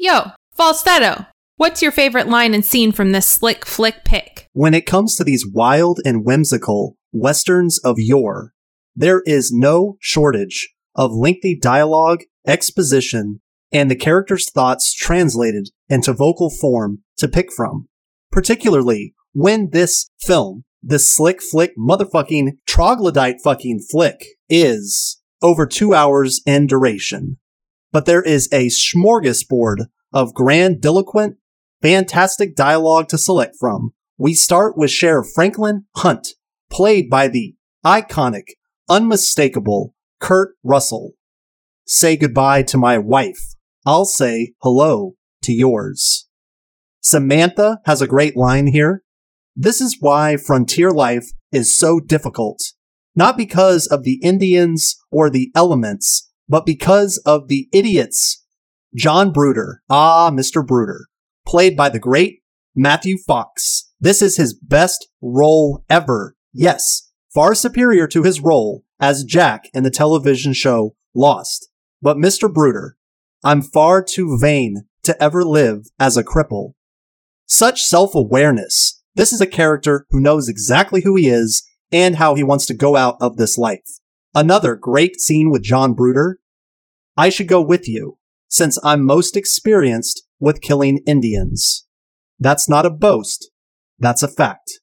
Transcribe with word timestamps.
Yo, 0.00 0.30
falsetto. 0.54 1.26
What's 1.56 1.82
your 1.82 1.90
favorite 1.90 2.28
line 2.28 2.54
and 2.54 2.64
scene 2.64 2.92
from 2.92 3.10
this 3.10 3.26
slick 3.26 3.66
flick 3.66 4.04
pick? 4.04 4.46
When 4.52 4.72
it 4.72 4.86
comes 4.86 5.16
to 5.16 5.24
these 5.24 5.44
wild 5.44 5.98
and 6.04 6.24
whimsical 6.24 6.96
westerns 7.10 7.80
of 7.80 7.96
yore, 7.98 8.52
there 8.94 9.22
is 9.26 9.50
no 9.52 9.96
shortage 9.98 10.72
of 10.94 11.10
lengthy 11.10 11.58
dialogue, 11.58 12.20
exposition, 12.46 13.40
and 13.72 13.90
the 13.90 13.96
character's 13.96 14.48
thoughts 14.48 14.94
translated 14.94 15.70
into 15.88 16.12
vocal 16.12 16.48
form 16.48 17.02
to 17.16 17.26
pick 17.26 17.52
from. 17.52 17.88
Particularly 18.30 19.14
when 19.32 19.70
this 19.70 20.08
film, 20.20 20.62
this 20.80 21.12
slick 21.12 21.42
flick 21.42 21.72
motherfucking 21.76 22.52
troglodyte 22.68 23.40
fucking 23.42 23.80
flick 23.90 24.24
is 24.48 25.20
over 25.42 25.66
two 25.66 25.92
hours 25.92 26.40
in 26.46 26.68
duration. 26.68 27.38
But 27.92 28.06
there 28.06 28.22
is 28.22 28.48
a 28.52 28.68
smorgasbord 28.68 29.86
of 30.12 30.34
grandiloquent, 30.34 31.36
fantastic 31.82 32.54
dialogue 32.54 33.08
to 33.08 33.18
select 33.18 33.56
from. 33.58 33.92
We 34.18 34.34
start 34.34 34.76
with 34.76 34.90
Sheriff 34.90 35.28
Franklin 35.34 35.86
Hunt, 35.96 36.28
played 36.70 37.08
by 37.08 37.28
the 37.28 37.54
iconic, 37.84 38.44
unmistakable 38.88 39.94
Kurt 40.20 40.50
Russell. 40.62 41.12
Say 41.86 42.16
goodbye 42.16 42.62
to 42.64 42.76
my 42.76 42.98
wife. 42.98 43.54
I'll 43.86 44.04
say 44.04 44.52
hello 44.60 45.14
to 45.42 45.52
yours. 45.52 46.28
Samantha 47.00 47.78
has 47.86 48.02
a 48.02 48.06
great 48.06 48.36
line 48.36 48.66
here. 48.66 49.02
This 49.56 49.80
is 49.80 49.96
why 50.00 50.36
frontier 50.36 50.90
life 50.90 51.30
is 51.52 51.78
so 51.78 52.00
difficult. 52.00 52.58
Not 53.14 53.36
because 53.36 53.86
of 53.86 54.02
the 54.02 54.20
Indians 54.22 54.96
or 55.10 55.30
the 55.30 55.50
elements, 55.54 56.27
but 56.48 56.66
because 56.66 57.18
of 57.26 57.48
the 57.48 57.68
idiots. 57.72 58.44
John 58.94 59.32
Bruder, 59.32 59.82
ah, 59.90 60.30
Mr. 60.30 60.66
Bruder, 60.66 61.06
played 61.46 61.76
by 61.76 61.88
the 61.88 61.98
great 61.98 62.42
Matthew 62.74 63.18
Fox. 63.18 63.92
This 64.00 64.22
is 64.22 64.36
his 64.36 64.54
best 64.54 65.08
role 65.20 65.84
ever. 65.90 66.36
Yes, 66.52 67.10
far 67.34 67.54
superior 67.54 68.06
to 68.08 68.22
his 68.22 68.40
role 68.40 68.84
as 69.00 69.24
Jack 69.24 69.68
in 69.74 69.82
the 69.82 69.90
television 69.90 70.52
show 70.52 70.94
Lost. 71.14 71.68
But 72.00 72.16
Mr. 72.16 72.52
Bruder, 72.52 72.96
I'm 73.44 73.62
far 73.62 74.02
too 74.02 74.38
vain 74.40 74.86
to 75.02 75.20
ever 75.22 75.44
live 75.44 75.86
as 75.98 76.16
a 76.16 76.24
cripple. 76.24 76.74
Such 77.46 77.82
self-awareness. 77.82 79.02
This 79.14 79.32
is 79.32 79.40
a 79.40 79.46
character 79.46 80.06
who 80.10 80.20
knows 80.20 80.48
exactly 80.48 81.00
who 81.02 81.16
he 81.16 81.28
is 81.28 81.66
and 81.90 82.16
how 82.16 82.34
he 82.34 82.44
wants 82.44 82.66
to 82.66 82.74
go 82.74 82.94
out 82.94 83.16
of 83.20 83.36
this 83.36 83.58
life. 83.58 83.98
Another 84.34 84.76
great 84.76 85.20
scene 85.20 85.50
with 85.50 85.62
John 85.62 85.94
Bruder. 85.94 86.38
I 87.16 87.28
should 87.30 87.48
go 87.48 87.60
with 87.60 87.88
you, 87.88 88.18
since 88.48 88.78
I'm 88.84 89.04
most 89.04 89.36
experienced 89.36 90.22
with 90.38 90.60
killing 90.60 91.00
Indians. 91.06 91.86
That's 92.38 92.68
not 92.68 92.86
a 92.86 92.90
boast. 92.90 93.50
That's 93.98 94.22
a 94.22 94.28
fact. 94.28 94.80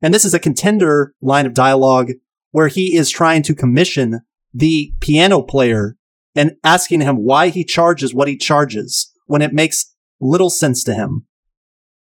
And 0.00 0.14
this 0.14 0.24
is 0.24 0.34
a 0.34 0.40
contender 0.40 1.14
line 1.20 1.46
of 1.46 1.54
dialogue 1.54 2.12
where 2.50 2.68
he 2.68 2.96
is 2.96 3.10
trying 3.10 3.42
to 3.42 3.54
commission 3.54 4.20
the 4.54 4.92
piano 5.00 5.42
player 5.42 5.96
and 6.34 6.52
asking 6.64 7.00
him 7.00 7.16
why 7.16 7.48
he 7.48 7.64
charges 7.64 8.14
what 8.14 8.28
he 8.28 8.36
charges 8.36 9.12
when 9.26 9.42
it 9.42 9.52
makes 9.52 9.94
little 10.20 10.50
sense 10.50 10.82
to 10.84 10.94
him. 10.94 11.26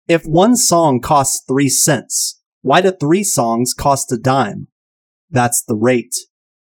If 0.06 0.24
one 0.24 0.56
song 0.56 1.00
costs 1.00 1.42
three 1.47 1.69
cents, 1.69 2.41
why 2.62 2.80
do 2.80 2.92
three 2.92 3.24
songs 3.24 3.74
cost 3.74 4.12
a 4.12 4.19
dime? 4.19 4.69
That's 5.30 5.62
the 5.62 5.77
rate. 5.77 6.14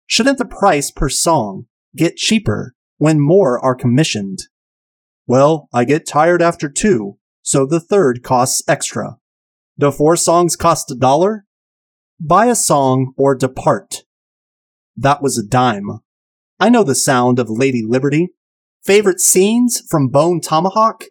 Shouldn't 0.07 0.39
the 0.39 0.45
price 0.45 0.91
per 0.91 1.09
song 1.09 1.67
get 1.97 2.17
cheaper 2.17 2.75
when 2.99 3.21
more 3.21 3.59
are 3.65 3.75
commissioned? 3.75 4.41
Well, 5.27 5.69
I 5.73 5.85
get 5.85 6.07
tired 6.07 6.43
after 6.43 6.69
two, 6.69 7.19
so 7.43 7.67
the 7.67 7.81
third 7.81 8.23
costs 8.23 8.63
extra. 8.69 9.17
Do 9.79 9.91
four 9.91 10.17
songs 10.17 10.57
cost 10.57 10.91
a 10.91 10.95
dollar? 10.95 11.47
Buy 12.21 12.47
a 12.47 12.55
song 12.55 13.15
or 13.17 13.35
depart. 13.35 14.05
That 14.97 15.23
was 15.23 15.39
a 15.39 15.47
dime. 15.47 16.01
I 16.61 16.69
know 16.69 16.85
the 16.85 16.95
sound 16.95 17.39
of 17.39 17.51
Lady 17.51 17.83
Liberty. 17.85 18.29
Favorite 18.85 19.21
scenes 19.21 19.83
from 19.89 20.09
Bone 20.09 20.41
Tomahawk? 20.41 21.05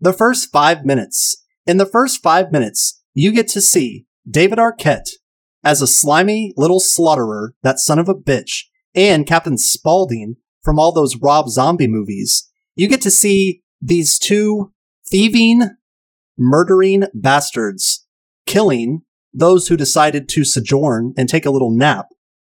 The 0.00 0.12
first 0.12 0.50
five 0.50 0.84
minutes. 0.84 1.44
In 1.66 1.76
the 1.76 1.86
first 1.86 2.22
five 2.22 2.50
minutes, 2.50 3.02
you 3.14 3.32
get 3.32 3.48
to 3.48 3.60
see 3.60 4.06
David 4.28 4.58
Arquette 4.58 5.10
as 5.62 5.82
a 5.82 5.86
slimy 5.86 6.52
little 6.56 6.80
slaughterer, 6.80 7.54
that 7.62 7.78
son 7.78 7.98
of 7.98 8.08
a 8.08 8.14
bitch, 8.14 8.64
and 8.94 9.26
Captain 9.26 9.58
Spaulding 9.58 10.36
from 10.62 10.78
all 10.78 10.92
those 10.92 11.16
Rob 11.16 11.48
Zombie 11.48 11.88
movies. 11.88 12.50
You 12.74 12.88
get 12.88 13.00
to 13.02 13.10
see 13.10 13.62
these 13.80 14.18
two 14.18 14.72
thieving, 15.10 15.70
murdering 16.38 17.04
bastards 17.14 18.06
killing 18.46 19.02
those 19.32 19.68
who 19.68 19.76
decided 19.76 20.28
to 20.28 20.44
sojourn 20.44 21.14
and 21.16 21.28
take 21.28 21.46
a 21.46 21.50
little 21.50 21.70
nap. 21.70 22.06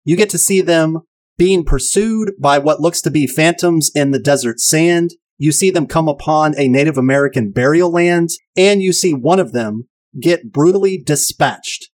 You 0.03 0.15
get 0.15 0.29
to 0.31 0.37
see 0.37 0.61
them 0.61 1.01
being 1.37 1.63
pursued 1.63 2.33
by 2.39 2.59
what 2.59 2.81
looks 2.81 3.01
to 3.01 3.11
be 3.11 3.27
phantoms 3.27 3.91
in 3.93 4.11
the 4.11 4.19
desert 4.19 4.59
sand. 4.59 5.11
You 5.37 5.51
see 5.51 5.69
them 5.69 5.87
come 5.87 6.07
upon 6.07 6.57
a 6.57 6.67
Native 6.67 6.97
American 6.97 7.51
burial 7.51 7.91
land, 7.91 8.29
and 8.55 8.81
you 8.81 8.93
see 8.93 9.13
one 9.13 9.39
of 9.39 9.51
them 9.51 9.87
get 10.19 10.51
brutally 10.51 10.97
dispatched. 10.97 11.89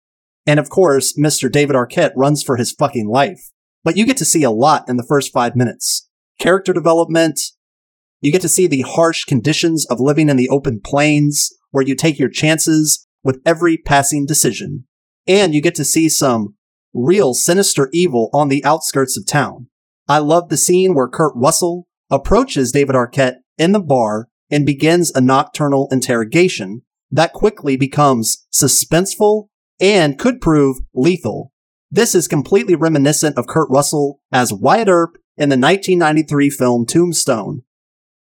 And 0.49 0.59
of 0.59 0.71
course, 0.71 1.15
Mr. 1.15 1.51
David 1.51 1.75
Arquette 1.75 2.13
runs 2.15 2.41
for 2.41 2.57
his 2.57 2.71
fucking 2.71 3.07
life. 3.07 3.51
But 3.83 3.95
you 3.95 4.03
get 4.03 4.17
to 4.17 4.25
see 4.25 4.41
a 4.41 4.49
lot 4.49 4.89
in 4.89 4.97
the 4.97 5.05
first 5.07 5.31
five 5.31 5.55
minutes. 5.55 6.09
Character 6.39 6.73
development. 6.73 7.39
You 8.19 8.31
get 8.31 8.41
to 8.41 8.49
see 8.49 8.65
the 8.65 8.81
harsh 8.81 9.25
conditions 9.25 9.85
of 9.91 9.99
living 9.99 10.27
in 10.27 10.37
the 10.37 10.49
open 10.49 10.81
plains, 10.83 11.51
where 11.69 11.85
you 11.85 11.93
take 11.93 12.17
your 12.17 12.31
chances 12.31 13.05
with 13.23 13.39
every 13.45 13.77
passing 13.77 14.25
decision. 14.25 14.85
And 15.27 15.53
you 15.53 15.61
get 15.61 15.75
to 15.75 15.85
see 15.85 16.09
some 16.09 16.55
real 16.95 17.35
sinister 17.35 17.87
evil 17.93 18.31
on 18.33 18.49
the 18.49 18.65
outskirts 18.65 19.15
of 19.19 19.27
town. 19.27 19.67
I 20.07 20.17
love 20.17 20.49
the 20.49 20.57
scene 20.57 20.95
where 20.95 21.07
Kurt 21.07 21.33
Russell 21.35 21.85
approaches 22.09 22.71
David 22.71 22.95
Arquette 22.95 23.35
in 23.59 23.71
the 23.71 23.79
bar 23.79 24.29
and 24.49 24.65
begins 24.65 25.11
a 25.11 25.21
nocturnal 25.21 25.87
interrogation 25.91 26.81
that 27.11 27.33
quickly 27.33 27.77
becomes 27.77 28.47
suspenseful 28.51 29.48
and 29.79 30.17
could 30.17 30.41
prove 30.41 30.77
lethal. 30.93 31.51
This 31.91 32.13
is 32.13 32.27
completely 32.27 32.75
reminiscent 32.75 33.37
of 33.37 33.47
Kurt 33.47 33.69
Russell 33.69 34.21
as 34.31 34.53
Wyatt 34.53 34.87
Earp 34.87 35.17
in 35.37 35.49
the 35.49 35.57
1993 35.57 36.49
film 36.49 36.85
Tombstone. 36.85 37.63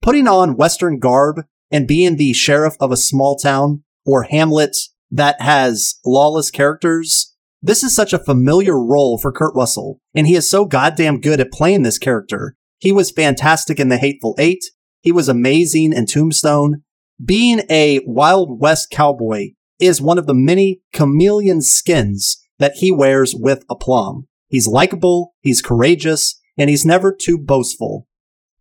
Putting 0.02 0.28
on 0.28 0.56
Western 0.56 0.98
garb 0.98 1.42
and 1.70 1.88
being 1.88 2.16
the 2.16 2.32
sheriff 2.32 2.76
of 2.80 2.92
a 2.92 2.96
small 2.96 3.36
town 3.36 3.82
or 4.04 4.24
hamlet 4.24 4.76
that 5.10 5.40
has 5.40 5.98
lawless 6.04 6.50
characters 6.50 7.36
this 7.66 7.82
is 7.82 7.94
such 7.94 8.12
a 8.12 8.20
familiar 8.20 8.78
role 8.78 9.18
for 9.18 9.32
Kurt 9.32 9.54
Russell, 9.56 10.00
and 10.14 10.26
he 10.26 10.36
is 10.36 10.48
so 10.48 10.66
goddamn 10.66 11.20
good 11.20 11.40
at 11.40 11.50
playing 11.50 11.82
this 11.82 11.98
character. 11.98 12.54
He 12.78 12.92
was 12.92 13.10
fantastic 13.10 13.80
in 13.80 13.88
The 13.88 13.96
Hateful 13.96 14.36
Eight. 14.38 14.64
He 15.00 15.10
was 15.10 15.28
amazing 15.28 15.92
in 15.92 16.06
Tombstone. 16.06 16.82
Being 17.24 17.62
a 17.68 18.00
Wild 18.06 18.60
West 18.60 18.90
cowboy 18.90 19.54
is 19.78 20.00
one 20.00 20.18
of 20.18 20.26
the 20.26 20.34
many 20.34 20.80
chameleon 20.92 21.60
skins 21.62 22.42
that 22.58 22.74
he 22.76 22.90
wears 22.90 23.34
with 23.34 23.64
aplomb. 23.70 24.26
He's 24.48 24.66
likable, 24.66 25.34
he's 25.40 25.62
courageous, 25.62 26.40
and 26.56 26.70
he's 26.70 26.86
never 26.86 27.12
too 27.12 27.38
boastful. 27.38 28.06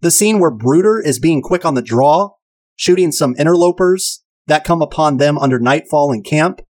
The 0.02 0.12
scene 0.12 0.40
where 0.40 0.52
Bruder 0.52 1.00
is 1.00 1.20
being 1.20 1.42
quick 1.42 1.66
on 1.66 1.76
the 1.76 1.82
draw, 1.82 2.32
shooting 2.76 3.12
some 3.12 3.36
interlopers 3.36 4.24
that 4.48 4.64
come 4.64 4.82
upon 4.82 5.18
them 5.18 5.38
under 5.38 5.60
nightfall 5.60 6.12
in 6.12 6.24
camp, 6.24 6.62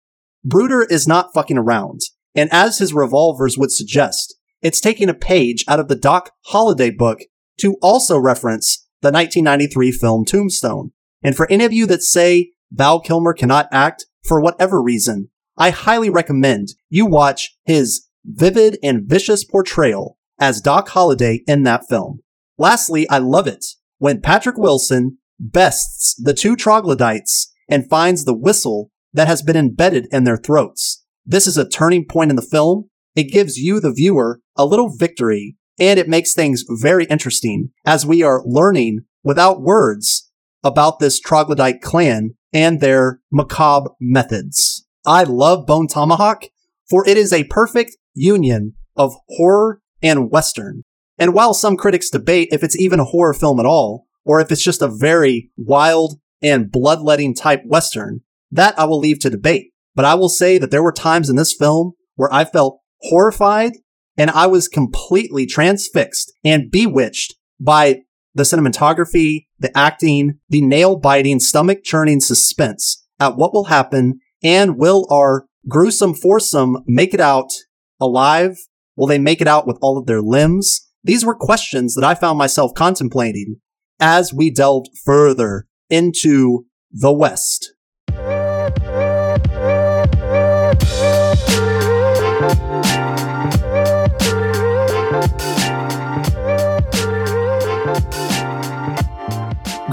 Bruder 0.43 0.83
is 0.83 1.07
not 1.07 1.33
fucking 1.33 1.57
around. 1.57 2.01
And 2.35 2.49
as 2.51 2.77
his 2.77 2.93
revolvers 2.93 3.57
would 3.57 3.71
suggest, 3.71 4.35
it's 4.61 4.79
taking 4.79 5.09
a 5.09 5.13
page 5.13 5.65
out 5.67 5.79
of 5.79 5.87
the 5.87 5.95
Doc 5.95 6.31
Holliday 6.47 6.91
book 6.91 7.21
to 7.59 7.77
also 7.81 8.17
reference 8.17 8.85
the 9.01 9.11
1993 9.11 9.91
film 9.91 10.25
Tombstone. 10.25 10.91
And 11.23 11.35
for 11.35 11.49
any 11.49 11.65
of 11.65 11.73
you 11.73 11.85
that 11.87 12.03
say 12.03 12.51
Val 12.71 12.99
Kilmer 12.99 13.33
cannot 13.33 13.67
act 13.71 14.05
for 14.27 14.41
whatever 14.41 14.81
reason, 14.81 15.29
I 15.57 15.69
highly 15.69 16.09
recommend 16.09 16.69
you 16.89 17.05
watch 17.05 17.55
his 17.63 18.07
vivid 18.25 18.77
and 18.83 19.07
vicious 19.07 19.43
portrayal 19.43 20.17
as 20.39 20.61
Doc 20.61 20.89
Holliday 20.89 21.43
in 21.47 21.63
that 21.63 21.87
film. 21.87 22.21
Lastly, 22.57 23.07
I 23.09 23.19
love 23.19 23.47
it 23.47 23.65
when 23.97 24.21
Patrick 24.21 24.57
Wilson 24.57 25.17
bests 25.39 26.15
the 26.15 26.33
two 26.33 26.55
troglodytes 26.55 27.51
and 27.69 27.89
finds 27.89 28.25
the 28.25 28.37
whistle 28.37 28.91
that 29.13 29.27
has 29.27 29.41
been 29.41 29.55
embedded 29.55 30.07
in 30.11 30.23
their 30.23 30.37
throats. 30.37 31.03
This 31.25 31.47
is 31.47 31.57
a 31.57 31.67
turning 31.67 32.05
point 32.05 32.29
in 32.29 32.35
the 32.35 32.41
film. 32.41 32.89
It 33.15 33.31
gives 33.31 33.57
you, 33.57 33.79
the 33.79 33.93
viewer, 33.93 34.41
a 34.55 34.65
little 34.65 34.89
victory, 34.89 35.55
and 35.79 35.99
it 35.99 36.09
makes 36.09 36.33
things 36.33 36.63
very 36.69 37.05
interesting 37.05 37.71
as 37.85 38.05
we 38.05 38.23
are 38.23 38.43
learning 38.45 38.99
without 39.23 39.61
words 39.61 40.29
about 40.63 40.99
this 40.99 41.19
troglodyte 41.19 41.81
clan 41.81 42.35
and 42.55 42.79
their 42.79 43.19
macabre 43.31 43.91
methods. 43.99 44.87
I 45.05 45.23
love 45.23 45.67
Bone 45.67 45.87
Tomahawk, 45.87 46.45
for 46.89 47.07
it 47.07 47.17
is 47.17 47.33
a 47.33 47.43
perfect 47.43 47.97
union 48.13 48.73
of 48.95 49.13
horror 49.27 49.81
and 50.01 50.31
western. 50.31 50.83
And 51.19 51.33
while 51.33 51.53
some 51.53 51.75
critics 51.75 52.09
debate 52.09 52.49
if 52.51 52.63
it's 52.63 52.79
even 52.79 53.01
a 53.01 53.05
horror 53.05 53.33
film 53.33 53.59
at 53.59 53.65
all, 53.65 54.05
or 54.23 54.39
if 54.39 54.51
it's 54.51 54.63
just 54.63 54.81
a 54.81 54.87
very 54.87 55.51
wild 55.57 56.17
and 56.41 56.71
bloodletting 56.71 57.35
type 57.35 57.61
Western, 57.65 58.21
that 58.51 58.77
I 58.79 58.85
will 58.85 58.99
leave 58.99 59.19
to 59.19 59.29
debate. 59.29 59.71
But 59.93 60.05
I 60.05 60.15
will 60.15 60.29
say 60.29 60.57
that 60.57 60.71
there 60.71 60.83
were 60.83 60.93
times 60.93 61.29
in 61.29 61.35
this 61.35 61.53
film 61.53 61.93
where 62.15 62.33
I 62.33 62.45
felt 62.45 62.79
horrified 63.01 63.73
and 64.17 64.31
I 64.31 64.47
was 64.47 64.69
completely 64.69 65.45
transfixed 65.45 66.31
and 66.43 66.71
bewitched 66.71 67.35
by 67.59 68.01
the 68.35 68.43
cinematography, 68.43 69.47
the 69.57 69.75
acting, 69.75 70.39
the 70.49 70.61
nail 70.61 70.97
biting, 70.97 71.39
stomach 71.39 71.83
churning 71.83 72.19
suspense 72.19 73.03
at 73.19 73.37
what 73.37 73.53
will 73.53 73.65
happen 73.65 74.19
and 74.43 74.77
will 74.77 75.07
our 75.09 75.47
gruesome 75.67 76.13
foursome 76.13 76.77
make 76.85 77.13
it 77.13 77.19
out 77.19 77.51
alive? 77.99 78.57
Will 78.95 79.07
they 79.07 79.17
make 79.17 79.41
it 79.41 79.47
out 79.47 79.65
with 79.65 79.77
all 79.81 79.97
of 79.97 80.05
their 80.05 80.21
limbs? 80.21 80.87
These 81.03 81.25
were 81.25 81.35
questions 81.35 81.95
that 81.95 82.03
I 82.03 82.13
found 82.13 82.37
myself 82.37 82.73
contemplating 82.75 83.57
as 83.99 84.33
we 84.33 84.51
delved 84.51 84.89
further 85.03 85.67
into 85.89 86.65
the 86.91 87.13
West. 87.13 87.73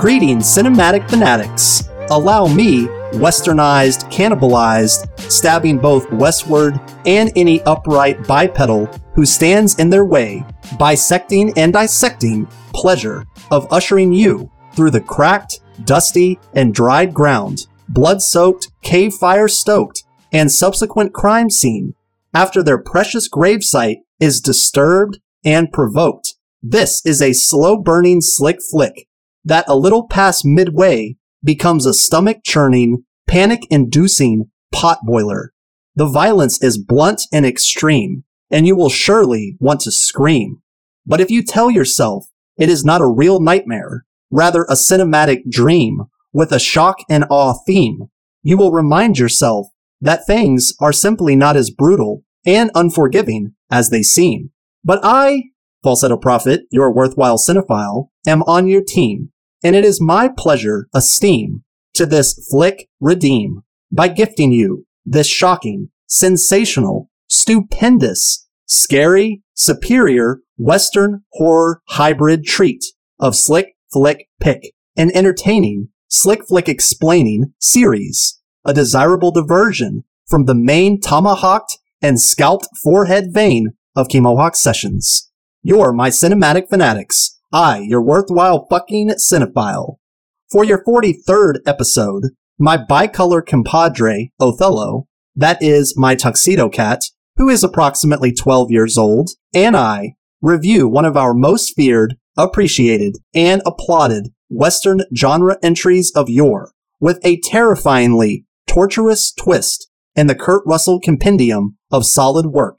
Greetings, 0.03 0.47
cinematic 0.47 1.09
fanatics. 1.09 1.89
Allow 2.11 2.49
me, 2.49 2.87
westernized, 3.13 4.11
cannibalized, 4.11 5.07
stabbing 5.31 5.79
both 5.79 6.11
westward 6.11 6.81
and 7.07 7.31
any 7.37 7.63
upright 7.63 8.27
bipedal 8.27 8.87
who 9.15 9.25
stands 9.25 9.79
in 9.79 9.91
their 9.91 10.05
way, 10.05 10.45
bisecting 10.77 11.57
and 11.57 11.73
dissecting 11.73 12.49
pleasure 12.75 13.25
of 13.53 13.73
ushering 13.73 14.13
you 14.13 14.51
through 14.75 14.91
the 14.91 15.01
cracked, 15.01 15.61
dusty, 15.85 16.37
and 16.53 16.75
dried 16.75 17.15
ground, 17.15 17.69
blood 17.89 18.21
soaked, 18.21 18.73
cave 18.83 19.15
fire 19.15 19.47
stoked, 19.47 20.03
and 20.33 20.51
subsequent 20.51 21.15
crime 21.15 21.49
scene 21.49 21.95
after 22.35 22.61
their 22.61 22.79
precious 22.79 23.29
gravesite 23.29 23.99
is 24.19 24.41
disturbed 24.41 25.21
and 25.45 25.71
provoked. 25.71 26.35
This 26.61 27.07
is 27.07 27.23
a 27.23 27.33
slow 27.33 27.77
burning 27.77 28.21
slick 28.21 28.59
flick 28.69 29.07
that 29.45 29.65
a 29.69 29.77
little 29.77 30.07
past 30.07 30.45
midway 30.45 31.17
becomes 31.43 31.87
a 31.87 31.95
stomach 31.95 32.39
churning, 32.45 33.05
panic 33.27 33.67
inducing 33.71 34.51
pot 34.73 34.99
boiler. 35.05 35.53
The 35.95 36.07
violence 36.07 36.63
is 36.63 36.79
blunt 36.79 37.23
and 37.33 37.45
extreme, 37.45 38.25
and 38.51 38.67
you 38.67 38.77
will 38.77 38.89
surely 38.89 39.57
want 39.61 39.81
to 39.81 39.91
scream. 39.91 40.63
But 41.05 41.21
if 41.21 41.31
you 41.31 41.43
tell 41.43 41.71
yourself 41.71 42.27
it 42.57 42.69
is 42.69 42.85
not 42.85 43.01
a 43.01 43.07
real 43.07 43.41
nightmare, 43.41 44.05
rather 44.31 44.63
a 44.65 44.75
cinematic 44.75 45.51
dream 45.51 46.03
with 46.33 46.53
a 46.53 46.59
shock 46.61 46.99
and 47.11 47.25
awe 47.29 47.55
theme, 47.67 48.09
you 48.43 48.57
will 48.57 48.73
remind 48.73 49.19
yourself 49.19 49.69
that 50.01 50.27
things 50.27 50.75
are 50.81 50.93
simply 50.93 51.37
not 51.37 51.57
as 51.57 51.71
brutal 51.71 52.25
and 52.47 52.71
unforgiving 52.75 53.55
as 53.71 53.91
they 53.91 54.03
seem. 54.03 54.51
But 54.85 55.01
I, 55.03 55.45
Falsetto 55.83 56.17
Prophet, 56.17 56.63
your 56.71 56.93
worthwhile 56.93 57.39
cinephile, 57.39 58.09
am 58.27 58.43
on 58.45 58.67
your 58.67 58.83
team 58.83 59.32
and 59.63 59.77
it 59.77 59.85
is 59.85 60.01
my 60.01 60.29
pleasure, 60.29 60.89
esteem, 60.95 61.65
to 61.95 62.07
this 62.07 62.35
flick 62.51 62.89
redeem 63.01 63.63
by 63.91 64.09
gifting 64.09 64.53
you 64.53 64.87
this 65.05 65.27
shocking, 65.27 65.91
sensational, 66.07 67.11
stupendous, 67.29 68.49
scary, 68.67 69.43
superior 69.55 70.41
Western 70.57 71.23
horror 71.33 71.83
hybrid 71.89 72.45
treat 72.45 72.85
of 73.19 73.37
Slick 73.37 73.77
Flick 73.93 74.29
Pick, 74.41 74.73
an 74.97 75.11
entertaining, 75.15 75.89
Slick 76.09 76.47
Flick 76.47 76.69
explaining 76.69 77.53
series, 77.59 78.41
a 78.65 78.73
desirable 78.73 79.31
diversion 79.31 80.05
from 80.27 80.45
the 80.45 80.55
main 80.55 81.01
tomahawked 81.01 81.79
and 82.01 82.21
scalped 82.21 82.69
forehead 82.83 83.33
vein 83.33 83.71
of 83.95 84.09
Chemohawk 84.09 84.57
Sessions. 84.57 85.31
You're 85.63 85.93
my 85.93 86.11
cinematic 86.11 86.69
fanatics 86.69 87.39
I, 87.53 87.81
your 87.81 88.03
worthwhile 88.03 88.67
fucking 88.71 89.11
cinephile. 89.11 89.97
For 90.51 90.65
your 90.65 90.83
43rd 90.85 91.59
episode, 91.67 92.31
my 92.59 92.77
bicolor 92.77 93.45
compadre, 93.45 94.31
Othello, 94.41 95.07
that 95.35 95.63
is 95.63 95.95
my 95.97 96.15
tuxedo 96.15 96.69
cat, 96.69 97.03
who 97.37 97.49
is 97.49 97.65
approximately 97.65 98.33
12 98.33 98.71
years 98.71 98.99
old, 98.99 99.31
and 99.55 99.77
I 99.77 100.15
review 100.41 100.89
one 100.89 101.05
of 101.05 101.17
our 101.17 101.35
most 101.35 101.75
feared, 101.75 102.17
appreciated, 102.37 103.17
and 103.35 103.63
applauded 103.65 104.29
Western 104.51 105.03
genre 105.17 105.57
entries 105.63 106.13
of 106.15 106.29
yore 106.29 106.73
with 107.01 107.19
a 107.25 107.41
terrifyingly 107.41 108.45
torturous 108.67 109.33
twist 109.33 109.89
in 110.15 110.27
the 110.27 110.35
Kurt 110.35 110.63
Russell 110.67 111.01
compendium 111.01 111.79
of 111.91 112.07
solid 112.07 112.47
work. 112.47 112.79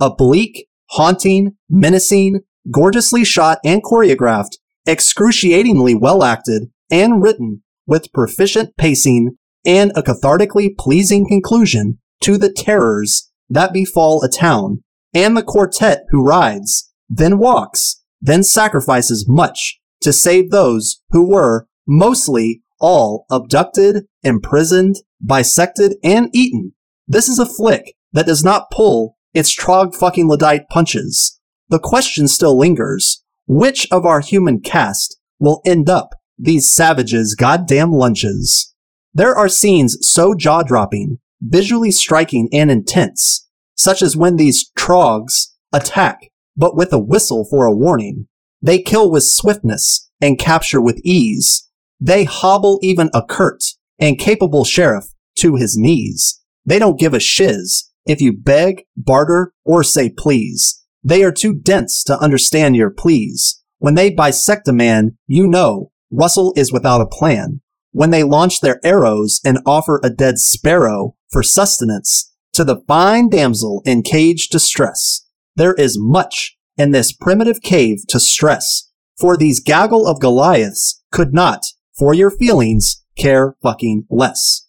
A 0.00 0.14
bleak, 0.14 0.66
haunting, 0.90 1.56
menacing, 1.68 2.40
gorgeously 2.70 3.24
shot 3.24 3.58
and 3.64 3.82
choreographed, 3.82 4.56
excruciatingly 4.86 5.94
well 5.94 6.22
acted 6.22 6.70
and 6.90 7.22
written 7.22 7.62
with 7.86 8.12
proficient 8.12 8.76
pacing 8.76 9.36
and 9.64 9.92
a 9.96 10.02
cathartically 10.02 10.76
pleasing 10.76 11.26
conclusion 11.26 11.98
to 12.20 12.36
the 12.36 12.52
terrors 12.52 13.30
that 13.48 13.72
befall 13.72 14.22
a 14.22 14.28
town 14.28 14.82
and 15.12 15.36
the 15.36 15.42
quartet 15.42 16.04
who 16.10 16.24
rides, 16.24 16.92
then 17.08 17.38
walks, 17.38 18.02
then 18.20 18.42
sacrifices 18.42 19.26
much 19.28 19.80
to 20.00 20.12
save 20.12 20.50
those 20.50 21.02
who 21.10 21.26
were 21.26 21.66
mostly 21.86 22.62
all 22.80 23.24
abducted, 23.30 24.04
imprisoned, 24.22 24.96
bisected, 25.24 25.94
and 26.02 26.28
eaten. 26.34 26.72
This 27.06 27.28
is 27.28 27.38
a 27.38 27.46
flick 27.46 27.94
that 28.12 28.26
does 28.26 28.44
not 28.44 28.70
pull 28.70 29.16
its 29.32 29.54
trog 29.54 29.94
fucking 29.94 30.28
Luddite 30.28 30.68
punches 30.68 31.40
the 31.68 31.78
question 31.78 32.28
still 32.28 32.56
lingers. 32.56 33.22
Which 33.46 33.86
of 33.90 34.06
our 34.06 34.20
human 34.20 34.60
cast 34.60 35.18
will 35.38 35.60
end 35.66 35.88
up 35.88 36.14
these 36.38 36.72
savages' 36.72 37.34
goddamn 37.34 37.92
lunches? 37.92 38.74
There 39.12 39.34
are 39.34 39.48
scenes 39.48 39.96
so 40.00 40.34
jaw 40.34 40.62
dropping, 40.62 41.18
visually 41.40 41.90
striking, 41.90 42.48
and 42.52 42.70
intense, 42.70 43.48
such 43.76 44.02
as 44.02 44.16
when 44.16 44.36
these 44.36 44.70
trogs 44.76 45.54
attack, 45.72 46.30
but 46.56 46.76
with 46.76 46.92
a 46.92 46.98
whistle 46.98 47.44
for 47.44 47.64
a 47.64 47.74
warning. 47.74 48.26
They 48.62 48.80
kill 48.80 49.10
with 49.10 49.24
swiftness 49.24 50.10
and 50.20 50.38
capture 50.38 50.80
with 50.80 51.00
ease. 51.04 51.68
They 52.00 52.24
hobble 52.24 52.78
even 52.82 53.10
a 53.12 53.22
curt 53.22 53.62
and 53.98 54.18
capable 54.18 54.64
sheriff 54.64 55.06
to 55.38 55.56
his 55.56 55.76
knees. 55.76 56.40
They 56.64 56.78
don't 56.78 56.98
give 56.98 57.14
a 57.14 57.20
shiz 57.20 57.90
if 58.06 58.20
you 58.20 58.32
beg, 58.32 58.84
barter, 58.96 59.52
or 59.64 59.82
say 59.82 60.08
please. 60.08 60.83
They 61.04 61.22
are 61.22 61.32
too 61.32 61.54
dense 61.54 62.02
to 62.04 62.18
understand 62.18 62.76
your 62.76 62.90
pleas. 62.90 63.62
When 63.78 63.94
they 63.94 64.08
bisect 64.08 64.66
a 64.66 64.72
man, 64.72 65.18
you 65.26 65.46
know 65.46 65.92
Russell 66.10 66.54
is 66.56 66.72
without 66.72 67.02
a 67.02 67.06
plan. 67.06 67.60
When 67.92 68.10
they 68.10 68.22
launch 68.22 68.60
their 68.60 68.80
arrows 68.82 69.40
and 69.44 69.58
offer 69.66 70.00
a 70.02 70.10
dead 70.10 70.38
sparrow 70.38 71.14
for 71.30 71.42
sustenance 71.42 72.32
to 72.54 72.64
the 72.64 72.82
fine 72.88 73.28
damsel 73.28 73.82
in 73.84 74.02
cage 74.02 74.48
distress, 74.48 75.26
there 75.54 75.74
is 75.74 75.98
much 75.98 76.56
in 76.76 76.92
this 76.92 77.12
primitive 77.12 77.60
cave 77.60 78.06
to 78.08 78.18
stress, 78.18 78.90
for 79.18 79.36
these 79.36 79.60
gaggle 79.60 80.06
of 80.06 80.20
Goliaths 80.20 81.02
could 81.12 81.32
not, 81.32 81.60
for 81.96 82.14
your 82.14 82.30
feelings, 82.30 83.04
care 83.16 83.56
fucking 83.62 84.06
less. 84.10 84.66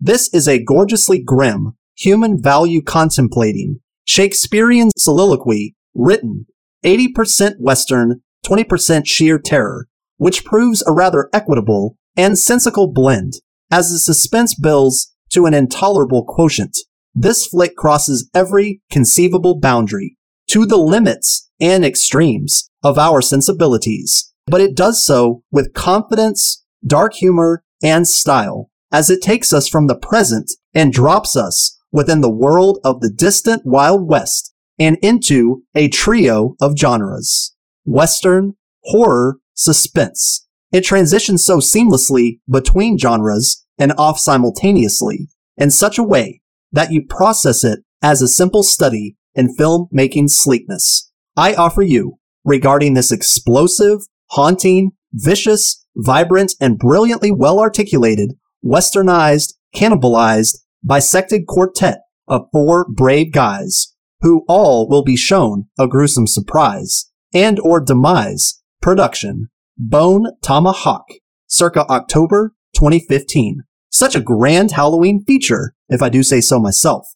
This 0.00 0.32
is 0.32 0.48
a 0.48 0.62
gorgeously 0.62 1.22
grim, 1.22 1.76
human 1.94 2.40
value 2.40 2.82
contemplating, 2.82 3.80
Shakespearean 4.08 4.88
soliloquy 4.96 5.76
written 5.94 6.46
80% 6.82 7.56
Western, 7.60 8.22
20% 8.46 9.06
sheer 9.06 9.38
terror, 9.38 9.86
which 10.16 10.46
proves 10.46 10.82
a 10.86 10.92
rather 10.92 11.28
equitable 11.34 11.98
and 12.16 12.38
sensical 12.38 12.90
blend 12.90 13.34
as 13.70 13.90
the 13.90 13.98
suspense 13.98 14.54
builds 14.54 15.14
to 15.28 15.44
an 15.44 15.52
intolerable 15.52 16.24
quotient. 16.24 16.74
This 17.14 17.46
flick 17.46 17.76
crosses 17.76 18.30
every 18.34 18.80
conceivable 18.90 19.60
boundary 19.60 20.16
to 20.52 20.64
the 20.64 20.78
limits 20.78 21.50
and 21.60 21.84
extremes 21.84 22.70
of 22.82 22.98
our 22.98 23.20
sensibilities, 23.20 24.32
but 24.46 24.62
it 24.62 24.74
does 24.74 25.04
so 25.04 25.42
with 25.50 25.74
confidence, 25.74 26.64
dark 26.86 27.12
humor, 27.12 27.62
and 27.82 28.08
style 28.08 28.70
as 28.90 29.10
it 29.10 29.20
takes 29.20 29.52
us 29.52 29.68
from 29.68 29.86
the 29.86 29.98
present 29.98 30.50
and 30.72 30.94
drops 30.94 31.36
us 31.36 31.77
within 31.90 32.20
the 32.20 32.30
world 32.30 32.78
of 32.84 33.00
the 33.00 33.10
distant 33.10 33.62
Wild 33.64 34.08
West 34.08 34.52
and 34.78 34.96
into 35.02 35.62
a 35.74 35.88
trio 35.88 36.56
of 36.60 36.78
genres. 36.78 37.54
Western, 37.84 38.54
horror, 38.84 39.38
suspense. 39.54 40.46
It 40.70 40.82
transitions 40.82 41.44
so 41.44 41.58
seamlessly 41.58 42.40
between 42.50 42.98
genres 42.98 43.64
and 43.78 43.92
off 43.96 44.18
simultaneously 44.18 45.28
in 45.56 45.70
such 45.70 45.98
a 45.98 46.04
way 46.04 46.42
that 46.72 46.92
you 46.92 47.04
process 47.06 47.64
it 47.64 47.80
as 48.02 48.20
a 48.20 48.28
simple 48.28 48.62
study 48.62 49.16
in 49.34 49.56
filmmaking 49.56 50.30
sleekness. 50.30 51.10
I 51.36 51.54
offer 51.54 51.82
you, 51.82 52.18
regarding 52.44 52.94
this 52.94 53.10
explosive, 53.10 54.00
haunting, 54.30 54.92
vicious, 55.12 55.84
vibrant, 55.96 56.54
and 56.60 56.78
brilliantly 56.78 57.30
well 57.30 57.58
articulated, 57.60 58.34
westernized, 58.64 59.54
cannibalized, 59.74 60.58
bisected 60.82 61.46
quartet 61.46 62.00
of 62.26 62.48
four 62.52 62.86
brave 62.88 63.32
guys 63.32 63.94
who 64.20 64.44
all 64.48 64.88
will 64.88 65.02
be 65.02 65.16
shown 65.16 65.66
a 65.78 65.86
gruesome 65.86 66.26
surprise 66.26 67.10
and 67.32 67.58
or 67.60 67.80
demise 67.80 68.62
production 68.80 69.48
Bone 69.76 70.32
Tomahawk 70.42 71.06
circa 71.46 71.86
October 71.88 72.54
2015. 72.74 73.62
Such 73.90 74.14
a 74.14 74.20
grand 74.20 74.72
Halloween 74.72 75.24
feature, 75.24 75.74
if 75.88 76.02
I 76.02 76.08
do 76.08 76.22
say 76.22 76.40
so 76.40 76.58
myself. 76.58 77.06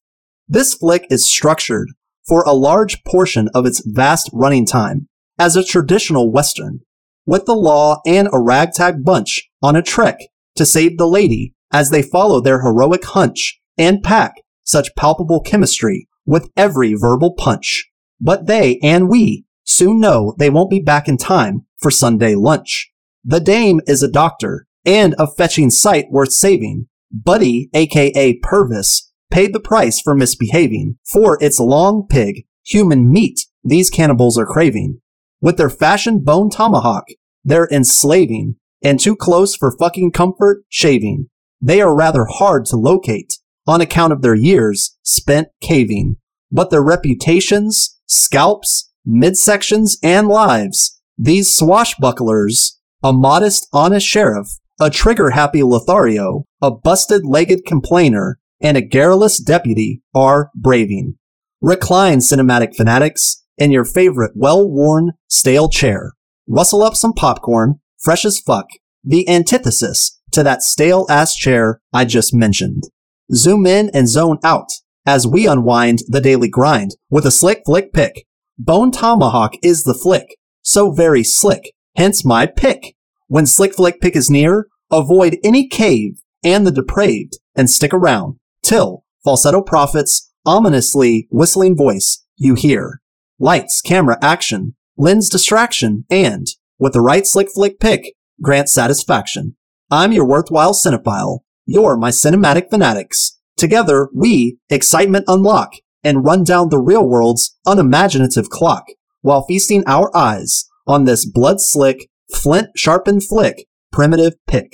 This 0.49 0.75
flick 0.75 1.07
is 1.11 1.31
structured 1.31 1.88
for 2.26 2.42
a 2.42 2.52
large 2.52 3.02
portion 3.04 3.49
of 3.54 3.66
its 3.66 3.83
vast 3.85 4.31
running 4.33 4.64
time 4.64 5.09
as 5.38 5.57
a 5.57 5.64
traditional 5.64 6.31
Western, 6.31 6.81
with 7.26 7.47
the 7.47 7.54
law 7.54 8.00
and 8.07 8.28
a 8.33 8.38
ragtag 8.38 9.04
bunch 9.04 9.49
on 9.61 9.76
a 9.76 9.83
trek 9.83 10.19
to 10.57 10.64
save 10.64 10.99
the 10.99 11.09
lady 11.09 11.54
as 11.73 11.91
they 11.91 12.02
follow 12.02 12.41
their 12.41 12.62
heroic 12.62 13.05
hunch 13.05 13.61
and 13.79 14.02
pack 14.02 14.35
such 14.64 14.95
palpable 14.95 15.41
chemistry 15.41 16.09
with 16.25 16.50
every 16.57 16.95
verbal 16.95 17.35
punch. 17.35 17.91
But 18.21 18.47
they 18.47 18.79
and 18.83 19.09
we 19.09 19.45
soon 19.64 20.00
know 20.00 20.35
they 20.38 20.50
won't 20.50 20.71
be 20.71 20.81
back 20.81 21.09
in 21.09 21.17
time 21.17 21.67
for 21.81 21.91
Sunday 21.91 22.35
lunch. 22.35 22.91
The 23.25 23.41
dame 23.41 23.81
is 23.87 24.02
a 24.02 24.11
doctor 24.11 24.67
and 24.85 25.14
a 25.19 25.26
fetching 25.26 25.71
sight 25.71 26.07
worth 26.11 26.33
saving. 26.33 26.88
Buddy, 27.11 27.69
aka 27.75 28.38
Purvis, 28.43 29.11
paid 29.31 29.52
the 29.52 29.61
price 29.61 30.00
for 30.00 30.14
misbehaving. 30.14 30.99
For 31.11 31.38
its 31.41 31.59
long 31.59 32.07
pig, 32.09 32.47
human 32.64 33.11
meat 33.11 33.47
these 33.64 33.91
cannibals 33.91 34.38
are 34.38 34.47
craving. 34.47 35.00
With 35.41 35.57
their 35.57 35.71
fashion 35.71 36.21
bone 36.21 36.50
tomahawk, 36.50 37.05
they're 37.45 37.69
enslaving, 37.71 38.57
and 38.83 38.99
too 38.99 39.17
close 39.17 39.57
for 39.57 39.76
fucking 39.76 40.12
comfort, 40.12 40.64
shaving. 40.69 41.29
They 41.64 41.81
are 41.81 41.95
rather 41.95 42.25
hard 42.25 42.64
to 42.66 42.76
locate 42.76 43.35
on 43.69 43.81
account 43.81 44.12
of 44.12 44.21
their 44.21 44.35
years 44.35 44.99
spent 45.04 45.49
caving, 45.61 46.16
but 46.50 46.71
their 46.71 46.83
reputations, 46.83 48.00
scalps, 48.07 48.90
midsections, 49.07 49.97
and 50.02 50.26
lives, 50.26 51.00
these 51.16 51.57
swashbucklers, 51.57 52.73
a 53.04 53.12
modest, 53.12 53.69
honest 53.73 54.04
sheriff, 54.04 54.49
a 54.81 54.90
trigger 54.90 55.31
happy 55.31 55.62
Lothario, 55.62 56.45
a 56.61 56.73
busted 56.73 57.25
legged 57.25 57.64
complainer, 57.64 58.40
and 58.61 58.76
a 58.76 58.83
garrulous 58.83 59.38
deputy 59.38 60.02
are 60.12 60.50
braving. 60.57 61.16
Recline, 61.61 62.19
cinematic 62.19 62.75
fanatics, 62.75 63.45
in 63.57 63.71
your 63.71 63.85
favorite 63.85 64.33
well 64.35 64.69
worn, 64.69 65.12
stale 65.28 65.69
chair. 65.69 66.12
Rustle 66.49 66.83
up 66.83 66.97
some 66.97 67.12
popcorn, 67.12 67.81
fresh 68.00 68.25
as 68.25 68.40
fuck, 68.40 68.66
the 69.04 69.28
antithesis 69.28 70.21
to 70.32 70.42
that 70.42 70.62
stale 70.62 71.06
ass 71.08 71.34
chair 71.34 71.80
I 71.92 72.04
just 72.04 72.34
mentioned. 72.34 72.84
Zoom 73.32 73.66
in 73.66 73.90
and 73.94 74.08
zone 74.08 74.38
out 74.44 74.68
as 75.06 75.26
we 75.26 75.46
unwind 75.46 76.00
the 76.08 76.20
daily 76.20 76.48
grind 76.48 76.92
with 77.10 77.26
a 77.26 77.30
slick 77.30 77.62
flick 77.64 77.92
pick. 77.92 78.26
Bone 78.58 78.90
Tomahawk 78.90 79.54
is 79.62 79.84
the 79.84 79.94
flick, 79.94 80.36
so 80.62 80.92
very 80.92 81.24
slick, 81.24 81.72
hence 81.96 82.24
my 82.24 82.46
pick. 82.46 82.94
When 83.32 83.46
Slick 83.46 83.72
Flick 83.76 83.98
Pick 83.98 84.14
is 84.14 84.28
near, 84.28 84.66
avoid 84.90 85.38
any 85.42 85.66
cave 85.66 86.20
and 86.44 86.66
the 86.66 86.70
depraved 86.70 87.38
and 87.56 87.70
stick 87.70 87.94
around 87.94 88.36
till 88.62 89.04
falsetto 89.24 89.62
prophets 89.62 90.30
ominously 90.44 91.28
whistling 91.30 91.74
voice 91.74 92.26
you 92.36 92.54
hear. 92.54 93.00
Lights, 93.38 93.80
camera, 93.80 94.18
action, 94.20 94.74
lens 94.98 95.30
distraction, 95.30 96.04
and 96.10 96.46
with 96.78 96.92
the 96.92 97.00
right 97.00 97.26
slick 97.26 97.48
flick 97.50 97.80
pick, 97.80 98.12
grant 98.42 98.68
satisfaction. 98.68 99.56
I'm 99.92 100.11
your 100.11 100.25
worthwhile 100.25 100.72
cinephile. 100.72 101.40
You're 101.66 101.99
my 101.99 102.08
cinematic 102.08 102.70
fanatics. 102.70 103.38
Together, 103.58 104.08
we 104.14 104.56
excitement 104.70 105.26
unlock 105.28 105.75
and 106.02 106.25
run 106.25 106.44
down 106.44 106.70
the 106.70 106.78
real 106.78 107.06
world's 107.06 107.58
unimaginative 107.66 108.49
clock 108.49 108.87
while 109.20 109.44
feasting 109.44 109.84
our 109.87 110.11
eyes 110.16 110.64
on 110.87 111.04
this 111.04 111.26
blood 111.26 111.61
slick, 111.61 112.08
flint 112.34 112.68
sharpened 112.75 113.28
flick, 113.28 113.66
primitive 113.92 114.32
pick. 114.46 114.72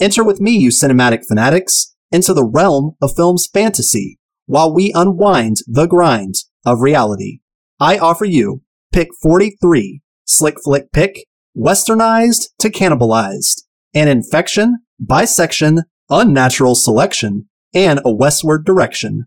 Enter 0.00 0.24
with 0.24 0.40
me, 0.40 0.52
you 0.52 0.70
cinematic 0.70 1.26
fanatics, 1.28 1.94
into 2.10 2.32
the 2.32 2.42
realm 2.42 2.96
of 3.02 3.14
film's 3.14 3.46
fantasy 3.46 4.18
while 4.46 4.72
we 4.72 4.92
unwind 4.94 5.58
the 5.66 5.84
grind 5.84 6.36
of 6.64 6.80
reality. 6.80 7.40
I 7.78 7.98
offer 7.98 8.24
you 8.24 8.62
pick 8.94 9.08
43, 9.20 10.00
slick 10.24 10.56
flick 10.64 10.90
pick, 10.90 11.26
westernized 11.54 12.46
to 12.60 12.70
cannibalized, 12.70 13.63
an 13.94 14.08
infection, 14.08 14.78
bisection, 14.98 15.82
unnatural 16.10 16.74
selection, 16.74 17.48
and 17.72 18.00
a 18.04 18.12
westward 18.12 18.64
direction. 18.64 19.26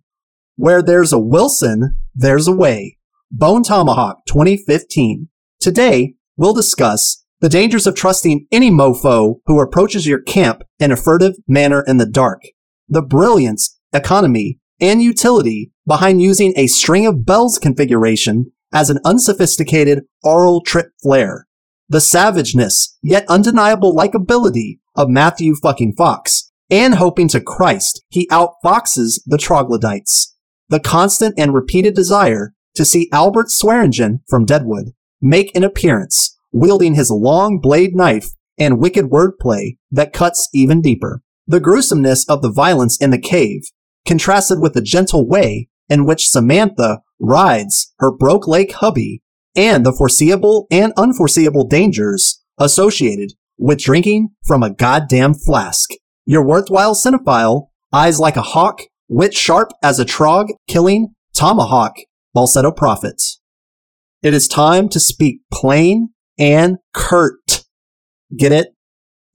Where 0.56 0.82
there's 0.82 1.14
a 1.14 1.20
Wilson, 1.20 1.96
there's 2.16 2.48
a 2.48 2.56
way. 2.56 2.98
Bone 3.32 3.64
Tomahawk 3.64 4.26
2015. 4.28 5.30
Today, 5.60 6.16
we'll 6.36 6.54
discuss 6.54 7.24
the 7.40 7.50
dangers 7.50 7.86
of 7.86 7.96
trusting 7.96 8.48
any 8.52 8.72
mofo 8.72 9.36
who 9.46 9.60
approaches 9.60 10.08
your 10.08 10.22
camp 10.22 10.64
in 10.80 10.92
a 10.92 10.96
furtive 10.96 11.36
manner 11.48 11.84
in 11.86 11.98
the 11.98 12.06
dark. 12.06 12.42
The 12.90 13.02
brilliance, 13.02 13.80
economy, 13.94 14.60
and 14.80 15.02
utility 15.02 15.72
behind 15.86 16.22
using 16.22 16.54
a 16.56 16.68
string 16.68 17.06
of 17.06 17.26
bells 17.26 17.60
configuration 17.60 18.52
as 18.74 18.90
an 18.90 19.00
unsophisticated 19.06 20.04
aural 20.24 20.62
trip 20.62 20.92
flare. 21.02 21.47
The 21.90 22.02
savageness, 22.02 22.98
yet 23.02 23.26
undeniable 23.30 23.96
likability 23.96 24.80
of 24.96 25.10
Matthew 25.10 25.56
fucking 25.56 25.94
Fox, 25.94 26.52
and 26.70 26.96
hoping 26.96 27.30
to 27.30 27.40
Christ 27.40 28.04
he 28.10 28.28
outfoxes 28.28 29.22
the 29.26 29.38
troglodytes. 29.38 30.36
The 30.70 30.82
constant 30.82 31.36
and 31.38 31.54
repeated 31.54 31.94
desire 31.94 32.54
to 32.76 32.84
see 32.84 33.10
Albert 33.14 33.48
Swearengen 33.48 34.20
from 34.28 34.46
Deadwood 34.46 34.92
make 35.22 35.56
an 35.56 35.64
appearance, 35.64 36.38
wielding 36.52 36.96
his 36.96 37.10
long 37.10 37.60
blade 37.60 37.96
knife 37.96 38.32
and 38.58 38.80
wicked 38.80 39.06
wordplay 39.06 39.78
that 39.90 40.14
cuts 40.14 40.50
even 40.54 40.82
deeper. 40.82 41.22
The 41.48 41.62
gruesomeness 41.62 42.28
of 42.28 42.42
the 42.42 42.52
violence 42.52 42.98
in 42.98 43.12
the 43.12 43.18
cave, 43.18 43.62
contrasted 44.06 44.60
with 44.60 44.74
the 44.74 44.82
gentle 44.82 45.26
way 45.26 45.70
in 45.90 46.06
which 46.06 46.28
Samantha 46.28 47.02
rides 47.20 47.94
her 48.00 48.12
broke 48.12 48.48
lake 48.48 48.74
hubby 48.74 49.22
and 49.56 49.86
the 49.86 49.94
foreseeable 49.94 50.68
and 50.70 50.94
unforeseeable 50.98 51.68
dangers 51.68 52.44
associated 52.60 53.34
with 53.58 53.80
drinking 53.80 54.30
from 54.46 54.64
a 54.64 54.70
goddamn 54.70 55.34
flask. 55.34 55.92
Your 56.26 56.44
worthwhile 56.44 56.96
cinephile, 56.96 57.68
eyes 57.94 58.20
like 58.20 58.36
a 58.36 58.42
hawk, 58.42 58.82
wit 59.08 59.34
sharp 59.34 59.72
as 59.82 60.00
a 60.00 60.06
trog, 60.06 60.50
killing 60.68 61.14
tomahawk, 61.34 61.96
falsetto 62.34 62.72
prophet. 62.72 63.22
It 64.22 64.34
is 64.34 64.48
time 64.48 64.90
to 64.90 65.00
speak 65.00 65.42
plain 65.52 66.10
and 66.38 66.78
curt. 66.94 67.64
Get 68.36 68.52
it? 68.52 68.70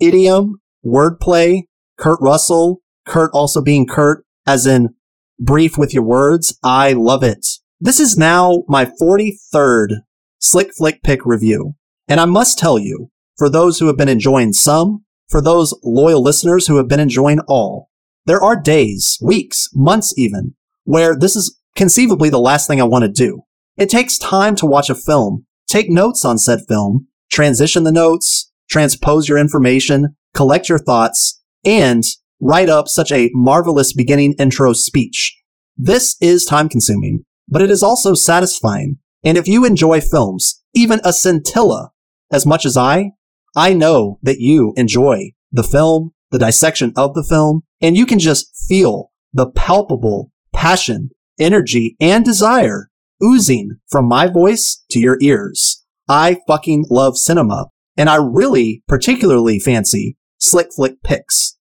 Idiom, 0.00 0.60
wordplay, 0.84 1.62
Kurt 1.98 2.20
Russell, 2.20 2.80
Kurt 3.06 3.30
also 3.32 3.62
being 3.62 3.86
Kurt, 3.86 4.24
as 4.46 4.66
in 4.66 4.90
brief 5.38 5.78
with 5.78 5.94
your 5.94 6.02
words. 6.02 6.58
I 6.62 6.92
love 6.92 7.22
it. 7.22 7.46
This 7.84 7.98
is 7.98 8.16
now 8.16 8.62
my 8.68 8.84
43rd 8.84 10.02
Slick 10.38 10.72
Flick 10.72 11.02
Pick 11.02 11.26
review. 11.26 11.74
And 12.06 12.20
I 12.20 12.26
must 12.26 12.56
tell 12.56 12.78
you, 12.78 13.10
for 13.36 13.50
those 13.50 13.80
who 13.80 13.88
have 13.88 13.96
been 13.96 14.08
enjoying 14.08 14.52
some, 14.52 15.04
for 15.28 15.42
those 15.42 15.74
loyal 15.82 16.22
listeners 16.22 16.68
who 16.68 16.76
have 16.76 16.86
been 16.86 17.00
enjoying 17.00 17.40
all, 17.48 17.90
there 18.24 18.40
are 18.40 18.54
days, 18.54 19.18
weeks, 19.20 19.68
months 19.74 20.14
even, 20.16 20.54
where 20.84 21.16
this 21.16 21.34
is 21.34 21.58
conceivably 21.74 22.30
the 22.30 22.38
last 22.38 22.68
thing 22.68 22.80
I 22.80 22.84
want 22.84 23.02
to 23.02 23.10
do. 23.10 23.42
It 23.76 23.90
takes 23.90 24.16
time 24.16 24.54
to 24.56 24.66
watch 24.66 24.88
a 24.88 24.94
film, 24.94 25.46
take 25.66 25.90
notes 25.90 26.24
on 26.24 26.38
said 26.38 26.60
film, 26.68 27.08
transition 27.32 27.82
the 27.82 27.90
notes, 27.90 28.52
transpose 28.70 29.28
your 29.28 29.38
information, 29.38 30.14
collect 30.34 30.68
your 30.68 30.78
thoughts, 30.78 31.42
and 31.64 32.04
write 32.40 32.68
up 32.68 32.86
such 32.86 33.10
a 33.10 33.30
marvelous 33.34 33.92
beginning 33.92 34.34
intro 34.38 34.72
speech. 34.72 35.36
This 35.76 36.14
is 36.20 36.44
time 36.44 36.68
consuming, 36.68 37.24
but 37.52 37.60
it 37.60 37.70
is 37.70 37.82
also 37.82 38.14
satisfying. 38.14 38.98
And 39.22 39.36
if 39.36 39.46
you 39.46 39.64
enjoy 39.64 40.00
films, 40.00 40.62
even 40.74 41.00
a 41.04 41.12
scintilla, 41.12 41.90
as 42.32 42.46
much 42.46 42.64
as 42.64 42.78
I, 42.78 43.10
I 43.54 43.74
know 43.74 44.18
that 44.22 44.40
you 44.40 44.72
enjoy 44.76 45.32
the 45.52 45.62
film, 45.62 46.12
the 46.30 46.38
dissection 46.38 46.94
of 46.96 47.12
the 47.12 47.22
film, 47.22 47.62
and 47.82 47.94
you 47.94 48.06
can 48.06 48.18
just 48.18 48.50
feel 48.66 49.10
the 49.34 49.50
palpable 49.50 50.32
passion, 50.54 51.10
energy, 51.38 51.94
and 52.00 52.24
desire 52.24 52.88
oozing 53.22 53.76
from 53.90 54.08
my 54.08 54.28
voice 54.28 54.82
to 54.90 54.98
your 54.98 55.18
ears. 55.20 55.84
I 56.08 56.38
fucking 56.46 56.86
love 56.88 57.18
cinema, 57.18 57.66
and 57.98 58.08
I 58.08 58.16
really 58.16 58.82
particularly 58.88 59.58
fancy 59.58 60.16
slick 60.38 60.68
flick 60.74 61.02
picks. 61.02 61.58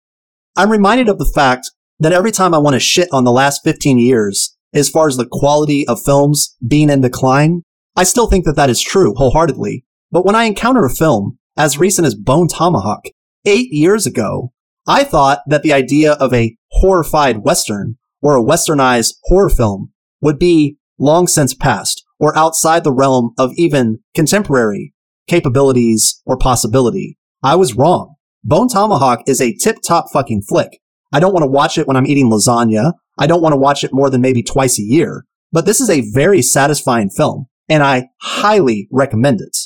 I'm 0.58 0.70
reminded 0.70 1.08
of 1.08 1.18
the 1.18 1.32
fact 1.34 1.72
that 2.00 2.12
every 2.12 2.32
time 2.32 2.54
I 2.54 2.58
want 2.58 2.74
to 2.74 2.80
shit 2.80 3.08
on 3.14 3.24
the 3.24 3.32
last 3.32 3.62
15 3.64 3.98
years, 3.98 4.57
as 4.78 4.90
far 4.90 5.08
as 5.08 5.18
the 5.18 5.28
quality 5.30 5.88
of 5.88 6.02
films 6.04 6.56
being 6.66 6.90
in 6.90 7.02
decline, 7.02 7.64
I 7.96 8.04
still 8.04 8.28
think 8.28 8.46
that 8.46 8.56
that 8.56 8.70
is 8.70 8.82
true 8.82 9.14
wholeheartedly. 9.16 9.84
But 10.12 10.26
when 10.26 10.36
I 10.36 10.44
encounter 10.44 10.86
a 10.86 10.90
film 10.90 11.38
as 11.58 11.80
recent 11.80 12.06
as 12.06 12.16
Bone 12.16 12.48
Tomahawk. 12.48 13.08
Eight 13.46 13.70
years 13.72 14.06
ago, 14.06 14.54
I 14.88 15.04
thought 15.04 15.40
that 15.48 15.64
the 15.64 15.74
idea 15.74 16.14
of 16.14 16.34
a 16.34 16.56
horrified 16.72 17.40
Western 17.40 17.98
or 18.22 18.38
a 18.38 18.44
westernized 18.44 19.16
horror 19.24 19.50
film 19.50 19.92
would 20.22 20.40
be 20.40 20.78
long 21.00 21.28
since 21.28 21.54
past 21.54 22.04
or 22.20 22.38
outside 22.38 22.84
the 22.84 22.94
realm 22.94 23.34
of 23.38 23.52
even 23.58 24.00
contemporary 24.16 24.94
capabilities 25.28 26.22
or 26.26 26.38
possibility. 26.38 27.18
I 27.44 27.56
was 27.56 27.76
wrong. 27.76 28.16
Bone 28.44 28.70
Tomahawk 28.70 29.24
is 29.28 29.42
a 29.42 29.54
tip 29.54 29.78
top 29.86 30.06
fucking 30.14 30.44
flick. 30.48 30.80
I 31.12 31.20
don't 31.20 31.34
want 31.34 31.44
to 31.44 31.52
watch 31.52 31.78
it 31.78 31.88
when 31.88 31.98
I'm 31.98 32.08
eating 32.08 32.30
lasagna. 32.30 32.94
I 33.18 33.28
don't 33.28 33.42
want 33.42 33.54
to 33.54 33.58
watch 33.58 33.84
it 33.84 33.94
more 33.94 34.10
than 34.10 34.22
maybe 34.22 34.44
twice 34.44 34.80
a 34.80 34.84
year, 34.84 35.26
but 35.52 35.66
this 35.66 35.82
is 35.82 35.90
a 35.90 36.10
very 36.14 36.42
satisfying 36.42 37.10
film 37.10 37.48
and 37.70 37.84
I 37.84 38.10
highly 38.22 38.88
recommend 38.92 39.42
it. 39.42 39.58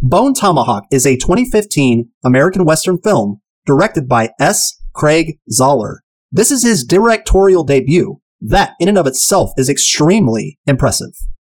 Bone 0.00 0.34
Tomahawk 0.34 0.84
is 0.90 1.06
a 1.06 1.16
2015 1.16 2.10
American 2.24 2.64
Western 2.64 2.98
film 2.98 3.40
directed 3.66 4.08
by 4.08 4.30
S. 4.38 4.80
Craig 4.92 5.38
Zahler. 5.50 5.98
This 6.30 6.50
is 6.50 6.62
his 6.62 6.84
directorial 6.84 7.64
debut. 7.64 8.20
That 8.40 8.74
in 8.78 8.88
and 8.88 8.98
of 8.98 9.06
itself 9.06 9.52
is 9.56 9.70
extremely 9.70 10.58
impressive. 10.66 11.14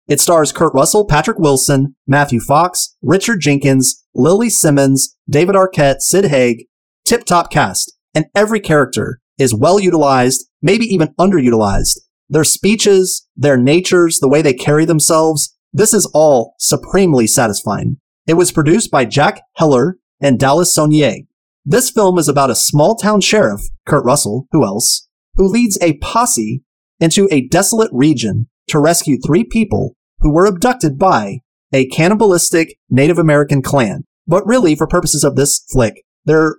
It 0.08 0.22
stars 0.22 0.51
Kurt 0.51 0.74
Russell, 0.74 1.05
Patrick 1.05 1.39
Wilson, 1.39 1.96
Matthew 2.05 2.39
Fox, 2.39 2.96
Richard 3.01 3.39
Jenkins, 3.41 4.03
Lili 4.13 4.51
Simmons, 4.51 5.17
David 5.27 5.55
Arquette, 5.55 6.01
Sid 6.01 6.25
Haig, 6.25 6.65
tip 7.03 7.25
top 7.25 7.50
cast, 7.50 7.91
and 8.13 8.25
every 8.36 8.60
character 8.60 9.20
is 9.37 9.53
well 9.53 9.79
utilized, 9.79 10.47
maybe 10.61 10.85
even 10.85 11.13
underutilized. 11.19 11.99
Their 12.29 12.43
speeches, 12.43 13.27
their 13.35 13.57
natures, 13.57 14.19
the 14.19 14.29
way 14.29 14.41
they 14.41 14.53
carry 14.53 14.85
themselves, 14.85 15.55
this 15.73 15.93
is 15.93 16.09
all 16.13 16.55
supremely 16.57 17.27
satisfying. 17.27 17.97
It 18.27 18.35
was 18.35 18.51
produced 18.51 18.89
by 18.89 19.05
Jack 19.05 19.41
Heller 19.57 19.97
and 20.21 20.39
Dallas 20.39 20.75
Sonnier. 20.75 21.27
This 21.65 21.89
film 21.89 22.17
is 22.17 22.29
about 22.29 22.49
a 22.49 22.55
small 22.55 22.95
town 22.95 23.21
sheriff, 23.21 23.61
Kurt 23.85 24.05
Russell, 24.05 24.47
who 24.51 24.63
else, 24.63 25.07
who 25.35 25.47
leads 25.47 25.77
a 25.81 25.97
posse 25.97 26.63
into 26.99 27.27
a 27.31 27.47
desolate 27.47 27.91
region 27.91 28.47
to 28.67 28.79
rescue 28.79 29.17
three 29.17 29.43
people 29.43 29.95
who 30.19 30.31
were 30.31 30.45
abducted 30.45 30.97
by 30.97 31.39
a 31.73 31.87
cannibalistic 31.87 32.77
Native 32.89 33.19
American 33.19 33.61
clan. 33.61 34.05
But 34.27 34.45
really, 34.47 34.75
for 34.75 34.87
purposes 34.87 35.23
of 35.23 35.35
this 35.35 35.63
flick, 35.71 36.03
they're 36.23 36.55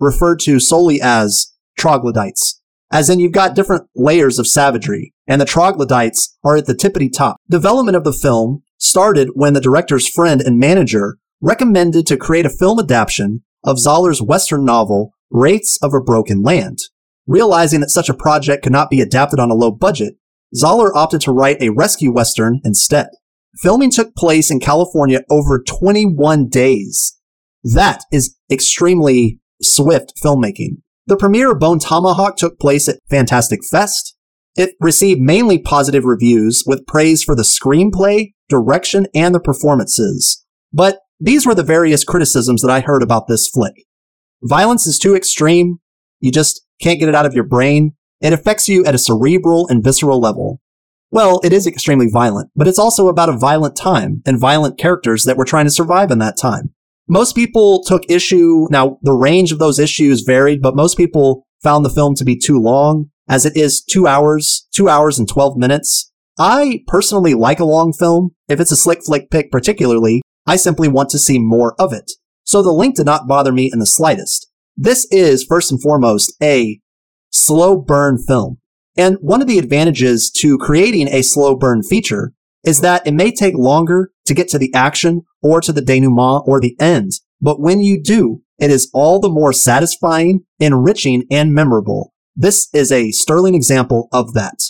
referred 0.00 0.40
to 0.40 0.60
solely 0.60 1.00
as 1.00 1.52
troglodytes. 1.76 2.60
As 2.92 3.10
in, 3.10 3.18
you've 3.18 3.32
got 3.32 3.54
different 3.54 3.88
layers 3.94 4.38
of 4.38 4.46
savagery, 4.46 5.12
and 5.26 5.40
the 5.40 5.44
troglodytes 5.44 6.36
are 6.44 6.56
at 6.56 6.66
the 6.66 6.74
tippity 6.74 7.10
top. 7.12 7.36
Development 7.50 7.96
of 7.96 8.04
the 8.04 8.12
film 8.12 8.62
started 8.78 9.30
when 9.34 9.54
the 9.54 9.60
director's 9.60 10.08
friend 10.08 10.40
and 10.40 10.58
manager 10.58 11.18
recommended 11.40 12.06
to 12.06 12.16
create 12.16 12.46
a 12.46 12.50
film 12.50 12.78
adaptation 12.78 13.42
of 13.64 13.78
Zahler's 13.78 14.22
Western 14.22 14.64
novel, 14.64 15.12
Wraiths 15.30 15.78
of 15.82 15.92
a 15.92 16.00
Broken 16.00 16.42
Land. 16.42 16.78
Realizing 17.26 17.80
that 17.80 17.90
such 17.90 18.08
a 18.08 18.14
project 18.14 18.62
could 18.62 18.72
not 18.72 18.88
be 18.88 19.00
adapted 19.00 19.40
on 19.40 19.50
a 19.50 19.54
low 19.54 19.72
budget, 19.72 20.14
Zoller 20.54 20.96
opted 20.96 21.20
to 21.22 21.32
write 21.32 21.60
a 21.60 21.70
rescue 21.70 22.12
Western 22.12 22.60
instead. 22.64 23.08
Filming 23.60 23.90
took 23.90 24.14
place 24.14 24.50
in 24.50 24.60
California 24.60 25.22
over 25.28 25.60
21 25.60 26.48
days. 26.48 27.18
That 27.64 28.02
is 28.12 28.36
extremely 28.50 29.40
swift 29.60 30.12
filmmaking. 30.22 30.82
The 31.08 31.16
premiere 31.16 31.52
of 31.52 31.60
Bone 31.60 31.78
Tomahawk 31.78 32.36
took 32.36 32.58
place 32.58 32.88
at 32.88 32.98
Fantastic 33.08 33.60
Fest. 33.70 34.16
It 34.56 34.74
received 34.80 35.20
mainly 35.20 35.58
positive 35.58 36.04
reviews 36.04 36.64
with 36.66 36.86
praise 36.86 37.22
for 37.22 37.36
the 37.36 37.44
screenplay, 37.44 38.32
direction, 38.48 39.06
and 39.14 39.32
the 39.32 39.40
performances. 39.40 40.44
But 40.72 40.98
these 41.20 41.46
were 41.46 41.54
the 41.54 41.62
various 41.62 42.02
criticisms 42.02 42.60
that 42.62 42.70
I 42.70 42.80
heard 42.80 43.04
about 43.04 43.28
this 43.28 43.48
flick. 43.48 43.84
Violence 44.42 44.86
is 44.86 44.98
too 44.98 45.14
extreme. 45.14 45.78
You 46.18 46.32
just 46.32 46.62
can't 46.80 46.98
get 46.98 47.08
it 47.08 47.14
out 47.14 47.26
of 47.26 47.34
your 47.34 47.44
brain. 47.44 47.92
It 48.20 48.32
affects 48.32 48.68
you 48.68 48.84
at 48.84 48.94
a 48.94 48.98
cerebral 48.98 49.68
and 49.68 49.84
visceral 49.84 50.20
level. 50.20 50.60
Well, 51.12 51.40
it 51.44 51.52
is 51.52 51.68
extremely 51.68 52.08
violent, 52.12 52.50
but 52.56 52.66
it's 52.66 52.80
also 52.80 53.06
about 53.06 53.28
a 53.28 53.38
violent 53.38 53.76
time 53.76 54.22
and 54.26 54.40
violent 54.40 54.76
characters 54.76 55.22
that 55.24 55.36
were 55.36 55.44
trying 55.44 55.66
to 55.66 55.70
survive 55.70 56.10
in 56.10 56.18
that 56.18 56.36
time. 56.36 56.74
Most 57.08 57.36
people 57.36 57.82
took 57.84 58.02
issue. 58.08 58.66
Now, 58.70 58.98
the 59.02 59.12
range 59.12 59.52
of 59.52 59.58
those 59.58 59.78
issues 59.78 60.22
varied, 60.22 60.60
but 60.60 60.74
most 60.74 60.96
people 60.96 61.46
found 61.62 61.84
the 61.84 61.90
film 61.90 62.14
to 62.16 62.24
be 62.24 62.36
too 62.36 62.58
long, 62.58 63.10
as 63.28 63.46
it 63.46 63.56
is 63.56 63.82
two 63.82 64.06
hours, 64.06 64.66
two 64.74 64.88
hours 64.88 65.18
and 65.18 65.28
12 65.28 65.56
minutes. 65.56 66.12
I 66.38 66.80
personally 66.86 67.34
like 67.34 67.60
a 67.60 67.64
long 67.64 67.92
film. 67.92 68.30
If 68.48 68.60
it's 68.60 68.72
a 68.72 68.76
slick 68.76 69.04
flick 69.04 69.30
pick 69.30 69.50
particularly, 69.50 70.22
I 70.46 70.56
simply 70.56 70.88
want 70.88 71.08
to 71.10 71.18
see 71.18 71.38
more 71.38 71.74
of 71.78 71.92
it. 71.92 72.10
So 72.44 72.62
the 72.62 72.72
length 72.72 72.96
did 72.96 73.06
not 73.06 73.26
bother 73.26 73.52
me 73.52 73.70
in 73.72 73.78
the 73.78 73.86
slightest. 73.86 74.50
This 74.76 75.06
is, 75.10 75.44
first 75.44 75.72
and 75.72 75.80
foremost, 75.80 76.34
a 76.42 76.80
slow 77.30 77.76
burn 77.76 78.18
film. 78.18 78.58
And 78.96 79.16
one 79.20 79.40
of 79.40 79.48
the 79.48 79.58
advantages 79.58 80.30
to 80.38 80.58
creating 80.58 81.08
a 81.08 81.22
slow 81.22 81.56
burn 81.56 81.82
feature 81.82 82.32
is 82.64 82.80
that 82.80 83.06
it 83.06 83.14
may 83.14 83.30
take 83.30 83.54
longer 83.56 84.10
to 84.26 84.34
get 84.34 84.48
to 84.48 84.58
the 84.58 84.72
action 84.74 85.22
or 85.42 85.60
to 85.60 85.72
the 85.72 85.82
denouement 85.82 86.44
or 86.46 86.60
the 86.60 86.76
end. 86.80 87.12
But 87.40 87.60
when 87.60 87.80
you 87.80 88.02
do, 88.02 88.42
it 88.58 88.70
is 88.70 88.90
all 88.94 89.20
the 89.20 89.28
more 89.28 89.52
satisfying, 89.52 90.44
enriching, 90.58 91.24
and 91.30 91.52
memorable. 91.52 92.12
This 92.34 92.68
is 92.72 92.90
a 92.90 93.12
sterling 93.12 93.54
example 93.54 94.08
of 94.12 94.34
that. 94.34 94.60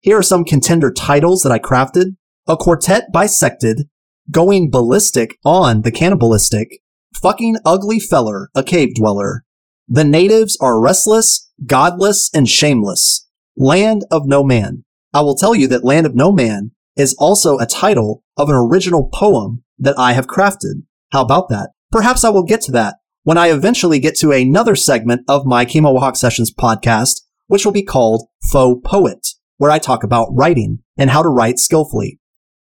Here 0.00 0.18
are 0.18 0.22
some 0.22 0.44
contender 0.44 0.90
titles 0.90 1.42
that 1.42 1.52
I 1.52 1.58
crafted. 1.58 2.16
A 2.46 2.56
Quartet 2.56 3.12
Bisected, 3.12 3.88
Going 4.30 4.70
Ballistic 4.70 5.38
on 5.44 5.82
the 5.82 5.92
Cannibalistic, 5.92 6.80
Fucking 7.14 7.56
Ugly 7.64 8.00
Feller, 8.00 8.50
a 8.54 8.62
Cave 8.62 8.94
Dweller. 8.94 9.44
The 9.86 10.04
Natives 10.04 10.56
Are 10.60 10.80
Restless, 10.80 11.50
Godless, 11.66 12.30
and 12.32 12.48
Shameless. 12.48 13.28
Land 13.56 14.04
of 14.10 14.26
No 14.26 14.42
Man. 14.42 14.84
I 15.12 15.20
will 15.20 15.34
tell 15.34 15.54
you 15.54 15.68
that 15.68 15.84
Land 15.84 16.06
of 16.06 16.14
No 16.14 16.32
Man 16.32 16.72
is 16.96 17.14
also 17.18 17.58
a 17.58 17.66
title 17.66 18.22
of 18.36 18.48
an 18.48 18.54
original 18.54 19.08
poem 19.12 19.62
that 19.78 19.98
I 19.98 20.12
have 20.12 20.26
crafted. 20.26 20.82
How 21.12 21.22
about 21.22 21.48
that? 21.48 21.70
Perhaps 21.90 22.24
I 22.24 22.30
will 22.30 22.44
get 22.44 22.60
to 22.62 22.72
that 22.72 22.96
when 23.22 23.38
I 23.38 23.50
eventually 23.50 23.98
get 23.98 24.16
to 24.16 24.32
another 24.32 24.76
segment 24.76 25.22
of 25.28 25.46
my 25.46 25.64
Chemohawk 25.64 26.16
Sessions 26.16 26.52
podcast, 26.52 27.20
which 27.46 27.64
will 27.64 27.72
be 27.72 27.82
called 27.82 28.28
Faux 28.50 28.80
Poet, 28.84 29.28
where 29.56 29.70
I 29.70 29.78
talk 29.78 30.02
about 30.04 30.28
writing 30.32 30.80
and 30.96 31.10
how 31.10 31.22
to 31.22 31.28
write 31.28 31.58
skillfully. 31.58 32.18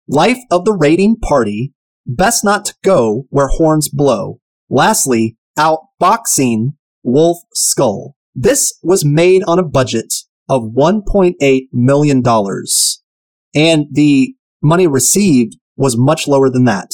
Life 0.07 0.39
of 0.51 0.65
the 0.65 0.73
raiding 0.73 1.17
party, 1.17 1.73
best 2.05 2.43
not 2.43 2.65
to 2.65 2.75
go 2.83 3.25
where 3.29 3.47
horns 3.47 3.87
blow. 3.87 4.39
Lastly, 4.69 5.37
outboxing 5.57 6.73
Wolf 7.03 7.37
Skull. 7.53 8.15
This 8.35 8.77
was 8.81 9.05
made 9.05 9.43
on 9.43 9.59
a 9.59 9.63
budget 9.63 10.13
of 10.49 10.73
$1.8 10.75 11.61
million 11.71 12.23
and 13.53 13.85
the 13.91 14.35
money 14.61 14.87
received 14.87 15.57
was 15.75 15.97
much 15.97 16.27
lower 16.27 16.49
than 16.49 16.65
that. 16.65 16.91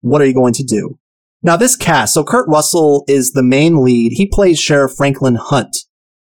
What 0.00 0.20
are 0.20 0.26
you 0.26 0.34
going 0.34 0.54
to 0.54 0.64
do? 0.64 0.98
Now, 1.42 1.56
this 1.56 1.76
cast, 1.76 2.14
so 2.14 2.24
Kurt 2.24 2.48
Russell 2.48 3.04
is 3.06 3.32
the 3.32 3.42
main 3.42 3.84
lead. 3.84 4.12
He 4.12 4.26
plays 4.26 4.58
Sheriff 4.58 4.94
Franklin 4.96 5.36
Hunt. 5.36 5.76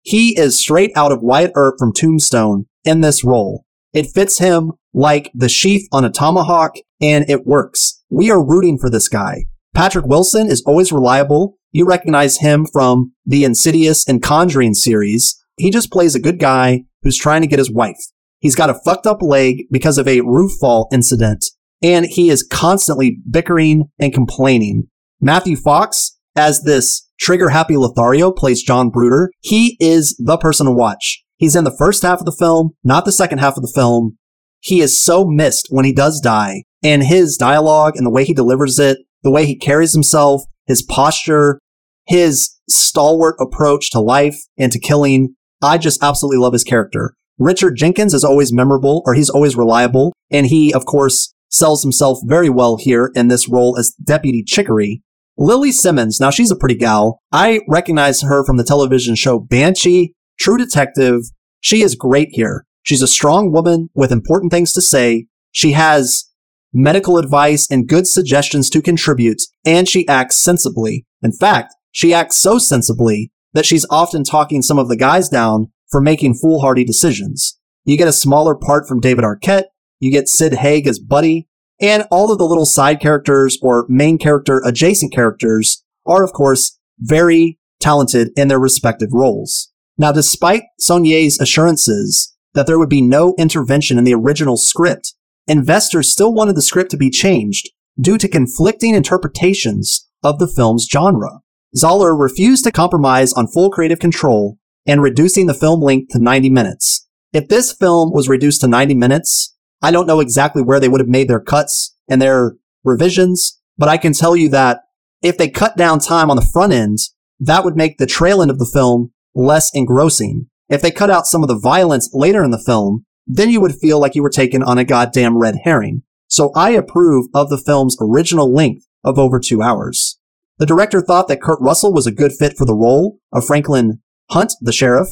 He 0.01 0.37
is 0.37 0.59
straight 0.59 0.91
out 0.95 1.11
of 1.11 1.21
Wyatt 1.21 1.51
Earp 1.55 1.75
from 1.79 1.93
Tombstone 1.93 2.65
in 2.83 3.01
this 3.01 3.23
role. 3.23 3.65
It 3.93 4.11
fits 4.13 4.39
him 4.39 4.73
like 4.93 5.31
the 5.33 5.49
sheath 5.49 5.87
on 5.91 6.05
a 6.05 6.09
tomahawk, 6.09 6.75
and 7.01 7.29
it 7.29 7.45
works. 7.45 8.03
We 8.09 8.29
are 8.29 8.43
rooting 8.43 8.77
for 8.77 8.89
this 8.89 9.07
guy. 9.07 9.45
Patrick 9.73 10.05
Wilson 10.05 10.47
is 10.47 10.63
always 10.65 10.91
reliable. 10.91 11.57
You 11.71 11.85
recognize 11.85 12.37
him 12.37 12.65
from 12.65 13.13
the 13.25 13.43
Insidious 13.43 14.07
and 14.07 14.21
Conjuring 14.21 14.73
series. 14.73 15.41
He 15.57 15.71
just 15.71 15.91
plays 15.91 16.15
a 16.15 16.19
good 16.19 16.39
guy 16.39 16.83
who's 17.03 17.17
trying 17.17 17.41
to 17.41 17.47
get 17.47 17.59
his 17.59 17.71
wife. 17.71 17.99
He's 18.45 18.53
got 18.53 18.69
a 18.69 18.79
fucked 18.85 19.07
up 19.07 19.23
leg 19.23 19.63
because 19.71 19.97
of 19.97 20.07
a 20.07 20.21
roof 20.21 20.51
fall 20.61 20.87
incident, 20.93 21.43
and 21.81 22.05
he 22.05 22.29
is 22.29 22.47
constantly 22.47 23.17
bickering 23.27 23.85
and 23.97 24.13
complaining. 24.13 24.83
Matthew 25.19 25.55
Fox, 25.55 26.19
as 26.35 26.61
this 26.61 27.09
trigger 27.19 27.49
happy 27.49 27.75
Lothario, 27.75 28.31
plays 28.31 28.61
John 28.61 28.91
Bruder. 28.91 29.31
He 29.41 29.77
is 29.79 30.15
the 30.23 30.37
person 30.37 30.67
to 30.67 30.71
watch. 30.71 31.23
He's 31.37 31.55
in 31.55 31.63
the 31.63 31.75
first 31.75 32.03
half 32.03 32.19
of 32.19 32.25
the 32.25 32.35
film, 32.37 32.75
not 32.83 33.03
the 33.03 33.11
second 33.11 33.39
half 33.39 33.57
of 33.57 33.63
the 33.63 33.73
film. 33.73 34.19
He 34.59 34.79
is 34.79 35.03
so 35.03 35.25
missed 35.25 35.69
when 35.71 35.85
he 35.85 35.91
does 35.91 36.21
die, 36.21 36.65
and 36.83 37.03
his 37.03 37.37
dialogue 37.37 37.93
and 37.95 38.05
the 38.05 38.11
way 38.11 38.25
he 38.25 38.33
delivers 38.35 38.77
it, 38.77 38.99
the 39.23 39.31
way 39.31 39.47
he 39.47 39.57
carries 39.57 39.93
himself, 39.93 40.43
his 40.67 40.83
posture, 40.83 41.57
his 42.05 42.59
stalwart 42.69 43.37
approach 43.39 43.89
to 43.89 43.99
life 43.99 44.37
and 44.55 44.71
to 44.71 44.79
killing. 44.79 45.33
I 45.63 45.79
just 45.79 46.03
absolutely 46.03 46.37
love 46.37 46.53
his 46.53 46.63
character. 46.63 47.15
Richard 47.37 47.75
Jenkins 47.75 48.13
is 48.13 48.23
always 48.23 48.53
memorable, 48.53 49.03
or 49.05 49.13
he's 49.13 49.29
always 49.29 49.55
reliable, 49.55 50.13
and 50.31 50.47
he, 50.47 50.73
of 50.73 50.85
course, 50.85 51.33
sells 51.49 51.83
himself 51.83 52.19
very 52.23 52.49
well 52.49 52.77
here 52.77 53.11
in 53.15 53.27
this 53.27 53.49
role 53.49 53.77
as 53.77 53.93
Deputy 54.03 54.43
Chicory. 54.43 55.01
Lili 55.37 55.71
Simmons, 55.71 56.19
now 56.19 56.29
she's 56.29 56.51
a 56.51 56.55
pretty 56.55 56.75
gal. 56.75 57.19
I 57.31 57.61
recognize 57.67 58.21
her 58.21 58.45
from 58.45 58.57
the 58.57 58.63
television 58.63 59.15
show 59.15 59.39
Banshee, 59.39 60.13
True 60.39 60.57
Detective. 60.57 61.21
She 61.59 61.81
is 61.81 61.95
great 61.95 62.29
here. 62.31 62.65
She's 62.83 63.01
a 63.01 63.07
strong 63.07 63.51
woman 63.51 63.89
with 63.93 64.11
important 64.11 64.51
things 64.51 64.71
to 64.73 64.81
say. 64.81 65.27
She 65.51 65.73
has 65.73 66.29
medical 66.75 67.17
advice, 67.17 67.67
and 67.71 67.87
good 67.87 68.05
suggestions 68.05 68.69
to 68.69 68.81
contribute, 68.81 69.41
and 69.63 69.87
she 69.87 70.07
acts 70.09 70.37
sensibly. 70.37 71.05
In 71.23 71.31
fact, 71.31 71.73
she 71.91 72.13
acts 72.13 72.35
so 72.35 72.59
sensibly 72.59 73.31
that 73.53 73.65
she's 73.65 73.85
often 73.89 74.25
talking 74.25 74.61
some 74.61 74.77
of 74.77 74.89
the 74.89 74.97
guys 74.97 75.29
down 75.29 75.71
for 75.89 76.01
making 76.01 76.35
foolhardy 76.35 76.83
decisions. 76.83 77.59
You 77.83 77.97
get 77.97 78.07
a 78.07 78.13
smaller 78.13 78.55
part 78.55 78.87
from 78.87 78.99
David 78.99 79.23
Arquette, 79.23 79.65
you 79.99 80.11
get 80.11 80.27
Sid 80.27 80.53
Haig 80.53 80.87
as 80.87 80.99
Buddy, 80.99 81.47
and 81.79 82.05
all 82.09 82.31
of 82.31 82.37
the 82.37 82.45
little 82.47 82.65
side 82.65 82.99
characters 82.99 83.57
or 83.61 83.85
main 83.89 84.17
character 84.17 84.61
adjacent 84.65 85.13
characters 85.13 85.83
are, 86.05 86.23
of 86.23 86.33
course, 86.33 86.79
very 86.99 87.59
talented 87.79 88.29
in 88.35 88.47
their 88.47 88.59
respective 88.59 89.09
roles. 89.11 89.71
Now, 89.97 90.11
despite 90.11 90.63
Sonnier's 90.79 91.39
assurances 91.39 92.35
that 92.53 92.67
there 92.67 92.79
would 92.79 92.89
be 92.89 93.01
no 93.01 93.35
intervention 93.37 93.97
in 93.97 94.03
the 94.03 94.13
original 94.13 94.57
script, 94.57 95.13
investors 95.47 96.11
still 96.11 96.33
wanted 96.33 96.55
the 96.55 96.61
script 96.61 96.91
to 96.91 96.97
be 96.97 97.09
changed 97.09 97.69
due 97.99 98.17
to 98.17 98.27
conflicting 98.27 98.93
interpretations 98.93 100.09
of 100.23 100.39
the 100.39 100.47
film's 100.47 100.87
genre. 100.89 101.39
Zahler 101.75 102.17
refused 102.19 102.63
to 102.63 102.71
compromise 102.71 103.33
on 103.33 103.47
full 103.47 103.69
creative 103.69 103.99
control 103.99 104.57
and 104.85 105.01
reducing 105.01 105.47
the 105.47 105.53
film 105.53 105.81
length 105.81 106.11
to 106.11 106.19
90 106.19 106.49
minutes. 106.49 107.07
If 107.33 107.47
this 107.47 107.73
film 107.73 108.11
was 108.13 108.29
reduced 108.29 108.61
to 108.61 108.67
90 108.67 108.93
minutes, 108.93 109.55
I 109.81 109.91
don't 109.91 110.07
know 110.07 110.19
exactly 110.19 110.61
where 110.61 110.79
they 110.79 110.89
would 110.89 111.01
have 111.01 111.09
made 111.09 111.27
their 111.27 111.39
cuts 111.39 111.95
and 112.07 112.21
their 112.21 112.55
revisions, 112.83 113.59
but 113.77 113.89
I 113.89 113.97
can 113.97 114.13
tell 114.13 114.35
you 114.35 114.49
that 114.49 114.81
if 115.21 115.37
they 115.37 115.49
cut 115.49 115.75
down 115.75 115.99
time 115.99 116.29
on 116.29 116.37
the 116.37 116.49
front 116.53 116.71
end, 116.71 116.99
that 117.39 117.63
would 117.63 117.75
make 117.75 117.97
the 117.97 118.05
trail 118.05 118.41
end 118.41 118.51
of 118.51 118.59
the 118.59 118.69
film 118.71 119.11
less 119.33 119.71
engrossing. 119.73 120.47
If 120.69 120.81
they 120.81 120.91
cut 120.91 121.09
out 121.09 121.27
some 121.27 121.43
of 121.43 121.49
the 121.49 121.59
violence 121.59 122.09
later 122.13 122.43
in 122.43 122.51
the 122.51 122.63
film, 122.63 123.05
then 123.27 123.49
you 123.49 123.59
would 123.59 123.75
feel 123.75 123.99
like 123.99 124.15
you 124.15 124.23
were 124.23 124.29
taken 124.29 124.63
on 124.63 124.77
a 124.77 124.85
goddamn 124.85 125.37
red 125.37 125.55
herring. 125.63 126.03
So 126.27 126.51
I 126.55 126.71
approve 126.71 127.27
of 127.33 127.49
the 127.49 127.57
film's 127.57 127.97
original 127.99 128.51
length 128.51 128.85
of 129.03 129.19
over 129.19 129.39
two 129.39 129.61
hours. 129.61 130.19
The 130.57 130.65
director 130.65 131.01
thought 131.01 131.27
that 131.27 131.41
Kurt 131.41 131.59
Russell 131.59 131.93
was 131.93 132.07
a 132.07 132.11
good 132.11 132.31
fit 132.31 132.57
for 132.57 132.65
the 132.65 132.73
role 132.73 133.19
of 133.33 133.45
Franklin 133.45 134.01
Hunt, 134.31 134.53
the 134.61 134.71
sheriff, 134.71 135.09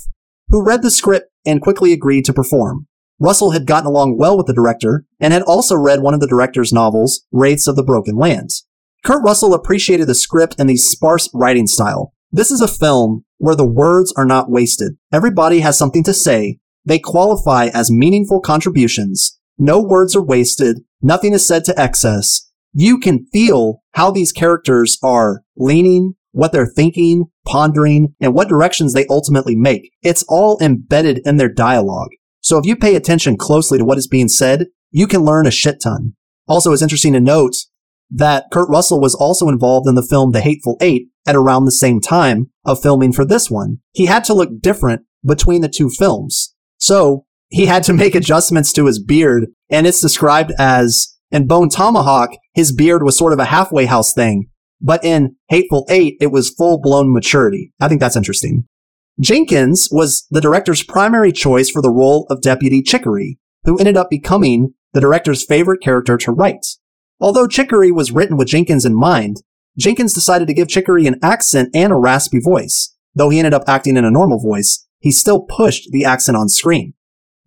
who 0.50 0.64
read 0.64 0.82
the 0.82 0.92
script 0.92 1.30
and 1.46 1.62
quickly 1.62 1.94
agreed 1.94 2.26
to 2.26 2.34
perform. 2.34 2.88
Russell 3.20 3.52
had 3.52 3.68
gotten 3.68 3.88
along 3.88 4.18
well 4.18 4.36
with 4.38 4.48
the 4.48 4.54
director 4.54 5.06
and 5.20 5.34
had 5.34 5.44
also 5.44 5.76
read 5.76 6.02
one 6.02 6.14
of 6.14 6.20
the 6.20 6.28
director's 6.28 6.74
novels, 6.74 7.26
Wraiths 7.32 7.68
of 7.68 7.76
the 7.76 7.84
Broken 7.84 8.16
Lands. 8.16 8.66
Kurt 9.06 9.24
Russell 9.24 9.54
appreciated 9.54 10.08
the 10.08 10.16
script 10.16 10.56
and 10.58 10.70
the 10.70 10.78
sparse 10.78 11.30
writing 11.34 11.68
style. 11.68 12.14
This 12.32 12.52
is 12.52 12.62
a 12.62 12.68
film 12.68 13.26
where 13.38 13.56
the 13.56 13.68
words 13.68 14.14
are 14.18 14.26
not 14.26 14.50
wasted. 14.50 14.98
Everybody 15.12 15.60
has 15.60 15.78
something 15.78 16.04
to 16.04 16.14
say. 16.14 16.60
They 16.86 17.00
qualify 17.00 17.68
as 17.68 17.92
meaningful 17.92 18.42
contributions. 18.42 19.40
No 19.58 19.82
words 19.82 20.16
are 20.16 20.24
wasted. 20.24 20.80
Nothing 21.02 21.34
is 21.34 21.48
said 21.48 21.64
to 21.66 21.80
excess. 21.80 22.50
You 22.74 22.98
can 22.98 23.28
feel 23.32 23.84
how 23.92 24.10
these 24.10 24.32
characters 24.32 24.98
are 25.04 25.44
leaning, 25.56 26.16
what 26.34 26.52
they're 26.52 26.68
thinking, 26.68 27.26
pondering, 27.46 28.14
and 28.20 28.34
what 28.34 28.50
directions 28.50 28.94
they 28.94 29.08
ultimately 29.10 29.56
make. 29.56 29.92
It's 30.02 30.26
all 30.28 30.60
embedded 30.62 31.22
in 31.26 31.38
their 31.38 31.50
dialogue. 31.50 32.10
So 32.42 32.58
if 32.58 32.66
you 32.66 32.76
pay 32.76 32.96
attention 32.96 33.38
closely 33.38 33.78
to 33.78 33.86
what 33.86 33.98
is 33.98 34.08
being 34.08 34.28
said, 34.28 34.68
you 34.92 35.08
can 35.08 35.22
learn 35.22 35.48
a 35.48 35.52
shit 35.52 35.82
ton. 35.82 36.16
Also, 36.48 36.74
it's 36.74 36.82
interesting 36.82 37.14
to 37.14 37.22
note 37.22 37.56
that 38.12 38.46
Kurt 38.52 38.70
Russell 38.70 39.00
was 39.00 39.16
also 39.16 39.48
involved 39.48 39.88
in 39.88 39.96
the 39.96 40.06
film 40.08 40.32
The 40.32 40.42
Hateful 40.42 40.78
Eight 40.82 41.08
at 41.26 41.36
around 41.36 41.66
the 41.66 41.72
same 41.72 42.02
time 42.02 42.52
of 42.66 42.82
filming 42.82 43.14
for 43.14 43.26
this 43.26 43.50
one. 43.50 43.78
He 43.94 44.08
had 44.08 44.24
to 44.26 44.34
look 44.34 44.60
different 44.60 45.04
between 45.26 45.62
the 45.62 45.70
two 45.70 45.90
films. 45.90 46.54
So 46.78 47.26
he 47.48 47.68
had 47.68 47.84
to 47.84 47.94
make 47.94 48.14
adjustments 48.16 48.74
to 48.74 48.88
his 48.88 49.02
beard, 49.02 49.48
and 49.70 49.88
it's 49.88 50.02
described 50.02 50.52
as 50.60 51.16
in 51.32 51.48
Bone 51.48 51.70
Tomahawk, 51.70 52.32
his 52.54 52.72
beard 52.72 53.04
was 53.04 53.18
sort 53.18 53.34
of 53.34 53.40
a 53.40 53.46
halfway 53.46 53.86
house 53.86 54.14
thing. 54.14 54.50
But 54.84 55.04
in 55.04 55.38
Hateful 55.48 55.86
Eight, 55.90 56.18
it 56.20 56.28
was 56.28 56.50
full 56.50 56.80
blown 56.80 57.12
maturity. 57.12 57.72
I 57.80 57.88
think 57.88 58.02
that's 58.02 58.18
interesting. 58.18 58.68
Jenkins 59.20 59.88
was 59.92 60.28
the 60.30 60.42
director's 60.42 60.84
primary 60.84 61.32
choice 61.32 61.70
for 61.70 61.82
the 61.82 61.92
role 61.92 62.28
of 62.30 62.42
Deputy 62.42 62.82
Chicory, 62.82 63.40
who 63.64 63.78
ended 63.78 63.96
up 63.96 64.10
becoming 64.10 64.74
the 64.92 65.00
director's 65.00 65.46
favorite 65.46 65.82
character 65.82 66.18
to 66.18 66.32
write. 66.32 66.66
Although 67.20 67.48
Chicory 67.48 67.92
was 67.92 68.12
written 68.12 68.36
with 68.36 68.50
Jenkins 68.50 68.86
in 68.86 68.94
mind, 68.94 69.38
Jenkins 69.78 70.14
decided 70.14 70.48
to 70.48 70.54
give 70.54 70.68
Chicory 70.68 71.08
an 71.08 71.20
accent 71.24 71.70
and 71.74 71.94
a 71.94 71.96
raspy 71.96 72.40
voice. 72.40 72.96
Though 73.16 73.30
he 73.30 73.40
ended 73.40 73.54
up 73.54 73.64
acting 73.68 73.96
in 73.96 74.06
a 74.06 74.12
normal 74.12 74.40
voice, 74.40 74.86
he 75.00 75.12
still 75.12 75.42
pushed 75.42 75.92
the 75.92 76.04
accent 76.04 76.36
on 76.36 76.50
screen. 76.50 76.94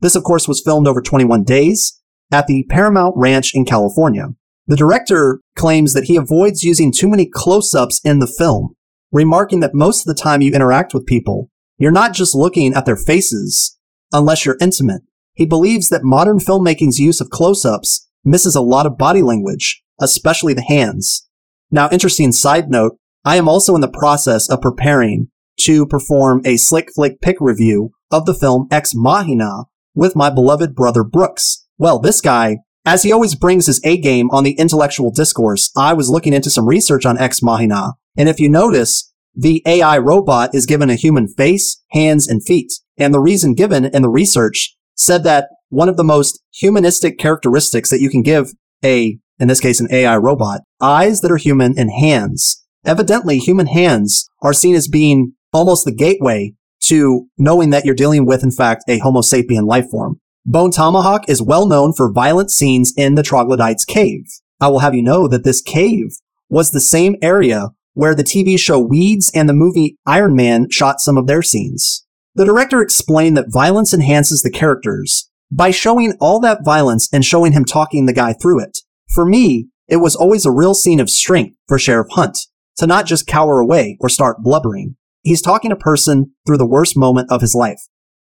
This, 0.01 0.16
of 0.16 0.25
course, 0.25 0.49
was 0.49 0.62
filmed 0.64 0.88
over 0.88 1.03
21 1.03 1.44
days 1.44 2.01
at 2.33 2.46
the 2.46 2.64
Paramount 2.64 3.14
Ranch 3.16 3.55
in 3.55 3.64
California. 3.64 4.29
The 4.66 4.76
director 4.76 5.40
claims 5.55 5.92
that 5.92 6.05
he 6.05 6.16
avoids 6.16 6.64
using 6.64 6.90
too 6.90 7.09
many 7.09 7.26
close-ups 7.26 8.00
in 8.05 8.18
the 8.18 8.26
film, 8.26 8.74
remarking 9.12 9.61
that 9.61 9.74
most 9.74 10.00
of 10.00 10.07
the 10.07 10.20
time 10.20 10.40
you 10.40 10.52
interact 10.52 10.92
with 10.92 11.07
people, 11.07 11.50
you're 11.79 11.92
not 11.92 12.14
just 12.14 12.35
looking 12.35 12.74
at 12.74 12.85
their 12.85 12.96
faces 12.96 13.79
unless 14.12 14.44
you're 14.44 14.57
intimate. 14.61 15.02
He 15.35 15.46
believes 15.46 15.88
that 15.90 16.02
modern 16.02 16.38
filmmaking's 16.38 16.98
use 16.98 17.20
of 17.20 17.31
close-ups 17.31 18.09
misses 18.24 18.57
a 18.57 18.61
lot 18.61 18.87
of 18.87 18.98
body 18.98 19.22
language, 19.22 19.83
especially 20.00 20.55
the 20.55 20.62
hands. 20.62 21.29
Now, 21.70 21.88
interesting 21.90 22.33
side 22.33 22.70
note, 22.70 22.96
I 23.24 23.37
am 23.37 23.48
also 23.48 23.74
in 23.74 23.81
the 23.81 23.88
process 23.88 24.48
of 24.48 24.61
preparing 24.61 25.29
to 25.61 25.87
perform 25.87 26.42
a 26.44 26.57
slick 26.57 26.88
flick 26.94 27.20
pick 27.20 27.37
review 27.40 27.90
of 28.11 28.26
the 28.26 28.35
film 28.35 28.68
Ex 28.70 28.94
Machina 28.94 29.64
with 29.94 30.16
my 30.16 30.31
beloved 30.31 30.74
brother 30.74 31.05
Brooks. 31.05 31.66
Well, 31.79 31.98
this 31.98 32.20
guy, 32.20 32.59
as 32.87 33.03
he 33.03 33.12
always 33.12 33.35
brings 33.35 33.66
his 33.66 33.81
A 33.85 33.99
game 33.99 34.31
on 34.31 34.44
the 34.44 34.53
intellectual 34.53 35.11
discourse, 35.11 35.72
I 35.77 35.92
was 35.92 36.09
looking 36.09 36.33
into 36.33 36.51
some 36.51 36.68
research 36.68 37.05
on 37.05 37.18
Ex 37.18 37.42
Machina. 37.42 37.94
And 38.16 38.29
if 38.29 38.38
you 38.38 38.49
notice, 38.49 39.12
the 39.35 39.61
AI 39.66 39.99
robot 39.99 40.55
is 40.55 40.64
given 40.64 40.88
a 40.88 40.94
human 40.94 41.27
face, 41.27 41.83
hands, 41.90 42.29
and 42.29 42.42
feet. 42.42 42.72
And 42.96 43.12
the 43.12 43.20
reason 43.20 43.55
given 43.55 43.85
in 43.87 44.03
the 44.03 44.09
research 44.09 44.77
said 44.94 45.25
that 45.25 45.49
one 45.68 45.88
of 45.88 45.96
the 45.96 46.05
most 46.05 46.40
humanistic 46.55 47.18
characteristics 47.18 47.90
that 47.90 48.01
you 48.01 48.09
can 48.09 48.22
give 48.22 48.53
a, 48.85 49.18
in 49.40 49.49
this 49.49 49.61
case, 49.61 49.81
an 49.81 49.88
AI 49.90 50.16
robot, 50.16 50.61
eyes 50.81 51.20
that 51.20 51.33
are 51.33 51.37
human 51.37 51.77
and 51.77 51.90
hands. 51.90 52.64
Evidently, 52.85 53.38
human 53.38 53.66
hands 53.66 54.31
are 54.42 54.53
seen 54.53 54.77
as 54.77 54.87
being 54.87 55.33
almost 55.53 55.85
the 55.85 55.92
gateway 55.92 56.55
to 56.83 57.27
knowing 57.37 57.70
that 57.70 57.85
you're 57.85 57.96
dealing 57.96 58.27
with, 58.27 58.44
in 58.44 58.53
fact, 58.53 58.85
a 58.88 58.99
Homo 58.99 59.22
sapien 59.22 59.66
life 59.66 59.90
form. 59.90 60.20
Bone 60.48 60.70
Tomahawk 60.70 61.28
is 61.28 61.42
well 61.42 61.66
known 61.66 61.92
for 61.92 62.12
violent 62.12 62.52
scenes 62.52 62.94
in 62.96 63.16
the 63.16 63.24
Troglodytes 63.24 63.85
cave. 63.85 64.26
I 64.61 64.68
will 64.68 64.78
have 64.78 64.94
you 64.94 65.02
know 65.02 65.26
that 65.26 65.42
this 65.42 65.61
cave 65.61 66.18
was 66.48 66.70
the 66.70 66.80
same 66.80 67.16
area 67.20 67.70
where 67.94 68.14
the 68.14 68.22
TV 68.22 68.56
show 68.56 68.78
Weeds 68.78 69.28
and 69.35 69.48
the 69.48 69.52
movie 69.52 69.96
Iron 70.06 70.37
Man 70.37 70.70
shot 70.70 71.00
some 71.00 71.18
of 71.18 71.26
their 71.26 71.42
scenes. 71.42 72.06
The 72.37 72.44
director 72.44 72.80
explained 72.80 73.37
that 73.37 73.50
violence 73.50 73.92
enhances 73.92 74.42
the 74.42 74.50
characters 74.50 75.28
by 75.50 75.72
showing 75.72 76.16
all 76.20 76.38
that 76.42 76.64
violence 76.64 77.09
and 77.12 77.24
showing 77.24 77.50
him 77.50 77.64
talking 77.64 78.06
the 78.06 78.12
guy 78.12 78.32
through 78.32 78.62
it. 78.62 78.78
For 79.12 79.26
me, 79.26 79.66
it 79.88 79.96
was 79.96 80.14
always 80.14 80.46
a 80.46 80.52
real 80.52 80.74
scene 80.74 81.00
of 81.00 81.11
strength 81.11 81.56
for 81.66 81.76
Sheriff 81.76 82.06
Hunt 82.12 82.38
to 82.76 82.87
not 82.87 83.06
just 83.06 83.26
cower 83.26 83.59
away 83.59 83.98
or 83.98 84.09
start 84.09 84.44
blubbering. 84.44 84.94
He's 85.22 85.42
talking 85.42 85.72
a 85.72 85.76
person 85.76 86.35
through 86.46 86.59
the 86.59 86.68
worst 86.68 86.96
moment 86.96 87.32
of 87.32 87.40
his 87.40 87.56
life. 87.56 87.80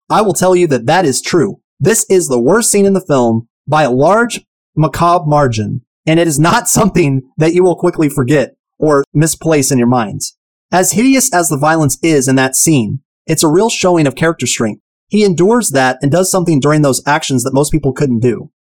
I 0.10 0.24
will 0.24 0.34
tell 0.34 0.56
you 0.56 0.66
that 0.68 0.88
that 0.88 1.06
is 1.06 1.22
true. 1.22 1.62
This 1.80 2.06
is 2.10 2.28
the 2.28 2.40
worst 2.40 2.72
scene 2.72 2.86
in 2.86 2.94
the 2.94 3.02
film 3.02 3.48
by 3.68 3.84
a 3.84 3.92
large 3.92 4.46
macabre 4.76 5.26
margin, 5.26 5.82
and 6.06 6.20
it 6.20 6.28
is 6.28 6.40
not 6.40 6.68
something 6.70 7.24
that 7.38 7.54
you 7.54 7.64
will 7.64 7.76
quickly 7.76 8.10
forget 8.10 8.56
or 8.78 9.04
misplace 9.14 9.72
in 9.72 9.78
your 9.78 9.88
minds. 9.88 10.38
As 10.72 10.94
hideous 10.94 11.34
as 11.34 11.50
the 11.50 11.58
violence 11.58 11.98
is 12.02 12.28
in 12.28 12.36
that 12.36 12.56
scene, 12.56 13.02
it's 13.28 13.44
a 13.44 13.50
real 13.50 13.70
showing 13.70 14.08
of 14.08 14.16
character 14.16 14.46
strength. 14.46 14.82
He 15.08 15.24
endures 15.24 15.70
that 15.70 15.98
and 16.02 16.12
does 16.12 16.32
something 16.32 16.60
during 16.60 16.82
those 16.82 17.02
actions 17.06 17.44
that 17.44 17.54
most 17.54 17.72
people 17.72 17.94
couldn't 17.94 18.20
do. 18.20 18.52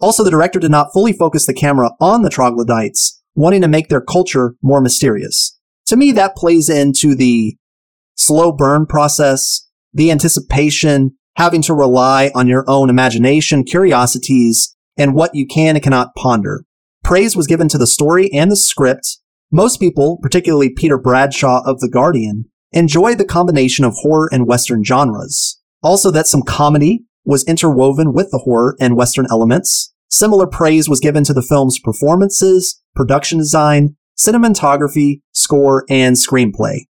Also, 0.00 0.24
the 0.24 0.30
director 0.30 0.58
did 0.58 0.70
not 0.70 0.92
fully 0.92 1.12
focus 1.12 1.46
the 1.46 1.54
camera 1.54 1.90
on 2.00 2.22
the 2.22 2.30
troglodytes, 2.30 3.22
wanting 3.34 3.60
to 3.62 3.68
make 3.68 3.88
their 3.88 4.00
culture 4.00 4.54
more 4.62 4.80
mysterious. 4.80 5.58
To 5.86 5.96
me, 5.96 6.12
that 6.12 6.36
plays 6.36 6.68
into 6.68 7.14
the 7.14 7.56
slow 8.14 8.52
burn 8.52 8.86
process, 8.86 9.68
the 9.92 10.10
anticipation, 10.10 11.16
having 11.36 11.62
to 11.62 11.74
rely 11.74 12.30
on 12.34 12.46
your 12.46 12.64
own 12.68 12.90
imagination, 12.90 13.64
curiosities, 13.64 14.76
and 14.96 15.14
what 15.14 15.34
you 15.34 15.46
can 15.46 15.76
and 15.76 15.82
cannot 15.82 16.14
ponder. 16.14 16.64
Praise 17.02 17.36
was 17.36 17.46
given 17.46 17.68
to 17.68 17.78
the 17.78 17.86
story 17.86 18.32
and 18.32 18.50
the 18.50 18.56
script, 18.56 19.18
most 19.54 19.78
people, 19.78 20.18
particularly 20.20 20.68
Peter 20.68 20.98
Bradshaw 20.98 21.62
of 21.64 21.78
The 21.78 21.88
Guardian, 21.88 22.46
enjoy 22.72 23.14
the 23.14 23.24
combination 23.24 23.84
of 23.84 23.94
horror 23.94 24.28
and 24.32 24.48
Western 24.48 24.82
genres. 24.82 25.60
Also, 25.80 26.10
that 26.10 26.26
some 26.26 26.42
comedy 26.42 27.04
was 27.24 27.44
interwoven 27.44 28.12
with 28.12 28.32
the 28.32 28.38
horror 28.38 28.76
and 28.80 28.96
Western 28.96 29.28
elements. 29.30 29.94
Similar 30.10 30.48
praise 30.48 30.88
was 30.88 30.98
given 30.98 31.22
to 31.22 31.32
the 31.32 31.40
film's 31.40 31.78
performances, 31.78 32.82
production 32.96 33.38
design, 33.38 33.94
cinematography, 34.18 35.20
score, 35.30 35.84
and 35.88 36.16
screenplay. 36.16 36.86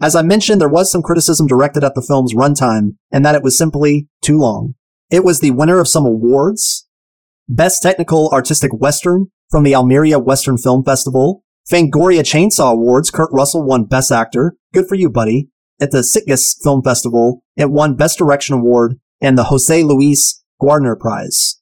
As 0.00 0.14
I 0.14 0.22
mentioned, 0.22 0.60
there 0.60 0.68
was 0.68 0.90
some 0.92 1.02
criticism 1.02 1.46
directed 1.46 1.82
at 1.82 1.94
the 1.94 2.02
film's 2.02 2.34
runtime, 2.34 2.96
and 3.10 3.24
that 3.24 3.34
it 3.34 3.42
was 3.42 3.56
simply 3.56 4.08
too 4.22 4.38
long. 4.38 4.74
It 5.10 5.24
was 5.24 5.40
the 5.40 5.52
winner 5.52 5.78
of 5.78 5.88
some 5.88 6.04
awards, 6.04 6.86
Best 7.48 7.82
Technical 7.82 8.28
Artistic 8.30 8.72
Western 8.72 9.26
from 9.50 9.62
the 9.62 9.74
Almeria 9.74 10.18
Western 10.18 10.58
Film 10.58 10.84
Festival. 10.84 11.44
Fangoria 11.70 12.20
Chainsaw 12.20 12.72
Awards, 12.72 13.10
Kurt 13.10 13.30
Russell 13.32 13.64
won 13.64 13.84
Best 13.84 14.12
Actor. 14.12 14.56
Good 14.72 14.86
for 14.86 14.96
you, 14.96 15.08
buddy. 15.08 15.48
At 15.80 15.90
the 15.90 15.98
Sitges 15.98 16.56
Film 16.62 16.82
Festival, 16.82 17.42
it 17.56 17.70
won 17.70 17.96
Best 17.96 18.18
Direction 18.18 18.56
Award 18.56 18.98
and 19.20 19.36
the 19.36 19.44
Jose 19.44 19.82
Luis 19.82 20.42
Guarner 20.60 20.96
Prize. 20.98 21.60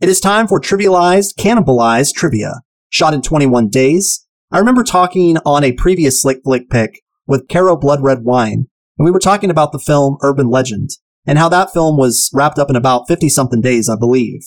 It 0.00 0.08
is 0.08 0.20
time 0.20 0.46
for 0.46 0.60
trivialized, 0.60 1.36
cannibalized 1.38 2.14
trivia. 2.14 2.62
Shot 2.88 3.14
in 3.14 3.22
21 3.22 3.68
days. 3.68 4.26
I 4.50 4.58
remember 4.58 4.84
talking 4.84 5.38
on 5.44 5.64
a 5.64 5.72
previous 5.72 6.22
Slick 6.22 6.40
Flick 6.44 6.70
pick 6.70 7.02
with 7.26 7.48
Caro 7.48 7.76
Blood 7.76 8.02
Red 8.02 8.24
Wine, 8.24 8.68
and 8.98 9.04
we 9.04 9.10
were 9.10 9.18
talking 9.18 9.50
about 9.50 9.72
the 9.72 9.78
film 9.78 10.16
Urban 10.22 10.48
Legend 10.48 10.90
and 11.26 11.38
how 11.38 11.48
that 11.48 11.72
film 11.72 11.96
was 11.96 12.30
wrapped 12.32 12.58
up 12.58 12.70
in 12.70 12.76
about 12.76 13.08
50 13.08 13.28
something 13.28 13.60
days, 13.60 13.88
I 13.88 13.96
believe. 13.96 14.42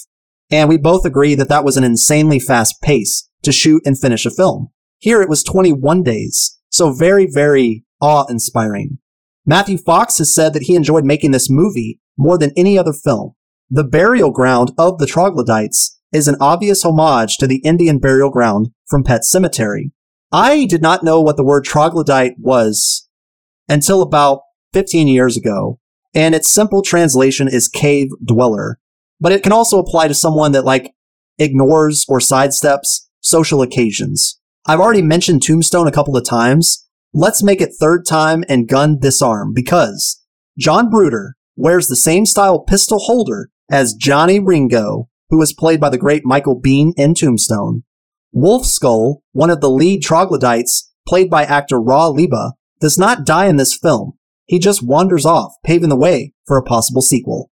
And 0.50 0.70
we 0.70 0.78
both 0.78 1.06
agree 1.06 1.36
that 1.36 1.50
that 1.50 1.63
was 1.63 1.78
an 1.78 1.84
insanely 1.84 2.39
fast 2.39 2.82
pace 2.82 3.30
to 3.44 3.52
shoot 3.52 3.82
and 3.86 4.00
finish 4.00 4.26
a 4.26 4.32
film. 4.32 4.70
Here 4.98 5.22
it 5.22 5.30
was 5.30 5.44
21 5.44 6.04
days. 6.04 6.58
So 6.70 6.94
very, 6.94 7.28
very 7.32 7.84
awe 8.02 8.26
inspiring. 8.30 9.00
Matthew 9.46 9.78
Fox 9.78 10.18
has 10.18 10.34
said 10.34 10.54
that 10.54 10.63
he 10.63 10.76
enjoyed 10.76 11.06
making 11.06 11.32
this 11.32 11.50
movie 11.50 12.00
more 12.18 12.38
than 12.38 12.52
any 12.56 12.78
other 12.78 12.94
film. 12.94 13.34
The 13.70 13.84
burial 13.84 14.32
ground 14.32 14.72
of 14.78 14.98
the 14.98 15.06
troglodytes 15.06 16.00
is 16.12 16.28
an 16.28 16.36
obvious 16.42 16.84
homage 16.84 17.38
to 17.38 17.48
the 17.48 17.62
Indian 17.63 18.00
burial 18.00 18.30
ground 18.30 18.70
from 18.88 19.04
Pet 19.04 19.22
Sematary. 19.22 19.92
I 20.32 20.65
did 20.65 20.82
not 20.82 21.04
know 21.04 21.22
what 21.22 21.38
the 21.38 21.44
word 21.44 21.63
troglodyte 21.63 22.36
was 22.38 23.08
until 23.68 24.02
about 24.02 24.42
15 24.74 25.08
years 25.08 25.36
ago, 25.36 25.80
and 26.13 26.36
its 26.36 26.54
simple 26.54 26.84
translation 26.84 27.48
is 27.48 27.68
cave 27.68 28.10
dweller. 28.24 28.80
But 29.20 29.32
it 29.32 29.42
can 29.42 29.52
also 29.52 29.80
apply 29.80 30.08
to 30.08 30.13
someone 30.13 30.52
that 30.52 30.65
like 30.65 30.94
ignores 31.39 32.06
or 32.08 32.20
sidesteps 32.20 33.08
social 33.22 33.62
occasions. 33.62 34.39
I've 34.68 34.80
already 34.80 35.02
mentioned 35.02 35.42
Tombstone 35.42 35.88
a 35.88 35.92
couple 35.92 36.15
of 36.15 36.26
times. 36.26 36.88
Let's 37.12 37.42
make 37.42 37.60
it 37.60 37.72
third 37.80 38.06
time 38.06 38.44
and 38.48 38.68
gun 38.68 39.00
disarm 39.00 39.54
because 39.54 40.24
John 40.60 40.92
Bruder 40.92 41.36
wears 41.56 41.88
the 41.88 41.96
same 41.96 42.26
style 42.28 42.60
pistol 42.60 43.00
holder 43.00 43.50
as 43.72 43.94
Johnny 43.94 44.39
Ringo, 44.39 45.10
who 45.30 45.38
was 45.38 45.54
played 45.54 45.80
by 45.80 45.89
the 45.89 45.98
great 45.98 46.24
Michael 46.24 46.60
Biehn 46.60 46.94
in 46.98 47.15
Tombstone. 47.15 47.84
Wolf 48.32 48.65
Skull, 48.65 49.24
one 49.32 49.50
of 49.50 49.62
the 49.62 49.70
lead 49.70 50.02
troglodytes, 50.02 50.92
played 51.08 51.30
by 51.30 51.44
actor 51.44 51.80
Ra 51.80 52.08
Liba, 52.08 52.54
does 52.80 52.98
not 52.98 53.26
die 53.26 53.48
in 53.48 53.58
this 53.58 53.76
film. 53.76 54.13
He 54.46 54.60
just 54.60 54.84
wanders 54.84 55.26
off, 55.26 55.54
paving 55.63 55.89
the 55.89 55.96
way 55.96 56.34
for 56.46 56.58
a 56.58 56.63
possible 56.63 57.02
sequel. 57.02 57.50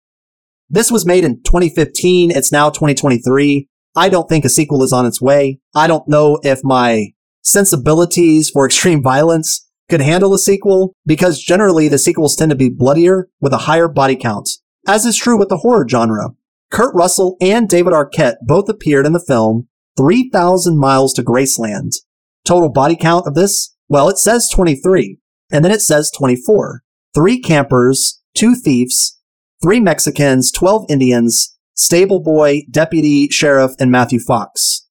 This 0.68 0.90
was 0.90 1.06
made 1.06 1.24
in 1.24 1.42
2015. 1.42 2.30
It's 2.30 2.52
now 2.52 2.70
2023. 2.70 3.68
I 3.94 4.08
don't 4.08 4.28
think 4.28 4.44
a 4.44 4.48
sequel 4.48 4.82
is 4.82 4.92
on 4.92 5.06
its 5.06 5.22
way. 5.22 5.60
I 5.74 5.86
don't 5.86 6.08
know 6.08 6.38
if 6.42 6.60
my 6.62 7.12
sensibilities 7.42 8.50
for 8.50 8.66
extreme 8.66 9.02
violence 9.02 9.68
could 9.88 10.00
handle 10.00 10.34
a 10.34 10.38
sequel 10.38 10.94
because 11.06 11.40
generally 11.40 11.88
the 11.88 11.98
sequels 11.98 12.34
tend 12.34 12.50
to 12.50 12.56
be 12.56 12.68
bloodier 12.68 13.28
with 13.40 13.52
a 13.52 13.58
higher 13.58 13.88
body 13.88 14.16
count, 14.16 14.48
as 14.86 15.06
is 15.06 15.16
true 15.16 15.38
with 15.38 15.48
the 15.48 15.58
horror 15.58 15.86
genre. 15.88 16.30
Kurt 16.70 16.94
Russell 16.94 17.36
and 17.40 17.68
David 17.68 17.92
Arquette 17.92 18.36
both 18.42 18.68
appeared 18.68 19.06
in 19.06 19.12
the 19.12 19.20
film 19.20 19.68
3,000 19.96 20.78
Miles 20.78 21.12
to 21.14 21.22
Graceland. 21.22 21.92
Total 22.44 22.70
body 22.70 22.96
count 22.96 23.26
of 23.26 23.34
this? 23.34 23.74
Well, 23.88 24.08
it 24.08 24.18
says 24.18 24.48
23, 24.54 25.18
and 25.50 25.64
then 25.64 25.72
it 25.72 25.80
says 25.80 26.10
24. 26.16 26.82
Three 27.14 27.40
campers, 27.40 28.20
two 28.34 28.54
thieves, 28.54 29.18
three 29.62 29.80
Mexicans, 29.80 30.50
12 30.52 30.86
Indians, 30.88 31.56
stable 31.74 32.20
boy, 32.20 32.62
deputy, 32.70 33.28
sheriff, 33.28 33.72
and 33.78 33.90
Matthew 33.90 34.18
Fox. 34.18 34.86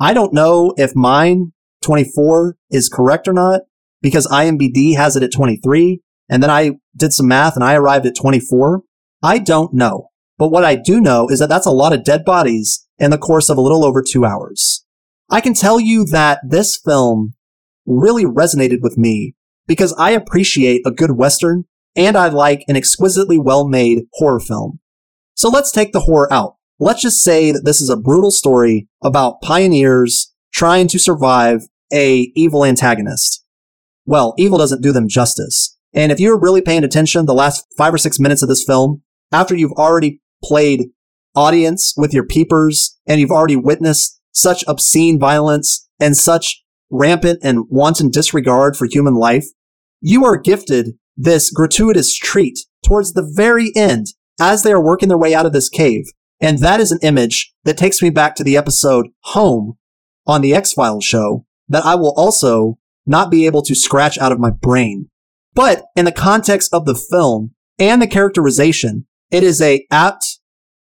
I 0.00 0.14
don't 0.14 0.32
know 0.32 0.74
if 0.76 0.94
mine, 0.94 1.52
24, 1.82 2.56
is 2.70 2.88
correct 2.88 3.28
or 3.28 3.32
not, 3.32 3.62
because 4.00 4.26
IMBD 4.28 4.96
has 4.96 5.16
it 5.16 5.22
at 5.22 5.32
23, 5.32 6.00
and 6.28 6.42
then 6.42 6.50
I 6.50 6.72
did 6.96 7.12
some 7.12 7.28
math 7.28 7.54
and 7.54 7.64
I 7.64 7.74
arrived 7.74 8.06
at 8.06 8.16
24. 8.16 8.82
I 9.22 9.38
don't 9.38 9.74
know. 9.74 10.10
But 10.38 10.48
what 10.48 10.64
I 10.64 10.76
do 10.76 11.00
know 11.00 11.28
is 11.28 11.40
that 11.40 11.48
that's 11.48 11.66
a 11.66 11.72
lot 11.72 11.92
of 11.92 12.04
dead 12.04 12.24
bodies 12.24 12.86
in 12.98 13.10
the 13.10 13.18
course 13.18 13.48
of 13.48 13.58
a 13.58 13.60
little 13.60 13.84
over 13.84 14.02
two 14.02 14.24
hours. 14.24 14.84
I 15.28 15.40
can 15.40 15.52
tell 15.52 15.78
you 15.78 16.04
that 16.06 16.40
this 16.48 16.76
film 16.76 17.34
really 17.84 18.24
resonated 18.24 18.80
with 18.80 18.96
me 18.96 19.34
because 19.66 19.94
I 19.98 20.12
appreciate 20.12 20.82
a 20.86 20.90
good 20.90 21.12
Western 21.12 21.64
and 21.96 22.16
I 22.16 22.28
like 22.28 22.64
an 22.68 22.76
exquisitely 22.76 23.38
well 23.38 23.66
made 23.68 24.04
horror 24.14 24.40
film. 24.40 24.80
So 25.34 25.48
let's 25.48 25.72
take 25.72 25.92
the 25.92 26.00
horror 26.00 26.32
out. 26.32 26.54
Let's 26.78 27.02
just 27.02 27.22
say 27.22 27.50
that 27.50 27.64
this 27.64 27.80
is 27.80 27.90
a 27.90 27.96
brutal 27.96 28.30
story 28.30 28.88
about 29.02 29.40
pioneers 29.42 30.32
trying 30.52 30.86
to 30.88 30.98
survive 30.98 31.62
a 31.92 32.30
evil 32.36 32.64
antagonist. 32.64 33.44
Well, 34.06 34.34
evil 34.38 34.58
doesn't 34.58 34.82
do 34.82 34.92
them 34.92 35.08
justice. 35.08 35.76
And 35.92 36.12
if 36.12 36.20
you're 36.20 36.38
really 36.38 36.62
paying 36.62 36.84
attention 36.84 37.26
the 37.26 37.34
last 37.34 37.66
five 37.76 37.92
or 37.92 37.98
six 37.98 38.20
minutes 38.20 38.42
of 38.42 38.48
this 38.48 38.64
film, 38.64 39.02
after 39.32 39.54
you've 39.54 39.72
already 39.72 40.20
played 40.42 40.90
audience 41.34 41.94
with 41.96 42.12
your 42.12 42.24
peepers 42.24 42.98
and 43.06 43.20
you've 43.20 43.30
already 43.30 43.56
witnessed 43.56 44.20
such 44.32 44.64
obscene 44.66 45.18
violence 45.18 45.88
and 46.00 46.16
such 46.16 46.62
rampant 46.90 47.38
and 47.42 47.64
wanton 47.68 48.10
disregard 48.10 48.76
for 48.76 48.86
human 48.86 49.14
life, 49.14 49.46
you 50.00 50.24
are 50.24 50.36
gifted 50.36 50.94
this 51.16 51.50
gratuitous 51.50 52.16
treat 52.16 52.58
towards 52.84 53.12
the 53.12 53.28
very 53.34 53.72
end 53.74 54.06
as 54.40 54.62
they 54.62 54.72
are 54.72 54.82
working 54.82 55.08
their 55.08 55.18
way 55.18 55.34
out 55.34 55.46
of 55.46 55.52
this 55.52 55.68
cave. 55.68 56.04
And 56.40 56.58
that 56.58 56.78
is 56.78 56.92
an 56.92 57.00
image 57.02 57.52
that 57.64 57.76
takes 57.76 58.00
me 58.00 58.10
back 58.10 58.36
to 58.36 58.44
the 58.44 58.56
episode 58.56 59.08
Home 59.24 59.76
on 60.26 60.40
the 60.40 60.54
X-Files 60.54 61.04
show 61.04 61.44
that 61.68 61.84
I 61.84 61.96
will 61.96 62.14
also 62.16 62.78
not 63.04 63.30
be 63.30 63.46
able 63.46 63.62
to 63.62 63.74
scratch 63.74 64.16
out 64.18 64.30
of 64.30 64.38
my 64.38 64.50
brain. 64.50 65.08
But 65.54 65.86
in 65.96 66.04
the 66.04 66.12
context 66.12 66.72
of 66.72 66.84
the 66.84 66.94
film 66.94 67.54
and 67.78 68.00
the 68.00 68.06
characterization, 68.06 69.06
it 69.30 69.42
is 69.42 69.60
a 69.60 69.86
apt 69.90 70.40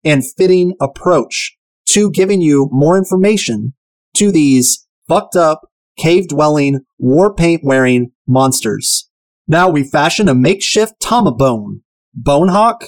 and 0.03 0.23
fitting 0.37 0.73
approach 0.79 1.57
to 1.87 2.11
giving 2.11 2.41
you 2.41 2.69
more 2.71 2.97
information 2.97 3.73
to 4.15 4.31
these 4.31 4.87
fucked 5.07 5.35
up, 5.35 5.69
cave 5.97 6.27
dwelling, 6.27 6.81
war 6.97 7.33
paint 7.33 7.61
wearing 7.63 8.11
monsters. 8.27 9.09
Now 9.47 9.69
we 9.69 9.83
fashion 9.83 10.27
a 10.27 10.35
makeshift 10.35 10.99
tomahbone, 11.01 11.81
bone 12.13 12.49
hawk, 12.49 12.85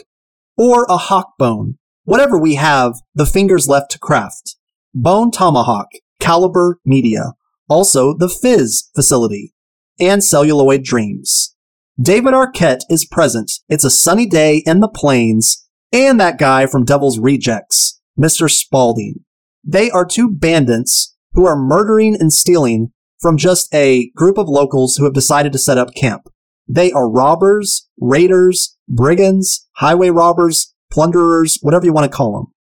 or 0.57 0.85
a 0.89 0.97
hawk 0.97 1.33
bone, 1.37 1.77
whatever 2.03 2.37
we 2.37 2.55
have 2.55 2.95
the 3.15 3.25
fingers 3.25 3.67
left 3.67 3.91
to 3.91 3.99
craft. 3.99 4.57
Bone 4.93 5.31
Tomahawk, 5.31 5.87
Caliber 6.19 6.79
Media, 6.83 7.33
also 7.69 8.13
the 8.17 8.27
Fyzz 8.27 8.89
Facility, 8.95 9.53
and 9.99 10.23
Celluloid 10.23 10.83
Dreams. 10.83 11.55
David 12.01 12.33
Arquette 12.33 12.83
is 12.89 13.05
present. 13.05 13.51
It's 13.67 13.83
a 13.83 13.89
sunny 13.89 14.25
day 14.25 14.63
in 14.65 14.79
the 14.79 14.87
plains, 14.87 15.67
and 15.91 16.17
that 16.19 16.37
guy 16.37 16.65
from 16.65 16.85
Devil's 16.85 17.19
Rejects, 17.19 17.99
Mr. 18.17 18.49
Spaulding. 18.49 19.25
They 19.65 19.91
are 19.91 20.05
two 20.05 20.31
bandits 20.31 21.17
who 21.33 21.45
are 21.45 21.57
murdering 21.57 22.15
and 22.15 22.31
stealing 22.31 22.93
from 23.19 23.35
just 23.35 23.73
a 23.75 24.11
group 24.15 24.37
of 24.37 24.47
locals 24.47 24.95
who 24.95 25.03
have 25.03 25.13
decided 25.13 25.51
to 25.51 25.59
set 25.59 25.77
up 25.77 25.93
camp. 25.93 26.29
They 26.69 26.89
are 26.93 27.09
robbers, 27.09 27.89
raiders, 27.99 28.77
brigands, 28.87 29.67
highway 29.73 30.09
robbers, 30.09 30.73
plunderers, 30.89 31.57
whatever 31.61 31.85
you 31.85 31.91
want 31.91 32.09
to 32.09 32.15
call 32.15 32.31
them. 32.31 32.53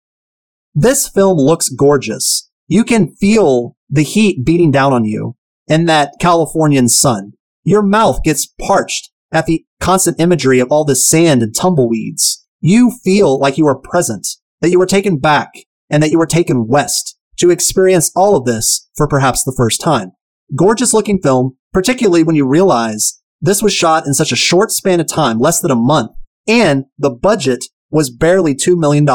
This 0.74 1.08
film 1.08 1.38
looks 1.38 1.70
gorgeous. 1.70 2.50
You 2.68 2.84
can 2.84 3.16
feel 3.16 3.78
the 3.88 4.04
heat 4.04 4.44
beating 4.44 4.72
down 4.72 4.94
on 4.94 5.06
you 5.06 5.36
in 5.68 5.86
that 5.86 6.14
Californian 6.20 6.90
sun. 6.90 7.34
Your 7.64 7.84
mouth 7.84 8.24
gets 8.24 8.48
parched 8.48 9.12
at 9.32 9.46
the 9.46 9.66
constant 9.80 10.20
imagery 10.20 10.60
of 10.60 10.72
all 10.72 10.86
this 10.86 11.08
sand 11.08 11.44
and 11.44 11.56
tumbleweeds. 11.56 12.46
You 12.60 12.92
feel 13.04 13.40
like 13.40 13.58
you 13.58 13.68
are 13.68 13.78
present, 13.78 14.28
that 14.62 14.70
you 14.70 14.80
were 14.80 14.86
taken 14.86 15.18
back, 15.18 15.52
and 15.90 16.02
that 16.02 16.12
you 16.12 16.18
were 16.18 16.26
taken 16.26 16.68
west 16.68 17.18
to 17.38 17.50
experience 17.50 18.12
all 18.16 18.36
of 18.36 18.46
this 18.46 18.90
for 18.96 19.08
perhaps 19.08 19.44
the 19.44 19.54
first 19.56 19.80
time. 19.80 20.12
Gorgeous 20.56 20.94
looking 20.94 21.22
film, 21.22 21.58
particularly 21.72 22.24
when 22.24 22.36
you 22.36 22.48
realize 22.48 23.22
this 23.42 23.62
was 23.62 23.74
shot 23.74 24.08
in 24.08 24.14
such 24.14 24.32
a 24.32 24.38
short 24.38 24.72
span 24.72 25.00
of 25.00 25.08
time, 25.08 25.40
less 25.40 25.60
than 25.60 25.72
a 25.72 25.76
month, 25.76 26.12
and 26.48 26.86
the 26.98 27.12
budget 27.12 27.66
was 27.92 28.10
barely 28.10 28.56
$2 28.56 28.78
million. 28.78 29.06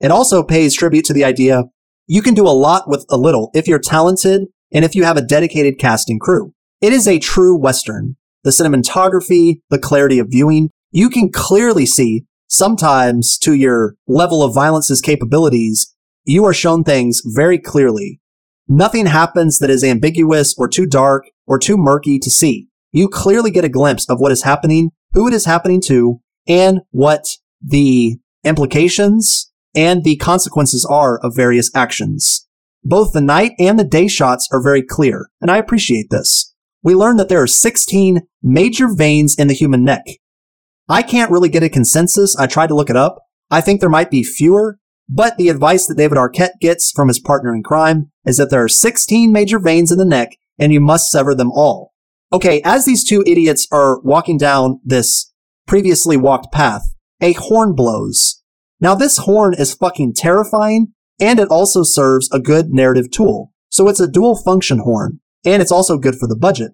It 0.00 0.10
also 0.10 0.42
pays 0.42 0.74
tribute 0.74 1.04
to 1.06 1.12
the 1.12 1.24
idea 1.24 1.64
you 2.06 2.22
can 2.22 2.34
do 2.34 2.46
a 2.46 2.50
lot 2.50 2.88
with 2.88 3.06
a 3.08 3.16
little 3.16 3.50
if 3.54 3.66
you're 3.66 3.78
talented 3.78 4.42
and 4.72 4.84
if 4.84 4.94
you 4.94 5.04
have 5.04 5.16
a 5.16 5.22
dedicated 5.22 5.78
casting 5.78 6.18
crew. 6.18 6.52
It 6.80 6.92
is 6.92 7.08
a 7.08 7.18
true 7.18 7.56
Western. 7.56 8.16
The 8.44 8.50
cinematography, 8.50 9.60
the 9.70 9.78
clarity 9.78 10.18
of 10.18 10.28
viewing, 10.30 10.70
you 10.90 11.10
can 11.10 11.32
clearly 11.32 11.86
see 11.86 12.24
sometimes 12.46 13.36
to 13.38 13.54
your 13.54 13.96
level 14.06 14.42
of 14.42 14.54
violence's 14.54 15.00
capabilities, 15.00 15.94
you 16.24 16.44
are 16.44 16.54
shown 16.54 16.84
things 16.84 17.22
very 17.24 17.58
clearly. 17.58 18.20
Nothing 18.68 19.06
happens 19.06 19.58
that 19.58 19.70
is 19.70 19.82
ambiguous 19.82 20.54
or 20.56 20.68
too 20.68 20.86
dark 20.86 21.24
or 21.46 21.58
too 21.58 21.76
murky 21.76 22.18
to 22.18 22.30
see. 22.30 22.68
You 22.92 23.08
clearly 23.08 23.50
get 23.50 23.64
a 23.64 23.68
glimpse 23.68 24.08
of 24.08 24.20
what 24.20 24.32
is 24.32 24.44
happening, 24.44 24.90
who 25.12 25.26
it 25.26 25.34
is 25.34 25.44
happening 25.44 25.80
to, 25.86 26.20
and 26.46 26.80
what 26.90 27.24
the 27.60 28.18
implications 28.44 29.50
and 29.74 30.04
the 30.04 30.16
consequences 30.16 30.84
are 30.84 31.18
of 31.18 31.34
various 31.34 31.70
actions. 31.74 32.46
Both 32.84 33.12
the 33.12 33.20
night 33.20 33.52
and 33.58 33.78
the 33.78 33.84
day 33.84 34.08
shots 34.08 34.48
are 34.52 34.62
very 34.62 34.82
clear, 34.82 35.28
and 35.40 35.50
I 35.50 35.56
appreciate 35.56 36.10
this. 36.10 36.53
We 36.84 36.94
learn 36.94 37.16
that 37.16 37.30
there 37.30 37.42
are 37.42 37.46
16 37.46 38.20
major 38.42 38.88
veins 38.94 39.34
in 39.34 39.48
the 39.48 39.54
human 39.54 39.84
neck. 39.84 40.04
I 40.86 41.02
can't 41.02 41.30
really 41.30 41.48
get 41.48 41.62
a 41.62 41.70
consensus. 41.70 42.36
I 42.36 42.46
tried 42.46 42.66
to 42.66 42.74
look 42.74 42.90
it 42.90 42.96
up. 42.96 43.22
I 43.50 43.62
think 43.62 43.80
there 43.80 43.88
might 43.88 44.10
be 44.10 44.22
fewer, 44.22 44.78
but 45.08 45.38
the 45.38 45.48
advice 45.48 45.86
that 45.86 45.96
David 45.96 46.18
Arquette 46.18 46.60
gets 46.60 46.92
from 46.92 47.08
his 47.08 47.18
partner 47.18 47.54
in 47.54 47.62
crime 47.62 48.10
is 48.26 48.36
that 48.36 48.50
there 48.50 48.62
are 48.62 48.68
16 48.68 49.32
major 49.32 49.58
veins 49.58 49.90
in 49.90 49.96
the 49.96 50.04
neck 50.04 50.36
and 50.58 50.74
you 50.74 50.80
must 50.80 51.10
sever 51.10 51.34
them 51.34 51.50
all. 51.50 51.94
Okay, 52.34 52.60
as 52.64 52.84
these 52.84 53.02
two 53.02 53.24
idiots 53.26 53.66
are 53.72 54.00
walking 54.02 54.36
down 54.36 54.80
this 54.84 55.32
previously 55.66 56.18
walked 56.18 56.52
path, 56.52 56.82
a 57.22 57.32
horn 57.32 57.74
blows. 57.74 58.42
Now 58.78 58.94
this 58.94 59.18
horn 59.18 59.54
is 59.54 59.72
fucking 59.72 60.14
terrifying 60.14 60.92
and 61.18 61.40
it 61.40 61.48
also 61.48 61.82
serves 61.82 62.28
a 62.30 62.40
good 62.40 62.74
narrative 62.74 63.10
tool. 63.10 63.52
So 63.70 63.88
it's 63.88 64.00
a 64.00 64.10
dual 64.10 64.36
function 64.36 64.80
horn 64.80 65.20
and 65.44 65.62
it's 65.62 65.72
also 65.72 65.98
good 65.98 66.16
for 66.16 66.26
the 66.26 66.36
budget. 66.36 66.72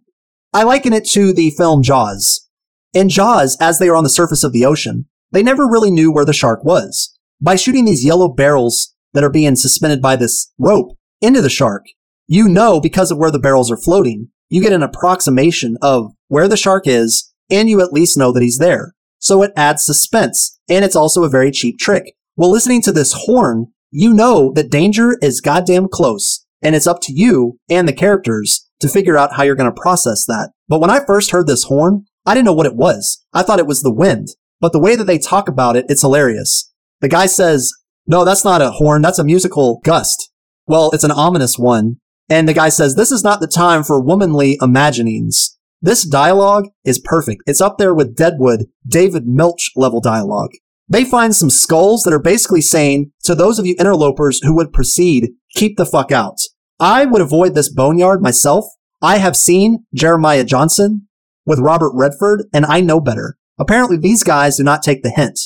I 0.52 0.64
liken 0.64 0.92
it 0.92 1.06
to 1.12 1.32
the 1.32 1.50
film 1.50 1.82
Jaws. 1.82 2.48
In 2.92 3.08
Jaws, 3.08 3.56
as 3.60 3.78
they 3.78 3.88
are 3.88 3.96
on 3.96 4.04
the 4.04 4.10
surface 4.10 4.42
of 4.42 4.52
the 4.52 4.64
ocean, 4.64 5.06
they 5.30 5.42
never 5.42 5.66
really 5.66 5.90
knew 5.90 6.12
where 6.12 6.24
the 6.24 6.32
shark 6.32 6.64
was. 6.64 7.16
By 7.40 7.56
shooting 7.56 7.84
these 7.84 8.04
yellow 8.04 8.28
barrels 8.28 8.94
that 9.12 9.24
are 9.24 9.30
being 9.30 9.56
suspended 9.56 10.02
by 10.02 10.16
this 10.16 10.52
rope 10.58 10.96
into 11.20 11.40
the 11.40 11.50
shark, 11.50 11.84
you 12.26 12.48
know 12.48 12.80
because 12.80 13.10
of 13.10 13.18
where 13.18 13.30
the 13.30 13.38
barrels 13.38 13.70
are 13.70 13.76
floating, 13.76 14.28
you 14.48 14.60
get 14.60 14.72
an 14.72 14.82
approximation 14.82 15.76
of 15.80 16.12
where 16.28 16.48
the 16.48 16.56
shark 16.56 16.86
is, 16.86 17.32
and 17.50 17.68
you 17.68 17.80
at 17.80 17.92
least 17.92 18.18
know 18.18 18.32
that 18.32 18.42
he's 18.42 18.58
there. 18.58 18.94
So 19.18 19.42
it 19.42 19.52
adds 19.56 19.84
suspense, 19.84 20.58
and 20.68 20.84
it's 20.84 20.96
also 20.96 21.24
a 21.24 21.28
very 21.28 21.50
cheap 21.50 21.78
trick. 21.78 22.14
While 22.34 22.50
listening 22.50 22.82
to 22.82 22.92
this 22.92 23.12
horn, 23.26 23.66
you 23.90 24.14
know 24.14 24.52
that 24.54 24.70
danger 24.70 25.16
is 25.20 25.40
goddamn 25.40 25.88
close, 25.88 26.46
and 26.62 26.74
it's 26.74 26.86
up 26.86 27.00
to 27.02 27.12
you 27.12 27.58
and 27.68 27.86
the 27.86 27.92
characters 27.92 28.68
to 28.80 28.88
figure 28.88 29.16
out 29.16 29.34
how 29.34 29.42
you're 29.42 29.54
going 29.54 29.72
to 29.72 29.80
process 29.80 30.24
that. 30.26 30.50
But 30.68 30.80
when 30.80 30.90
I 30.90 31.04
first 31.04 31.30
heard 31.30 31.46
this 31.46 31.64
horn, 31.64 32.04
I 32.26 32.34
didn't 32.34 32.46
know 32.46 32.52
what 32.52 32.66
it 32.66 32.76
was. 32.76 33.24
I 33.32 33.42
thought 33.42 33.58
it 33.58 33.66
was 33.66 33.82
the 33.82 33.92
wind. 33.92 34.28
But 34.60 34.72
the 34.72 34.78
way 34.78 34.96
that 34.96 35.04
they 35.04 35.18
talk 35.18 35.48
about 35.48 35.76
it, 35.76 35.86
it's 35.88 36.02
hilarious. 36.02 36.70
The 37.00 37.08
guy 37.08 37.26
says, 37.26 37.72
no, 38.06 38.24
that's 38.24 38.44
not 38.44 38.62
a 38.62 38.72
horn. 38.72 39.02
That's 39.02 39.18
a 39.18 39.24
musical 39.24 39.80
gust. 39.84 40.30
Well, 40.66 40.90
it's 40.92 41.04
an 41.04 41.10
ominous 41.10 41.58
one. 41.58 41.96
And 42.28 42.48
the 42.48 42.54
guy 42.54 42.68
says, 42.68 42.94
this 42.94 43.10
is 43.10 43.24
not 43.24 43.40
the 43.40 43.48
time 43.48 43.82
for 43.82 44.00
womanly 44.00 44.58
imaginings. 44.60 45.58
This 45.82 46.04
dialogue 46.04 46.68
is 46.84 46.98
perfect. 46.98 47.42
It's 47.46 47.60
up 47.60 47.78
there 47.78 47.94
with 47.94 48.14
Deadwood, 48.14 48.66
David 48.86 49.26
Milch 49.26 49.72
level 49.74 50.00
dialogue. 50.00 50.50
They 50.88 51.04
find 51.04 51.34
some 51.34 51.50
skulls 51.50 52.02
that 52.02 52.12
are 52.12 52.22
basically 52.22 52.60
saying 52.60 53.12
to 53.24 53.34
those 53.34 53.58
of 53.58 53.66
you 53.66 53.74
interlopers 53.78 54.40
who 54.42 54.54
would 54.56 54.72
proceed, 54.72 55.30
keep 55.54 55.76
the 55.76 55.86
fuck 55.86 56.12
out. 56.12 56.38
I 56.78 57.04
would 57.04 57.20
avoid 57.20 57.54
this 57.54 57.68
boneyard 57.68 58.22
myself. 58.22 58.64
I 59.02 59.18
have 59.18 59.36
seen 59.36 59.86
Jeremiah 59.94 60.44
Johnson 60.44 61.08
with 61.46 61.58
Robert 61.58 61.92
Redford 61.94 62.44
and 62.52 62.64
I 62.66 62.80
know 62.80 63.00
better. 63.00 63.36
Apparently 63.58 63.96
these 63.96 64.22
guys 64.22 64.56
do 64.56 64.62
not 64.62 64.82
take 64.82 65.02
the 65.02 65.10
hint. 65.10 65.38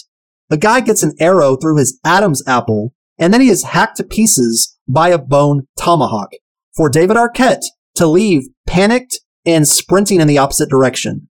The 0.49 0.57
guy 0.57 0.81
gets 0.81 1.03
an 1.03 1.15
arrow 1.19 1.57
through 1.57 1.79
his 1.79 1.99
Adam's 2.05 2.43
apple 2.47 2.95
and 3.19 3.33
then 3.33 3.41
he 3.41 3.49
is 3.49 3.65
hacked 3.65 3.97
to 3.99 4.05
pieces 4.05 4.77
by 4.89 5.09
a 5.09 5.19
bone 5.19 5.67
tomahawk. 5.79 6.31
For 6.77 6.89
David 6.89 7.17
Arquette 7.17 7.63
to 7.97 8.07
leave 8.07 8.49
panicked 8.67 9.21
and 9.47 9.67
sprinting 9.67 10.21
in 10.21 10.27
the 10.27 10.39
opposite 10.39 10.69
direction. 10.69 11.29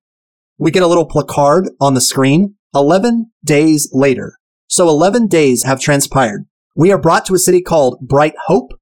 We 0.58 0.70
get 0.70 0.82
a 0.82 0.86
little 0.86 1.06
placard 1.06 1.68
on 1.80 1.94
the 1.94 2.00
screen 2.00 2.54
11 2.74 3.30
days 3.44 3.90
later. 3.92 4.38
So 4.66 4.88
11 4.88 5.26
days 5.26 5.64
have 5.64 5.80
transpired. 5.80 6.46
We 6.76 6.90
are 6.90 6.98
brought 6.98 7.24
to 7.26 7.34
a 7.34 7.38
city 7.38 7.62
called 7.62 8.00
Bright 8.00 8.34
Hope, 8.46 8.72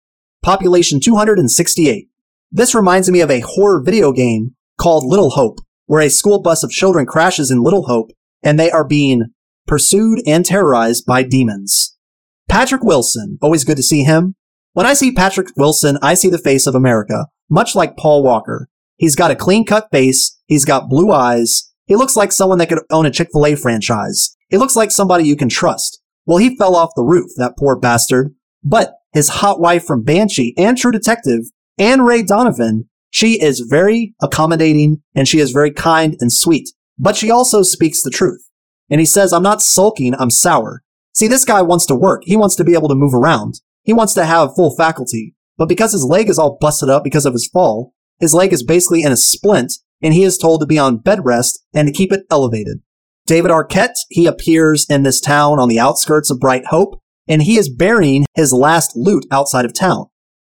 population 0.42 0.98
268. 0.98 2.08
This 2.50 2.74
reminds 2.74 3.10
me 3.10 3.20
of 3.20 3.30
a 3.30 3.40
horror 3.40 3.82
video 3.84 4.12
game 4.12 4.54
called 4.80 5.04
Little 5.04 5.28
Hope, 5.30 5.58
where 5.84 6.00
a 6.00 6.08
school 6.08 6.40
bus 6.40 6.62
of 6.62 6.70
children 6.70 7.04
crashes 7.04 7.50
in 7.50 7.62
Little 7.62 7.82
Hope 7.82 8.10
and 8.42 8.58
they 8.58 8.70
are 8.70 8.82
being 8.82 9.26
pursued 9.66 10.20
and 10.26 10.42
terrorized 10.44 11.04
by 11.04 11.22
demons. 11.22 11.94
Patrick 12.48 12.82
Wilson, 12.82 13.36
always 13.42 13.62
good 13.62 13.76
to 13.76 13.82
see 13.82 14.04
him. 14.04 14.36
When 14.72 14.86
I 14.86 14.94
see 14.94 15.12
Patrick 15.12 15.48
Wilson, 15.58 15.98
I 16.00 16.14
see 16.14 16.30
the 16.30 16.38
face 16.38 16.66
of 16.66 16.74
America, 16.74 17.26
much 17.50 17.74
like 17.74 17.98
Paul 17.98 18.22
Walker. 18.22 18.68
He's 18.96 19.16
got 19.16 19.30
a 19.30 19.36
clean 19.36 19.66
cut 19.66 19.88
face, 19.92 20.40
he's 20.46 20.64
got 20.64 20.88
blue 20.88 21.12
eyes, 21.12 21.70
he 21.84 21.96
looks 21.96 22.16
like 22.16 22.32
someone 22.32 22.56
that 22.56 22.70
could 22.70 22.80
own 22.90 23.04
a 23.04 23.10
Chick-fil-A 23.10 23.54
franchise. 23.56 24.34
He 24.48 24.56
looks 24.56 24.76
like 24.76 24.90
somebody 24.90 25.24
you 25.24 25.36
can 25.36 25.50
trust. 25.50 26.01
Well, 26.26 26.38
he 26.38 26.56
fell 26.56 26.76
off 26.76 26.90
the 26.94 27.02
roof, 27.02 27.30
that 27.36 27.56
poor 27.58 27.76
bastard. 27.76 28.34
But 28.62 28.94
his 29.12 29.28
hot 29.28 29.60
wife 29.60 29.84
from 29.84 30.04
Banshee 30.04 30.54
and 30.56 30.78
True 30.78 30.92
Detective, 30.92 31.40
Anne 31.78 32.02
Ray 32.02 32.22
Donovan, 32.22 32.88
she 33.10 33.42
is 33.42 33.60
very 33.60 34.14
accommodating 34.22 35.02
and 35.14 35.28
she 35.28 35.38
is 35.38 35.50
very 35.50 35.70
kind 35.70 36.16
and 36.20 36.32
sweet. 36.32 36.70
But 36.98 37.16
she 37.16 37.30
also 37.30 37.62
speaks 37.62 38.02
the 38.02 38.10
truth. 38.10 38.48
And 38.88 39.00
he 39.00 39.06
says, 39.06 39.32
I'm 39.32 39.42
not 39.42 39.62
sulking, 39.62 40.14
I'm 40.18 40.30
sour. 40.30 40.82
See, 41.14 41.26
this 41.26 41.44
guy 41.44 41.60
wants 41.62 41.86
to 41.86 41.94
work. 41.94 42.22
He 42.24 42.36
wants 42.36 42.56
to 42.56 42.64
be 42.64 42.74
able 42.74 42.88
to 42.88 42.94
move 42.94 43.14
around. 43.14 43.60
He 43.82 43.92
wants 43.92 44.14
to 44.14 44.24
have 44.24 44.54
full 44.54 44.74
faculty. 44.76 45.34
But 45.58 45.68
because 45.68 45.92
his 45.92 46.04
leg 46.04 46.30
is 46.30 46.38
all 46.38 46.56
busted 46.60 46.88
up 46.88 47.04
because 47.04 47.26
of 47.26 47.34
his 47.34 47.46
fall, 47.46 47.92
his 48.18 48.32
leg 48.32 48.52
is 48.52 48.62
basically 48.62 49.02
in 49.02 49.12
a 49.12 49.16
splint 49.16 49.74
and 50.00 50.14
he 50.14 50.24
is 50.24 50.38
told 50.38 50.60
to 50.60 50.66
be 50.66 50.78
on 50.78 50.98
bed 50.98 51.24
rest 51.24 51.64
and 51.74 51.86
to 51.86 51.92
keep 51.92 52.12
it 52.12 52.24
elevated. 52.30 52.80
David 53.26 53.50
Arquette, 53.50 53.94
he 54.10 54.26
appears 54.26 54.86
in 54.88 55.02
this 55.02 55.20
town 55.20 55.58
on 55.58 55.68
the 55.68 55.80
outskirts 55.80 56.30
of 56.30 56.40
Bright 56.40 56.66
Hope 56.66 57.02
and 57.28 57.42
he 57.42 57.56
is 57.56 57.68
burying 57.68 58.24
his 58.34 58.52
last 58.52 58.96
loot 58.96 59.26
outside 59.30 59.64
of 59.64 59.72
town. 59.72 60.06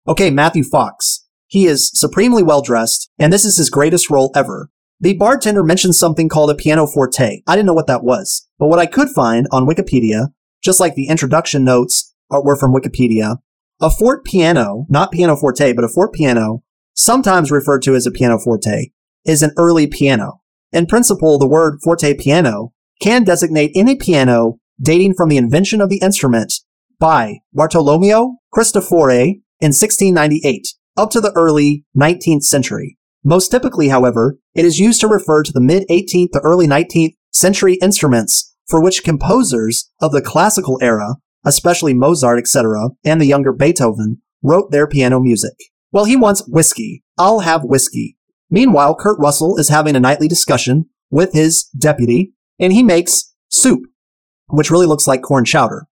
Okay, 0.07 0.29
Matthew 0.29 0.63
Fox. 0.63 1.27
He 1.47 1.65
is 1.65 1.91
supremely 1.93 2.41
well 2.41 2.61
dressed, 2.61 3.09
and 3.19 3.31
this 3.31 3.45
is 3.45 3.57
his 3.57 3.69
greatest 3.69 4.09
role 4.09 4.31
ever. 4.35 4.69
The 4.99 5.13
bartender 5.13 5.63
mentioned 5.63 5.95
something 5.95 6.29
called 6.29 6.49
a 6.49 6.55
piano 6.55 6.87
forte. 6.87 7.41
I 7.45 7.55
didn't 7.55 7.67
know 7.67 7.73
what 7.73 7.87
that 7.87 8.03
was, 8.03 8.47
but 8.57 8.67
what 8.67 8.79
I 8.79 8.85
could 8.85 9.09
find 9.09 9.47
on 9.51 9.67
Wikipedia, 9.67 10.29
just 10.63 10.79
like 10.79 10.95
the 10.95 11.07
introduction 11.07 11.63
notes 11.63 12.13
were 12.29 12.55
from 12.55 12.73
Wikipedia, 12.73 13.37
a 13.81 13.89
fort 13.89 14.25
piano, 14.25 14.85
not 14.89 15.11
piano 15.11 15.35
forte, 15.35 15.73
but 15.73 15.83
a 15.83 15.89
fort 15.89 16.13
piano, 16.13 16.63
sometimes 16.95 17.51
referred 17.51 17.81
to 17.83 17.95
as 17.95 18.07
a 18.07 18.11
piano 18.11 18.39
forte, 18.39 18.87
is 19.25 19.43
an 19.43 19.51
early 19.57 19.87
piano. 19.87 20.41
In 20.73 20.87
principle, 20.87 21.37
the 21.37 21.47
word 21.47 21.79
forte 21.83 22.15
piano 22.15 22.73
can 22.99 23.23
designate 23.23 23.71
any 23.75 23.95
piano 23.95 24.57
dating 24.81 25.13
from 25.13 25.29
the 25.29 25.37
invention 25.37 25.79
of 25.79 25.89
the 25.89 25.99
instrument 25.99 26.51
by 26.99 27.41
Bartolomeo 27.53 28.37
Cristofori 28.51 29.41
in 29.61 29.69
1698 29.69 30.67
up 30.97 31.11
to 31.11 31.21
the 31.21 31.31
early 31.35 31.85
19th 31.95 32.41
century. 32.41 32.97
Most 33.23 33.51
typically, 33.51 33.89
however, 33.89 34.37
it 34.55 34.65
is 34.65 34.79
used 34.79 34.99
to 35.01 35.07
refer 35.07 35.43
to 35.43 35.51
the 35.51 35.61
mid 35.61 35.87
18th 35.89 36.31
to 36.31 36.41
early 36.43 36.67
19th 36.67 37.13
century 37.31 37.77
instruments 37.81 38.55
for 38.67 38.81
which 38.81 39.03
composers 39.03 39.91
of 40.01 40.11
the 40.11 40.21
classical 40.21 40.79
era, 40.81 41.17
especially 41.45 41.93
Mozart, 41.93 42.39
etc., 42.39 42.89
and 43.03 43.21
the 43.21 43.25
younger 43.25 43.53
Beethoven, 43.53 44.21
wrote 44.41 44.71
their 44.71 44.87
piano 44.87 45.19
music. 45.19 45.53
Well, 45.91 46.05
he 46.05 46.15
wants 46.15 46.47
whiskey. 46.47 47.03
I'll 47.17 47.41
have 47.41 47.63
whiskey. 47.63 48.17
Meanwhile, 48.49 48.95
Kurt 48.95 49.19
Russell 49.19 49.57
is 49.57 49.69
having 49.69 49.95
a 49.95 49.99
nightly 49.99 50.27
discussion 50.27 50.85
with 51.09 51.33
his 51.33 51.65
deputy, 51.77 52.33
and 52.59 52.73
he 52.73 52.83
makes 52.83 53.33
soup 53.49 53.83
which 54.53 54.69
really 54.69 54.85
looks 54.85 55.07
like 55.07 55.21
corn 55.21 55.45
chowder. 55.45 55.87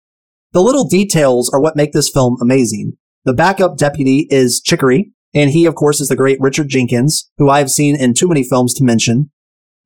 The 0.52 0.62
little 0.62 0.88
details 0.88 1.50
are 1.50 1.60
what 1.60 1.76
make 1.76 1.92
this 1.92 2.08
film 2.08 2.38
amazing. 2.40 2.96
The 3.24 3.34
backup 3.34 3.76
deputy 3.76 4.26
is 4.30 4.60
Chicory, 4.60 5.12
and 5.34 5.50
he, 5.50 5.66
of 5.66 5.74
course, 5.74 6.00
is 6.00 6.08
the 6.08 6.16
great 6.16 6.40
Richard 6.40 6.68
Jenkins, 6.68 7.30
who 7.36 7.50
I 7.50 7.58
have 7.58 7.70
seen 7.70 7.96
in 7.96 8.14
too 8.14 8.28
many 8.28 8.42
films 8.42 8.72
to 8.74 8.84
mention. 8.84 9.30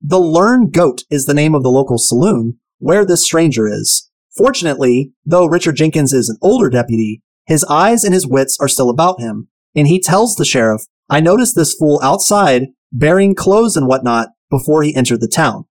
The 0.01 0.19
Learn 0.19 0.69
Goat 0.69 1.01
is 1.09 1.25
the 1.25 1.33
name 1.33 1.53
of 1.53 1.63
the 1.63 1.69
local 1.69 1.97
saloon 1.97 2.59
where 2.79 3.05
this 3.05 3.23
stranger 3.23 3.67
is. 3.67 4.09
Fortunately, 4.35 5.11
though 5.25 5.47
Richard 5.47 5.75
Jenkins 5.75 6.13
is 6.13 6.29
an 6.29 6.37
older 6.41 6.69
deputy, 6.69 7.21
his 7.45 7.65
eyes 7.65 8.03
and 8.03 8.13
his 8.13 8.25
wits 8.25 8.57
are 8.61 8.69
still 8.69 8.89
about 8.89 9.19
him, 9.19 9.49
and 9.75 9.87
he 9.87 9.99
tells 9.99 10.35
the 10.35 10.45
sheriff, 10.45 10.83
I 11.11 11.19
noticed 11.19 11.57
this 11.57 11.73
fool 11.73 11.99
outside 12.01 12.67
bearing 12.93 13.35
clothes 13.35 13.75
and 13.75 13.85
whatnot 13.85 14.29
before 14.49 14.81
he 14.81 14.95
entered 14.95 15.19
the 15.19 15.27
town. 15.27 15.65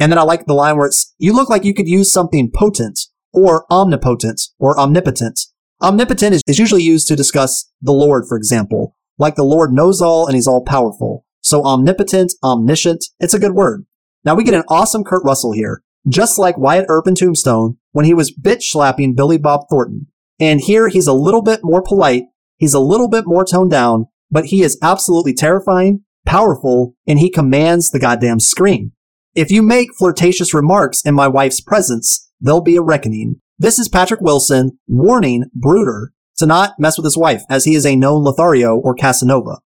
And 0.00 0.10
then 0.10 0.18
I 0.18 0.22
like 0.22 0.46
the 0.46 0.52
line 0.52 0.76
where 0.76 0.88
it's, 0.88 1.14
you 1.16 1.32
look 1.32 1.48
like 1.48 1.64
you 1.64 1.72
could 1.72 1.86
use 1.86 2.12
something 2.12 2.50
potent 2.52 2.98
or 3.32 3.66
omnipotent 3.72 4.42
or 4.58 4.78
omnipotent. 4.78 5.38
Omnipotent 5.80 6.34
is, 6.34 6.42
is 6.48 6.58
usually 6.58 6.82
used 6.82 7.06
to 7.06 7.14
discuss 7.14 7.70
the 7.80 7.92
Lord, 7.92 8.24
for 8.28 8.36
example. 8.36 8.96
Like 9.16 9.36
the 9.36 9.44
Lord 9.44 9.72
knows 9.72 10.02
all 10.02 10.26
and 10.26 10.34
he's 10.34 10.48
all 10.48 10.64
powerful. 10.64 11.24
So 11.40 11.62
omnipotent, 11.62 12.32
omniscient, 12.42 13.04
it's 13.20 13.34
a 13.34 13.38
good 13.38 13.52
word. 13.52 13.86
Now 14.24 14.34
we 14.34 14.42
get 14.42 14.54
an 14.54 14.64
awesome 14.66 15.04
Kurt 15.04 15.22
Russell 15.24 15.52
here, 15.52 15.84
just 16.08 16.36
like 16.36 16.58
Wyatt 16.58 16.86
Earp 16.88 17.06
in 17.06 17.14
Tombstone 17.14 17.76
when 17.92 18.06
he 18.06 18.14
was 18.14 18.36
bitch 18.36 18.62
slapping 18.62 19.14
Billy 19.14 19.38
Bob 19.38 19.66
Thornton. 19.70 20.08
And 20.40 20.60
here 20.60 20.88
he's 20.88 21.06
a 21.06 21.12
little 21.12 21.42
bit 21.42 21.60
more 21.62 21.80
polite, 21.80 22.24
he's 22.56 22.74
a 22.74 22.80
little 22.80 23.08
bit 23.08 23.24
more 23.24 23.44
toned 23.44 23.70
down, 23.70 24.08
but 24.34 24.46
he 24.46 24.62
is 24.62 24.76
absolutely 24.82 25.32
terrifying, 25.32 26.00
powerful, 26.26 26.96
and 27.06 27.20
he 27.20 27.30
commands 27.30 27.90
the 27.90 28.00
goddamn 28.00 28.40
screen. 28.40 28.90
If 29.36 29.52
you 29.52 29.62
make 29.62 29.94
flirtatious 29.94 30.52
remarks 30.52 31.02
in 31.02 31.14
my 31.14 31.28
wife's 31.28 31.60
presence, 31.60 32.28
there'll 32.40 32.60
be 32.60 32.74
a 32.74 32.82
reckoning. 32.82 33.40
This 33.60 33.78
is 33.78 33.88
Patrick 33.88 34.20
Wilson 34.20 34.76
warning 34.88 35.44
Brooder 35.54 36.12
to 36.38 36.46
not 36.46 36.80
mess 36.80 36.98
with 36.98 37.04
his 37.04 37.16
wife, 37.16 37.44
as 37.48 37.64
he 37.64 37.76
is 37.76 37.86
a 37.86 37.94
known 37.94 38.24
Lothario 38.24 38.74
or 38.76 38.92
Casanova. 38.92 39.60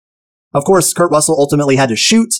Of 0.53 0.65
course, 0.65 0.93
Kurt 0.93 1.11
Russell 1.11 1.39
ultimately 1.39 1.77
had 1.77 1.87
to 1.87 1.95
shoot 1.95 2.33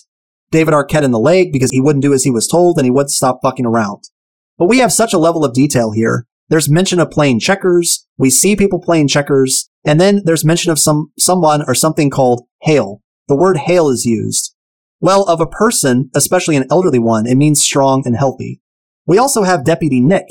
David 0.50 0.74
Arquette 0.74 1.04
in 1.04 1.12
the 1.12 1.18
leg 1.18 1.50
because 1.50 1.70
he 1.70 1.80
wouldn't 1.80 2.02
do 2.02 2.12
as 2.12 2.24
he 2.24 2.30
was 2.30 2.46
told 2.46 2.76
and 2.76 2.84
he 2.84 2.90
wouldn't 2.90 3.10
stop 3.10 3.40
fucking 3.42 3.64
around. 3.64 4.04
But 4.58 4.66
we 4.66 4.80
have 4.80 4.92
such 4.92 5.14
a 5.14 5.18
level 5.18 5.46
of 5.46 5.54
detail 5.54 5.92
here. 5.92 6.26
There's 6.50 6.68
mention 6.68 7.00
of 7.00 7.10
playing 7.10 7.40
checkers. 7.40 8.06
We 8.18 8.28
see 8.28 8.54
people 8.54 8.80
playing 8.80 9.08
checkers. 9.08 9.67
And 9.84 10.00
then 10.00 10.22
there's 10.24 10.44
mention 10.44 10.70
of 10.70 10.78
some, 10.78 11.12
someone 11.18 11.62
or 11.66 11.74
something 11.74 12.10
called 12.10 12.46
hale. 12.62 13.02
The 13.28 13.36
word 13.36 13.58
hale 13.58 13.88
is 13.88 14.04
used. 14.04 14.54
Well, 15.00 15.22
of 15.24 15.40
a 15.40 15.46
person, 15.46 16.10
especially 16.14 16.56
an 16.56 16.66
elderly 16.70 16.98
one, 16.98 17.26
it 17.26 17.36
means 17.36 17.62
strong 17.62 18.02
and 18.04 18.16
healthy. 18.16 18.60
We 19.06 19.18
also 19.18 19.44
have 19.44 19.64
Deputy 19.64 20.00
Nick. 20.00 20.26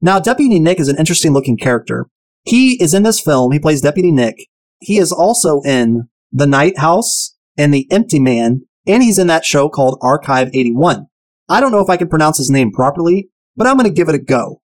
Now, 0.00 0.18
Deputy 0.18 0.60
Nick 0.60 0.78
is 0.80 0.88
an 0.88 0.98
interesting 0.98 1.32
looking 1.32 1.56
character. 1.56 2.08
He 2.44 2.80
is 2.82 2.94
in 2.94 3.02
this 3.02 3.20
film. 3.20 3.52
He 3.52 3.58
plays 3.58 3.80
Deputy 3.80 4.12
Nick. 4.12 4.48
He 4.80 4.98
is 4.98 5.12
also 5.12 5.60
in 5.62 6.08
The 6.32 6.46
Night 6.46 6.78
House 6.78 7.36
and 7.56 7.72
The 7.72 7.86
Empty 7.90 8.18
Man, 8.18 8.62
and 8.86 9.02
he's 9.02 9.18
in 9.18 9.26
that 9.28 9.44
show 9.44 9.68
called 9.68 9.98
Archive 10.02 10.50
81. 10.52 11.06
I 11.48 11.60
don't 11.60 11.72
know 11.72 11.80
if 11.80 11.90
I 11.90 11.96
can 11.96 12.08
pronounce 12.08 12.38
his 12.38 12.50
name 12.50 12.72
properly, 12.72 13.28
but 13.56 13.66
I'm 13.66 13.76
going 13.76 13.88
to 13.88 13.94
give 13.94 14.08
it 14.08 14.14
a 14.14 14.18
go. 14.18 14.62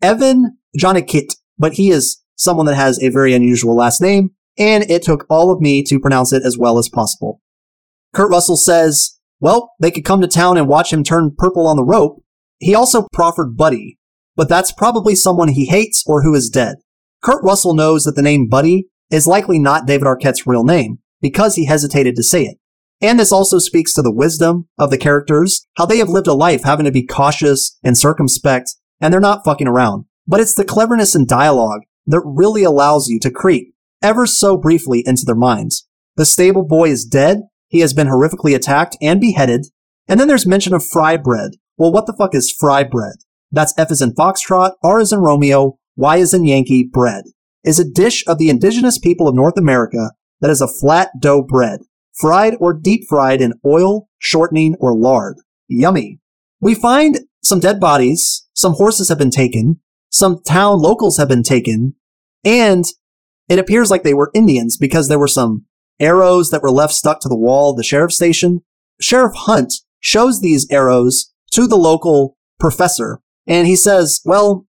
Evan 0.00 0.58
Jonigkeit, 0.78 1.34
but 1.58 1.74
he 1.74 1.90
is 1.90 2.21
someone 2.42 2.66
that 2.66 2.74
has 2.74 3.02
a 3.02 3.08
very 3.08 3.34
unusual 3.34 3.76
last 3.76 4.00
name, 4.00 4.30
and 4.58 4.84
it 4.90 5.02
took 5.02 5.24
all 5.30 5.50
of 5.50 5.60
me 5.60 5.82
to 5.84 6.00
pronounce 6.00 6.32
it 6.32 6.42
as 6.44 6.58
well 6.58 6.78
as 6.78 6.88
possible. 6.88 7.40
Kurt 8.12 8.30
Russell 8.30 8.56
says, 8.56 9.18
well, 9.40 9.72
they 9.80 9.90
could 9.90 10.04
come 10.04 10.20
to 10.20 10.28
town 10.28 10.56
and 10.56 10.68
watch 10.68 10.92
him 10.92 11.02
turn 11.02 11.34
purple 11.36 11.66
on 11.66 11.76
the 11.76 11.84
rope. 11.84 12.22
He 12.58 12.74
also 12.74 13.08
proffered 13.12 13.56
Buddy, 13.56 13.98
but 14.36 14.48
that's 14.48 14.72
probably 14.72 15.14
someone 15.14 15.48
he 15.48 15.66
hates 15.66 16.04
or 16.06 16.22
who 16.22 16.34
is 16.34 16.48
dead. 16.48 16.76
Kurt 17.22 17.42
Russell 17.42 17.74
knows 17.74 18.04
that 18.04 18.14
the 18.14 18.22
name 18.22 18.48
Buddy 18.48 18.86
is 19.10 19.26
likely 19.26 19.58
not 19.58 19.86
David 19.86 20.06
Arquette's 20.06 20.46
real 20.46 20.64
name 20.64 20.98
because 21.20 21.56
he 21.56 21.66
hesitated 21.66 22.14
to 22.16 22.22
say 22.22 22.44
it. 22.44 22.58
And 23.00 23.18
this 23.18 23.32
also 23.32 23.58
speaks 23.58 23.92
to 23.94 24.02
the 24.02 24.12
wisdom 24.12 24.68
of 24.78 24.90
the 24.90 24.98
characters, 24.98 25.66
how 25.76 25.86
they 25.86 25.98
have 25.98 26.08
lived 26.08 26.28
a 26.28 26.34
life 26.34 26.62
having 26.62 26.84
to 26.84 26.92
be 26.92 27.04
cautious 27.04 27.76
and 27.82 27.98
circumspect, 27.98 28.70
and 29.00 29.12
they're 29.12 29.20
not 29.20 29.44
fucking 29.44 29.66
around. 29.66 30.04
But 30.26 30.38
it's 30.38 30.54
the 30.54 30.64
cleverness 30.64 31.16
in 31.16 31.26
dialogue 31.26 31.80
that 32.06 32.22
really 32.24 32.64
allows 32.64 33.08
you 33.08 33.18
to 33.20 33.30
creep 33.30 33.74
ever 34.02 34.26
so 34.26 34.56
briefly 34.56 35.02
into 35.06 35.24
their 35.24 35.36
minds. 35.36 35.86
The 36.16 36.26
stable 36.26 36.64
boy 36.64 36.90
is 36.90 37.04
dead, 37.04 37.42
he 37.68 37.80
has 37.80 37.94
been 37.94 38.08
horrifically 38.08 38.54
attacked 38.54 38.96
and 39.00 39.20
beheaded, 39.20 39.66
and 40.08 40.20
then 40.20 40.28
there's 40.28 40.46
mention 40.46 40.74
of 40.74 40.84
fry 40.84 41.16
bread. 41.16 41.52
Well, 41.76 41.92
what 41.92 42.06
the 42.06 42.12
fuck 42.12 42.34
is 42.34 42.50
fry 42.50 42.84
bread? 42.84 43.16
That's 43.50 43.74
F 43.78 43.90
is 43.90 44.02
in 44.02 44.14
Foxtrot, 44.14 44.72
R 44.82 45.00
is 45.00 45.12
in 45.12 45.20
Romeo, 45.20 45.78
Y 45.96 46.16
is 46.16 46.34
in 46.34 46.44
Yankee, 46.44 46.84
bread. 46.84 47.24
Is 47.64 47.78
a 47.78 47.88
dish 47.88 48.24
of 48.26 48.38
the 48.38 48.50
indigenous 48.50 48.98
people 48.98 49.28
of 49.28 49.34
North 49.34 49.56
America 49.56 50.10
that 50.40 50.50
is 50.50 50.60
a 50.60 50.68
flat 50.68 51.10
dough 51.20 51.42
bread 51.42 51.80
fried 52.14 52.56
or 52.60 52.72
deep 52.72 53.04
fried 53.08 53.40
in 53.40 53.54
oil, 53.64 54.08
shortening, 54.18 54.76
or 54.78 54.94
lard. 54.94 55.38
Yummy. 55.68 56.18
We 56.60 56.74
find 56.74 57.20
some 57.42 57.60
dead 57.60 57.80
bodies, 57.80 58.46
some 58.54 58.74
horses 58.74 59.08
have 59.08 59.18
been 59.18 59.30
taken, 59.30 59.80
some 60.12 60.42
town 60.42 60.78
locals 60.78 61.16
have 61.16 61.28
been 61.28 61.42
taken, 61.42 61.94
and 62.44 62.84
it 63.48 63.58
appears 63.58 63.90
like 63.90 64.02
they 64.02 64.14
were 64.14 64.30
Indians 64.34 64.76
because 64.76 65.08
there 65.08 65.18
were 65.18 65.28
some 65.28 65.64
arrows 65.98 66.50
that 66.50 66.62
were 66.62 66.70
left 66.70 66.92
stuck 66.92 67.20
to 67.20 67.28
the 67.28 67.36
wall 67.36 67.70
of 67.70 67.76
the 67.76 67.82
sheriff's 67.82 68.16
station. 68.16 68.60
Sheriff 69.00 69.32
Hunt 69.34 69.72
shows 70.00 70.40
these 70.40 70.70
arrows 70.70 71.32
to 71.52 71.66
the 71.66 71.76
local 71.76 72.36
professor, 72.60 73.20
and 73.46 73.66
he 73.66 73.74
says, 73.74 74.20
well, 74.24 74.66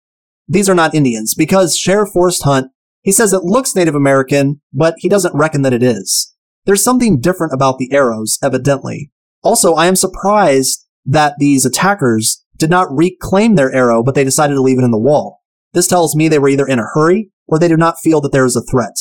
these 0.47 0.69
are 0.69 0.75
not 0.75 0.95
Indians 0.95 1.35
because 1.35 1.77
Sheriff 1.77 2.09
Forrest 2.13 2.43
Hunt, 2.43 2.71
he 3.01 3.11
says 3.11 3.31
it 3.31 3.43
looks 3.43 3.75
Native 3.75 3.95
American, 3.95 4.61
but 4.73 4.95
he 4.97 5.09
doesn't 5.09 5.35
reckon 5.35 5.61
that 5.61 5.73
it 5.73 5.83
is. 5.83 6.33
There's 6.65 6.83
something 6.83 7.19
different 7.19 7.53
about 7.53 7.77
the 7.77 7.91
arrows, 7.93 8.39
evidently. 8.43 9.11
Also, 9.43 9.75
I 9.75 9.85
am 9.87 9.95
surprised 9.95 10.85
that 11.05 11.35
these 11.37 11.65
attackers 11.65 12.43
did 12.57 12.69
not 12.69 12.91
reclaim 12.91 13.55
their 13.55 13.71
arrow, 13.71 14.03
but 14.03 14.15
they 14.15 14.23
decided 14.23 14.55
to 14.55 14.61
leave 14.61 14.79
it 14.79 14.83
in 14.83 14.91
the 14.91 14.97
wall. 14.97 15.41
This 15.73 15.87
tells 15.87 16.15
me 16.15 16.27
they 16.27 16.39
were 16.39 16.49
either 16.49 16.67
in 16.67 16.79
a 16.79 16.87
hurry 16.93 17.29
or 17.47 17.59
they 17.59 17.67
do 17.67 17.77
not 17.77 17.99
feel 18.03 18.19
that 18.21 18.31
there 18.31 18.45
is 18.45 18.55
a 18.55 18.61
threat. 18.61 18.95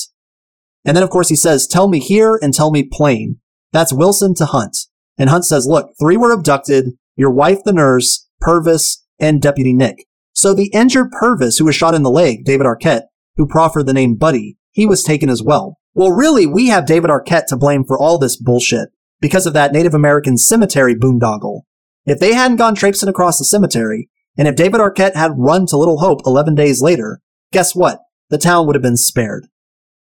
And 0.84 0.96
then, 0.96 1.02
of 1.02 1.10
course, 1.10 1.28
he 1.28 1.36
says, 1.36 1.66
tell 1.66 1.88
me 1.88 1.98
here 1.98 2.38
and 2.40 2.54
tell 2.54 2.70
me 2.70 2.88
plain. 2.90 3.40
That's 3.72 3.92
Wilson 3.92 4.34
to 4.36 4.46
Hunt. 4.46 4.76
And 5.18 5.30
Hunt 5.30 5.44
says, 5.44 5.66
look, 5.66 5.90
three 5.98 6.16
were 6.16 6.32
abducted, 6.32 6.90
your 7.16 7.30
wife, 7.30 7.64
the 7.64 7.72
nurse, 7.72 8.28
Purvis, 8.40 9.04
and 9.18 9.42
Deputy 9.42 9.72
Nick. 9.72 10.06
So 10.32 10.52
the 10.52 10.70
injured 10.74 11.10
Purvis, 11.10 11.58
who 11.58 11.64
was 11.64 11.74
shot 11.74 11.94
in 11.94 12.02
the 12.02 12.10
leg, 12.10 12.44
David 12.44 12.66
Arquette, 12.66 13.04
who 13.36 13.46
proffered 13.46 13.86
the 13.86 13.94
name 13.94 14.14
Buddy, 14.14 14.58
he 14.70 14.86
was 14.86 15.02
taken 15.02 15.30
as 15.30 15.42
well. 15.42 15.78
Well, 15.94 16.10
really, 16.10 16.46
we 16.46 16.66
have 16.66 16.86
David 16.86 17.10
Arquette 17.10 17.46
to 17.46 17.56
blame 17.56 17.84
for 17.84 17.98
all 17.98 18.18
this 18.18 18.36
bullshit 18.36 18.90
because 19.20 19.46
of 19.46 19.54
that 19.54 19.72
Native 19.72 19.94
American 19.94 20.36
cemetery 20.36 20.94
boondoggle. 20.94 21.62
If 22.06 22.20
they 22.20 22.34
hadn't 22.34 22.58
gone 22.58 22.74
traipsing 22.76 23.08
across 23.08 23.38
the 23.38 23.44
cemetery, 23.44 24.08
and 24.38 24.46
if 24.46 24.54
David 24.54 24.80
Arquette 24.80 25.16
had 25.16 25.32
run 25.36 25.66
to 25.66 25.76
Little 25.76 25.98
Hope 25.98 26.20
11 26.24 26.54
days 26.54 26.80
later, 26.80 27.20
guess 27.52 27.74
what? 27.74 28.00
The 28.30 28.38
town 28.38 28.66
would 28.66 28.76
have 28.76 28.82
been 28.82 28.96
spared. 28.96 29.46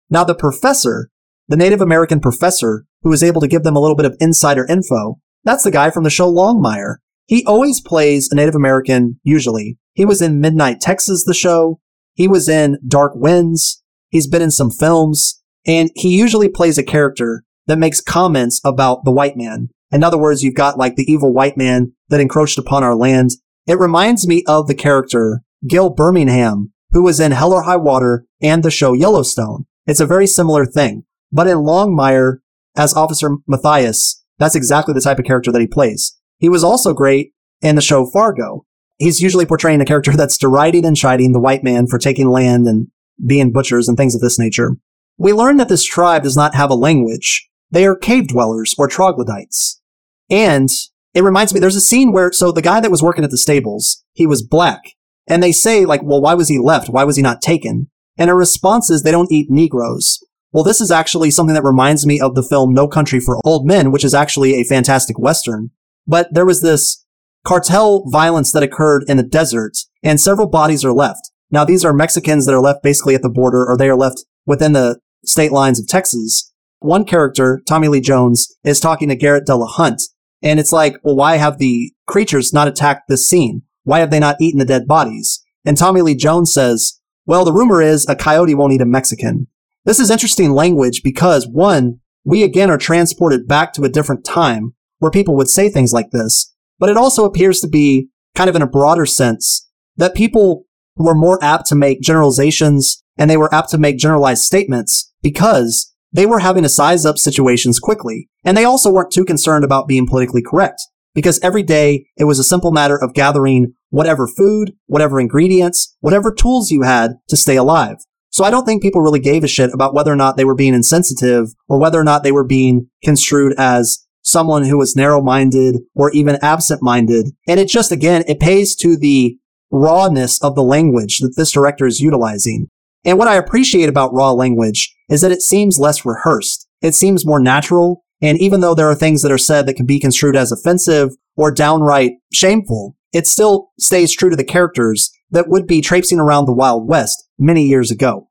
Now, 0.09 0.23
the 0.23 0.35
professor, 0.35 1.09
the 1.47 1.57
Native 1.57 1.81
American 1.81 2.19
professor 2.19 2.85
who 3.01 3.09
was 3.09 3.23
able 3.23 3.41
to 3.41 3.47
give 3.47 3.63
them 3.63 3.75
a 3.75 3.79
little 3.79 3.95
bit 3.95 4.05
of 4.05 4.15
insider 4.19 4.65
info, 4.67 5.19
that's 5.43 5.63
the 5.63 5.71
guy 5.71 5.89
from 5.89 6.03
the 6.03 6.09
show 6.09 6.31
Longmire. 6.31 6.97
He 7.27 7.43
always 7.45 7.81
plays 7.81 8.29
a 8.31 8.35
Native 8.35 8.55
American, 8.55 9.19
usually. 9.23 9.77
He 9.93 10.05
was 10.05 10.21
in 10.21 10.39
Midnight 10.39 10.81
Texas, 10.81 11.23
the 11.23 11.33
show. 11.33 11.79
He 12.13 12.27
was 12.27 12.47
in 12.47 12.77
Dark 12.87 13.13
Winds. 13.15 13.83
He's 14.09 14.27
been 14.27 14.41
in 14.41 14.51
some 14.51 14.69
films. 14.69 15.41
And 15.65 15.89
he 15.95 16.15
usually 16.15 16.49
plays 16.49 16.77
a 16.77 16.83
character 16.83 17.43
that 17.65 17.79
makes 17.79 18.01
comments 18.01 18.61
about 18.63 19.05
the 19.05 19.11
white 19.11 19.37
man. 19.37 19.69
In 19.91 20.03
other 20.03 20.17
words, 20.17 20.43
you've 20.43 20.55
got 20.55 20.77
like 20.77 20.95
the 20.95 21.09
evil 21.11 21.33
white 21.33 21.57
man 21.57 21.93
that 22.09 22.19
encroached 22.19 22.57
upon 22.57 22.83
our 22.83 22.95
land. 22.95 23.31
It 23.67 23.79
reminds 23.79 24.27
me 24.27 24.43
of 24.47 24.67
the 24.67 24.75
character 24.75 25.41
Gil 25.67 25.89
Birmingham, 25.89 26.73
who 26.91 27.03
was 27.03 27.19
in 27.19 27.31
Hell 27.31 27.53
or 27.53 27.63
High 27.63 27.77
Water 27.77 28.25
and 28.41 28.63
the 28.63 28.71
show 28.71 28.93
Yellowstone. 28.93 29.65
It's 29.85 29.99
a 29.99 30.05
very 30.05 30.27
similar 30.27 30.65
thing. 30.65 31.03
But 31.31 31.47
in 31.47 31.57
Longmire, 31.57 32.37
as 32.77 32.93
Officer 32.93 33.37
Matthias, 33.47 34.23
that's 34.37 34.55
exactly 34.55 34.93
the 34.93 35.01
type 35.01 35.19
of 35.19 35.25
character 35.25 35.51
that 35.51 35.61
he 35.61 35.67
plays. 35.67 36.17
He 36.39 36.49
was 36.49 36.63
also 36.63 36.93
great 36.93 37.33
in 37.61 37.75
the 37.75 37.81
show 37.81 38.05
Fargo. 38.05 38.65
He's 38.97 39.21
usually 39.21 39.45
portraying 39.45 39.81
a 39.81 39.85
character 39.85 40.11
that's 40.13 40.37
deriding 40.37 40.85
and 40.85 40.95
chiding 40.95 41.31
the 41.31 41.39
white 41.39 41.63
man 41.63 41.87
for 41.87 41.97
taking 41.97 42.29
land 42.29 42.67
and 42.67 42.87
being 43.25 43.51
butchers 43.51 43.87
and 43.87 43.97
things 43.97 44.15
of 44.15 44.21
this 44.21 44.39
nature. 44.39 44.77
We 45.17 45.33
learn 45.33 45.57
that 45.57 45.69
this 45.69 45.83
tribe 45.83 46.23
does 46.23 46.35
not 46.35 46.55
have 46.55 46.69
a 46.69 46.75
language. 46.75 47.49
They 47.71 47.85
are 47.85 47.95
cave 47.95 48.27
dwellers 48.27 48.75
or 48.77 48.87
troglodytes. 48.87 49.81
And 50.29 50.69
it 51.13 51.23
reminds 51.23 51.53
me, 51.53 51.59
there's 51.59 51.75
a 51.75 51.81
scene 51.81 52.11
where, 52.11 52.31
so 52.31 52.51
the 52.51 52.61
guy 52.61 52.79
that 52.79 52.91
was 52.91 53.03
working 53.03 53.23
at 53.23 53.31
the 53.31 53.37
stables, 53.37 54.03
he 54.13 54.27
was 54.27 54.43
black. 54.43 54.81
And 55.27 55.41
they 55.41 55.51
say, 55.51 55.85
like, 55.85 56.03
well, 56.03 56.21
why 56.21 56.33
was 56.33 56.49
he 56.49 56.59
left? 56.59 56.89
Why 56.89 57.03
was 57.03 57.15
he 57.15 57.21
not 57.21 57.41
taken? 57.41 57.89
And 58.17 58.29
her 58.29 58.35
response 58.35 58.89
is 58.89 59.01
they 59.01 59.11
don't 59.11 59.31
eat 59.31 59.49
Negroes. 59.49 60.19
Well, 60.51 60.63
this 60.63 60.79
is 60.79 60.91
actually 60.91 61.31
something 61.31 61.53
that 61.53 61.63
reminds 61.63 62.05
me 62.05 62.19
of 62.19 62.35
the 62.35 62.43
film 62.43 62.73
No 62.73 62.87
Country 62.87 63.19
for 63.19 63.39
Old 63.43 63.65
Men, 63.65 63.91
which 63.91 64.05
is 64.05 64.13
actually 64.13 64.53
a 64.53 64.63
fantastic 64.63 65.19
Western. 65.19 65.71
But 66.07 66.33
there 66.33 66.45
was 66.45 66.61
this 66.61 67.05
cartel 67.45 68.03
violence 68.09 68.51
that 68.51 68.63
occurred 68.63 69.03
in 69.07 69.17
the 69.17 69.23
desert, 69.23 69.77
and 70.01 70.19
several 70.19 70.47
bodies 70.47 70.85
are 70.85 70.93
left. 70.93 71.31
Now, 71.51 71.65
these 71.65 71.83
are 71.83 71.93
Mexicans 71.93 72.45
that 72.45 72.55
are 72.55 72.61
left 72.61 72.83
basically 72.83 73.15
at 73.15 73.21
the 73.21 73.29
border, 73.29 73.65
or 73.65 73.77
they 73.77 73.89
are 73.89 73.97
left 73.97 74.23
within 74.45 74.73
the 74.73 74.99
state 75.25 75.51
lines 75.51 75.79
of 75.79 75.87
Texas, 75.87 76.53
one 76.85 77.05
character, 77.05 77.61
Tommy 77.67 77.87
Lee 77.87 78.01
Jones, 78.01 78.55
is 78.63 78.79
talking 78.79 79.09
to 79.09 79.15
Garret 79.15 79.45
Dillahunt. 79.47 80.01
And 80.41 80.59
it's 80.59 80.71
like, 80.71 80.97
well, 81.03 81.15
why 81.15 81.37
have 81.37 81.57
the 81.57 81.91
creatures 82.07 82.53
not 82.53 82.67
attacked 82.67 83.07
this 83.07 83.27
scene? 83.27 83.63
Why 83.83 83.99
have 83.99 84.11
they 84.11 84.19
not 84.19 84.39
eaten 84.39 84.59
the 84.59 84.65
dead 84.65 84.87
bodies? 84.87 85.43
And 85.65 85.77
Tommy 85.77 86.01
Lee 86.01 86.15
Jones 86.15 86.53
says, 86.53 86.99
well, 87.25 87.43
the 87.43 87.53
rumor 87.53 87.81
is 87.81 88.07
a 88.07 88.15
coyote 88.15 88.53
won't 88.53 88.73
eat 88.73 88.81
a 88.81 88.85
Mexican. 88.85 89.47
This 89.85 89.99
is 89.99 90.11
interesting 90.11 90.51
language 90.51 91.01
because 91.03 91.47
one, 91.47 91.99
we 92.23 92.43
again 92.43 92.69
are 92.69 92.77
transported 92.77 93.47
back 93.47 93.73
to 93.73 93.83
a 93.83 93.89
different 93.89 94.25
time 94.25 94.73
where 94.99 95.11
people 95.11 95.35
would 95.35 95.49
say 95.49 95.69
things 95.69 95.93
like 95.93 96.11
this, 96.11 96.53
but 96.79 96.89
it 96.89 96.97
also 96.97 97.25
appears 97.25 97.59
to 97.61 97.67
be 97.67 98.09
kind 98.35 98.49
of 98.49 98.55
in 98.55 98.61
a 98.61 98.67
broader 98.67 99.05
sense 99.05 99.69
that 99.97 100.15
people 100.15 100.65
were 100.95 101.15
more 101.15 101.43
apt 101.43 101.67
to 101.67 101.75
make 101.75 102.01
generalizations 102.01 103.03
and 103.17 103.29
they 103.29 103.37
were 103.37 103.53
apt 103.53 103.69
to 103.69 103.77
make 103.77 103.97
generalized 103.97 104.43
statements 104.43 105.11
because 105.21 105.94
they 106.15 106.25
were 106.25 106.39
having 106.39 106.63
to 106.63 106.69
size 106.69 107.05
up 107.05 107.17
situations 107.17 107.77
quickly. 107.77 108.29
And 108.45 108.55
they 108.55 108.63
also 108.63 108.91
weren't 108.91 109.11
too 109.11 109.25
concerned 109.25 109.65
about 109.65 109.87
being 109.87 110.07
politically 110.07 110.41
correct 110.41 110.81
because 111.13 111.39
every 111.39 111.63
day 111.63 112.07
it 112.17 112.23
was 112.23 112.39
a 112.39 112.43
simple 112.43 112.71
matter 112.71 112.97
of 113.01 113.13
gathering 113.13 113.73
whatever 113.89 114.27
food, 114.27 114.73
whatever 114.85 115.19
ingredients, 115.19 115.95
whatever 115.99 116.33
tools 116.33 116.71
you 116.71 116.83
had 116.83 117.15
to 117.27 117.35
stay 117.35 117.57
alive. 117.57 117.97
So 118.29 118.43
I 118.43 118.49
don't 118.49 118.65
think 118.65 118.81
people 118.81 119.01
really 119.01 119.19
gave 119.19 119.43
a 119.43 119.47
shit 119.47 119.73
about 119.73 119.93
whether 119.93 120.11
or 120.11 120.15
not 120.15 120.37
they 120.37 120.45
were 120.45 120.55
being 120.55 120.73
insensitive 120.73 121.47
or 121.67 121.79
whether 121.79 121.99
or 121.99 122.03
not 122.03 122.23
they 122.23 122.31
were 122.31 122.43
being 122.45 122.89
construed 123.03 123.53
as 123.57 124.05
someone 124.21 124.65
who 124.65 124.77
was 124.77 124.95
narrow 124.95 125.21
minded 125.21 125.77
or 125.93 126.11
even 126.11 126.37
absent 126.41 126.81
minded. 126.81 127.27
And 127.47 127.59
it 127.59 127.67
just, 127.67 127.91
again, 127.91 128.23
it 128.27 128.39
pays 128.39 128.75
to 128.77 128.97
the 128.97 129.37
rawness 129.69 130.41
of 130.41 130.55
the 130.55 130.63
language 130.63 131.19
that 131.19 131.35
this 131.35 131.51
director 131.51 131.85
is 131.85 131.99
utilizing. 131.99 132.67
And 133.03 133.17
what 133.17 133.27
I 133.27 133.35
appreciate 133.35 133.87
about 133.89 134.13
raw 134.13 134.31
language 134.31 134.94
is 135.09 135.21
that 135.21 135.31
it 135.31 135.41
seems 135.41 135.79
less 135.79 136.05
rehearsed. 136.05 136.67
It 136.81 136.95
seems 136.95 137.25
more 137.25 137.39
natural. 137.39 138.03
And 138.21 138.39
even 138.39 138.61
though 138.61 138.75
there 138.75 138.89
are 138.89 138.95
things 138.95 139.21
that 139.21 139.31
are 139.31 139.37
said 139.37 139.65
that 139.65 139.75
can 139.75 139.85
be 139.85 139.99
construed 139.99 140.35
as 140.35 140.51
offensive 140.51 141.11
or 141.35 141.51
downright 141.51 142.13
shameful, 142.31 142.95
it 143.13 143.27
still 143.27 143.71
stays 143.79 144.13
true 144.13 144.29
to 144.29 144.35
the 144.35 144.43
characters 144.43 145.11
that 145.31 145.47
would 145.47 145.67
be 145.67 145.81
traipsing 145.81 146.19
around 146.19 146.45
the 146.45 146.53
Wild 146.53 146.87
West 146.87 147.27
many 147.37 147.63
years 147.63 147.91
ago. 147.91 148.29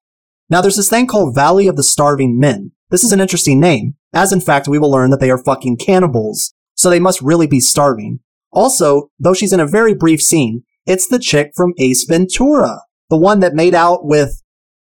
Now 0.50 0.60
there's 0.60 0.76
this 0.76 0.90
thing 0.90 1.06
called 1.06 1.34
Valley 1.34 1.66
of 1.66 1.76
the 1.76 1.82
Starving 1.82 2.38
Men. 2.38 2.72
This 2.90 3.02
is 3.02 3.12
an 3.12 3.20
interesting 3.20 3.60
name, 3.60 3.94
as 4.12 4.32
in 4.32 4.40
fact 4.40 4.68
we 4.68 4.78
will 4.78 4.90
learn 4.90 5.10
that 5.10 5.20
they 5.20 5.30
are 5.30 5.42
fucking 5.42 5.78
cannibals, 5.78 6.54
so 6.74 6.90
they 6.90 7.00
must 7.00 7.22
really 7.22 7.46
be 7.46 7.60
starving. 7.60 8.20
Also, 8.52 9.10
though 9.18 9.34
she's 9.34 9.52
in 9.52 9.60
a 9.60 9.66
very 9.66 9.94
brief 9.94 10.20
scene, 10.20 10.62
it's 10.86 11.08
the 11.08 11.18
chick 11.18 11.52
from 11.56 11.72
Ace 11.78 12.04
Ventura, 12.04 12.82
the 13.10 13.16
one 13.16 13.40
that 13.40 13.54
made 13.54 13.74
out 13.74 14.04
with 14.04 14.42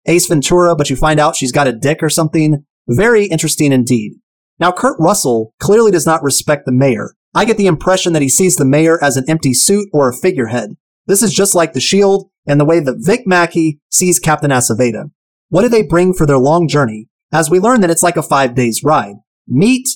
Ace 0.07 0.27
Ventura, 0.27 0.75
but 0.75 0.89
you 0.89 0.95
find 0.95 1.19
out 1.19 1.35
she's 1.35 1.51
got 1.51 1.67
a 1.67 1.73
dick 1.73 2.01
or 2.01 2.09
something. 2.09 2.65
Very 2.87 3.25
interesting 3.25 3.71
indeed. 3.71 4.13
Now, 4.59 4.71
Kurt 4.71 4.97
Russell 4.99 5.53
clearly 5.59 5.91
does 5.91 6.05
not 6.05 6.23
respect 6.23 6.65
the 6.65 6.71
mayor. 6.71 7.13
I 7.35 7.45
get 7.45 7.57
the 7.57 7.67
impression 7.67 8.13
that 8.13 8.21
he 8.21 8.29
sees 8.29 8.55
the 8.55 8.65
mayor 8.65 9.01
as 9.03 9.17
an 9.17 9.25
empty 9.27 9.53
suit 9.53 9.87
or 9.93 10.09
a 10.09 10.15
figurehead. 10.15 10.71
This 11.05 11.21
is 11.21 11.33
just 11.33 11.53
like 11.53 11.73
the 11.73 11.79
Shield 11.79 12.29
and 12.47 12.59
the 12.59 12.65
way 12.65 12.79
that 12.79 12.97
Vic 12.99 13.27
Mackey 13.27 13.79
sees 13.91 14.19
Captain 14.19 14.49
Aceveda. 14.49 15.11
What 15.49 15.61
do 15.61 15.69
they 15.69 15.83
bring 15.83 16.13
for 16.13 16.25
their 16.25 16.37
long 16.37 16.67
journey? 16.67 17.07
As 17.31 17.49
we 17.49 17.59
learn 17.59 17.81
that 17.81 17.89
it's 17.89 18.03
like 18.03 18.17
a 18.17 18.23
five 18.23 18.55
days 18.55 18.81
ride. 18.83 19.15
Meat, 19.47 19.87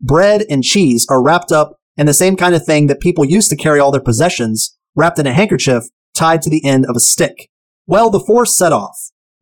bread, 0.00 0.44
and 0.48 0.62
cheese 0.62 1.06
are 1.10 1.22
wrapped 1.22 1.52
up 1.52 1.76
in 1.96 2.06
the 2.06 2.14
same 2.14 2.36
kind 2.36 2.54
of 2.54 2.64
thing 2.64 2.86
that 2.86 3.00
people 3.00 3.24
used 3.24 3.50
to 3.50 3.56
carry 3.56 3.80
all 3.80 3.90
their 3.90 4.00
possessions, 4.00 4.76
wrapped 4.94 5.18
in 5.18 5.26
a 5.26 5.32
handkerchief 5.32 5.84
tied 6.14 6.42
to 6.42 6.50
the 6.50 6.64
end 6.64 6.86
of 6.86 6.96
a 6.96 7.00
stick. 7.00 7.50
Well, 7.86 8.10
the 8.10 8.20
four 8.20 8.46
set 8.46 8.72
off. 8.72 8.96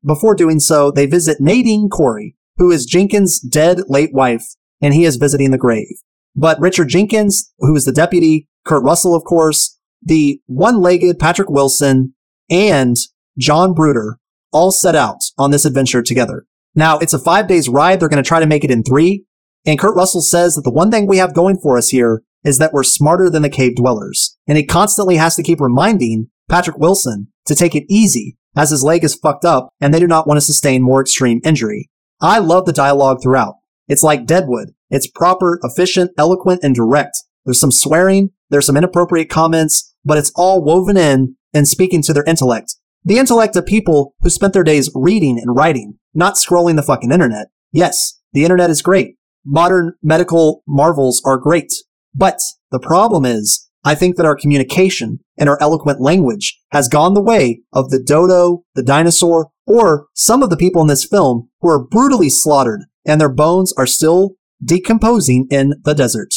Before 0.05 0.35
doing 0.35 0.61
so, 0.61 0.91
they 0.91 1.07
visit 1.07 1.41
Nadine 1.41 1.89
Corey, 1.89 2.37
who 2.59 2.71
is 2.71 2.87
Jenkins' 2.87 3.41
dead 3.41 3.81
late 3.89 4.13
wife, 4.13 4.45
and 4.81 4.93
he 4.93 5.05
is 5.05 5.17
visiting 5.17 5.51
the 5.51 5.59
grave. 5.59 6.03
But 6.37 6.61
Richard 6.61 6.89
Jenkins, 6.89 7.53
who 7.59 7.75
is 7.75 7.85
the 7.85 7.93
deputy, 7.93 8.49
Kurt 8.65 8.83
Russell, 8.83 9.15
of 9.15 9.25
course, 9.25 9.79
the 10.03 10.41
one-legged 10.47 11.19
Patrick 11.19 11.49
Wilson, 11.49 12.15
and 12.51 12.97
John 13.39 13.73
Brooder 13.73 14.19
all 14.53 14.71
set 14.71 14.95
out 14.95 15.23
on 15.39 15.51
this 15.51 15.65
adventure 15.65 16.03
together. 16.03 16.47
Now, 16.75 16.99
it's 16.99 17.15
a 17.15 17.19
five 17.19 17.49
days 17.49 17.69
ride. 17.69 18.01
They're 18.01 18.09
going 18.09 18.23
to 18.23 18.27
try 18.27 18.41
to 18.41 18.47
make 18.47 18.65
it 18.65 18.71
in 18.71 18.83
three. 18.83 19.25
And 19.65 19.79
Kurt 19.79 19.97
Russell 19.97 20.21
says 20.21 20.55
that 20.55 20.63
the 20.63 20.71
one 20.71 20.91
thing 20.91 21.07
we 21.07 21.17
have 21.19 21.35
going 21.35 21.59
for 21.59 21.79
us 21.79 21.89
here 21.89 22.23
is 22.45 22.59
that 22.59 22.73
we're 22.73 22.83
smarter 22.83 23.31
than 23.31 23.43
the 23.43 23.49
cave 23.49 23.77
dwellers. 23.77 24.37
And 24.47 24.59
he 24.59 24.67
constantly 24.67 25.17
has 25.17 25.35
to 25.37 25.43
keep 25.43 25.61
reminding 25.61 26.29
Patrick 26.49 26.77
Wilson 26.77 27.29
to 27.47 27.55
take 27.55 27.75
it 27.75 27.85
easy 27.89 28.37
as 28.57 28.71
his 28.71 28.83
leg 28.83 29.05
is 29.05 29.15
fucked 29.15 29.45
up 29.45 29.69
and 29.81 29.93
they 29.93 30.01
do 30.01 30.07
not 30.07 30.27
want 30.27 30.37
to 30.39 30.43
sustain 30.43 30.83
more 30.83 31.01
extreme 31.01 31.41
injury. 31.45 31.91
I 32.21 32.39
love 32.39 32.67
the 32.67 32.73
dialogue 32.73 33.19
throughout. 33.23 33.57
It's 33.89 34.03
like 34.03 34.27
Deadwood. 34.27 34.71
It's 34.91 35.11
proper, 35.11 35.59
efficient, 35.63 36.13
eloquent, 36.17 36.61
and 36.63 36.75
direct. 36.75 37.19
There's 37.45 37.61
some 37.61 37.73
swearing, 37.73 38.31
there's 38.51 38.67
some 38.67 38.77
inappropriate 38.77 39.29
comments, 39.29 39.95
but 40.05 40.19
it's 40.19 40.33
all 40.35 40.65
woven 40.65 40.97
in 40.97 41.37
and 41.53 41.69
speaking 41.69 42.03
to 42.03 42.13
their 42.13 42.25
intellect. 42.25 42.77
The 43.05 43.19
intellect 43.19 43.57
of 43.57 43.67
people 43.67 44.15
who 44.21 44.31
spent 44.31 44.55
their 44.55 44.65
days 44.65 44.91
reading 44.95 45.39
and 45.39 45.55
writing, 45.55 45.99
not 46.15 46.35
scrolling 46.35 46.77
the 46.77 46.83
fucking 46.83 47.13
internet. 47.13 47.49
Yes, 47.73 48.21
the 48.33 48.45
internet 48.45 48.71
is 48.71 48.81
great. 48.81 49.17
Modern 49.45 49.95
medical 50.03 50.63
marvels 50.67 51.21
are 51.27 51.37
great. 51.37 51.73
But 52.15 52.41
the 52.71 52.79
problem 52.79 53.27
is, 53.27 53.69
I 53.85 53.95
think 53.95 54.17
that 54.17 54.25
our 54.25 54.37
communication 54.37 55.21
and 55.37 55.49
our 55.49 55.59
eloquent 55.61 56.01
language 56.01 56.61
has 56.71 56.89
gone 56.89 57.15
the 57.15 57.23
way 57.23 57.63
of 57.73 57.91
the 57.91 58.03
dodo, 58.03 58.65
the 58.75 58.83
dinosaur, 58.83 59.51
or 59.67 60.07
some 60.15 60.43
of 60.43 60.51
the 60.51 60.57
people 60.57 60.83
in 60.83 60.89
this 60.89 61.05
film 61.05 61.49
who 61.61 61.69
are 61.69 61.85
brutally 61.85 62.31
slaughtered 62.31 62.83
and 63.05 63.21
their 63.21 63.33
bones 63.33 63.73
are 63.77 63.87
still 63.87 64.37
decomposing 64.65 65.47
in 65.51 65.75
the 65.85 65.95
desert. 65.95 66.35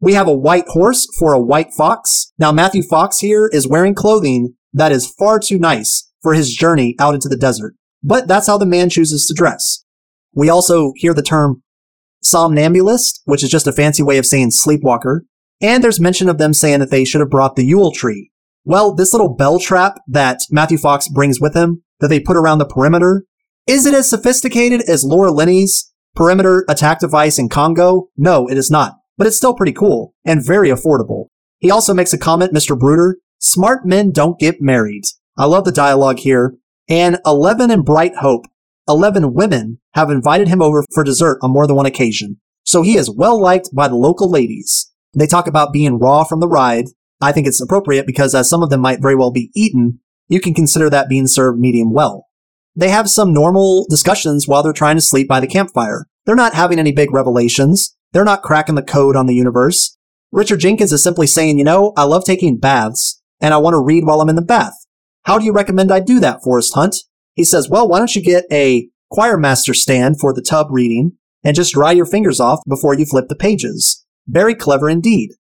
We 0.00 0.14
have 0.14 0.28
a 0.28 0.36
white 0.36 0.68
horse 0.68 1.06
for 1.18 1.32
a 1.32 1.40
white 1.40 1.72
fox. 1.72 2.32
Now, 2.38 2.52
Matthew 2.52 2.82
Fox 2.82 3.18
here 3.18 3.48
is 3.52 3.68
wearing 3.68 3.94
clothing 3.94 4.54
that 4.72 4.92
is 4.92 5.10
far 5.18 5.38
too 5.38 5.58
nice 5.58 6.10
for 6.22 6.34
his 6.34 6.52
journey 6.52 6.94
out 6.98 7.14
into 7.14 7.28
the 7.28 7.36
desert. 7.36 7.74
But 8.02 8.28
that's 8.28 8.46
how 8.46 8.58
the 8.58 8.66
man 8.66 8.90
chooses 8.90 9.24
to 9.26 9.34
dress. 9.34 9.84
We 10.34 10.50
also 10.50 10.92
hear 10.96 11.14
the 11.14 11.22
term 11.22 11.62
somnambulist, 12.22 13.22
which 13.24 13.42
is 13.42 13.48
just 13.48 13.66
a 13.66 13.72
fancy 13.72 14.02
way 14.02 14.18
of 14.18 14.26
saying 14.26 14.50
sleepwalker. 14.50 15.24
And 15.60 15.82
there's 15.82 16.00
mention 16.00 16.28
of 16.28 16.38
them 16.38 16.52
saying 16.52 16.80
that 16.80 16.90
they 16.90 17.04
should 17.04 17.20
have 17.20 17.30
brought 17.30 17.56
the 17.56 17.64
Yule 17.64 17.92
tree. 17.92 18.30
Well, 18.64 18.94
this 18.94 19.12
little 19.12 19.34
bell 19.34 19.58
trap 19.58 20.00
that 20.08 20.40
Matthew 20.50 20.78
Fox 20.78 21.08
brings 21.08 21.40
with 21.40 21.54
him 21.54 21.82
that 22.00 22.08
they 22.08 22.20
put 22.20 22.36
around 22.36 22.58
the 22.58 22.66
perimeter, 22.66 23.24
is 23.66 23.86
it 23.86 23.94
as 23.94 24.08
sophisticated 24.08 24.82
as 24.82 25.04
Laura 25.04 25.30
Linney's 25.30 25.92
perimeter 26.14 26.64
attack 26.68 27.00
device 27.00 27.38
in 27.38 27.48
Congo? 27.48 28.08
No, 28.16 28.48
it 28.48 28.58
is 28.58 28.70
not. 28.70 28.96
But 29.16 29.26
it's 29.26 29.36
still 29.36 29.54
pretty 29.54 29.72
cool 29.72 30.14
and 30.24 30.44
very 30.44 30.68
affordable. 30.68 31.26
He 31.58 31.70
also 31.70 31.94
makes 31.94 32.12
a 32.12 32.18
comment, 32.18 32.52
Mr. 32.52 32.78
Brooder, 32.78 33.16
smart 33.38 33.86
men 33.86 34.10
don't 34.10 34.38
get 34.38 34.60
married. 34.60 35.04
I 35.38 35.46
love 35.46 35.64
the 35.64 35.72
dialogue 35.72 36.18
here. 36.18 36.54
And 36.88 37.18
Eleven 37.24 37.70
and 37.70 37.84
Bright 37.84 38.16
Hope 38.16 38.46
11 38.88 39.34
women 39.34 39.80
have 39.94 40.10
invited 40.10 40.48
him 40.48 40.62
over 40.62 40.84
for 40.92 41.02
dessert 41.02 41.38
on 41.42 41.50
more 41.50 41.66
than 41.66 41.76
one 41.76 41.86
occasion. 41.86 42.40
So 42.62 42.82
he 42.82 42.96
is 42.96 43.10
well 43.10 43.40
liked 43.40 43.70
by 43.74 43.88
the 43.88 43.96
local 43.96 44.30
ladies. 44.30 44.92
They 45.16 45.26
talk 45.26 45.46
about 45.46 45.72
being 45.72 45.98
raw 45.98 46.24
from 46.24 46.40
the 46.40 46.48
ride. 46.48 46.86
I 47.20 47.32
think 47.32 47.46
it's 47.46 47.60
appropriate 47.60 48.06
because 48.06 48.34
as 48.34 48.48
some 48.48 48.62
of 48.62 48.70
them 48.70 48.80
might 48.80 49.00
very 49.00 49.16
well 49.16 49.30
be 49.30 49.50
eaten, 49.54 50.00
you 50.28 50.40
can 50.40 50.54
consider 50.54 50.90
that 50.90 51.08
being 51.08 51.26
served 51.26 51.58
medium 51.58 51.92
well. 51.92 52.26
They 52.74 52.90
have 52.90 53.08
some 53.08 53.32
normal 53.32 53.86
discussions 53.88 54.46
while 54.46 54.62
they're 54.62 54.74
trying 54.74 54.96
to 54.96 55.00
sleep 55.00 55.26
by 55.26 55.40
the 55.40 55.46
campfire. 55.46 56.06
They're 56.26 56.34
not 56.34 56.54
having 56.54 56.78
any 56.78 56.92
big 56.92 57.12
revelations. 57.12 57.96
They're 58.12 58.24
not 58.24 58.42
cracking 58.42 58.74
the 58.74 58.82
code 58.82 59.16
on 59.16 59.26
the 59.26 59.34
universe. 59.34 59.96
Richard 60.30 60.60
Jenkins 60.60 60.92
is 60.92 61.02
simply 61.02 61.26
saying, 61.26 61.56
you 61.58 61.64
know, 61.64 61.94
I 61.96 62.02
love 62.04 62.24
taking 62.24 62.58
baths 62.58 63.22
and 63.40 63.54
I 63.54 63.58
want 63.58 63.74
to 63.74 63.80
read 63.82 64.04
while 64.04 64.20
I'm 64.20 64.28
in 64.28 64.36
the 64.36 64.42
bath. 64.42 64.74
How 65.24 65.38
do 65.38 65.44
you 65.46 65.52
recommend 65.52 65.90
I 65.90 66.00
do 66.00 66.20
that, 66.20 66.42
Forrest 66.42 66.74
Hunt? 66.74 66.96
He 67.34 67.44
says, 67.44 67.70
well, 67.70 67.88
why 67.88 67.98
don't 67.98 68.14
you 68.14 68.22
get 68.22 68.44
a 68.52 68.88
choir 69.10 69.38
master 69.38 69.72
stand 69.72 70.20
for 70.20 70.34
the 70.34 70.42
tub 70.42 70.66
reading 70.70 71.12
and 71.42 71.56
just 71.56 71.74
dry 71.74 71.92
your 71.92 72.06
fingers 72.06 72.40
off 72.40 72.60
before 72.68 72.94
you 72.94 73.06
flip 73.06 73.28
the 73.28 73.36
pages. 73.36 74.04
Very 74.26 74.54
clever 74.54 74.88
indeed. 74.88 75.32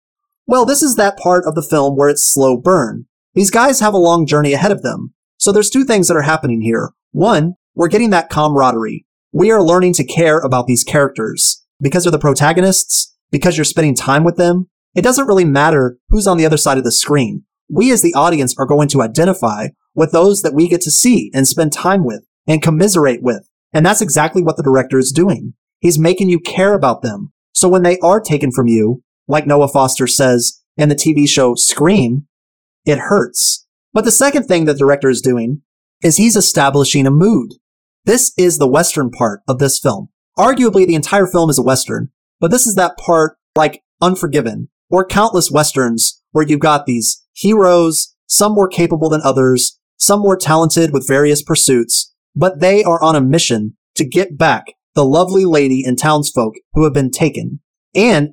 Well, 0.46 0.64
this 0.64 0.82
is 0.82 0.96
that 0.96 1.16
part 1.16 1.44
of 1.46 1.54
the 1.54 1.62
film 1.62 1.96
where 1.96 2.08
it's 2.08 2.24
slow 2.24 2.56
burn. 2.56 3.06
These 3.34 3.50
guys 3.50 3.80
have 3.80 3.94
a 3.94 3.98
long 3.98 4.26
journey 4.26 4.52
ahead 4.52 4.70
of 4.70 4.82
them. 4.82 5.14
So 5.38 5.52
there's 5.52 5.70
two 5.70 5.84
things 5.84 6.08
that 6.08 6.16
are 6.16 6.22
happening 6.22 6.60
here. 6.60 6.90
One, 7.12 7.54
we're 7.74 7.88
getting 7.88 8.10
that 8.10 8.30
camaraderie. 8.30 9.06
We 9.32 9.50
are 9.50 9.62
learning 9.62 9.94
to 9.94 10.04
care 10.04 10.38
about 10.38 10.66
these 10.66 10.84
characters. 10.84 11.64
Because 11.80 12.04
they're 12.04 12.12
the 12.12 12.18
protagonists, 12.18 13.14
because 13.30 13.56
you're 13.56 13.64
spending 13.64 13.96
time 13.96 14.22
with 14.22 14.36
them, 14.36 14.68
it 14.94 15.02
doesn't 15.02 15.26
really 15.26 15.44
matter 15.44 15.98
who's 16.08 16.26
on 16.26 16.36
the 16.36 16.46
other 16.46 16.56
side 16.56 16.78
of 16.78 16.84
the 16.84 16.92
screen. 16.92 17.44
We 17.68 17.90
as 17.90 18.00
the 18.00 18.14
audience 18.14 18.54
are 18.58 18.66
going 18.66 18.88
to 18.90 19.02
identify 19.02 19.68
with 19.94 20.12
those 20.12 20.42
that 20.42 20.54
we 20.54 20.68
get 20.68 20.80
to 20.82 20.90
see 20.90 21.30
and 21.34 21.48
spend 21.48 21.72
time 21.72 22.04
with 22.04 22.24
and 22.46 22.62
commiserate 22.62 23.22
with. 23.22 23.48
And 23.72 23.84
that's 23.84 24.00
exactly 24.00 24.42
what 24.42 24.56
the 24.56 24.62
director 24.62 24.98
is 24.98 25.10
doing. 25.10 25.54
He's 25.80 25.98
making 25.98 26.28
you 26.28 26.38
care 26.38 26.74
about 26.74 27.02
them. 27.02 27.32
So 27.54 27.68
when 27.68 27.82
they 27.82 27.98
are 28.00 28.20
taken 28.20 28.50
from 28.50 28.66
you, 28.66 29.02
like 29.26 29.46
Noah 29.46 29.68
Foster 29.68 30.06
says 30.06 30.60
in 30.76 30.88
the 30.88 30.94
TV 30.94 31.26
show 31.28 31.54
Scream, 31.54 32.26
it 32.84 32.98
hurts. 32.98 33.66
But 33.92 34.04
the 34.04 34.10
second 34.10 34.44
thing 34.44 34.64
the 34.64 34.74
director 34.74 35.08
is 35.08 35.22
doing 35.22 35.62
is 36.02 36.16
he's 36.16 36.36
establishing 36.36 37.06
a 37.06 37.12
mood. 37.12 37.52
This 38.04 38.32
is 38.36 38.58
the 38.58 38.68
Western 38.68 39.10
part 39.10 39.40
of 39.48 39.60
this 39.60 39.78
film. 39.78 40.08
Arguably, 40.36 40.84
the 40.86 40.96
entire 40.96 41.26
film 41.26 41.48
is 41.48 41.58
a 41.58 41.62
Western, 41.62 42.10
but 42.40 42.50
this 42.50 42.66
is 42.66 42.74
that 42.74 42.98
part 42.98 43.38
like 43.56 43.82
Unforgiven 44.02 44.68
or 44.90 45.06
countless 45.06 45.50
Westerns 45.50 46.20
where 46.32 46.44
you've 46.46 46.60
got 46.60 46.86
these 46.86 47.24
heroes, 47.32 48.14
some 48.26 48.52
more 48.52 48.68
capable 48.68 49.08
than 49.08 49.22
others, 49.22 49.78
some 49.96 50.20
more 50.20 50.36
talented 50.36 50.92
with 50.92 51.06
various 51.06 51.40
pursuits, 51.40 52.12
but 52.34 52.58
they 52.58 52.82
are 52.82 53.00
on 53.02 53.14
a 53.14 53.20
mission 53.20 53.76
to 53.94 54.04
get 54.04 54.36
back 54.36 54.64
the 54.94 55.04
lovely 55.04 55.44
lady 55.44 55.82
and 55.84 55.98
townsfolk 55.98 56.54
who 56.72 56.84
have 56.84 56.94
been 56.94 57.10
taken. 57.10 57.60
And 57.94 58.30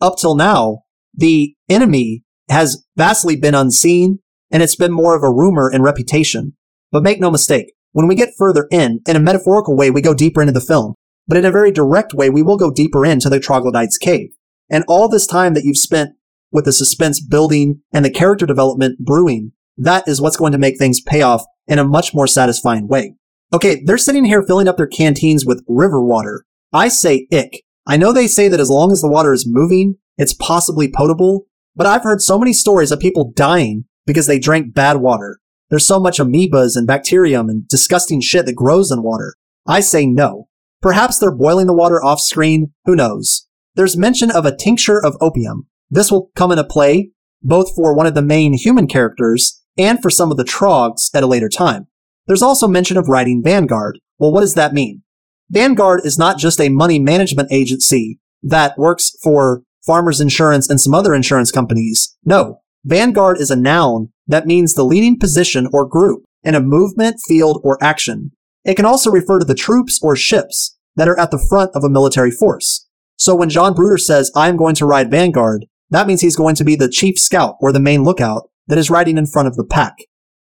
up 0.00 0.16
till 0.18 0.34
now, 0.34 0.82
the 1.14 1.54
enemy 1.68 2.24
has 2.48 2.84
vastly 2.96 3.36
been 3.36 3.54
unseen 3.54 4.20
and 4.50 4.62
it's 4.62 4.76
been 4.76 4.92
more 4.92 5.14
of 5.14 5.22
a 5.22 5.32
rumor 5.32 5.68
and 5.68 5.84
reputation. 5.84 6.54
But 6.90 7.02
make 7.02 7.20
no 7.20 7.30
mistake, 7.30 7.72
when 7.92 8.06
we 8.06 8.14
get 8.14 8.30
further 8.38 8.66
in, 8.70 9.00
in 9.06 9.16
a 9.16 9.20
metaphorical 9.20 9.76
way, 9.76 9.90
we 9.90 10.00
go 10.00 10.14
deeper 10.14 10.40
into 10.40 10.52
the 10.52 10.60
film. 10.60 10.94
But 11.26 11.36
in 11.36 11.44
a 11.44 11.50
very 11.50 11.70
direct 11.70 12.14
way, 12.14 12.30
we 12.30 12.42
will 12.42 12.56
go 12.56 12.70
deeper 12.70 13.04
into 13.04 13.28
the 13.28 13.40
troglodytes 13.40 13.98
cave. 13.98 14.30
And 14.70 14.84
all 14.88 15.08
this 15.08 15.26
time 15.26 15.54
that 15.54 15.64
you've 15.64 15.76
spent 15.76 16.10
with 16.50 16.64
the 16.64 16.72
suspense 16.72 17.20
building 17.20 17.82
and 17.92 18.04
the 18.04 18.10
character 18.10 18.46
development 18.46 18.98
brewing, 18.98 19.52
that 19.76 20.08
is 20.08 20.20
what's 20.20 20.36
going 20.36 20.52
to 20.52 20.58
make 20.58 20.78
things 20.78 21.00
pay 21.00 21.20
off 21.20 21.44
in 21.66 21.78
a 21.78 21.84
much 21.84 22.14
more 22.14 22.26
satisfying 22.26 22.88
way. 22.88 23.14
Okay, 23.52 23.82
they're 23.84 23.98
sitting 23.98 24.24
here 24.24 24.42
filling 24.42 24.68
up 24.68 24.76
their 24.76 24.86
canteens 24.86 25.46
with 25.46 25.64
river 25.66 26.02
water. 26.02 26.44
I 26.72 26.88
say 26.88 27.26
ick. 27.32 27.62
I 27.86 27.96
know 27.96 28.12
they 28.12 28.26
say 28.26 28.48
that 28.48 28.60
as 28.60 28.68
long 28.68 28.92
as 28.92 29.00
the 29.00 29.08
water 29.08 29.32
is 29.32 29.46
moving, 29.48 29.96
it's 30.18 30.34
possibly 30.34 30.90
potable, 30.90 31.46
but 31.74 31.86
I've 31.86 32.02
heard 32.02 32.20
so 32.20 32.38
many 32.38 32.52
stories 32.52 32.92
of 32.92 33.00
people 33.00 33.32
dying 33.34 33.84
because 34.06 34.26
they 34.26 34.38
drank 34.38 34.74
bad 34.74 34.98
water. 34.98 35.38
There's 35.70 35.86
so 35.86 35.98
much 35.98 36.18
amoebas 36.18 36.76
and 36.76 36.86
bacterium 36.86 37.48
and 37.48 37.66
disgusting 37.68 38.20
shit 38.20 38.46
that 38.46 38.54
grows 38.54 38.90
in 38.90 39.02
water. 39.02 39.34
I 39.66 39.80
say 39.80 40.06
no. 40.06 40.48
Perhaps 40.82 41.18
they're 41.18 41.30
boiling 41.34 41.66
the 41.66 41.74
water 41.74 42.02
off 42.04 42.20
screen. 42.20 42.72
Who 42.84 42.94
knows? 42.94 43.48
There's 43.74 43.96
mention 43.96 44.30
of 44.30 44.44
a 44.44 44.54
tincture 44.54 45.04
of 45.04 45.16
opium. 45.20 45.66
This 45.90 46.10
will 46.10 46.30
come 46.36 46.50
into 46.50 46.64
play 46.64 47.12
both 47.42 47.74
for 47.74 47.94
one 47.94 48.06
of 48.06 48.14
the 48.14 48.22
main 48.22 48.52
human 48.52 48.86
characters 48.86 49.62
and 49.76 50.00
for 50.02 50.10
some 50.10 50.30
of 50.30 50.36
the 50.36 50.44
trogs 50.44 51.10
at 51.14 51.22
a 51.22 51.26
later 51.26 51.48
time. 51.48 51.86
There's 52.28 52.42
also 52.42 52.68
mention 52.68 52.96
of 52.96 53.08
writing 53.08 53.42
Vanguard. 53.42 53.98
Well, 54.18 54.30
what 54.30 54.42
does 54.42 54.54
that 54.54 54.74
mean? 54.74 55.02
Vanguard 55.50 56.02
is 56.04 56.18
not 56.18 56.38
just 56.38 56.60
a 56.60 56.68
money 56.68 56.98
management 56.98 57.50
agency 57.50 58.20
that 58.42 58.78
works 58.78 59.16
for 59.22 59.62
Farmers 59.86 60.20
Insurance 60.20 60.68
and 60.68 60.78
some 60.78 60.92
other 60.94 61.14
insurance 61.14 61.50
companies. 61.50 62.16
No, 62.24 62.60
Vanguard 62.84 63.38
is 63.40 63.50
a 63.50 63.56
noun 63.56 64.12
that 64.26 64.46
means 64.46 64.74
the 64.74 64.84
leading 64.84 65.18
position 65.18 65.68
or 65.72 65.88
group 65.88 66.22
in 66.44 66.54
a 66.54 66.60
movement, 66.60 67.16
field, 67.26 67.60
or 67.64 67.82
action. 67.82 68.32
It 68.62 68.74
can 68.74 68.84
also 68.84 69.10
refer 69.10 69.38
to 69.38 69.46
the 69.46 69.54
troops 69.54 69.98
or 70.02 70.14
ships 70.14 70.76
that 70.96 71.08
are 71.08 71.18
at 71.18 71.30
the 71.30 71.44
front 71.48 71.70
of 71.74 71.82
a 71.82 71.88
military 71.88 72.30
force. 72.30 72.86
So 73.16 73.34
when 73.34 73.48
John 73.48 73.72
Brooder 73.72 73.98
says, 73.98 74.30
I'm 74.36 74.56
going 74.58 74.74
to 74.76 74.86
ride 74.86 75.10
Vanguard, 75.10 75.64
that 75.90 76.06
means 76.06 76.20
he's 76.20 76.36
going 76.36 76.54
to 76.56 76.64
be 76.64 76.76
the 76.76 76.90
chief 76.90 77.18
scout 77.18 77.56
or 77.60 77.72
the 77.72 77.80
main 77.80 78.04
lookout 78.04 78.50
that 78.66 78.78
is 78.78 78.90
riding 78.90 79.16
in 79.16 79.26
front 79.26 79.48
of 79.48 79.56
the 79.56 79.64
pack. 79.64 79.94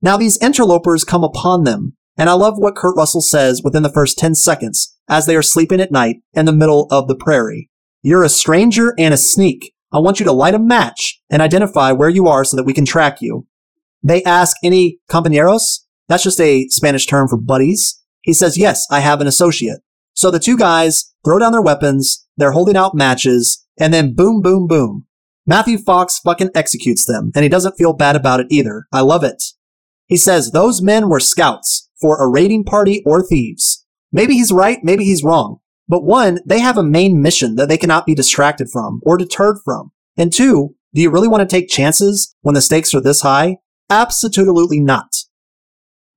Now 0.01 0.17
these 0.17 0.37
interlopers 0.37 1.03
come 1.03 1.23
upon 1.23 1.63
them, 1.63 1.95
and 2.17 2.29
I 2.29 2.33
love 2.33 2.57
what 2.57 2.75
Kurt 2.75 2.95
Russell 2.95 3.21
says 3.21 3.61
within 3.63 3.83
the 3.83 3.91
first 3.91 4.17
10 4.17 4.35
seconds 4.35 4.95
as 5.09 5.25
they 5.25 5.35
are 5.35 5.41
sleeping 5.41 5.81
at 5.81 5.91
night 5.91 6.17
in 6.33 6.45
the 6.45 6.53
middle 6.53 6.87
of 6.91 7.07
the 7.07 7.15
prairie. 7.15 7.69
You're 8.01 8.23
a 8.23 8.29
stranger 8.29 8.93
and 8.97 9.13
a 9.13 9.17
sneak. 9.17 9.73
I 9.91 9.99
want 9.99 10.19
you 10.19 10.25
to 10.25 10.31
light 10.31 10.53
a 10.53 10.59
match 10.59 11.21
and 11.29 11.41
identify 11.41 11.91
where 11.91 12.09
you 12.09 12.27
are 12.27 12.45
so 12.45 12.55
that 12.55 12.65
we 12.65 12.73
can 12.73 12.85
track 12.85 13.21
you. 13.21 13.47
They 14.01 14.23
ask 14.23 14.55
any 14.63 14.99
compañeros? 15.09 15.79
That's 16.07 16.23
just 16.23 16.39
a 16.39 16.67
Spanish 16.69 17.05
term 17.05 17.27
for 17.27 17.37
buddies. 17.37 18.01
He 18.21 18.33
says, 18.33 18.57
yes, 18.57 18.85
I 18.89 19.01
have 19.01 19.19
an 19.19 19.27
associate. 19.27 19.81
So 20.13 20.31
the 20.31 20.39
two 20.39 20.57
guys 20.57 21.13
throw 21.25 21.39
down 21.39 21.51
their 21.51 21.61
weapons, 21.61 22.25
they're 22.37 22.51
holding 22.51 22.77
out 22.77 22.95
matches, 22.95 23.65
and 23.79 23.93
then 23.93 24.13
boom, 24.13 24.41
boom, 24.41 24.67
boom. 24.67 25.07
Matthew 25.45 25.77
Fox 25.77 26.19
fucking 26.19 26.51
executes 26.53 27.05
them, 27.05 27.31
and 27.35 27.43
he 27.43 27.49
doesn't 27.49 27.77
feel 27.77 27.93
bad 27.93 28.15
about 28.15 28.39
it 28.39 28.47
either. 28.49 28.85
I 28.91 29.01
love 29.01 29.23
it. 29.23 29.43
He 30.09 30.17
says 30.17 30.51
those 30.51 30.81
men 30.81 31.07
were 31.07 31.19
scouts 31.19 31.87
for 32.01 32.17
a 32.17 32.27
raiding 32.27 32.63
party 32.63 33.03
or 33.05 33.21
thieves. 33.21 33.85
Maybe 34.11 34.33
he's 34.33 34.51
right, 34.51 34.79
maybe 34.83 35.05
he's 35.05 35.23
wrong. 35.23 35.59
But 35.87 36.03
one, 36.03 36.39
they 36.45 36.59
have 36.59 36.77
a 36.77 36.83
main 36.83 37.21
mission 37.21 37.55
that 37.55 37.69
they 37.69 37.77
cannot 37.77 38.07
be 38.07 38.15
distracted 38.15 38.69
from 38.71 39.01
or 39.03 39.17
deterred 39.17 39.57
from. 39.63 39.91
And 40.17 40.33
two, 40.33 40.75
do 40.95 41.01
you 41.01 41.11
really 41.11 41.27
want 41.27 41.47
to 41.47 41.55
take 41.55 41.69
chances 41.69 42.35
when 42.41 42.55
the 42.55 42.61
stakes 42.61 42.93
are 42.95 43.01
this 43.01 43.21
high? 43.21 43.57
Absolutely 43.89 44.79
not. 44.79 45.15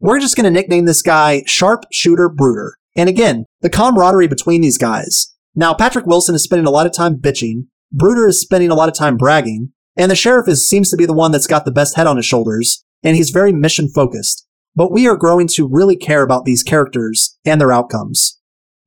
We're 0.01 0.21
just 0.21 0.37
going 0.37 0.45
to 0.45 0.51
nickname 0.51 0.87
this 0.87 1.03
guy 1.03 1.43
Sharpshooter 1.47 2.31
Brooder. 2.31 2.77
And 2.97 3.09
again, 3.09 3.45
the 3.61 3.71
camaraderie 3.71 4.27
between 4.27 4.63
these 4.63 4.79
guys. 4.79 5.35
Now, 5.55 5.75
Patrick 5.75 6.07
Wilson 6.07 6.35
is 6.35 6.43
spending 6.43 6.67
a 6.67 6.71
lot 6.71 6.87
of 6.87 6.93
time 6.93 7.17
bitching. 7.17 7.67
Brooder 7.93 8.27
is 8.27 8.41
spending 8.41 8.71
a 8.71 8.75
lot 8.75 8.89
of 8.89 8.95
time 8.95 9.19
bragging. 9.19 9.73
And 9.97 10.11
the 10.11 10.17
sheriff 10.17 10.49
is, 10.49 10.67
seems 10.67 10.91
to 10.91 10.97
be 10.97 11.05
the 11.05 11.13
one 11.13 11.31
that's 11.31 11.47
got 11.47 11.67
the 11.67 11.71
best 11.71 11.97
head 11.97 12.07
on 12.07 12.17
his 12.17 12.25
shoulders. 12.25 12.82
And 13.03 13.17
he's 13.17 13.31
very 13.31 13.53
mission 13.53 13.89
focused. 13.89 14.47
But 14.75 14.93
we 14.93 15.07
are 15.07 15.17
growing 15.17 15.49
to 15.49 15.69
really 15.69 15.97
care 15.97 16.23
about 16.23 16.45
these 16.45 16.63
characters 16.63 17.39
and 17.45 17.61
their 17.61 17.73
outcomes. 17.73 18.39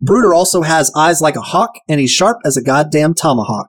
Brooder 0.02 0.34
also 0.34 0.62
has 0.62 0.92
eyes 0.96 1.22
like 1.22 1.36
a 1.36 1.42
hawk 1.42 1.76
and 1.88 2.00
he's 2.00 2.12
sharp 2.12 2.40
as 2.44 2.58
a 2.58 2.64
goddamn 2.64 3.14
tomahawk. 3.14 3.68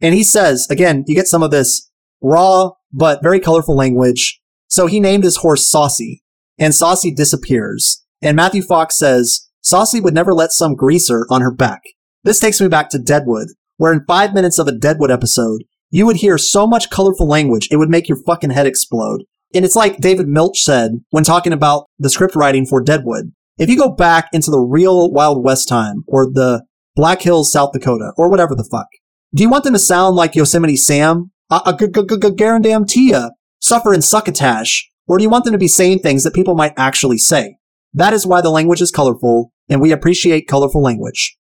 And 0.00 0.14
he 0.14 0.24
says, 0.24 0.66
again, 0.70 1.04
you 1.06 1.14
get 1.14 1.28
some 1.28 1.42
of 1.42 1.50
this 1.50 1.90
raw 2.20 2.70
but 2.92 3.22
very 3.22 3.40
colorful 3.40 3.76
language. 3.76 4.40
So 4.68 4.86
he 4.86 5.00
named 5.00 5.24
his 5.24 5.38
horse 5.38 5.68
Saucy 5.68 6.22
and 6.58 6.74
Saucy 6.74 7.10
disappears. 7.12 8.04
And 8.20 8.36
Matthew 8.36 8.62
Fox 8.62 8.98
says, 8.98 9.48
Saucy 9.62 10.00
would 10.00 10.14
never 10.14 10.34
let 10.34 10.52
some 10.52 10.74
greaser 10.74 11.26
on 11.30 11.40
her 11.40 11.52
back. 11.52 11.82
This 12.24 12.40
takes 12.40 12.60
me 12.60 12.68
back 12.68 12.90
to 12.90 12.98
Deadwood, 12.98 13.48
where 13.76 13.92
in 13.92 14.04
five 14.06 14.34
minutes 14.34 14.58
of 14.58 14.68
a 14.68 14.72
Deadwood 14.72 15.10
episode, 15.10 15.64
you 15.90 16.06
would 16.06 16.16
hear 16.16 16.38
so 16.38 16.66
much 16.66 16.90
colorful 16.90 17.26
language, 17.26 17.68
it 17.70 17.76
would 17.76 17.90
make 17.90 18.08
your 18.08 18.22
fucking 18.24 18.50
head 18.50 18.66
explode. 18.66 19.24
And 19.54 19.64
it's 19.64 19.76
like 19.76 19.98
David 19.98 20.28
Milch 20.28 20.62
said 20.62 20.92
when 21.10 21.24
talking 21.24 21.52
about 21.52 21.86
the 21.98 22.10
script 22.10 22.34
writing 22.34 22.66
for 22.66 22.82
Deadwood. 22.82 23.32
If 23.58 23.68
you 23.68 23.76
go 23.76 23.90
back 23.90 24.28
into 24.32 24.50
the 24.50 24.60
real 24.60 25.10
Wild 25.10 25.44
West 25.44 25.68
time 25.68 26.04
or 26.06 26.26
the 26.26 26.64
Black 26.96 27.22
Hills, 27.22 27.52
South 27.52 27.72
Dakota, 27.72 28.12
or 28.16 28.30
whatever 28.30 28.54
the 28.54 28.68
fuck, 28.70 28.86
do 29.34 29.42
you 29.42 29.50
want 29.50 29.64
them 29.64 29.74
to 29.74 29.78
sound 29.78 30.16
like 30.16 30.34
Yosemite 30.34 30.76
Sam? 30.76 31.30
A 31.50 31.74
Garandam 31.74 32.88
Tia, 32.88 33.32
suffer 33.60 33.92
and 33.92 34.02
succotash? 34.02 34.88
Or 35.06 35.18
do 35.18 35.22
you 35.22 35.30
want 35.30 35.44
them 35.44 35.52
to 35.52 35.58
be 35.58 35.68
saying 35.68 35.98
things 35.98 36.24
that 36.24 36.34
people 36.34 36.54
might 36.54 36.72
actually 36.78 37.18
say? 37.18 37.56
That 37.92 38.14
is 38.14 38.26
why 38.26 38.40
the 38.40 38.50
language 38.50 38.80
is 38.80 38.90
colorful, 38.90 39.52
and 39.68 39.80
we 39.80 39.92
appreciate 39.92 40.48
colorful 40.48 40.82
language. 40.82 41.36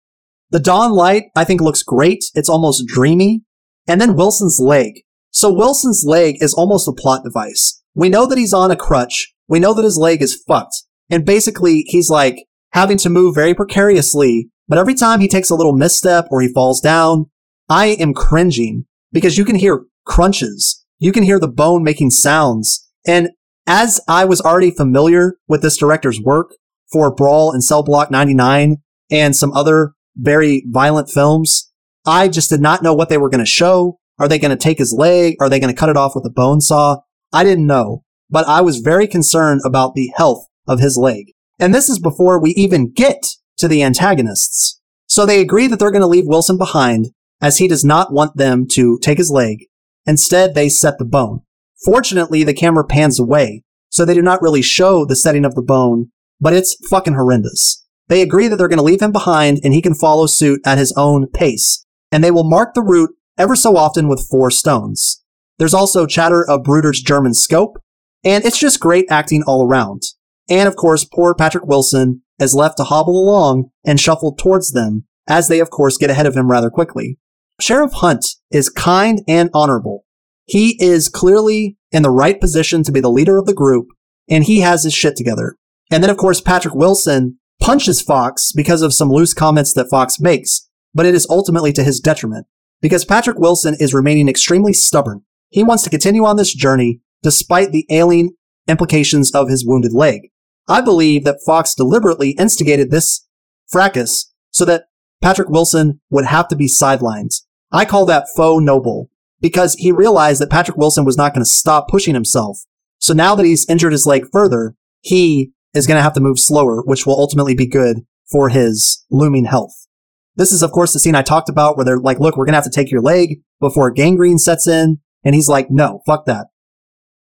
The 0.49 0.60
dawn 0.62 0.93
light, 0.93 1.26
I 1.36 1.43
think, 1.43 1.60
looks 1.60 1.84
great. 1.84 2.24
It's 2.36 2.47
almost 2.47 2.88
dreamy. 2.88 3.41
And 3.86 3.99
then 3.99 4.16
Wilson's 4.16 4.60
leg. 4.62 5.01
So 5.32 5.51
Wilson's 5.51 6.05
leg 6.05 6.36
is 6.39 6.53
almost 6.53 6.88
a 6.88 6.93
plot 6.93 7.24
device. 7.26 7.82
We 7.98 8.10
know 8.10 8.28
that 8.28 8.38
he's 8.38 8.54
on 8.54 8.70
a 8.70 8.76
crutch. 8.76 9.34
We 9.48 9.60
know 9.60 9.74
that 9.74 9.84
his 9.84 9.98
leg 9.98 10.22
is 10.22 10.39
fucked. 10.48 10.84
And 11.10 11.26
basically, 11.26 11.84
he's 11.88 12.12
like 12.12 12.45
having 12.74 12.98
to 13.00 13.10
move 13.10 13.34
very 13.34 13.56
precariously. 13.56 14.52
But 14.68 14.78
every 14.78 14.93
time 14.93 15.20
he 15.20 15.28
takes 15.28 15.50
a 15.50 15.56
little 15.56 15.74
misstep 15.74 16.28
or 16.30 16.39
he 16.41 16.54
falls 16.54 16.80
down, 16.80 17.26
I 17.68 17.88
am 17.88 18.14
cringing 18.14 18.86
because 19.12 19.39
you 19.39 19.43
can 19.43 19.56
hear 19.56 19.86
crunches. 20.06 20.86
You 21.00 21.12
can 21.12 21.24
hear 21.24 21.39
the 21.39 21.48
bone 21.48 21.84
making 21.84 22.12
sounds. 22.12 22.88
And 23.08 23.32
as 23.66 24.00
I 24.08 24.26
was 24.26 24.41
already 24.41 24.70
familiar 24.70 25.38
with 25.48 25.64
this 25.64 25.78
director's 25.78 26.22
work 26.22 26.52
for 26.91 27.14
Brawl 27.14 27.52
in 27.52 27.62
Cell 27.62 27.82
Block 27.82 28.12
99 28.12 28.78
and 29.10 29.36
some 29.36 29.54
other 29.54 29.93
very 30.16 30.64
violent 30.68 31.10
films, 31.10 31.72
I 32.06 32.28
just 32.28 32.52
did 32.52 32.62
not 32.62 32.84
know 32.84 32.93
what 32.93 33.10
they 33.10 33.18
were 33.18 33.30
going 33.30 33.39
to 33.39 33.45
show. 33.45 33.98
Are 34.20 34.28
they 34.28 34.38
going 34.38 34.56
to 34.56 34.64
take 34.64 34.78
his 34.78 34.93
leg? 34.93 35.36
Are 35.39 35.50
they 35.50 35.60
going 35.60 35.74
to 35.74 35.80
cut 35.80 35.89
it 35.89 35.98
off 35.98 36.14
with 36.14 36.26
a 36.26 36.30
bone 36.30 36.62
saw? 36.62 36.98
I 37.34 37.44
didn't 37.44 37.68
know, 37.68 38.04
but 38.30 38.48
I 38.48 38.62
was 38.62 38.80
very 38.80 39.08
concerned 39.08 39.62
about 39.66 39.94
the 39.94 40.12
health 40.16 40.48
of 40.68 40.80
his 40.80 40.98
leg. 40.98 41.32
And 41.60 41.74
this 41.74 41.90
is 41.90 42.00
before 42.00 42.40
we 42.40 42.52
even 42.52 42.92
get 42.92 43.24
to 43.58 43.68
the 43.68 43.84
antagonists. 43.84 44.80
So 45.08 45.26
they 45.26 45.42
agree 45.42 45.68
that 45.68 45.80
they're 45.80 45.92
going 45.92 46.02
to 46.02 46.08
leave 46.08 46.28
Wilson 46.28 46.58
behind 46.58 47.08
as 47.42 47.58
he 47.58 47.68
does 47.68 47.84
not 47.84 48.12
want 48.12 48.38
them 48.38 48.66
to 48.72 49.00
take 49.02 49.18
his 49.18 49.32
leg. 49.32 49.66
Instead, 50.06 50.54
they 50.54 50.70
set 50.70 50.98
the 50.98 51.06
bone. 51.06 51.42
Fortunately, 51.84 52.44
the 52.44 52.54
camera 52.54 52.84
pans 52.84 53.20
away, 53.20 53.64
so 53.90 54.06
they 54.06 54.14
do 54.14 54.22
not 54.22 54.42
really 54.42 54.62
show 54.62 55.06
the 55.06 55.16
setting 55.16 55.46
of 55.46 55.56
the 55.56 55.62
bone, 55.62 56.12
but 56.40 56.54
it's 56.54 56.76
fucking 56.90 57.14
horrendous. 57.14 57.86
They 58.08 58.22
agree 58.22 58.48
that 58.48 58.56
they're 58.56 58.68
going 58.68 58.78
to 58.78 58.84
leave 58.84 59.02
him 59.02 59.12
behind 59.12 59.60
and 59.64 59.74
he 59.74 59.82
can 59.82 59.94
follow 59.94 60.28
suit 60.28 60.62
at 60.66 60.78
his 60.78 60.94
own 60.96 61.28
pace, 61.28 61.86
and 62.12 62.24
they 62.24 62.32
will 62.32 62.50
mark 62.50 62.74
the 62.74 62.82
route 62.82 63.12
ever 63.38 63.56
so 63.56 63.76
often 63.76 64.08
with 64.08 64.28
four 64.30 64.50
stones. 64.50 65.24
There's 65.58 65.74
also 65.74 66.05
chatter 66.05 66.47
of 66.47 66.64
Brooder's 66.64 67.01
German 67.01 67.34
scope, 67.34 67.78
and 68.24 68.45
it's 68.45 68.60
just 68.60 68.80
great 68.80 69.05
acting 69.10 69.43
all 69.43 69.66
around. 69.66 70.03
And 70.49 70.68
of 70.68 70.76
course, 70.76 71.03
poor 71.03 71.34
Patrick 71.34 71.66
Wilson 71.66 72.22
is 72.39 72.53
left 72.53 72.78
to 72.78 72.84
hobble 72.84 73.20
along 73.20 73.70
and 73.86 73.99
shuffle 73.99 74.34
towards 74.36 74.72
them 74.72 75.05
as 75.28 75.47
they 75.47 75.60
of 75.60 75.70
course 75.70 75.97
get 75.97 76.10
ahead 76.10 76.26
of 76.26 76.36
him 76.36 76.49
rather 76.49 76.70
quickly. 76.70 77.18
Sheriff 77.60 77.91
Hunt 77.93 78.26
is 78.51 78.70
kind 78.70 79.22
and 79.28 79.49
honorable. 79.53 80.05
He 80.45 80.82
is 80.82 81.10
clearly 81.10 81.78
in 81.91 82.03
the 82.03 82.10
right 82.10 82.39
position 82.39 82.84
to 82.84 82.91
be 82.91 82.99
the 82.99 83.10
leader 83.10 83.38
of 83.38 83.45
the 83.45 83.53
group 83.53 83.88
and 84.30 84.43
he 84.43 84.60
has 84.60 84.84
his 84.84 84.93
shit 84.93 85.16
together. 85.16 85.55
And 85.91 86.03
then 86.03 86.10
of 86.10 86.18
course, 86.18 86.39
Patrick 86.39 86.76
Wilson 86.76 87.39
punches 87.60 88.01
Fox 88.01 88.51
because 88.55 88.82
of 88.82 88.93
some 88.93 89.10
loose 89.10 89.34
comments 89.34 89.74
that 89.74 89.89
Fox 89.89 90.20
makes, 90.20 90.70
but 90.93 91.05
it 91.05 91.16
is 91.16 91.28
ultimately 91.30 91.74
to 91.74 91.84
his 91.84 91.99
detriment 91.99 92.45
because 92.82 93.05
Patrick 93.05 93.39
Wilson 93.39 93.76
is 93.80 93.93
remaining 93.93 94.30
extremely 94.30 94.74
stubborn. 94.74 95.24
He 95.50 95.64
wants 95.64 95.84
to 95.84 95.89
continue 95.89 96.26
on 96.26 96.36
this 96.36 96.54
journey 96.54 97.02
despite 97.24 97.72
the 97.72 97.86
ailing 97.89 98.32
implications 98.68 99.32
of 99.32 99.50
his 99.50 99.66
wounded 99.66 99.93
leg. 99.93 100.30
I 100.68 100.82
believe 100.82 101.24
that 101.24 101.39
Fox 101.45 101.74
deliberately 101.74 102.32
instigated 102.32 102.91
this 102.91 103.26
fracas 103.70 104.34
so 104.52 104.66
that 104.66 104.86
Patrick 105.22 105.50
Wilson 105.50 106.02
would 106.10 106.26
have 106.26 106.48
to 106.50 106.56
be 106.56 106.68
sidelined. 106.68 107.41
I 107.72 107.86
call 107.86 108.06
that 108.06 108.28
faux 108.36 108.64
noble 108.64 109.10
because 109.39 109.76
he 109.76 109.91
realized 109.91 110.41
that 110.41 110.50
Patrick 110.50 110.78
Wilson 110.78 111.06
was 111.06 111.18
not 111.18 111.34
going 111.34 111.43
to 111.43 111.50
stop 111.50 111.88
pushing 111.88 112.14
himself. 112.14 112.60
So 113.00 113.14
now 113.14 113.36
that 113.36 113.45
he's 113.45 113.70
injured 113.70 113.91
his 113.91 114.08
leg 114.08 114.26
further, 114.32 114.76
he 115.02 115.52
is 115.74 115.88
going 115.88 115.98
to 115.98 116.04
have 116.04 116.14
to 116.14 116.20
move 116.20 116.39
slower, 116.39 116.82
which 116.84 117.06
will 117.06 117.20
ultimately 117.20 117.56
be 117.56 117.68
good 117.68 118.00
for 118.30 118.50
his 118.50 119.06
looming 119.10 119.45
health. 119.45 119.88
This 120.36 120.52
is, 120.52 120.62
of 120.62 120.72
course, 120.72 120.93
the 120.93 121.00
scene 121.00 121.16
I 121.16 121.22
talked 121.22 121.50
about 121.50 121.78
where 121.78 121.86
they're 121.86 122.00
like, 122.00 122.20
look, 122.20 122.38
we're 122.38 122.45
going 122.45 122.54
to 122.54 122.58
have 122.58 122.64
to 122.66 122.70
take 122.70 122.91
your 122.91 123.02
leg 123.02 123.41
before 123.60 123.91
gangrene 123.91 124.38
sets 124.38 124.68
in. 124.68 125.00
And 125.24 125.36
he's 125.36 125.49
like, 125.49 125.70
no, 125.70 126.01
fuck 126.05 126.26
that. 126.26 126.47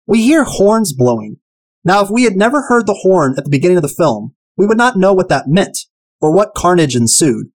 We 0.07 0.23
hear 0.23 0.45
horns 0.45 0.93
blowing. 0.93 1.39
Now, 1.85 2.03
if 2.03 2.11
we 2.11 2.25
had 2.25 2.37
never 2.37 2.63
heard 2.63 2.87
the 2.87 3.01
horn 3.03 3.35
at 3.37 3.45
the 3.45 3.51
beginning 3.51 3.77
of 3.77 3.83
the 3.83 3.89
film, 3.89 4.35
we 4.57 4.67
would 4.67 4.79
not 4.79 4.97
know 4.97 5.13
what 5.13 5.29
that 5.29 5.49
meant 5.49 5.79
or 6.21 6.33
what 6.33 6.55
carnage 6.55 6.97
ensued. 6.97 7.49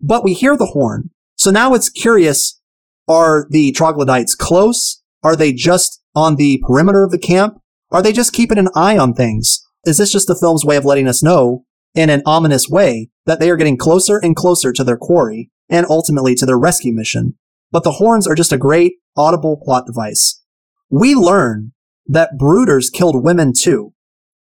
But 0.00 0.24
we 0.24 0.34
hear 0.34 0.56
the 0.56 0.66
horn. 0.66 1.10
So 1.36 1.50
now 1.50 1.74
it's 1.74 1.88
curious. 1.88 2.60
Are 3.08 3.46
the 3.50 3.72
troglodytes 3.72 4.34
close? 4.34 5.02
Are 5.22 5.36
they 5.36 5.52
just 5.52 6.02
on 6.14 6.36
the 6.36 6.62
perimeter 6.66 7.04
of 7.04 7.10
the 7.10 7.18
camp? 7.18 7.60
Are 7.90 8.02
they 8.02 8.12
just 8.12 8.32
keeping 8.32 8.58
an 8.58 8.68
eye 8.74 8.96
on 8.96 9.14
things? 9.14 9.66
Is 9.84 9.98
this 9.98 10.12
just 10.12 10.28
the 10.28 10.36
film's 10.36 10.64
way 10.64 10.76
of 10.76 10.84
letting 10.84 11.08
us 11.08 11.22
know, 11.22 11.64
in 11.94 12.10
an 12.10 12.22
ominous 12.24 12.68
way, 12.68 13.10
that 13.26 13.40
they 13.40 13.50
are 13.50 13.56
getting 13.56 13.76
closer 13.76 14.18
and 14.18 14.36
closer 14.36 14.72
to 14.72 14.84
their 14.84 14.96
quarry 14.96 15.50
and 15.68 15.86
ultimately 15.88 16.34
to 16.36 16.46
their 16.46 16.58
rescue 16.58 16.92
mission? 16.92 17.36
But 17.72 17.82
the 17.82 17.92
horns 17.92 18.28
are 18.28 18.36
just 18.36 18.52
a 18.52 18.58
great 18.58 18.94
audible 19.16 19.60
plot 19.62 19.86
device. 19.86 20.40
We 20.90 21.14
learn 21.14 21.72
that 22.06 22.38
Brooders 22.38 22.92
killed 22.92 23.24
women 23.24 23.52
too. 23.58 23.94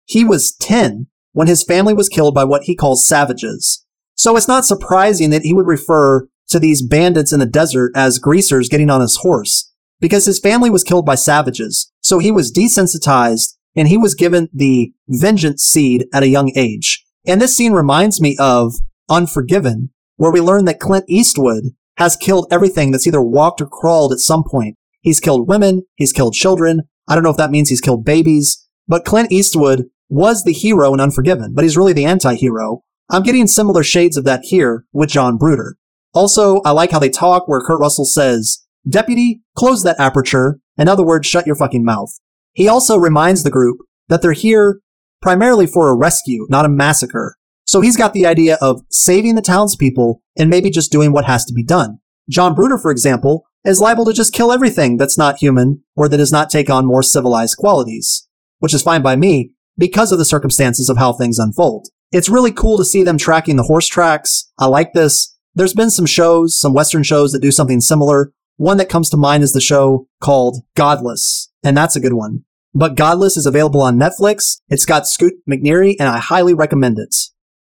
He 0.05 0.25
was 0.25 0.55
10 0.61 1.07
when 1.33 1.47
his 1.49 1.65
family 1.65 1.95
was 1.95 2.09
killed 2.09 2.35
by 2.35 2.45
what 2.45 2.65
he 2.65 2.77
calls 2.77 3.09
savages. 3.09 3.85
So 4.15 4.37
it's 4.37 4.49
not 4.49 4.65
surprising 4.65 5.31
that 5.31 5.43
he 5.43 5.55
would 5.55 5.67
refer 5.67 6.29
to 6.49 6.59
these 6.59 6.87
bandits 6.87 7.33
in 7.33 7.41
the 7.41 7.47
desert 7.47 7.93
as 7.97 8.19
greasers 8.19 8.69
getting 8.69 8.91
on 8.91 9.01
his 9.01 9.17
horse 9.23 9.73
because 10.01 10.27
his 10.27 10.39
family 10.39 10.71
was 10.71 10.85
killed 10.85 11.07
by 11.07 11.15
savages. 11.15 11.91
So 12.01 12.19
he 12.19 12.31
was 12.31 12.53
desensitized 12.53 13.55
and 13.75 13.89
he 13.89 13.97
was 13.97 14.15
given 14.15 14.49
the 14.53 14.93
vengeance 15.09 15.63
seed 15.63 16.07
at 16.13 16.23
a 16.23 16.29
young 16.29 16.53
age. 16.55 17.05
And 17.27 17.41
this 17.41 17.57
scene 17.57 17.73
reminds 17.73 18.21
me 18.21 18.37
of 18.39 18.75
Unforgiven, 19.09 19.91
where 20.17 20.31
we 20.31 20.41
learn 20.41 20.65
that 20.67 20.81
Clint 20.81 21.05
Eastwood 21.09 21.75
has 21.97 22.17
killed 22.17 22.47
everything 22.51 22.91
that's 22.91 23.07
either 23.07 23.23
walked 23.23 23.61
or 23.61 23.67
crawled 23.67 24.13
at 24.13 24.19
some 24.19 24.45
point. 24.45 24.77
He's 25.01 25.21
killed 25.21 25.49
women, 25.49 25.83
he's 25.95 26.13
killed 26.13 26.35
children. 26.35 26.83
I 27.07 27.15
don't 27.15 27.25
know 27.25 27.31
if 27.31 27.37
that 27.37 27.51
means 27.51 27.69
he's 27.69 27.81
killed 27.81 28.05
babies, 28.05 28.67
but 28.89 29.05
Clint 29.05 29.31
Eastwood 29.31 29.85
was 30.09 30.45
the 30.45 30.53
hero 30.53 30.95
in 30.95 31.01
Unforgiven, 31.01 31.53
but 31.55 31.65
he's 31.65 31.77
really 31.77 31.93
the 31.93 32.05
anti-hero. 32.05 32.83
I'm 33.11 33.23
getting 33.23 33.47
similar 33.47 33.83
shades 33.83 34.17
of 34.17 34.25
that 34.25 34.41
here 34.45 34.85
with 34.93 35.11
John 35.11 35.37
Brooder. 35.37 35.77
Also, 36.15 36.61
I 36.65 36.71
like 36.71 36.91
how 36.91 36.99
they 36.99 37.11
talk 37.11 37.49
where 37.49 37.61
Kurt 37.61 37.81
Russell 37.81 38.05
says, 38.05 38.65
Deputy, 38.89 39.43
close 39.57 39.83
that 39.83 39.99
aperture. 39.99 40.59
In 40.79 40.89
other 40.89 41.05
words, 41.05 41.27
shut 41.27 41.47
your 41.47 41.57
fucking 41.57 41.85
mouth. 41.85 42.11
He 42.53 42.69
also 42.69 42.99
reminds 42.99 43.43
the 43.43 43.51
group 43.51 43.79
that 44.09 44.23
they're 44.23 44.33
here 44.33 44.81
primarily 45.21 45.67
for 45.67 45.89
a 45.89 45.97
rescue, 45.97 46.47
not 46.49 46.65
a 46.65 46.69
massacre. 46.69 47.37
So 47.75 47.81
he's 47.81 47.97
got 47.97 48.13
the 48.13 48.25
idea 48.25 48.57
of 48.61 48.85
saving 48.89 49.35
the 49.35 49.43
townspeople 49.43 50.23
and 50.39 50.49
maybe 50.49 50.71
just 50.71 50.93
doing 50.93 51.11
what 51.11 51.25
has 51.25 51.45
to 51.47 51.53
be 51.53 51.65
done. 51.65 51.99
John 52.31 52.55
Brooder, 52.55 52.79
for 52.79 52.93
example, 52.93 53.47
is 53.65 53.81
liable 53.81 54.05
to 54.05 54.13
just 54.13 54.33
kill 54.33 54.53
everything 54.53 54.97
that's 54.97 55.19
not 55.19 55.39
human 55.39 55.83
or 55.97 56.09
that 56.09 56.19
does 56.19 56.31
not 56.31 56.51
take 56.51 56.71
on 56.71 56.87
more 56.87 57.03
civilized 57.03 57.57
qualities, 57.57 58.29
which 58.61 58.75
is 58.75 58.83
fine 58.85 59.03
by 59.03 59.17
me 59.17 59.55
because 59.77 60.13
of 60.13 60.19
the 60.19 60.25
circumstances 60.25 60.89
of 60.89 60.99
how 60.99 61.13
things 61.13 61.41
unfold. 61.41 61.89
It's 62.13 62.29
really 62.29 62.53
cool 62.53 62.79
to 62.79 62.85
see 62.85 63.03
them 63.03 63.19
tracking 63.19 63.57
the 63.57 63.65
horse 63.65 63.89
tracks. 63.89 64.53
I 64.57 64.67
like 64.67 64.93
this. 64.93 65.37
There's 65.57 65.75
been 65.75 65.91
some 65.91 66.07
shows, 66.07 66.57
some 66.57 66.75
Western 66.75 67.03
shows 67.03 67.33
that 67.33 67.43
do 67.43 67.51
something 67.51 67.81
similar. 67.81 68.31
One 68.57 68.77
that 68.77 68.89
comes 68.89 69.11
to 69.11 69.17
mind 69.17 69.43
is 69.43 69.53
the 69.53 69.61
show 69.61 70.07
called 70.21 70.63
Godless, 70.77 71.51
and 71.65 71.77
that's 71.77 71.97
a 71.97 72.01
good 72.01 72.13
one. 72.13 72.45
But 72.73 72.95
Godless 72.95 73.37
is 73.37 73.47
available 73.47 73.83
on 73.83 73.99
Netflix. 73.99 74.61
It's 74.69 74.87
got 74.87 75.09
Scoot 75.09 75.35
McNairy, 75.51 75.97
and 75.99 76.09
I 76.09 76.19
highly 76.19 76.55
recommend 76.55 77.01
it. 77.01 77.17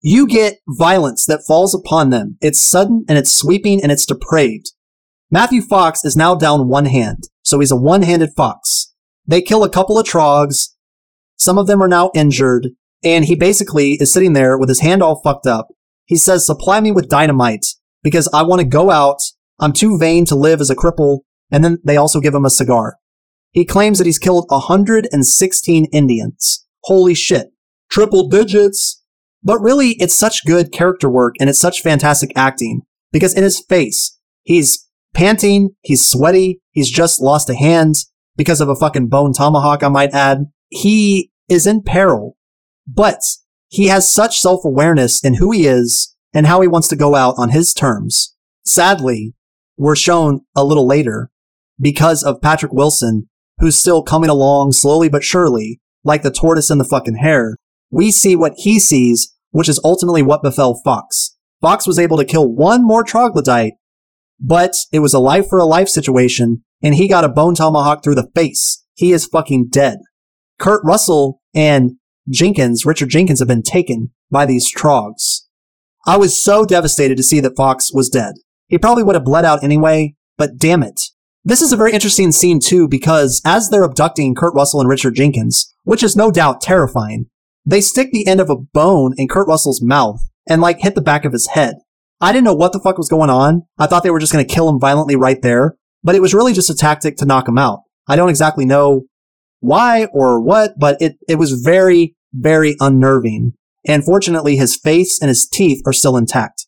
You 0.06 0.26
get 0.26 0.58
violence 0.68 1.24
that 1.24 1.46
falls 1.48 1.74
upon 1.74 2.10
them. 2.10 2.36
It's 2.42 2.62
sudden 2.62 3.06
and 3.08 3.16
it's 3.16 3.32
sweeping 3.32 3.82
and 3.82 3.90
it's 3.90 4.04
depraved. 4.04 4.72
Matthew 5.30 5.62
Fox 5.62 6.04
is 6.04 6.14
now 6.14 6.34
down 6.34 6.68
one 6.68 6.84
hand, 6.84 7.30
so 7.40 7.58
he's 7.58 7.70
a 7.70 7.76
one-handed 7.76 8.34
fox. 8.36 8.92
They 9.26 9.40
kill 9.40 9.64
a 9.64 9.70
couple 9.70 9.98
of 9.98 10.04
trogs. 10.04 10.74
Some 11.36 11.56
of 11.56 11.66
them 11.66 11.82
are 11.82 11.88
now 11.88 12.10
injured, 12.14 12.72
and 13.02 13.24
he 13.24 13.34
basically 13.34 13.92
is 13.92 14.12
sitting 14.12 14.34
there 14.34 14.58
with 14.58 14.68
his 14.68 14.80
hand 14.80 15.02
all 15.02 15.22
fucked 15.22 15.46
up. 15.46 15.68
He 16.04 16.18
says, 16.18 16.44
supply 16.44 16.80
me 16.80 16.92
with 16.92 17.08
dynamite 17.08 17.64
because 18.02 18.28
I 18.34 18.42
want 18.42 18.60
to 18.60 18.66
go 18.66 18.90
out. 18.90 19.20
I'm 19.58 19.72
too 19.72 19.96
vain 19.96 20.26
to 20.26 20.34
live 20.34 20.60
as 20.60 20.68
a 20.68 20.76
cripple. 20.76 21.20
And 21.50 21.64
then 21.64 21.78
they 21.82 21.96
also 21.96 22.20
give 22.20 22.34
him 22.34 22.44
a 22.44 22.50
cigar. 22.50 22.98
He 23.52 23.64
claims 23.64 23.96
that 23.96 24.06
he's 24.06 24.18
killed 24.18 24.44
116 24.50 25.86
Indians. 25.86 26.66
Holy 26.82 27.14
shit. 27.14 27.52
Triple 27.90 28.28
digits. 28.28 29.02
But 29.44 29.60
really, 29.60 29.90
it's 30.00 30.18
such 30.18 30.46
good 30.46 30.72
character 30.72 31.08
work 31.08 31.34
and 31.38 31.50
it's 31.50 31.60
such 31.60 31.82
fantastic 31.82 32.32
acting 32.34 32.82
because 33.12 33.34
in 33.34 33.42
his 33.42 33.60
face, 33.60 34.18
he's 34.42 34.88
panting, 35.12 35.76
he's 35.82 36.08
sweaty, 36.08 36.60
he's 36.70 36.90
just 36.90 37.20
lost 37.20 37.50
a 37.50 37.54
hand 37.54 37.94
because 38.36 38.60
of 38.60 38.68
a 38.68 38.74
fucking 38.74 39.08
bone 39.08 39.32
tomahawk, 39.32 39.82
I 39.82 39.88
might 39.88 40.14
add. 40.14 40.46
He 40.68 41.30
is 41.48 41.66
in 41.66 41.82
peril, 41.82 42.36
but 42.86 43.20
he 43.68 43.88
has 43.88 44.12
such 44.12 44.40
self 44.40 44.64
awareness 44.64 45.22
in 45.22 45.34
who 45.34 45.50
he 45.50 45.66
is 45.66 46.14
and 46.32 46.46
how 46.46 46.60
he 46.60 46.68
wants 46.68 46.88
to 46.88 46.96
go 46.96 47.14
out 47.14 47.34
on 47.36 47.50
his 47.50 47.74
terms. 47.74 48.34
Sadly, 48.64 49.34
we're 49.76 49.96
shown 49.96 50.40
a 50.56 50.64
little 50.64 50.86
later 50.86 51.30
because 51.78 52.22
of 52.22 52.40
Patrick 52.40 52.72
Wilson, 52.72 53.28
who's 53.58 53.76
still 53.76 54.02
coming 54.02 54.30
along 54.30 54.72
slowly 54.72 55.08
but 55.08 55.24
surely, 55.24 55.80
like 56.02 56.22
the 56.22 56.30
tortoise 56.30 56.70
and 56.70 56.80
the 56.80 56.84
fucking 56.84 57.16
hare. 57.16 57.56
We 57.90 58.10
see 58.10 58.34
what 58.34 58.54
he 58.56 58.78
sees, 58.78 59.33
which 59.54 59.68
is 59.68 59.80
ultimately 59.84 60.20
what 60.20 60.42
befell 60.42 60.80
Fox. 60.84 61.36
Fox 61.60 61.86
was 61.86 61.96
able 61.96 62.16
to 62.16 62.24
kill 62.24 62.52
one 62.52 62.84
more 62.84 63.04
troglodyte, 63.04 63.74
but 64.40 64.72
it 64.92 64.98
was 64.98 65.14
a 65.14 65.20
life 65.20 65.48
for 65.48 65.60
a 65.60 65.64
life 65.64 65.88
situation, 65.88 66.64
and 66.82 66.96
he 66.96 67.06
got 67.06 67.22
a 67.22 67.28
bone 67.28 67.54
tomahawk 67.54 68.02
through 68.02 68.16
the 68.16 68.28
face. 68.34 68.84
He 68.94 69.12
is 69.12 69.26
fucking 69.26 69.68
dead. 69.68 69.98
Kurt 70.58 70.84
Russell 70.84 71.40
and 71.54 71.92
Jenkins, 72.28 72.84
Richard 72.84 73.10
Jenkins, 73.10 73.38
have 73.38 73.46
been 73.46 73.62
taken 73.62 74.10
by 74.28 74.44
these 74.44 74.74
trogs. 74.74 75.46
I 76.04 76.16
was 76.16 76.42
so 76.42 76.66
devastated 76.66 77.16
to 77.16 77.22
see 77.22 77.38
that 77.38 77.56
Fox 77.56 77.92
was 77.94 78.10
dead. 78.10 78.34
He 78.66 78.76
probably 78.76 79.04
would 79.04 79.14
have 79.14 79.24
bled 79.24 79.44
out 79.44 79.62
anyway, 79.62 80.16
but 80.36 80.58
damn 80.58 80.82
it. 80.82 81.00
This 81.44 81.62
is 81.62 81.72
a 81.72 81.76
very 81.76 81.92
interesting 81.92 82.32
scene 82.32 82.58
too 82.58 82.88
because 82.88 83.40
as 83.44 83.70
they're 83.70 83.84
abducting 83.84 84.34
Kurt 84.34 84.54
Russell 84.54 84.80
and 84.80 84.88
Richard 84.88 85.14
Jenkins, 85.14 85.72
which 85.84 86.02
is 86.02 86.16
no 86.16 86.32
doubt 86.32 86.60
terrifying, 86.60 87.26
they 87.64 87.80
stick 87.80 88.10
the 88.12 88.26
end 88.26 88.40
of 88.40 88.50
a 88.50 88.56
bone 88.56 89.14
in 89.16 89.28
Kurt 89.28 89.48
Russell's 89.48 89.82
mouth 89.82 90.20
and 90.48 90.60
like 90.60 90.80
hit 90.80 90.94
the 90.94 91.00
back 91.00 91.24
of 91.24 91.32
his 91.32 91.48
head. 91.48 91.76
I 92.20 92.32
didn't 92.32 92.44
know 92.44 92.54
what 92.54 92.72
the 92.72 92.80
fuck 92.80 92.98
was 92.98 93.08
going 93.08 93.30
on. 93.30 93.62
I 93.78 93.86
thought 93.86 94.02
they 94.02 94.10
were 94.10 94.20
just 94.20 94.32
going 94.32 94.46
to 94.46 94.54
kill 94.54 94.68
him 94.68 94.78
violently 94.78 95.16
right 95.16 95.40
there, 95.42 95.76
but 96.02 96.14
it 96.14 96.22
was 96.22 96.34
really 96.34 96.52
just 96.52 96.70
a 96.70 96.74
tactic 96.74 97.16
to 97.18 97.26
knock 97.26 97.48
him 97.48 97.58
out. 97.58 97.80
I 98.06 98.16
don't 98.16 98.28
exactly 98.28 98.64
know 98.64 99.04
why 99.60 100.06
or 100.12 100.40
what, 100.40 100.72
but 100.78 101.00
it, 101.00 101.16
it 101.28 101.36
was 101.36 101.52
very, 101.52 102.14
very 102.32 102.76
unnerving. 102.80 103.54
And 103.86 104.04
fortunately, 104.04 104.56
his 104.56 104.76
face 104.76 105.18
and 105.20 105.28
his 105.28 105.46
teeth 105.46 105.82
are 105.86 105.92
still 105.92 106.16
intact. 106.16 106.66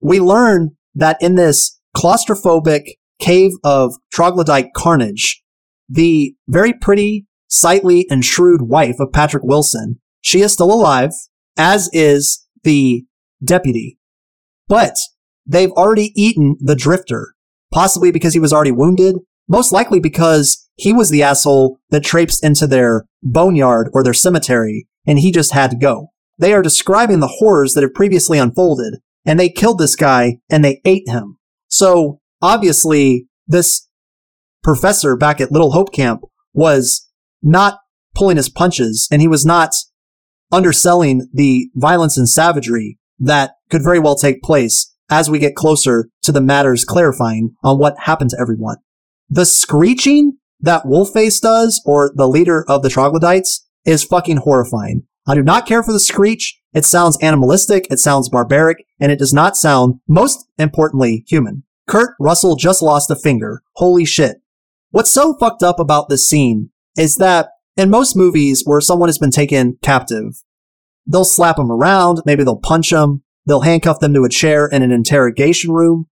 We 0.00 0.20
learn 0.20 0.76
that 0.94 1.16
in 1.20 1.34
this 1.34 1.78
claustrophobic 1.96 2.94
cave 3.20 3.52
of 3.64 3.94
troglodyte 4.12 4.72
carnage, 4.74 5.42
the 5.88 6.34
very 6.46 6.72
pretty, 6.72 7.26
sightly, 7.48 8.06
and 8.10 8.24
shrewd 8.24 8.62
wife 8.62 8.96
of 9.00 9.12
Patrick 9.12 9.42
Wilson, 9.44 10.00
she 10.28 10.42
is 10.42 10.52
still 10.52 10.70
alive, 10.70 11.12
as 11.56 11.88
is 11.94 12.46
the 12.62 13.02
deputy. 13.42 13.98
But 14.68 14.94
they've 15.46 15.70
already 15.70 16.12
eaten 16.14 16.58
the 16.60 16.76
drifter, 16.76 17.32
possibly 17.72 18.12
because 18.12 18.34
he 18.34 18.38
was 18.38 18.52
already 18.52 18.70
wounded, 18.70 19.16
most 19.48 19.72
likely 19.72 20.00
because 20.00 20.68
he 20.76 20.92
was 20.92 21.08
the 21.08 21.22
asshole 21.22 21.78
that 21.88 22.04
traipsed 22.04 22.44
into 22.44 22.66
their 22.66 23.06
boneyard 23.22 23.88
or 23.94 24.04
their 24.04 24.12
cemetery, 24.12 24.86
and 25.06 25.18
he 25.18 25.32
just 25.32 25.54
had 25.54 25.70
to 25.70 25.78
go. 25.78 26.08
They 26.36 26.52
are 26.52 26.60
describing 26.60 27.20
the 27.20 27.36
horrors 27.38 27.72
that 27.72 27.82
have 27.82 27.94
previously 27.94 28.38
unfolded, 28.38 28.98
and 29.24 29.40
they 29.40 29.48
killed 29.48 29.78
this 29.78 29.96
guy 29.96 30.40
and 30.50 30.62
they 30.62 30.82
ate 30.84 31.08
him. 31.08 31.38
So 31.68 32.20
obviously, 32.42 33.28
this 33.46 33.88
professor 34.62 35.16
back 35.16 35.40
at 35.40 35.52
Little 35.52 35.72
Hope 35.72 35.90
Camp 35.90 36.20
was 36.52 37.08
not 37.42 37.78
pulling 38.14 38.36
his 38.36 38.50
punches, 38.50 39.08
and 39.10 39.22
he 39.22 39.28
was 39.28 39.46
not 39.46 39.72
underselling 40.50 41.28
the 41.32 41.70
violence 41.74 42.16
and 42.16 42.28
savagery 42.28 42.98
that 43.18 43.52
could 43.70 43.82
very 43.82 43.98
well 43.98 44.16
take 44.16 44.42
place 44.42 44.94
as 45.10 45.30
we 45.30 45.38
get 45.38 45.54
closer 45.54 46.08
to 46.22 46.32
the 46.32 46.40
matters 46.40 46.84
clarifying 46.84 47.54
on 47.62 47.78
what 47.78 47.98
happened 48.00 48.30
to 48.30 48.38
everyone. 48.40 48.76
The 49.28 49.46
screeching 49.46 50.38
that 50.60 50.84
Wolfface 50.84 51.40
does, 51.40 51.80
or 51.84 52.12
the 52.14 52.28
leader 52.28 52.64
of 52.68 52.82
the 52.82 52.90
troglodytes, 52.90 53.66
is 53.84 54.04
fucking 54.04 54.38
horrifying. 54.38 55.04
I 55.26 55.34
do 55.34 55.42
not 55.42 55.66
care 55.66 55.82
for 55.82 55.92
the 55.92 56.00
screech. 56.00 56.58
It 56.72 56.84
sounds 56.84 57.18
animalistic, 57.22 57.86
it 57.90 57.98
sounds 57.98 58.28
barbaric, 58.28 58.84
and 58.98 59.12
it 59.12 59.18
does 59.18 59.32
not 59.32 59.56
sound, 59.56 60.00
most 60.08 60.46
importantly, 60.58 61.24
human. 61.26 61.64
Kurt 61.86 62.14
Russell 62.20 62.56
just 62.56 62.82
lost 62.82 63.10
a 63.10 63.16
finger. 63.16 63.62
Holy 63.76 64.04
shit. 64.04 64.36
What's 64.90 65.12
so 65.12 65.34
fucked 65.38 65.62
up 65.62 65.78
about 65.78 66.08
this 66.08 66.28
scene 66.28 66.70
is 66.96 67.16
that 67.16 67.48
in 67.78 67.88
most 67.88 68.16
movies 68.16 68.62
where 68.64 68.80
someone 68.80 69.08
has 69.08 69.18
been 69.18 69.30
taken 69.30 69.78
captive, 69.80 70.42
they'll 71.06 71.24
slap 71.24 71.56
them 71.56 71.70
around, 71.70 72.20
maybe 72.26 72.42
they'll 72.42 72.56
punch 72.56 72.90
them, 72.90 73.22
they'll 73.46 73.60
handcuff 73.60 74.00
them 74.00 74.12
to 74.14 74.24
a 74.24 74.28
chair 74.28 74.66
in 74.66 74.82
an 74.82 74.90
interrogation 74.90 75.70
room. 75.70 76.08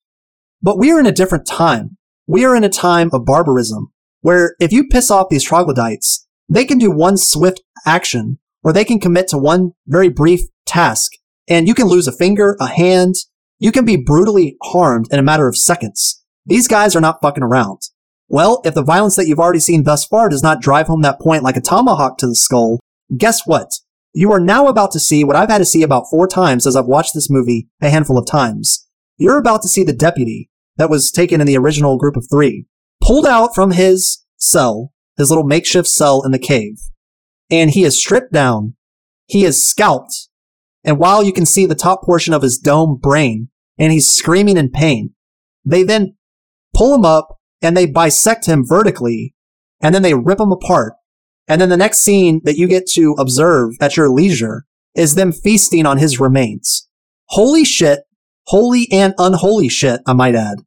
But 0.63 0.79
we 0.79 0.93
are 0.93 1.01
in 1.01 1.07
a 1.07 1.13
different 1.13 1.47
time. 1.47 1.97
We 2.27 2.45
are 2.45 2.55
in 2.55 2.65
a 2.65 2.69
time 2.69 3.11
of 3.13 3.25
barbarism 3.25 3.93
where 4.21 4.55
if 4.61 4.73
you 4.73 4.87
piss 4.87 5.11
off 5.11 5.29
these 5.31 5.43
troglodytes, 5.43 6.27
they 6.49 6.65
can 6.67 6.79
do 6.79 6.91
one 6.91 7.17
swift 7.17 7.63
action 7.87 8.39
or 8.63 8.73
they 8.73 8.85
can 8.85 9.01
commit 9.01 9.29
to 9.29 9.39
one 9.39 9.73
very 9.87 10.09
brief 10.09 10.43
task 10.67 11.13
and 11.49 11.67
you 11.67 11.75
can 11.75 11.87
lose 11.87 12.07
a 12.07 12.13
finger, 12.13 12.57
a 12.61 12.67
hand. 12.67 13.15
You 13.59 13.73
can 13.73 13.85
be 13.85 13.97
brutally 13.97 14.57
harmed 14.63 15.07
in 15.11 15.19
a 15.19 15.23
matter 15.23 15.49
of 15.49 15.57
seconds. 15.57 16.23
These 16.47 16.69
guys 16.69 16.95
are 16.95 17.01
not 17.01 17.21
fucking 17.23 17.43
around. 17.43 17.81
Well, 18.29 18.61
if 18.65 18.75
the 18.75 18.83
violence 18.83 19.17
that 19.17 19.27
you've 19.27 19.39
already 19.39 19.61
seen 19.61 19.85
thus 19.85 20.05
far 20.05 20.29
does 20.29 20.43
not 20.43 20.61
drive 20.61 20.87
home 20.87 21.03
that 21.03 21.21
point 21.21 21.43
like 21.43 21.57
a 21.57 21.61
tomahawk 21.61 22.19
to 22.19 22.27
the 22.27 22.35
skull, 22.35 22.81
guess 23.17 23.47
what? 23.47 23.71
You 24.13 24.33
are 24.33 24.41
now 24.41 24.69
about 24.69 24.93
to 24.93 25.01
see 25.01 25.25
what 25.25 25.37
I've 25.37 25.51
had 25.51 25.59
to 25.59 25.65
see 25.65 25.83
about 25.83 26.07
four 26.11 26.27
times 26.29 26.67
as 26.67 26.77
I've 26.77 26.87
watched 26.87 27.15
this 27.15 27.29
movie 27.29 27.69
a 27.83 27.91
handful 27.91 28.17
of 28.17 28.27
times. 28.27 28.89
You're 29.19 29.39
about 29.39 29.63
to 29.63 29.69
see 29.69 29.85
the 29.85 29.93
deputy 29.93 30.51
that 30.77 30.91
was 30.91 31.11
taken 31.11 31.41
in 31.41 31.47
the 31.47 31.59
original 31.59 31.99
group 31.99 32.17
of 32.17 32.27
three 32.31 32.67
pulled 33.03 33.27
out 33.27 33.55
from 33.55 33.73
his 33.73 34.25
cell, 34.37 34.93
his 35.17 35.31
little 35.31 35.45
makeshift 35.45 35.89
cell 35.89 36.23
in 36.25 36.33
the 36.33 36.39
cave, 36.39 36.79
and 37.51 37.71
he 37.71 37.85
is 37.85 37.99
stripped 37.99 38.33
down. 38.33 38.75
He 39.27 39.45
is 39.45 39.69
scalped. 39.69 40.29
And 40.83 40.99
while 40.99 41.23
you 41.23 41.33
can 41.33 41.47
see 41.47 41.67
the 41.67 41.75
top 41.75 42.03
portion 42.03 42.35
of 42.35 42.43
his 42.43 42.59
dome 42.59 42.97
brain 42.97 43.49
and 43.79 43.93
he's 43.93 44.11
screaming 44.11 44.57
in 44.57 44.71
pain, 44.71 45.15
they 45.65 45.83
then 45.83 46.17
pull 46.75 46.95
him 46.95 47.05
up 47.05 47.41
and 47.65 47.77
they 47.77 47.87
bisect 47.87 48.47
him 48.47 48.65
vertically 48.65 49.35
and 49.81 49.95
then 49.95 50.03
they 50.03 50.15
rip 50.15 50.41
him 50.41 50.53
apart. 50.53 50.95
And 51.49 51.61
then 51.61 51.69
the 51.69 51.77
next 51.77 52.01
scene 52.01 52.41
that 52.45 52.57
you 52.57 52.67
get 52.69 52.87
to 52.95 53.15
observe 53.19 53.75
at 53.81 53.97
your 53.97 54.09
leisure 54.09 54.65
is 54.95 55.15
them 55.15 55.33
feasting 55.33 55.85
on 55.85 55.99
his 55.99 56.21
remains. 56.21 56.89
Holy 57.27 57.65
shit. 57.65 58.01
Holy 58.47 58.89
and 58.93 59.15
unholy 59.19 59.69
shit, 59.69 60.01
I 60.07 60.13
might 60.13 60.35
add. 60.35 60.59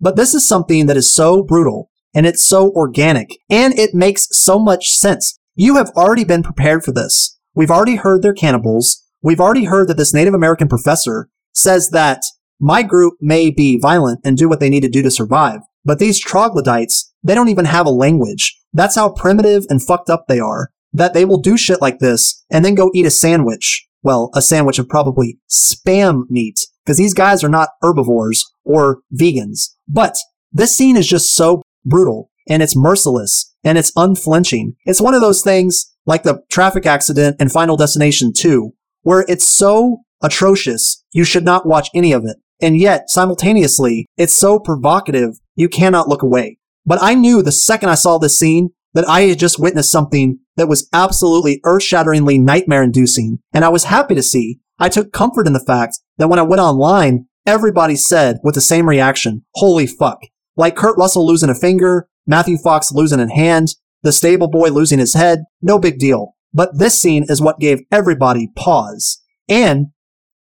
But 0.00 0.16
this 0.16 0.34
is 0.34 0.46
something 0.46 0.86
that 0.86 0.96
is 0.96 1.14
so 1.14 1.42
brutal 1.42 1.90
and 2.14 2.26
it's 2.26 2.46
so 2.46 2.70
organic 2.72 3.30
and 3.50 3.76
it 3.78 3.94
makes 3.94 4.28
so 4.30 4.58
much 4.58 4.88
sense. 4.90 5.38
You 5.56 5.76
have 5.76 5.90
already 5.96 6.24
been 6.24 6.42
prepared 6.42 6.84
for 6.84 6.92
this. 6.92 7.38
We've 7.54 7.70
already 7.70 7.96
heard 7.96 8.22
they're 8.22 8.34
cannibals. 8.34 9.02
We've 9.22 9.40
already 9.40 9.64
heard 9.64 9.88
that 9.88 9.96
this 9.96 10.14
Native 10.14 10.34
American 10.34 10.68
professor 10.68 11.28
says 11.52 11.90
that 11.90 12.22
my 12.60 12.82
group 12.82 13.14
may 13.20 13.50
be 13.50 13.78
violent 13.78 14.20
and 14.24 14.36
do 14.36 14.48
what 14.48 14.60
they 14.60 14.70
need 14.70 14.82
to 14.82 14.88
do 14.88 15.02
to 15.02 15.10
survive, 15.10 15.60
but 15.84 15.98
these 15.98 16.20
troglodytes, 16.20 17.12
they 17.22 17.34
don't 17.34 17.48
even 17.48 17.66
have 17.66 17.86
a 17.86 17.90
language. 17.90 18.58
That's 18.72 18.96
how 18.96 19.10
primitive 19.10 19.64
and 19.68 19.82
fucked 19.82 20.10
up 20.10 20.26
they 20.26 20.40
are, 20.40 20.70
that 20.92 21.14
they 21.14 21.24
will 21.24 21.40
do 21.40 21.56
shit 21.56 21.80
like 21.80 21.98
this 21.98 22.44
and 22.50 22.64
then 22.64 22.74
go 22.74 22.90
eat 22.94 23.06
a 23.06 23.10
sandwich. 23.10 23.86
Well, 24.02 24.30
a 24.34 24.42
sandwich 24.42 24.78
of 24.78 24.88
probably 24.88 25.38
spam 25.50 26.28
meat, 26.28 26.60
because 26.84 26.98
these 26.98 27.14
guys 27.14 27.42
are 27.42 27.48
not 27.48 27.70
herbivores 27.80 28.44
or 28.64 28.98
vegans. 29.14 29.70
But 29.88 30.16
this 30.52 30.76
scene 30.76 30.96
is 30.96 31.06
just 31.06 31.34
so 31.34 31.62
brutal 31.84 32.30
and 32.48 32.62
it's 32.62 32.76
merciless 32.76 33.54
and 33.64 33.78
it's 33.78 33.92
unflinching. 33.96 34.76
It's 34.84 35.00
one 35.00 35.14
of 35.14 35.20
those 35.20 35.42
things 35.42 35.90
like 36.06 36.22
the 36.22 36.42
traffic 36.50 36.84
accident 36.84 37.40
in 37.40 37.48
Final 37.48 37.76
Destination 37.76 38.32
2, 38.34 38.72
where 39.02 39.24
it's 39.28 39.48
so 39.48 40.02
atrocious, 40.22 41.02
you 41.12 41.24
should 41.24 41.44
not 41.44 41.66
watch 41.66 41.88
any 41.94 42.12
of 42.12 42.24
it. 42.24 42.36
And 42.64 42.80
yet, 42.80 43.10
simultaneously, 43.10 44.06
it's 44.16 44.38
so 44.38 44.58
provocative, 44.58 45.38
you 45.54 45.68
cannot 45.68 46.08
look 46.08 46.22
away. 46.22 46.56
But 46.86 46.98
I 47.02 47.12
knew 47.12 47.42
the 47.42 47.52
second 47.52 47.90
I 47.90 47.94
saw 47.94 48.16
this 48.16 48.38
scene 48.38 48.70
that 48.94 49.06
I 49.06 49.22
had 49.22 49.38
just 49.38 49.58
witnessed 49.58 49.92
something 49.92 50.38
that 50.56 50.66
was 50.66 50.88
absolutely 50.90 51.60
earth-shatteringly 51.64 52.38
nightmare-inducing, 52.38 53.40
and 53.52 53.66
I 53.66 53.68
was 53.68 53.84
happy 53.84 54.14
to 54.14 54.22
see. 54.22 54.60
I 54.78 54.88
took 54.88 55.12
comfort 55.12 55.46
in 55.46 55.52
the 55.52 55.60
fact 55.60 55.98
that 56.16 56.28
when 56.28 56.38
I 56.38 56.42
went 56.42 56.62
online, 56.62 57.26
everybody 57.44 57.96
said 57.96 58.38
with 58.42 58.54
the 58.54 58.62
same 58.62 58.88
reaction, 58.88 59.44
holy 59.56 59.86
fuck. 59.86 60.22
Like 60.56 60.74
Kurt 60.74 60.96
Russell 60.96 61.26
losing 61.26 61.50
a 61.50 61.54
finger, 61.54 62.08
Matthew 62.26 62.56
Fox 62.56 62.92
losing 62.92 63.20
a 63.20 63.30
hand, 63.30 63.74
the 64.02 64.10
stable 64.10 64.48
boy 64.48 64.70
losing 64.70 65.00
his 65.00 65.12
head, 65.12 65.40
no 65.60 65.78
big 65.78 65.98
deal. 65.98 66.34
But 66.54 66.78
this 66.78 66.98
scene 66.98 67.26
is 67.28 67.42
what 67.42 67.60
gave 67.60 67.82
everybody 67.92 68.48
pause. 68.56 69.20
And 69.50 69.88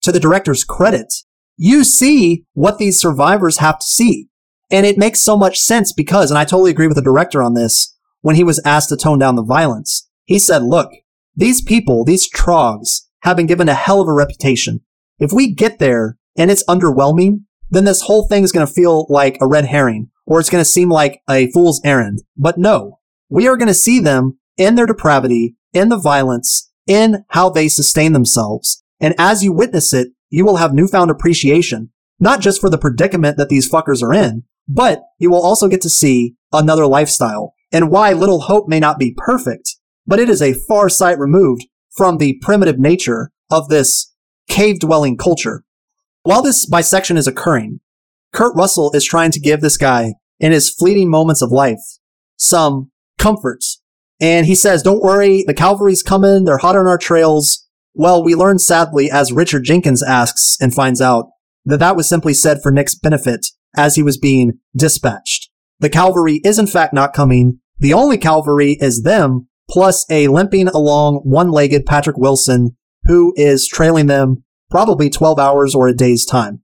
to 0.03 0.13
the 0.13 0.21
director's 0.21 0.63
credit, 0.63 1.13
you 1.57 1.83
see 1.83 2.45
what 2.53 2.77
these 2.77 2.99
survivors 2.99 3.57
have 3.57 3.79
to 3.79 3.85
see. 3.85 4.29
And 4.71 4.85
it 4.85 4.97
makes 4.97 5.23
so 5.23 5.37
much 5.37 5.59
sense 5.59 5.93
because, 5.93 6.31
and 6.31 6.37
I 6.37 6.45
totally 6.45 6.71
agree 6.71 6.87
with 6.87 6.95
the 6.95 7.01
director 7.01 7.43
on 7.43 7.53
this, 7.53 7.95
when 8.21 8.35
he 8.35 8.43
was 8.43 8.61
asked 8.65 8.89
to 8.89 8.97
tone 8.97 9.19
down 9.19 9.35
the 9.35 9.43
violence, 9.43 10.09
he 10.25 10.39
said, 10.39 10.63
look, 10.63 10.89
these 11.35 11.61
people, 11.61 12.03
these 12.03 12.29
trogs, 12.29 13.07
have 13.21 13.37
been 13.37 13.45
given 13.45 13.69
a 13.69 13.73
hell 13.73 14.01
of 14.01 14.07
a 14.07 14.13
reputation. 14.13 14.81
If 15.19 15.31
we 15.31 15.53
get 15.53 15.79
there 15.79 16.17
and 16.35 16.49
it's 16.49 16.65
underwhelming, 16.65 17.43
then 17.69 17.85
this 17.85 18.01
whole 18.01 18.27
thing 18.27 18.43
is 18.43 18.51
going 18.51 18.65
to 18.65 18.73
feel 18.73 19.05
like 19.09 19.37
a 19.39 19.47
red 19.47 19.65
herring 19.65 20.09
or 20.25 20.39
it's 20.39 20.49
going 20.49 20.63
to 20.63 20.69
seem 20.69 20.89
like 20.89 21.21
a 21.29 21.51
fool's 21.51 21.81
errand. 21.83 22.23
But 22.37 22.57
no, 22.57 22.99
we 23.29 23.47
are 23.47 23.57
going 23.57 23.67
to 23.67 23.73
see 23.73 23.99
them 23.99 24.37
in 24.57 24.75
their 24.75 24.85
depravity, 24.85 25.55
in 25.73 25.89
the 25.89 25.99
violence, 25.99 26.71
in 26.87 27.25
how 27.29 27.49
they 27.49 27.67
sustain 27.67 28.13
themselves. 28.13 28.83
And 28.99 29.15
as 29.17 29.43
you 29.43 29.51
witness 29.51 29.93
it, 29.93 30.09
you 30.33 30.43
will 30.43 30.55
have 30.55 30.73
newfound 30.73 31.11
appreciation, 31.11 31.91
not 32.19 32.41
just 32.41 32.59
for 32.59 32.67
the 32.67 32.77
predicament 32.79 33.37
that 33.37 33.49
these 33.49 33.69
fuckers 33.69 34.01
are 34.01 34.11
in, 34.11 34.43
but 34.67 35.03
you 35.19 35.29
will 35.29 35.45
also 35.45 35.67
get 35.67 35.79
to 35.81 35.91
see 35.91 36.33
another 36.51 36.87
lifestyle 36.87 37.53
and 37.71 37.91
why 37.91 38.13
Little 38.13 38.41
Hope 38.41 38.67
may 38.67 38.79
not 38.79 38.97
be 38.97 39.15
perfect, 39.15 39.75
but 40.07 40.17
it 40.17 40.29
is 40.29 40.41
a 40.41 40.55
far 40.67 40.89
sight 40.89 41.19
removed 41.19 41.67
from 41.91 42.17
the 42.17 42.39
primitive 42.41 42.79
nature 42.79 43.29
of 43.51 43.69
this 43.69 44.11
cave 44.49 44.79
dwelling 44.79 45.17
culture. 45.17 45.63
While 46.23 46.41
this 46.41 46.65
bisection 46.65 47.15
is 47.15 47.27
occurring, 47.27 47.81
Kurt 48.33 48.55
Russell 48.55 48.91
is 48.95 49.05
trying 49.05 49.29
to 49.31 49.39
give 49.39 49.61
this 49.61 49.77
guy, 49.77 50.15
in 50.39 50.51
his 50.51 50.71
fleeting 50.71 51.11
moments 51.11 51.43
of 51.43 51.51
life, 51.51 51.99
some 52.37 52.89
comforts. 53.19 53.83
And 54.19 54.47
he 54.47 54.55
says, 54.55 54.81
don't 54.81 55.03
worry, 55.03 55.43
the 55.45 55.53
cavalry's 55.53 56.01
coming, 56.01 56.45
they're 56.45 56.57
hot 56.57 56.75
on 56.75 56.87
our 56.87 56.97
trails. 56.97 57.62
Well, 57.93 58.23
we 58.23 58.35
learn 58.35 58.59
sadly, 58.59 59.11
as 59.11 59.31
Richard 59.31 59.63
Jenkins 59.63 60.01
asks 60.01 60.57
and 60.59 60.73
finds 60.73 60.99
out, 60.99 61.27
that 61.65 61.79
that 61.79 61.95
was 61.95 62.09
simply 62.09 62.33
said 62.33 62.61
for 62.61 62.71
Nick's 62.71 62.95
benefit 62.95 63.45
as 63.75 63.95
he 63.95 64.03
was 64.03 64.17
being 64.17 64.59
dispatched. 64.75 65.49
The 65.79 65.89
cavalry 65.89 66.41
is 66.43 66.59
in 66.59 66.67
fact 66.67 66.93
not 66.93 67.13
coming. 67.13 67.59
The 67.79 67.93
only 67.93 68.17
cavalry 68.17 68.77
is 68.79 69.03
them, 69.03 69.47
plus 69.69 70.05
a 70.09 70.27
limping 70.27 70.67
along 70.67 71.21
one-legged 71.23 71.85
Patrick 71.85 72.17
Wilson, 72.17 72.75
who 73.05 73.33
is 73.35 73.67
trailing 73.67 74.07
them 74.07 74.43
probably 74.69 75.09
12 75.09 75.37
hours 75.39 75.75
or 75.75 75.87
a 75.87 75.95
day's 75.95 76.25
time. 76.25 76.61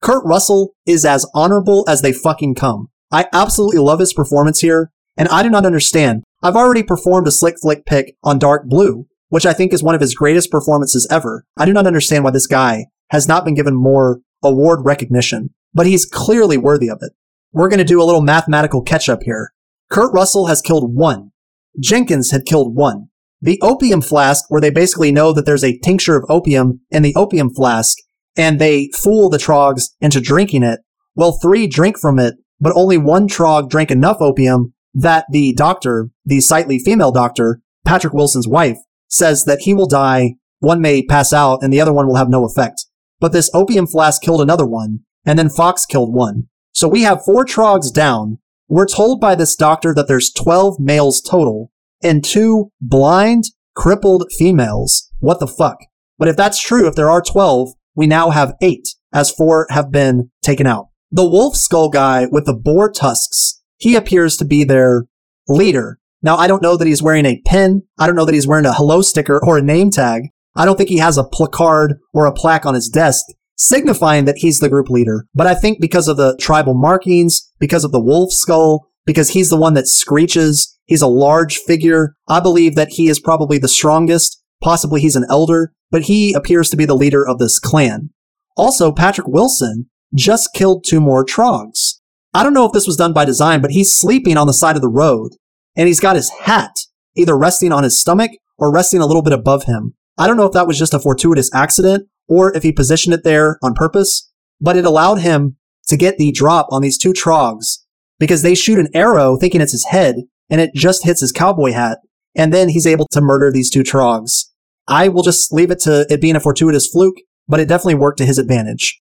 Kurt 0.00 0.24
Russell 0.24 0.74
is 0.86 1.04
as 1.04 1.26
honorable 1.34 1.84
as 1.88 2.00
they 2.00 2.12
fucking 2.12 2.54
come. 2.54 2.88
I 3.12 3.26
absolutely 3.32 3.80
love 3.80 3.98
his 3.98 4.14
performance 4.14 4.60
here, 4.60 4.92
and 5.16 5.28
I 5.28 5.42
do 5.42 5.50
not 5.50 5.66
understand. 5.66 6.22
I've 6.42 6.56
already 6.56 6.82
performed 6.82 7.26
a 7.26 7.32
slick 7.32 7.56
flick 7.60 7.84
pick 7.84 8.16
on 8.22 8.38
Dark 8.38 8.66
Blue, 8.66 9.06
which 9.30 9.46
I 9.46 9.52
think 9.52 9.72
is 9.72 9.82
one 9.82 9.94
of 9.94 10.00
his 10.00 10.14
greatest 10.14 10.50
performances 10.50 11.08
ever. 11.10 11.44
I 11.56 11.64
do 11.64 11.72
not 11.72 11.86
understand 11.86 12.22
why 12.22 12.30
this 12.30 12.46
guy 12.46 12.86
has 13.10 13.26
not 13.26 13.44
been 13.44 13.54
given 13.54 13.74
more 13.74 14.20
award 14.42 14.84
recognition, 14.84 15.50
but 15.72 15.86
he's 15.86 16.04
clearly 16.04 16.58
worthy 16.58 16.90
of 16.90 16.98
it. 17.00 17.12
We're 17.52 17.68
going 17.68 17.78
to 17.78 17.84
do 17.84 18.02
a 18.02 18.04
little 18.04 18.22
mathematical 18.22 18.82
catch 18.82 19.08
up 19.08 19.22
here. 19.24 19.52
Kurt 19.90 20.12
Russell 20.12 20.46
has 20.46 20.60
killed 20.60 20.94
one. 20.94 21.32
Jenkins 21.80 22.30
had 22.30 22.44
killed 22.44 22.76
one. 22.76 23.08
The 23.42 23.58
opium 23.62 24.02
flask, 24.02 24.44
where 24.48 24.60
they 24.60 24.70
basically 24.70 25.10
know 25.10 25.32
that 25.32 25.46
there's 25.46 25.64
a 25.64 25.78
tincture 25.78 26.16
of 26.16 26.26
opium 26.28 26.80
in 26.90 27.02
the 27.02 27.14
opium 27.16 27.52
flask, 27.52 27.96
and 28.36 28.58
they 28.60 28.90
fool 28.94 29.30
the 29.30 29.38
trogs 29.38 29.90
into 30.00 30.20
drinking 30.20 30.62
it. 30.62 30.80
Well, 31.14 31.38
three 31.40 31.66
drink 31.66 31.98
from 31.98 32.18
it, 32.18 32.34
but 32.60 32.72
only 32.76 32.98
one 32.98 33.28
trog 33.28 33.70
drank 33.70 33.90
enough 33.90 34.18
opium 34.20 34.74
that 34.94 35.24
the 35.30 35.54
doctor, 35.54 36.10
the 36.24 36.40
sightly 36.40 36.78
female 36.78 37.12
doctor, 37.12 37.60
Patrick 37.84 38.12
Wilson's 38.12 38.48
wife, 38.48 38.78
says 39.10 39.44
that 39.44 39.60
he 39.60 39.74
will 39.74 39.86
die, 39.86 40.36
one 40.60 40.80
may 40.80 41.02
pass 41.02 41.32
out, 41.32 41.62
and 41.62 41.72
the 41.72 41.80
other 41.80 41.92
one 41.92 42.06
will 42.06 42.16
have 42.16 42.30
no 42.30 42.44
effect. 42.44 42.86
But 43.18 43.32
this 43.32 43.50
opium 43.52 43.86
flask 43.86 44.22
killed 44.22 44.40
another 44.40 44.66
one, 44.66 45.00
and 45.26 45.38
then 45.38 45.50
Fox 45.50 45.84
killed 45.84 46.14
one. 46.14 46.48
So 46.72 46.88
we 46.88 47.02
have 47.02 47.24
four 47.24 47.44
trogs 47.44 47.92
down. 47.92 48.38
We're 48.68 48.86
told 48.86 49.20
by 49.20 49.34
this 49.34 49.56
doctor 49.56 49.92
that 49.94 50.08
there's 50.08 50.32
12 50.32 50.78
males 50.80 51.20
total, 51.20 51.70
and 52.02 52.24
two 52.24 52.70
blind, 52.80 53.44
crippled 53.74 54.24
females. 54.38 55.10
What 55.18 55.40
the 55.40 55.46
fuck? 55.46 55.78
But 56.18 56.28
if 56.28 56.36
that's 56.36 56.62
true, 56.62 56.86
if 56.86 56.94
there 56.94 57.10
are 57.10 57.22
12, 57.22 57.70
we 57.94 58.06
now 58.06 58.30
have 58.30 58.54
eight, 58.62 58.88
as 59.12 59.30
four 59.30 59.66
have 59.70 59.90
been 59.90 60.30
taken 60.42 60.66
out. 60.66 60.88
The 61.10 61.28
wolf 61.28 61.56
skull 61.56 61.88
guy 61.88 62.26
with 62.30 62.46
the 62.46 62.54
boar 62.54 62.90
tusks, 62.90 63.60
he 63.78 63.96
appears 63.96 64.36
to 64.36 64.44
be 64.44 64.62
their 64.62 65.06
leader. 65.48 65.98
Now, 66.22 66.36
I 66.36 66.46
don't 66.46 66.62
know 66.62 66.76
that 66.76 66.86
he's 66.86 67.02
wearing 67.02 67.26
a 67.26 67.40
pin. 67.46 67.82
I 67.98 68.06
don't 68.06 68.16
know 68.16 68.24
that 68.24 68.34
he's 68.34 68.46
wearing 68.46 68.66
a 68.66 68.72
hello 68.72 69.02
sticker 69.02 69.40
or 69.44 69.58
a 69.58 69.62
name 69.62 69.90
tag. 69.90 70.24
I 70.54 70.64
don't 70.64 70.76
think 70.76 70.90
he 70.90 70.98
has 70.98 71.16
a 71.16 71.24
placard 71.24 71.98
or 72.12 72.26
a 72.26 72.32
plaque 72.32 72.66
on 72.66 72.74
his 72.74 72.88
desk 72.88 73.24
signifying 73.60 74.24
that 74.24 74.38
he's 74.38 74.58
the 74.58 74.70
group 74.70 74.88
leader. 74.88 75.26
But 75.34 75.46
I 75.46 75.54
think 75.54 75.80
because 75.80 76.08
of 76.08 76.16
the 76.16 76.36
tribal 76.40 76.74
markings, 76.74 77.46
because 77.58 77.84
of 77.84 77.92
the 77.92 78.00
wolf 78.00 78.32
skull, 78.32 78.88
because 79.04 79.30
he's 79.30 79.50
the 79.50 79.56
one 79.56 79.74
that 79.74 79.86
screeches, 79.86 80.78
he's 80.86 81.02
a 81.02 81.06
large 81.06 81.58
figure. 81.58 82.16
I 82.26 82.40
believe 82.40 82.74
that 82.76 82.88
he 82.92 83.08
is 83.08 83.20
probably 83.20 83.58
the 83.58 83.68
strongest. 83.68 84.42
Possibly 84.62 85.02
he's 85.02 85.16
an 85.16 85.26
elder, 85.28 85.72
but 85.90 86.02
he 86.02 86.32
appears 86.32 86.70
to 86.70 86.76
be 86.76 86.86
the 86.86 86.96
leader 86.96 87.26
of 87.26 87.38
this 87.38 87.58
clan. 87.58 88.10
Also, 88.56 88.92
Patrick 88.92 89.28
Wilson 89.28 89.90
just 90.14 90.54
killed 90.54 90.84
two 90.84 91.00
more 91.00 91.24
trogs. 91.24 92.00
I 92.32 92.42
don't 92.42 92.54
know 92.54 92.64
if 92.64 92.72
this 92.72 92.86
was 92.86 92.96
done 92.96 93.12
by 93.12 93.24
design, 93.24 93.60
but 93.60 93.72
he's 93.72 93.94
sleeping 93.94 94.36
on 94.36 94.46
the 94.46 94.54
side 94.54 94.76
of 94.76 94.82
the 94.82 94.88
road 94.88 95.32
and 95.80 95.88
he's 95.88 95.98
got 95.98 96.14
his 96.14 96.28
hat 96.42 96.76
either 97.16 97.36
resting 97.36 97.72
on 97.72 97.84
his 97.84 97.98
stomach 97.98 98.30
or 98.58 98.70
resting 98.70 99.00
a 99.00 99.06
little 99.06 99.22
bit 99.22 99.32
above 99.32 99.64
him. 99.64 99.94
I 100.18 100.26
don't 100.26 100.36
know 100.36 100.44
if 100.44 100.52
that 100.52 100.66
was 100.66 100.78
just 100.78 100.92
a 100.92 100.98
fortuitous 100.98 101.52
accident 101.54 102.06
or 102.28 102.54
if 102.54 102.62
he 102.62 102.70
positioned 102.70 103.14
it 103.14 103.24
there 103.24 103.58
on 103.62 103.72
purpose, 103.72 104.30
but 104.60 104.76
it 104.76 104.84
allowed 104.84 105.20
him 105.20 105.56
to 105.88 105.96
get 105.96 106.18
the 106.18 106.32
drop 106.32 106.66
on 106.70 106.82
these 106.82 106.98
two 106.98 107.14
trogs 107.14 107.78
because 108.18 108.42
they 108.42 108.54
shoot 108.54 108.78
an 108.78 108.88
arrow 108.92 109.38
thinking 109.38 109.62
it's 109.62 109.72
his 109.72 109.86
head 109.86 110.16
and 110.50 110.60
it 110.60 110.74
just 110.74 111.06
hits 111.06 111.22
his 111.22 111.32
cowboy 111.32 111.72
hat. 111.72 111.98
And 112.36 112.52
then 112.52 112.68
he's 112.68 112.86
able 112.86 113.06
to 113.12 113.22
murder 113.22 113.50
these 113.50 113.70
two 113.70 113.82
trogs. 113.82 114.50
I 114.86 115.08
will 115.08 115.22
just 115.22 115.50
leave 115.50 115.70
it 115.70 115.80
to 115.80 116.06
it 116.10 116.20
being 116.20 116.36
a 116.36 116.40
fortuitous 116.40 116.88
fluke, 116.88 117.16
but 117.48 117.58
it 117.58 117.68
definitely 117.68 117.94
worked 117.94 118.18
to 118.18 118.26
his 118.26 118.38
advantage. 118.38 119.00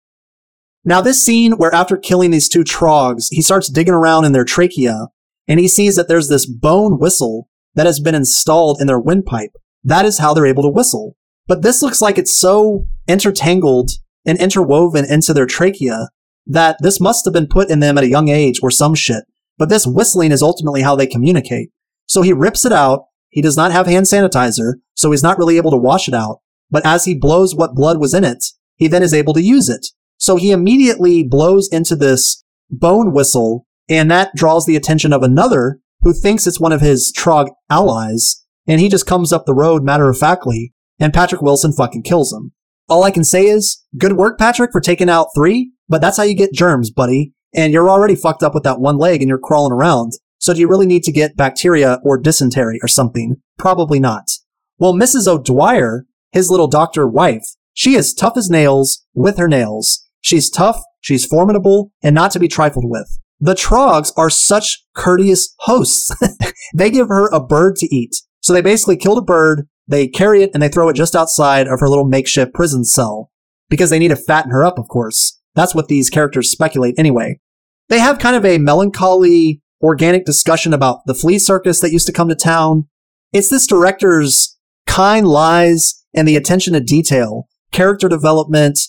Now, 0.85 1.01
this 1.01 1.23
scene 1.23 1.57
where 1.57 1.75
after 1.75 1.97
killing 1.97 2.31
these 2.31 2.47
two 2.47 2.63
trogs, 2.63 3.27
he 3.31 3.41
starts 3.41 3.69
digging 3.69 3.93
around 3.93 4.23
in 4.23 4.31
their 4.31 4.45
trachea 4.45 5.09
and 5.49 5.59
he 5.59 5.67
sees 5.67 5.95
that 5.95 6.07
there's 6.07 6.29
this 6.29 6.45
bone 6.45 6.99
whistle 6.99 7.49
that 7.75 7.87
has 7.87 7.99
been 7.99 8.15
installed 8.15 8.79
in 8.79 8.87
their 8.87 8.99
windpipe. 8.99 9.51
That 9.83 10.05
is 10.05 10.19
how 10.19 10.33
they're 10.33 10.45
able 10.45 10.63
to 10.63 10.69
whistle. 10.69 11.15
But 11.47 11.63
this 11.63 11.81
looks 11.81 12.01
like 12.01 12.17
it's 12.17 12.39
so 12.39 12.85
intertangled 13.07 13.91
and 14.25 14.39
interwoven 14.39 15.05
into 15.05 15.33
their 15.33 15.47
trachea 15.47 16.09
that 16.45 16.77
this 16.81 17.01
must 17.01 17.25
have 17.25 17.33
been 17.33 17.47
put 17.47 17.69
in 17.69 17.79
them 17.79 17.97
at 17.97 18.03
a 18.03 18.09
young 18.09 18.29
age 18.29 18.59
or 18.61 18.69
some 18.69 18.93
shit. 18.93 19.23
But 19.57 19.69
this 19.69 19.87
whistling 19.87 20.31
is 20.31 20.43
ultimately 20.43 20.83
how 20.83 20.95
they 20.95 21.07
communicate. 21.07 21.71
So 22.05 22.21
he 22.21 22.31
rips 22.31 22.65
it 22.65 22.71
out. 22.71 23.05
He 23.29 23.41
does 23.41 23.57
not 23.57 23.71
have 23.71 23.87
hand 23.87 24.05
sanitizer, 24.05 24.75
so 24.95 25.11
he's 25.11 25.23
not 25.23 25.37
really 25.37 25.57
able 25.57 25.71
to 25.71 25.77
wash 25.77 26.07
it 26.07 26.13
out. 26.13 26.39
But 26.71 26.85
as 26.85 27.05
he 27.05 27.15
blows 27.15 27.55
what 27.55 27.75
blood 27.75 27.99
was 27.99 28.13
in 28.13 28.23
it, 28.23 28.43
he 28.75 28.87
then 28.87 29.03
is 29.03 29.13
able 29.13 29.33
to 29.33 29.41
use 29.41 29.69
it. 29.69 29.87
So 30.17 30.35
he 30.35 30.51
immediately 30.51 31.23
blows 31.23 31.69
into 31.71 31.95
this 31.95 32.43
bone 32.69 33.13
whistle, 33.13 33.65
and 33.89 34.09
that 34.11 34.35
draws 34.35 34.65
the 34.65 34.75
attention 34.75 35.11
of 35.11 35.23
another 35.23 35.79
who 36.01 36.13
thinks 36.13 36.47
it's 36.47 36.59
one 36.59 36.71
of 36.71 36.81
his 36.81 37.11
Trog 37.11 37.49
allies, 37.69 38.45
and 38.67 38.79
he 38.79 38.87
just 38.87 39.05
comes 39.05 39.33
up 39.33 39.45
the 39.45 39.53
road 39.53 39.83
matter 39.83 40.07
of 40.07 40.17
factly, 40.17 40.73
and 40.99 41.13
Patrick 41.13 41.41
Wilson 41.41 41.73
fucking 41.73 42.03
kills 42.03 42.31
him. 42.31 42.53
All 42.87 43.03
I 43.03 43.11
can 43.11 43.23
say 43.23 43.45
is, 43.45 43.83
good 43.97 44.13
work, 44.13 44.39
Patrick, 44.39 44.71
for 44.71 44.81
taking 44.81 45.09
out 45.09 45.27
three, 45.35 45.71
but 45.87 46.01
that's 46.01 46.17
how 46.17 46.23
you 46.23 46.35
get 46.35 46.53
germs, 46.53 46.91
buddy. 46.91 47.33
And 47.53 47.73
you're 47.73 47.89
already 47.89 48.15
fucked 48.15 48.43
up 48.43 48.53
with 48.53 48.63
that 48.63 48.79
one 48.79 48.97
leg 48.97 49.21
and 49.21 49.29
you're 49.29 49.39
crawling 49.39 49.71
around. 49.71 50.13
So 50.37 50.53
do 50.53 50.59
you 50.59 50.69
really 50.69 50.85
need 50.85 51.03
to 51.03 51.11
get 51.11 51.35
bacteria 51.35 51.99
or 52.03 52.17
dysentery 52.17 52.79
or 52.81 52.87
something? 52.87 53.37
Probably 53.57 53.99
not. 53.99 54.29
Well, 54.77 54.93
Mrs. 54.93 55.27
O'Dwyer, 55.27 56.05
his 56.31 56.49
little 56.49 56.67
doctor 56.67 57.07
wife, 57.07 57.43
she 57.73 57.95
is 57.95 58.13
tough 58.13 58.37
as 58.37 58.49
nails 58.49 59.05
with 59.13 59.37
her 59.37 59.47
nails. 59.47 60.07
She's 60.21 60.49
tough, 60.49 60.81
she's 61.01 61.25
formidable, 61.25 61.91
and 62.03 62.13
not 62.13 62.31
to 62.31 62.39
be 62.39 62.47
trifled 62.47 62.85
with. 62.87 63.19
The 63.39 63.55
Trogs 63.55 64.11
are 64.17 64.29
such 64.29 64.83
courteous 64.95 65.53
hosts. 65.59 66.11
they 66.73 66.89
give 66.89 67.07
her 67.07 67.27
a 67.29 67.39
bird 67.39 67.75
to 67.77 67.95
eat. 67.95 68.15
So 68.41 68.53
they 68.53 68.61
basically 68.61 68.97
killed 68.97 69.17
a 69.17 69.21
bird, 69.21 69.67
they 69.87 70.07
carry 70.07 70.43
it, 70.43 70.51
and 70.53 70.61
they 70.61 70.69
throw 70.69 70.89
it 70.89 70.95
just 70.95 71.15
outside 71.15 71.67
of 71.67 71.79
her 71.79 71.87
little 71.87 72.05
makeshift 72.05 72.53
prison 72.53 72.83
cell. 72.83 73.31
Because 73.69 73.89
they 73.89 73.99
need 73.99 74.09
to 74.09 74.15
fatten 74.15 74.51
her 74.51 74.65
up, 74.65 74.77
of 74.77 74.87
course. 74.87 75.39
That's 75.55 75.75
what 75.75 75.87
these 75.87 76.09
characters 76.09 76.51
speculate 76.51 76.95
anyway. 76.97 77.39
They 77.87 77.99
have 77.99 78.19
kind 78.19 78.35
of 78.35 78.45
a 78.45 78.57
melancholy, 78.57 79.61
organic 79.81 80.25
discussion 80.25 80.73
about 80.73 81.05
the 81.05 81.13
flea 81.13 81.39
circus 81.39 81.79
that 81.79 81.91
used 81.91 82.07
to 82.07 82.13
come 82.13 82.29
to 82.29 82.35
town. 82.35 82.87
It's 83.31 83.49
this 83.49 83.67
director's 83.67 84.57
kind 84.85 85.27
lies 85.27 86.03
and 86.13 86.27
the 86.27 86.35
attention 86.35 86.73
to 86.73 86.79
detail, 86.79 87.47
character 87.71 88.09
development, 88.09 88.79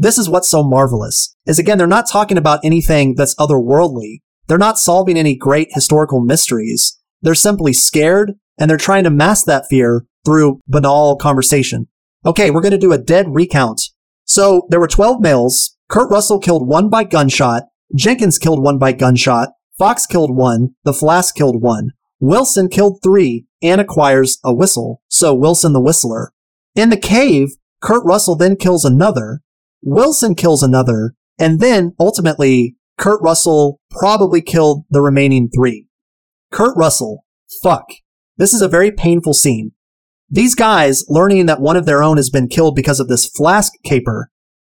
this 0.00 0.16
is 0.16 0.30
what's 0.30 0.48
so 0.48 0.62
marvelous 0.62 1.34
is 1.44 1.58
again, 1.58 1.76
they're 1.76 1.86
not 1.86 2.08
talking 2.08 2.38
about 2.38 2.60
anything 2.62 3.16
that's 3.16 3.34
otherworldly. 3.34 4.22
They're 4.46 4.56
not 4.56 4.78
solving 4.78 5.18
any 5.18 5.34
great 5.34 5.68
historical 5.72 6.20
mysteries. 6.20 6.98
They're 7.20 7.34
simply 7.34 7.72
scared 7.72 8.34
and 8.58 8.70
they're 8.70 8.78
trying 8.78 9.04
to 9.04 9.10
mask 9.10 9.46
that 9.46 9.66
fear 9.68 10.06
through 10.24 10.60
banal 10.68 11.16
conversation. 11.16 11.88
Okay, 12.24 12.50
we're 12.50 12.60
going 12.60 12.72
to 12.72 12.78
do 12.78 12.92
a 12.92 12.98
dead 12.98 13.26
recount. 13.34 13.82
So 14.24 14.66
there 14.70 14.80
were 14.80 14.88
12 14.88 15.20
males. 15.20 15.76
Kurt 15.88 16.10
Russell 16.10 16.38
killed 16.38 16.68
one 16.68 16.88
by 16.88 17.02
gunshot. 17.02 17.64
Jenkins 17.94 18.38
killed 18.38 18.62
one 18.62 18.78
by 18.78 18.92
gunshot. 18.92 19.50
Fox 19.78 20.06
killed 20.06 20.36
one. 20.36 20.74
The 20.84 20.92
Flask 20.92 21.34
killed 21.34 21.60
one. 21.60 21.90
Wilson 22.20 22.68
killed 22.68 23.00
three 23.02 23.46
and 23.62 23.80
acquires 23.80 24.38
a 24.44 24.54
whistle. 24.54 25.02
So 25.08 25.34
Wilson 25.34 25.72
the 25.72 25.80
Whistler. 25.80 26.32
In 26.74 26.90
the 26.90 26.96
cave, 26.96 27.56
Kurt 27.80 28.04
Russell 28.04 28.36
then 28.36 28.56
kills 28.56 28.84
another. 28.84 29.40
Wilson 29.82 30.34
kills 30.34 30.62
another, 30.62 31.14
and 31.38 31.60
then 31.60 31.94
ultimately, 31.98 32.76
Kurt 32.98 33.20
Russell 33.22 33.80
probably 33.90 34.42
killed 34.42 34.84
the 34.90 35.00
remaining 35.00 35.48
three. 35.48 35.86
Kurt 36.50 36.76
Russell, 36.76 37.24
fuck. 37.62 37.84
This 38.36 38.52
is 38.52 38.62
a 38.62 38.68
very 38.68 38.90
painful 38.90 39.34
scene. 39.34 39.72
These 40.30 40.54
guys, 40.54 41.04
learning 41.08 41.46
that 41.46 41.60
one 41.60 41.76
of 41.76 41.86
their 41.86 42.02
own 42.02 42.16
has 42.16 42.28
been 42.28 42.48
killed 42.48 42.74
because 42.74 43.00
of 43.00 43.08
this 43.08 43.26
flask 43.26 43.72
caper, 43.84 44.30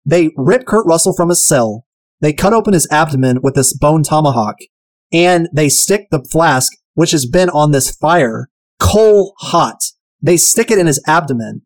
they 0.06 0.30
rip 0.38 0.66
Kurt 0.66 0.86
Russell 0.86 1.14
from 1.14 1.30
his 1.30 1.46
cell, 1.46 1.86
they 2.22 2.34
cut 2.34 2.54
open 2.54 2.74
his 2.74 2.88
abdomen 2.92 3.40
with 3.42 3.56
this 3.56 3.76
bone 3.76 4.04
tomahawk, 4.04 4.58
and 5.12 5.50
they 5.54 5.68
stick 5.70 6.08
the 6.10 6.24
flask, 6.32 6.72
which 6.94 7.12
has 7.12 7.26
been 7.26 7.50
on 7.50 7.72
this 7.72 7.92
fire, 7.92 8.50
coal 8.80 9.34
hot. 9.40 9.80
They 10.22 10.38
stick 10.38 10.72
it 10.72 10.78
in 10.78 10.88
his 10.88 11.02
abdomen, 11.08 11.64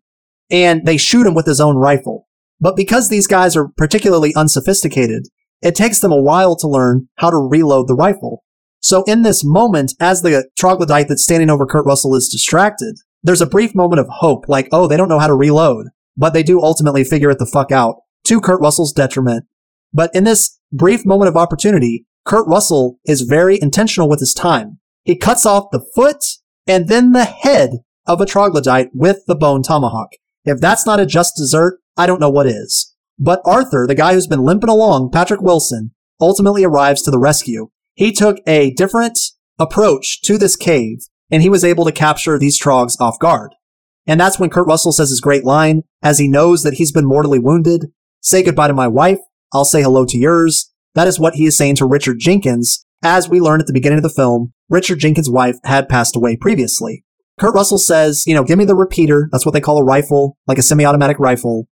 and 0.50 0.86
they 0.86 0.98
shoot 0.98 1.28
him 1.28 1.36
with 1.36 1.46
his 1.46 1.60
own 1.60 1.76
rifle. 1.76 2.25
But 2.60 2.76
because 2.76 3.10
these 3.10 3.28
guys 3.28 3.56
are 3.56 3.70
particularly 3.78 4.34
unsophisticated, 4.36 5.28
it 5.62 5.76
takes 5.76 6.00
them 6.00 6.12
a 6.12 6.22
while 6.22 6.56
to 6.58 6.68
learn 6.68 7.10
how 7.16 7.30
to 7.30 7.38
reload 7.38 7.88
the 7.88 7.96
rifle. 7.96 8.44
So 8.80 9.04
in 9.04 9.24
this 9.24 9.44
moment, 9.44 9.94
as 10.00 10.22
the 10.22 10.48
troglodyte 10.58 11.08
that's 11.08 11.24
standing 11.24 11.50
over 11.50 11.66
Kurt 11.66 11.86
Russell 11.86 12.16
is 12.16 12.30
distracted, 12.30 12.98
there's 13.24 13.42
a 13.42 13.48
brief 13.48 13.74
moment 13.74 14.00
of 14.00 14.08
hope, 14.10 14.48
like, 14.48 14.70
oh, 14.72 14.88
they 14.88 14.98
don't 14.98 15.10
know 15.10 15.20
how 15.20 15.28
to 15.28 15.34
reload. 15.34 15.88
But 16.16 16.34
they 16.34 16.44
do 16.44 16.62
ultimately 16.62 17.04
figure 17.04 17.32
it 17.32 17.40
the 17.40 17.46
fuck 17.46 17.72
out, 17.72 17.96
to 18.26 18.40
Kurt 18.40 18.62
Russell's 18.62 18.94
detriment. 18.94 19.46
But 19.92 20.14
in 20.14 20.24
this 20.24 20.60
brief 20.72 21.06
moment 21.06 21.30
of 21.30 21.38
opportunity, 21.38 22.06
Kurt 22.26 22.48
Russell 22.48 23.00
is 23.06 23.22
very 23.22 23.60
intentional 23.62 24.10
with 24.10 24.20
his 24.20 24.34
time. 24.34 24.80
He 25.04 25.16
cuts 25.16 25.46
off 25.46 25.72
the 25.72 25.86
foot 25.96 26.24
and 26.68 26.88
then 26.88 27.12
the 27.12 27.26
head 27.26 27.80
of 28.06 28.22
a 28.22 28.26
troglodyte 28.26 28.90
with 28.94 29.26
the 29.26 29.36
bone 29.36 29.64
tomahawk. 29.64 30.10
If 30.46 30.60
that's 30.62 30.86
not 30.86 31.00
a 31.00 31.06
just 31.06 31.36
dessert, 31.36 31.80
I 31.98 32.06
don't 32.06 32.20
know 32.20 32.30
what 32.30 32.48
is. 32.48 32.94
But 33.18 33.42
Arthur, 33.46 33.86
the 33.88 33.96
guy 33.96 34.14
who's 34.14 34.28
been 34.28 34.44
limping 34.44 34.70
along, 34.70 35.12
Patrick 35.12 35.42
Wilson, 35.42 35.92
ultimately 36.20 36.64
arrives 36.64 37.02
to 37.04 37.12
the 37.12 37.20
rescue. 37.20 37.70
He 37.96 38.12
took 38.12 38.38
a 38.46 38.72
different 38.72 39.18
approach 39.58 40.22
to 40.24 40.38
this 40.38 40.56
cave 40.56 41.00
and 41.32 41.42
he 41.42 41.50
was 41.50 41.64
able 41.64 41.86
to 41.86 41.92
capture 41.92 42.38
these 42.38 42.60
trogs 42.60 43.00
off 43.00 43.18
guard. 43.20 43.56
And 44.06 44.20
that's 44.20 44.40
when 44.40 44.50
Kurt 44.50 44.68
Russell 44.68 44.92
says 44.92 45.10
his 45.10 45.22
great 45.22 45.44
line, 45.44 45.84
as 46.04 46.20
he 46.20 46.28
knows 46.28 46.62
that 46.64 46.76
he's 46.76 46.92
been 46.92 47.06
mortally 47.06 47.40
wounded. 47.40 47.88
Say 48.22 48.44
goodbye 48.44 48.68
to 48.68 48.74
my 48.74 48.88
wife. 48.88 49.20
I'll 49.52 49.66
say 49.66 49.82
hello 49.82 50.06
to 50.06 50.18
yours. 50.18 50.72
That 50.94 51.08
is 51.08 51.20
what 51.20 51.36
he 51.36 51.46
is 51.46 51.58
saying 51.58 51.78
to 51.78 51.86
Richard 51.86 52.20
Jenkins. 52.20 52.86
As 53.04 53.30
we 53.30 53.40
learn 53.40 53.60
at 53.60 53.68
the 53.68 53.74
beginning 53.74 53.98
of 53.98 54.04
the 54.04 54.10
film, 54.10 54.54
Richard 54.70 55.00
Jenkins' 55.00 55.30
wife 55.30 55.58
had 55.64 55.90
passed 55.90 56.16
away 56.16 56.36
previously. 56.36 57.05
Kurt 57.40 57.54
Russell 57.54 57.78
says, 57.78 58.24
you 58.26 58.34
know, 58.34 58.44
give 58.44 58.58
me 58.58 58.66
the 58.66 58.76
repeater. 58.76 59.30
That's 59.32 59.46
what 59.46 59.54
they 59.54 59.62
call 59.62 59.78
a 59.78 59.84
rifle, 59.84 60.38
like 60.48 60.58
a 60.58 60.62
semi-automatic 60.64 61.20
rifle 61.20 61.68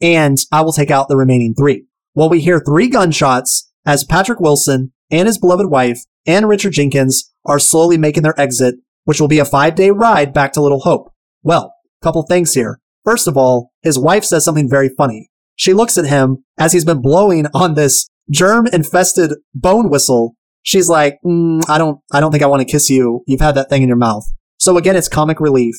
and 0.00 0.38
I 0.52 0.62
will 0.62 0.72
take 0.72 0.90
out 0.90 1.08
the 1.08 1.16
remaining 1.16 1.54
three. 1.54 1.84
Well, 2.14 2.28
we 2.28 2.40
hear 2.40 2.60
three 2.60 2.88
gunshots 2.88 3.70
as 3.86 4.04
Patrick 4.04 4.40
Wilson 4.40 4.92
and 5.10 5.26
his 5.26 5.38
beloved 5.38 5.66
wife 5.66 6.00
and 6.26 6.48
Richard 6.48 6.72
Jenkins 6.72 7.32
are 7.44 7.58
slowly 7.58 7.96
making 7.96 8.22
their 8.22 8.38
exit, 8.40 8.76
which 9.04 9.20
will 9.20 9.28
be 9.28 9.38
a 9.38 9.44
five 9.44 9.74
day 9.74 9.90
ride 9.90 10.32
back 10.32 10.52
to 10.52 10.62
Little 10.62 10.80
Hope. 10.80 11.12
Well, 11.42 11.74
couple 12.02 12.22
things 12.22 12.54
here. 12.54 12.80
First 13.04 13.26
of 13.26 13.36
all, 13.36 13.72
his 13.82 13.98
wife 13.98 14.24
says 14.24 14.44
something 14.44 14.68
very 14.68 14.90
funny. 14.96 15.30
She 15.56 15.72
looks 15.72 15.98
at 15.98 16.06
him 16.06 16.44
as 16.58 16.72
he's 16.72 16.84
been 16.84 17.02
blowing 17.02 17.46
on 17.54 17.74
this 17.74 18.08
germ 18.30 18.66
infested 18.68 19.32
bone 19.54 19.88
whistle. 19.88 20.36
She's 20.62 20.88
like, 20.88 21.18
mm, 21.24 21.62
I 21.68 21.78
don't, 21.78 22.00
I 22.12 22.20
don't 22.20 22.30
think 22.30 22.42
I 22.42 22.46
want 22.46 22.60
to 22.60 22.70
kiss 22.70 22.90
you. 22.90 23.24
You've 23.26 23.40
had 23.40 23.54
that 23.54 23.70
thing 23.70 23.82
in 23.82 23.88
your 23.88 23.96
mouth. 23.96 24.24
So 24.58 24.76
again, 24.76 24.96
it's 24.96 25.08
comic 25.08 25.40
relief. 25.40 25.74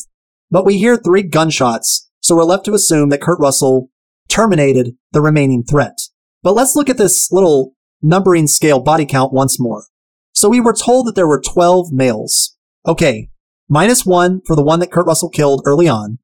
But 0.50 0.66
we 0.66 0.78
hear 0.78 0.98
three 0.98 1.24
gunshots, 1.24 2.10
so 2.22 2.36
we're 2.36 2.44
left 2.44 2.66
to 2.66 2.74
assume 2.74 3.10
that 3.10 3.22
Kurt 3.22 3.40
Russell 3.40 3.90
terminated 4.30 4.96
the 5.12 5.22
remaining 5.22 5.64
threat. 5.64 5.98
But 6.42 6.54
let's 6.54 6.76
look 6.76 6.90
at 6.90 6.98
this 6.98 7.32
little 7.32 7.74
numbering 8.02 8.48
scale 8.48 8.80
body 8.80 9.06
count 9.06 9.34
once 9.34 9.60
more. 9.60 9.86
So 10.34 10.50
we 10.50 10.62
were 10.62 10.74
told 10.74 11.06
that 11.08 11.16
there 11.16 11.28
were 11.28 11.42
12 11.42 11.92
males. 11.92 12.56
Okay, 12.88 13.30
minus 13.68 14.06
one 14.06 14.42
for 14.48 14.56
the 14.56 14.64
one 14.64 14.80
that 14.80 14.92
Kurt 14.92 15.06
Russell 15.06 15.30
killed 15.30 15.62
early 15.66 15.88
on, 15.88 16.20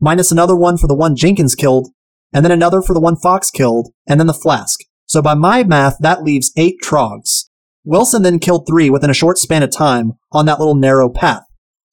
minus 0.00 0.32
another 0.32 0.56
one 0.56 0.78
for 0.78 0.86
the 0.86 0.94
one 0.94 1.14
Jenkins 1.16 1.54
killed, 1.54 1.88
and 2.32 2.44
then 2.44 2.52
another 2.52 2.82
for 2.82 2.94
the 2.94 3.00
one 3.00 3.16
Fox 3.16 3.50
killed, 3.50 3.92
and 4.06 4.18
then 4.18 4.26
the 4.26 4.34
flask. 4.34 4.80
So 5.06 5.22
by 5.22 5.34
my 5.34 5.64
math, 5.64 5.96
that 6.00 6.22
leaves 6.22 6.52
eight 6.56 6.76
trogs. 6.82 7.50
Wilson 7.84 8.22
then 8.22 8.38
killed 8.38 8.66
three 8.66 8.90
within 8.90 9.10
a 9.10 9.14
short 9.14 9.38
span 9.38 9.62
of 9.62 9.70
time 9.70 10.12
on 10.32 10.46
that 10.46 10.58
little 10.58 10.74
narrow 10.74 11.08
path. 11.08 11.42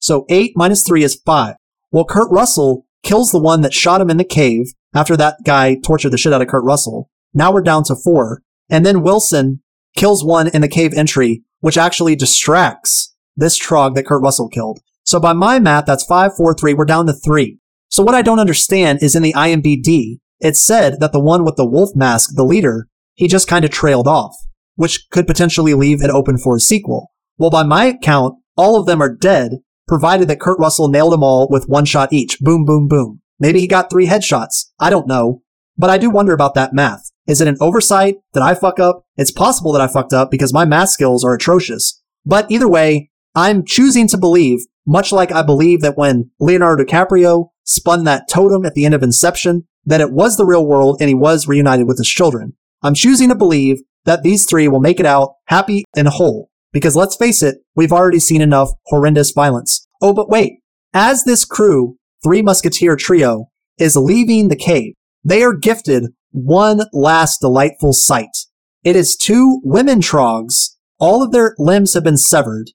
So 0.06 0.24
eight 0.28 0.52
minus 0.54 0.84
three 0.86 1.02
is 1.02 1.20
five. 1.26 1.56
Well, 1.90 2.04
Kurt 2.04 2.30
Russell 2.30 2.86
kills 3.02 3.32
the 3.32 3.40
one 3.40 3.62
that 3.62 3.74
shot 3.74 4.00
him 4.00 4.08
in 4.08 4.18
the 4.18 4.24
cave 4.24 4.66
after 4.94 5.16
that 5.16 5.38
guy 5.44 5.74
tortured 5.84 6.10
the 6.10 6.16
shit 6.16 6.32
out 6.32 6.40
of 6.40 6.46
Kurt 6.46 6.62
Russell. 6.62 7.10
Now 7.34 7.52
we're 7.52 7.60
down 7.60 7.82
to 7.86 7.96
four. 7.96 8.42
And 8.70 8.86
then 8.86 9.02
Wilson 9.02 9.62
kills 9.96 10.22
one 10.22 10.46
in 10.46 10.62
the 10.62 10.68
cave 10.68 10.94
entry, 10.94 11.42
which 11.58 11.76
actually 11.76 12.14
distracts 12.14 13.16
this 13.36 13.58
trog 13.58 13.96
that 13.96 14.06
Kurt 14.06 14.22
Russell 14.22 14.48
killed. 14.48 14.78
So 15.02 15.18
by 15.18 15.32
my 15.32 15.58
math, 15.58 15.86
that's 15.86 16.04
five, 16.04 16.36
four, 16.36 16.54
three. 16.54 16.72
We're 16.72 16.84
down 16.84 17.06
to 17.06 17.12
three. 17.12 17.58
So 17.88 18.04
what 18.04 18.14
I 18.14 18.22
don't 18.22 18.38
understand 18.38 19.02
is 19.02 19.16
in 19.16 19.24
the 19.24 19.34
IMBD, 19.34 20.20
it 20.38 20.56
said 20.56 21.00
that 21.00 21.10
the 21.10 21.18
one 21.18 21.44
with 21.44 21.56
the 21.56 21.66
wolf 21.66 21.96
mask, 21.96 22.36
the 22.36 22.44
leader, 22.44 22.86
he 23.14 23.26
just 23.26 23.48
kind 23.48 23.64
of 23.64 23.72
trailed 23.72 24.06
off. 24.06 24.36
which 24.76 25.08
could 25.10 25.26
potentially 25.26 25.74
leave 25.74 26.02
it 26.02 26.10
open 26.10 26.38
for 26.38 26.54
a 26.54 26.60
sequel. 26.60 27.10
Well, 27.38 27.50
by 27.50 27.64
my 27.64 27.96
count, 28.00 28.36
all 28.56 28.78
of 28.78 28.86
them 28.86 29.02
are 29.02 29.12
dead, 29.12 29.62
provided 29.86 30.28
that 30.28 30.40
Kurt 30.40 30.58
Russell 30.58 30.88
nailed 30.88 31.12
them 31.12 31.22
all 31.22 31.48
with 31.48 31.68
one 31.68 31.84
shot 31.84 32.12
each. 32.12 32.38
Boom, 32.40 32.64
boom, 32.64 32.88
boom. 32.88 33.20
Maybe 33.38 33.60
he 33.60 33.66
got 33.66 33.90
three 33.90 34.06
headshots. 34.06 34.70
I 34.80 34.90
don't 34.90 35.06
know. 35.06 35.42
But 35.78 35.90
I 35.90 35.98
do 35.98 36.10
wonder 36.10 36.32
about 36.32 36.54
that 36.54 36.72
math. 36.72 37.10
Is 37.26 37.40
it 37.40 37.48
an 37.48 37.58
oversight? 37.60 38.16
Did 38.32 38.42
I 38.42 38.54
fuck 38.54 38.80
up? 38.80 39.04
It's 39.16 39.30
possible 39.30 39.72
that 39.72 39.82
I 39.82 39.88
fucked 39.88 40.12
up 40.12 40.30
because 40.30 40.52
my 40.52 40.64
math 40.64 40.90
skills 40.90 41.24
are 41.24 41.34
atrocious. 41.34 42.02
But 42.24 42.50
either 42.50 42.68
way, 42.68 43.10
I'm 43.34 43.64
choosing 43.64 44.08
to 44.08 44.16
believe, 44.16 44.60
much 44.86 45.12
like 45.12 45.30
I 45.32 45.42
believe 45.42 45.82
that 45.82 45.98
when 45.98 46.30
Leonardo 46.40 46.84
DiCaprio 46.84 47.50
spun 47.64 48.04
that 48.04 48.28
totem 48.28 48.64
at 48.64 48.74
the 48.74 48.84
end 48.84 48.94
of 48.94 49.02
Inception, 49.02 49.66
that 49.84 50.00
it 50.00 50.12
was 50.12 50.36
the 50.36 50.46
real 50.46 50.66
world 50.66 50.96
and 51.00 51.08
he 51.08 51.14
was 51.14 51.46
reunited 51.46 51.86
with 51.86 51.98
his 51.98 52.08
children. 52.08 52.54
I'm 52.82 52.94
choosing 52.94 53.28
to 53.28 53.34
believe 53.34 53.82
that 54.04 54.22
these 54.22 54.46
three 54.46 54.68
will 54.68 54.80
make 54.80 55.00
it 55.00 55.06
out 55.06 55.34
happy 55.46 55.84
and 55.96 56.08
whole. 56.08 56.50
Because 56.76 56.94
let's 56.94 57.16
face 57.16 57.42
it, 57.42 57.60
we've 57.74 57.90
already 57.90 58.20
seen 58.20 58.42
enough 58.42 58.68
horrendous 58.88 59.30
violence. 59.30 59.88
Oh, 60.02 60.12
but 60.12 60.28
wait. 60.28 60.60
As 60.92 61.24
this 61.24 61.46
crew, 61.46 61.96
Three 62.22 62.42
Musketeer 62.42 62.96
trio, 62.96 63.46
is 63.78 63.96
leaving 63.96 64.48
the 64.48 64.56
cave, 64.56 64.92
they 65.24 65.42
are 65.42 65.54
gifted 65.54 66.08
one 66.32 66.82
last 66.92 67.40
delightful 67.40 67.94
sight. 67.94 68.36
It 68.84 68.94
is 68.94 69.16
two 69.16 69.62
women 69.64 70.00
trogs. 70.00 70.76
All 70.98 71.22
of 71.22 71.32
their 71.32 71.54
limbs 71.56 71.94
have 71.94 72.04
been 72.04 72.18
severed 72.18 72.72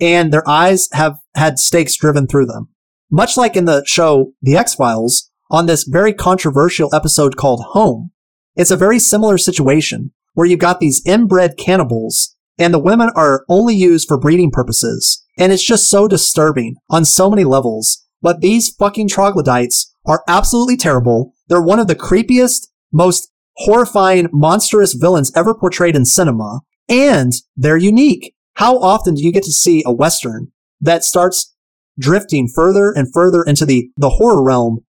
and 0.00 0.32
their 0.32 0.48
eyes 0.48 0.88
have 0.94 1.18
had 1.34 1.58
stakes 1.58 1.94
driven 1.94 2.26
through 2.26 2.46
them. 2.46 2.70
Much 3.10 3.36
like 3.36 3.54
in 3.54 3.66
the 3.66 3.84
show 3.84 4.32
The 4.40 4.56
X-Files, 4.56 5.30
on 5.50 5.66
this 5.66 5.84
very 5.84 6.14
controversial 6.14 6.88
episode 6.94 7.36
called 7.36 7.62
Home, 7.72 8.12
it's 8.56 8.70
a 8.70 8.78
very 8.78 8.98
similar 8.98 9.36
situation 9.36 10.14
where 10.32 10.46
you've 10.46 10.58
got 10.58 10.80
these 10.80 11.02
inbred 11.04 11.58
cannibals 11.58 12.31
and 12.58 12.72
the 12.72 12.78
women 12.78 13.10
are 13.14 13.44
only 13.48 13.74
used 13.74 14.08
for 14.08 14.18
breeding 14.18 14.50
purposes. 14.50 15.24
And 15.38 15.52
it's 15.52 15.64
just 15.64 15.88
so 15.88 16.06
disturbing 16.06 16.76
on 16.90 17.04
so 17.04 17.30
many 17.30 17.44
levels. 17.44 18.04
But 18.20 18.40
these 18.40 18.70
fucking 18.70 19.08
troglodytes 19.08 19.94
are 20.06 20.22
absolutely 20.28 20.76
terrible. 20.76 21.32
They're 21.48 21.62
one 21.62 21.80
of 21.80 21.86
the 21.86 21.96
creepiest, 21.96 22.68
most 22.92 23.30
horrifying, 23.56 24.28
monstrous 24.32 24.94
villains 24.94 25.32
ever 25.34 25.54
portrayed 25.54 25.96
in 25.96 26.04
cinema. 26.04 26.60
And 26.88 27.32
they're 27.56 27.76
unique. 27.76 28.34
How 28.54 28.78
often 28.78 29.14
do 29.14 29.22
you 29.22 29.32
get 29.32 29.44
to 29.44 29.52
see 29.52 29.82
a 29.86 29.92
Western 29.92 30.52
that 30.80 31.04
starts 31.04 31.54
drifting 31.98 32.48
further 32.48 32.92
and 32.92 33.12
further 33.12 33.42
into 33.42 33.64
the, 33.64 33.90
the 33.96 34.10
horror 34.10 34.42
realm? 34.42 34.84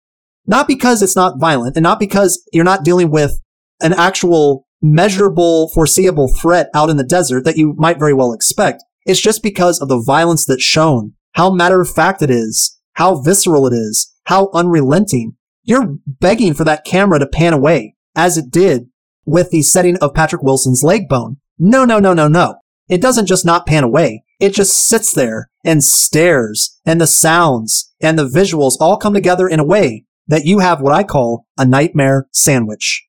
Not 0.46 0.66
because 0.66 1.02
it's 1.02 1.16
not 1.16 1.38
violent 1.38 1.76
and 1.76 1.84
not 1.84 2.00
because 2.00 2.42
you're 2.52 2.64
not 2.64 2.84
dealing 2.84 3.10
with 3.10 3.40
an 3.80 3.92
actual 3.92 4.66
measurable, 4.82 5.68
foreseeable 5.68 6.28
threat 6.28 6.68
out 6.74 6.90
in 6.90 6.96
the 6.96 7.04
desert 7.04 7.44
that 7.44 7.56
you 7.56 7.74
might 7.78 7.98
very 7.98 8.12
well 8.12 8.32
expect. 8.32 8.82
It's 9.06 9.20
just 9.20 9.42
because 9.42 9.80
of 9.80 9.88
the 9.88 10.00
violence 10.00 10.44
that's 10.44 10.62
shown, 10.62 11.14
how 11.32 11.50
matter 11.50 11.80
of 11.80 11.90
fact 11.90 12.20
it 12.22 12.30
is, 12.30 12.78
how 12.94 13.20
visceral 13.20 13.66
it 13.66 13.72
is, 13.72 14.12
how 14.24 14.50
unrelenting. 14.52 15.36
You're 15.62 15.96
begging 16.06 16.54
for 16.54 16.64
that 16.64 16.84
camera 16.84 17.18
to 17.18 17.26
pan 17.26 17.52
away, 17.52 17.94
as 18.14 18.36
it 18.36 18.50
did 18.50 18.88
with 19.24 19.50
the 19.50 19.62
setting 19.62 19.96
of 19.98 20.14
Patrick 20.14 20.42
Wilson's 20.42 20.82
leg 20.82 21.08
bone. 21.08 21.38
No, 21.58 21.84
no, 21.84 21.98
no, 21.98 22.12
no, 22.12 22.28
no. 22.28 22.56
It 22.88 23.00
doesn't 23.00 23.26
just 23.26 23.46
not 23.46 23.66
pan 23.66 23.84
away. 23.84 24.24
It 24.40 24.54
just 24.54 24.88
sits 24.88 25.14
there 25.14 25.50
and 25.64 25.84
stares, 25.84 26.80
and 26.84 27.00
the 27.00 27.06
sounds 27.06 27.92
and 28.00 28.18
the 28.18 28.28
visuals 28.28 28.74
all 28.80 28.96
come 28.96 29.14
together 29.14 29.48
in 29.48 29.60
a 29.60 29.64
way 29.64 30.04
that 30.26 30.44
you 30.44 30.58
have 30.58 30.80
what 30.80 30.92
I 30.92 31.04
call 31.04 31.46
a 31.56 31.64
nightmare 31.64 32.26
sandwich. 32.32 33.06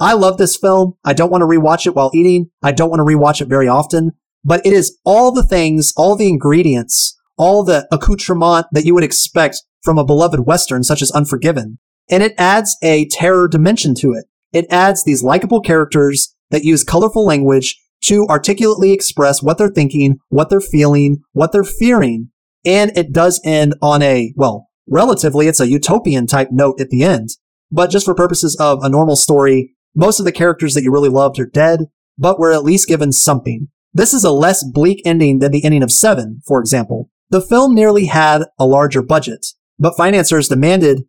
I 0.00 0.14
love 0.14 0.36
this 0.36 0.56
film. 0.56 0.94
I 1.04 1.12
don't 1.12 1.30
want 1.30 1.42
to 1.42 1.46
rewatch 1.46 1.86
it 1.86 1.94
while 1.94 2.10
eating. 2.14 2.50
I 2.62 2.72
don't 2.72 2.90
want 2.90 3.00
to 3.00 3.04
rewatch 3.04 3.40
it 3.40 3.48
very 3.48 3.68
often, 3.68 4.12
but 4.44 4.64
it 4.66 4.72
is 4.72 4.98
all 5.04 5.32
the 5.32 5.46
things, 5.46 5.92
all 5.96 6.16
the 6.16 6.28
ingredients, 6.28 7.18
all 7.36 7.64
the 7.64 7.86
accoutrement 7.92 8.66
that 8.72 8.84
you 8.84 8.94
would 8.94 9.04
expect 9.04 9.62
from 9.82 9.98
a 9.98 10.04
beloved 10.04 10.40
Western 10.40 10.82
such 10.82 11.02
as 11.02 11.10
Unforgiven. 11.12 11.78
And 12.10 12.22
it 12.22 12.34
adds 12.36 12.76
a 12.82 13.06
terror 13.08 13.48
dimension 13.48 13.94
to 13.96 14.12
it. 14.12 14.26
It 14.52 14.66
adds 14.70 15.04
these 15.04 15.22
likable 15.22 15.60
characters 15.60 16.34
that 16.50 16.64
use 16.64 16.84
colorful 16.84 17.24
language 17.24 17.78
to 18.02 18.26
articulately 18.28 18.92
express 18.92 19.42
what 19.42 19.58
they're 19.58 19.68
thinking, 19.68 20.18
what 20.28 20.50
they're 20.50 20.60
feeling, 20.60 21.22
what 21.32 21.52
they're 21.52 21.64
fearing. 21.64 22.30
And 22.64 22.96
it 22.96 23.12
does 23.12 23.40
end 23.44 23.74
on 23.80 24.02
a, 24.02 24.32
well, 24.36 24.68
relatively, 24.88 25.46
it's 25.48 25.60
a 25.60 25.68
utopian 25.68 26.26
type 26.26 26.48
note 26.50 26.80
at 26.80 26.90
the 26.90 27.04
end. 27.04 27.30
But 27.70 27.90
just 27.90 28.04
for 28.04 28.14
purposes 28.14 28.56
of 28.60 28.82
a 28.82 28.88
normal 28.88 29.16
story, 29.16 29.74
most 29.94 30.18
of 30.18 30.24
the 30.24 30.32
characters 30.32 30.74
that 30.74 30.82
you 30.82 30.92
really 30.92 31.08
loved 31.08 31.38
are 31.38 31.46
dead, 31.46 31.86
but 32.18 32.38
were 32.38 32.52
at 32.52 32.64
least 32.64 32.88
given 32.88 33.12
something. 33.12 33.68
This 33.92 34.14
is 34.14 34.24
a 34.24 34.30
less 34.30 34.64
bleak 34.64 35.02
ending 35.04 35.38
than 35.38 35.52
the 35.52 35.64
ending 35.64 35.82
of 35.82 35.92
Seven, 35.92 36.40
for 36.46 36.60
example. 36.60 37.10
The 37.30 37.40
film 37.42 37.74
nearly 37.74 38.06
had 38.06 38.44
a 38.58 38.66
larger 38.66 39.02
budget, 39.02 39.46
but 39.78 39.96
financiers 39.96 40.48
demanded 40.48 41.04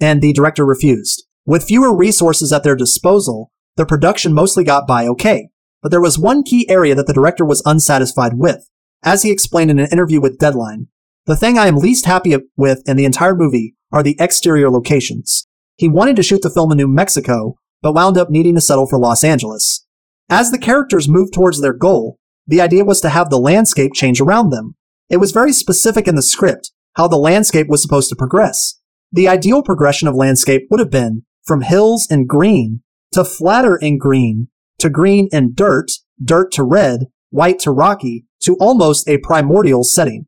and 0.00 0.22
the 0.22 0.32
director 0.32 0.64
refused. 0.64 1.24
With 1.44 1.64
fewer 1.64 1.94
resources 1.94 2.52
at 2.52 2.62
their 2.62 2.76
disposal, 2.76 3.50
the 3.76 3.86
production 3.86 4.32
mostly 4.32 4.64
got 4.64 4.86
by 4.86 5.06
okay. 5.06 5.48
But 5.82 5.90
there 5.90 6.00
was 6.00 6.18
one 6.18 6.42
key 6.42 6.68
area 6.68 6.94
that 6.94 7.06
the 7.06 7.12
director 7.12 7.44
was 7.44 7.62
unsatisfied 7.64 8.34
with. 8.34 8.68
As 9.02 9.22
he 9.22 9.30
explained 9.30 9.70
in 9.70 9.78
an 9.78 9.88
interview 9.92 10.20
with 10.20 10.38
Deadline, 10.38 10.88
the 11.26 11.36
thing 11.36 11.58
I 11.58 11.68
am 11.68 11.76
least 11.76 12.06
happy 12.06 12.36
with 12.56 12.82
in 12.88 12.96
the 12.96 13.04
entire 13.04 13.36
movie 13.36 13.76
are 13.92 14.02
the 14.02 14.16
exterior 14.18 14.70
locations. 14.70 15.46
He 15.76 15.88
wanted 15.88 16.16
to 16.16 16.22
shoot 16.22 16.42
the 16.42 16.50
film 16.50 16.72
in 16.72 16.78
New 16.78 16.88
Mexico, 16.88 17.58
but 17.82 17.94
wound 17.94 18.16
up 18.16 18.30
needing 18.30 18.54
to 18.54 18.60
settle 18.60 18.86
for 18.86 18.98
Los 18.98 19.24
Angeles. 19.24 19.86
As 20.28 20.50
the 20.50 20.58
characters 20.58 21.08
moved 21.08 21.32
towards 21.32 21.60
their 21.60 21.72
goal, 21.72 22.18
the 22.46 22.60
idea 22.60 22.84
was 22.84 23.00
to 23.02 23.08
have 23.08 23.30
the 23.30 23.38
landscape 23.38 23.92
change 23.94 24.20
around 24.20 24.50
them. 24.50 24.74
It 25.08 25.18
was 25.18 25.32
very 25.32 25.52
specific 25.52 26.06
in 26.06 26.14
the 26.14 26.22
script 26.22 26.70
how 26.94 27.06
the 27.06 27.16
landscape 27.16 27.68
was 27.68 27.80
supposed 27.80 28.08
to 28.08 28.16
progress. 28.16 28.80
The 29.12 29.28
ideal 29.28 29.62
progression 29.62 30.08
of 30.08 30.14
landscape 30.14 30.66
would 30.70 30.80
have 30.80 30.90
been 30.90 31.24
from 31.44 31.62
hills 31.62 32.08
and 32.10 32.28
green 32.28 32.82
to 33.12 33.24
flatter 33.24 33.76
and 33.76 34.00
green 34.00 34.48
to 34.78 34.90
green 34.90 35.28
and 35.32 35.54
dirt, 35.54 35.90
dirt 36.22 36.52
to 36.52 36.62
red, 36.62 37.06
white 37.30 37.58
to 37.60 37.70
rocky 37.70 38.26
to 38.42 38.56
almost 38.56 39.08
a 39.08 39.18
primordial 39.18 39.84
setting. 39.84 40.26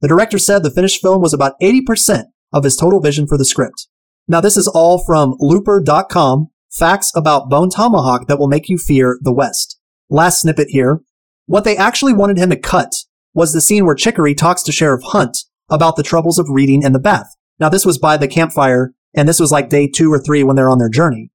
The 0.00 0.08
director 0.08 0.38
said 0.38 0.62
the 0.62 0.70
finished 0.70 1.00
film 1.00 1.22
was 1.22 1.32
about 1.32 1.58
80% 1.62 2.24
of 2.52 2.64
his 2.64 2.76
total 2.76 3.00
vision 3.00 3.26
for 3.26 3.38
the 3.38 3.44
script. 3.44 3.88
Now 4.28 4.40
this 4.40 4.56
is 4.56 4.68
all 4.68 5.02
from 5.04 5.34
looper.com 5.38 6.48
Facts 6.76 7.10
about 7.16 7.48
Bone 7.48 7.70
Tomahawk 7.70 8.26
that 8.26 8.38
will 8.38 8.48
make 8.48 8.68
you 8.68 8.76
fear 8.76 9.18
the 9.22 9.32
West. 9.32 9.78
Last 10.10 10.42
snippet 10.42 10.68
here. 10.68 11.00
What 11.46 11.64
they 11.64 11.74
actually 11.74 12.12
wanted 12.12 12.36
him 12.36 12.50
to 12.50 12.56
cut 12.56 12.92
was 13.32 13.54
the 13.54 13.62
scene 13.62 13.86
where 13.86 13.94
Chicory 13.94 14.34
talks 14.34 14.62
to 14.64 14.72
Sheriff 14.72 15.00
Hunt 15.02 15.38
about 15.70 15.96
the 15.96 16.02
troubles 16.02 16.38
of 16.38 16.50
reading 16.50 16.82
in 16.82 16.92
the 16.92 16.98
bath. 16.98 17.28
Now, 17.58 17.70
this 17.70 17.86
was 17.86 17.96
by 17.96 18.18
the 18.18 18.28
campfire, 18.28 18.92
and 19.14 19.26
this 19.26 19.40
was 19.40 19.50
like 19.50 19.70
day 19.70 19.88
two 19.88 20.12
or 20.12 20.18
three 20.18 20.44
when 20.44 20.54
they're 20.54 20.68
on 20.68 20.76
their 20.76 20.90
journey. 20.90 21.30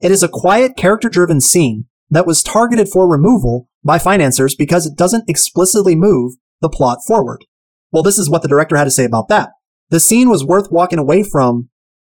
It 0.00 0.10
is 0.10 0.22
a 0.22 0.28
quiet, 0.28 0.78
character 0.78 1.10
driven 1.10 1.42
scene 1.42 1.84
that 2.08 2.26
was 2.26 2.42
targeted 2.42 2.88
for 2.88 3.06
removal 3.06 3.68
by 3.84 3.98
financiers 3.98 4.54
because 4.54 4.86
it 4.86 4.96
doesn't 4.96 5.28
explicitly 5.28 5.94
move 5.94 6.36
the 6.62 6.70
plot 6.70 7.00
forward. 7.06 7.44
Well, 7.92 8.02
this 8.02 8.18
is 8.18 8.30
what 8.30 8.40
the 8.40 8.48
director 8.48 8.76
had 8.76 8.84
to 8.84 8.90
say 8.90 9.04
about 9.04 9.28
that. 9.28 9.50
The 9.90 10.00
scene 10.00 10.30
was 10.30 10.42
worth 10.42 10.72
walking 10.72 10.98
away 10.98 11.22
from 11.22 11.68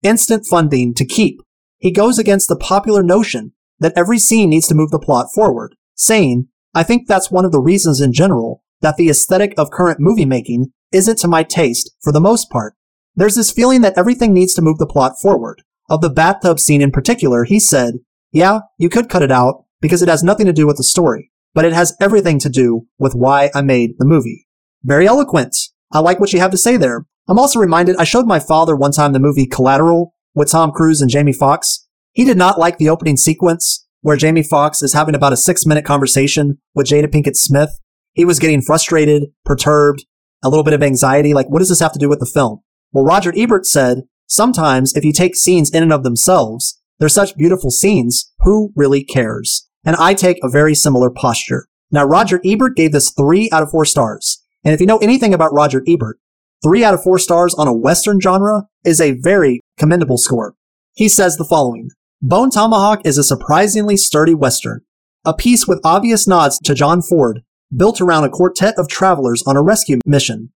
instant 0.01 0.45
funding 0.49 0.93
to 0.93 1.05
keep 1.05 1.41
he 1.79 1.91
goes 1.91 2.19
against 2.19 2.47
the 2.47 2.55
popular 2.55 3.01
notion 3.01 3.53
that 3.79 3.93
every 3.95 4.19
scene 4.19 4.49
needs 4.49 4.67
to 4.67 4.75
move 4.75 4.91
the 4.91 4.99
plot 4.99 5.27
forward, 5.33 5.75
saying, 5.95 6.47
I 6.75 6.83
think 6.83 7.07
that's 7.07 7.31
one 7.31 7.45
of 7.45 7.51
the 7.51 7.61
reasons 7.61 7.99
in 8.01 8.13
general 8.13 8.63
that 8.81 8.97
the 8.97 9.09
aesthetic 9.09 9.53
of 9.57 9.71
current 9.71 9.99
movie 9.99 10.25
making 10.25 10.71
isn't 10.91 11.17
to 11.19 11.27
my 11.27 11.43
taste 11.43 11.91
for 12.01 12.11
the 12.11 12.21
most 12.21 12.49
part. 12.49 12.75
There's 13.15 13.35
this 13.35 13.51
feeling 13.51 13.81
that 13.81 13.97
everything 13.97 14.33
needs 14.33 14.53
to 14.53 14.61
move 14.61 14.77
the 14.77 14.85
plot 14.85 15.13
forward. 15.21 15.63
Of 15.89 16.01
the 16.01 16.09
bathtub 16.09 16.59
scene 16.59 16.81
in 16.81 16.91
particular, 16.91 17.43
he 17.43 17.59
said, 17.59 17.95
Yeah, 18.31 18.59
you 18.77 18.89
could 18.89 19.09
cut 19.09 19.23
it 19.23 19.31
out 19.31 19.65
because 19.81 20.01
it 20.01 20.09
has 20.09 20.23
nothing 20.23 20.45
to 20.45 20.53
do 20.53 20.67
with 20.67 20.77
the 20.77 20.83
story, 20.83 21.31
but 21.53 21.65
it 21.65 21.73
has 21.73 21.95
everything 21.99 22.39
to 22.39 22.49
do 22.49 22.87
with 22.99 23.15
why 23.15 23.49
I 23.55 23.61
made 23.61 23.95
the 23.97 24.05
movie. 24.05 24.47
Very 24.83 25.07
eloquent. 25.07 25.55
I 25.91 25.99
like 25.99 26.19
what 26.19 26.31
you 26.33 26.39
have 26.39 26.51
to 26.51 26.57
say 26.57 26.77
there. 26.77 27.05
I'm 27.27 27.39
also 27.39 27.59
reminded 27.59 27.95
I 27.97 28.03
showed 28.03 28.27
my 28.27 28.39
father 28.39 28.75
one 28.75 28.91
time 28.91 29.13
the 29.13 29.19
movie 29.19 29.47
Collateral 29.47 30.13
with 30.33 30.51
Tom 30.51 30.71
Cruise 30.71 31.01
and 31.01 31.09
Jamie 31.09 31.33
Foxx. 31.33 31.87
He 32.11 32.25
did 32.25 32.37
not 32.37 32.59
like 32.59 32.77
the 32.77 32.89
opening 32.89 33.17
sequence 33.17 33.85
where 34.01 34.17
Jamie 34.17 34.43
Foxx 34.43 34.81
is 34.81 34.93
having 34.93 35.15
about 35.15 35.33
a 35.33 35.37
six 35.37 35.65
minute 35.65 35.85
conversation 35.85 36.57
with 36.73 36.87
Jada 36.87 37.07
Pinkett 37.07 37.35
Smith. 37.35 37.71
He 38.13 38.25
was 38.25 38.39
getting 38.39 38.61
frustrated, 38.61 39.31
perturbed, 39.45 40.05
a 40.43 40.49
little 40.49 40.63
bit 40.63 40.73
of 40.73 40.83
anxiety. 40.83 41.33
Like, 41.33 41.49
what 41.49 41.59
does 41.59 41.69
this 41.69 41.79
have 41.79 41.93
to 41.93 41.99
do 41.99 42.09
with 42.09 42.19
the 42.19 42.25
film? 42.25 42.61
Well, 42.91 43.05
Roger 43.05 43.33
Ebert 43.35 43.65
said, 43.65 44.03
sometimes 44.27 44.95
if 44.95 45.03
you 45.03 45.13
take 45.13 45.35
scenes 45.35 45.69
in 45.69 45.83
and 45.83 45.93
of 45.93 46.03
themselves, 46.03 46.81
they're 46.99 47.09
such 47.09 47.37
beautiful 47.37 47.71
scenes, 47.71 48.31
who 48.39 48.71
really 48.75 49.03
cares? 49.03 49.69
And 49.85 49.95
I 49.95 50.13
take 50.13 50.39
a 50.43 50.49
very 50.49 50.75
similar 50.75 51.09
posture. 51.09 51.67
Now, 51.91 52.03
Roger 52.05 52.41
Ebert 52.45 52.75
gave 52.75 52.91
this 52.91 53.11
three 53.11 53.49
out 53.51 53.63
of 53.63 53.71
four 53.71 53.85
stars. 53.85 54.43
And 54.63 54.73
if 54.73 54.81
you 54.81 54.85
know 54.85 54.97
anything 54.97 55.33
about 55.33 55.53
Roger 55.53 55.83
Ebert, 55.87 56.19
three 56.61 56.83
out 56.83 56.93
of 56.93 57.03
four 57.03 57.17
stars 57.19 57.53
on 57.55 57.67
a 57.67 57.73
Western 57.73 58.19
genre 58.19 58.63
is 58.83 58.99
a 58.99 59.17
very 59.19 59.61
commendable 59.77 60.17
score. 60.17 60.55
He 60.93 61.07
says 61.07 61.37
the 61.37 61.45
following 61.45 61.89
Bone 62.21 62.49
Tomahawk 62.49 63.01
is 63.05 63.17
a 63.17 63.23
surprisingly 63.23 63.95
sturdy 63.95 64.33
Western. 64.33 64.81
a 65.25 65.33
piece 65.33 65.67
with 65.67 65.81
obvious 65.83 66.27
nods 66.27 66.57
to 66.59 66.73
John 66.73 67.01
Ford, 67.01 67.41
built 67.75 67.99
around 68.01 68.23
a 68.23 68.29
quartet 68.29 68.75
of 68.77 68.87
travelers 68.87 69.43
on 69.45 69.57
a 69.57 69.61
rescue 69.61 69.99
mission, 70.05 70.51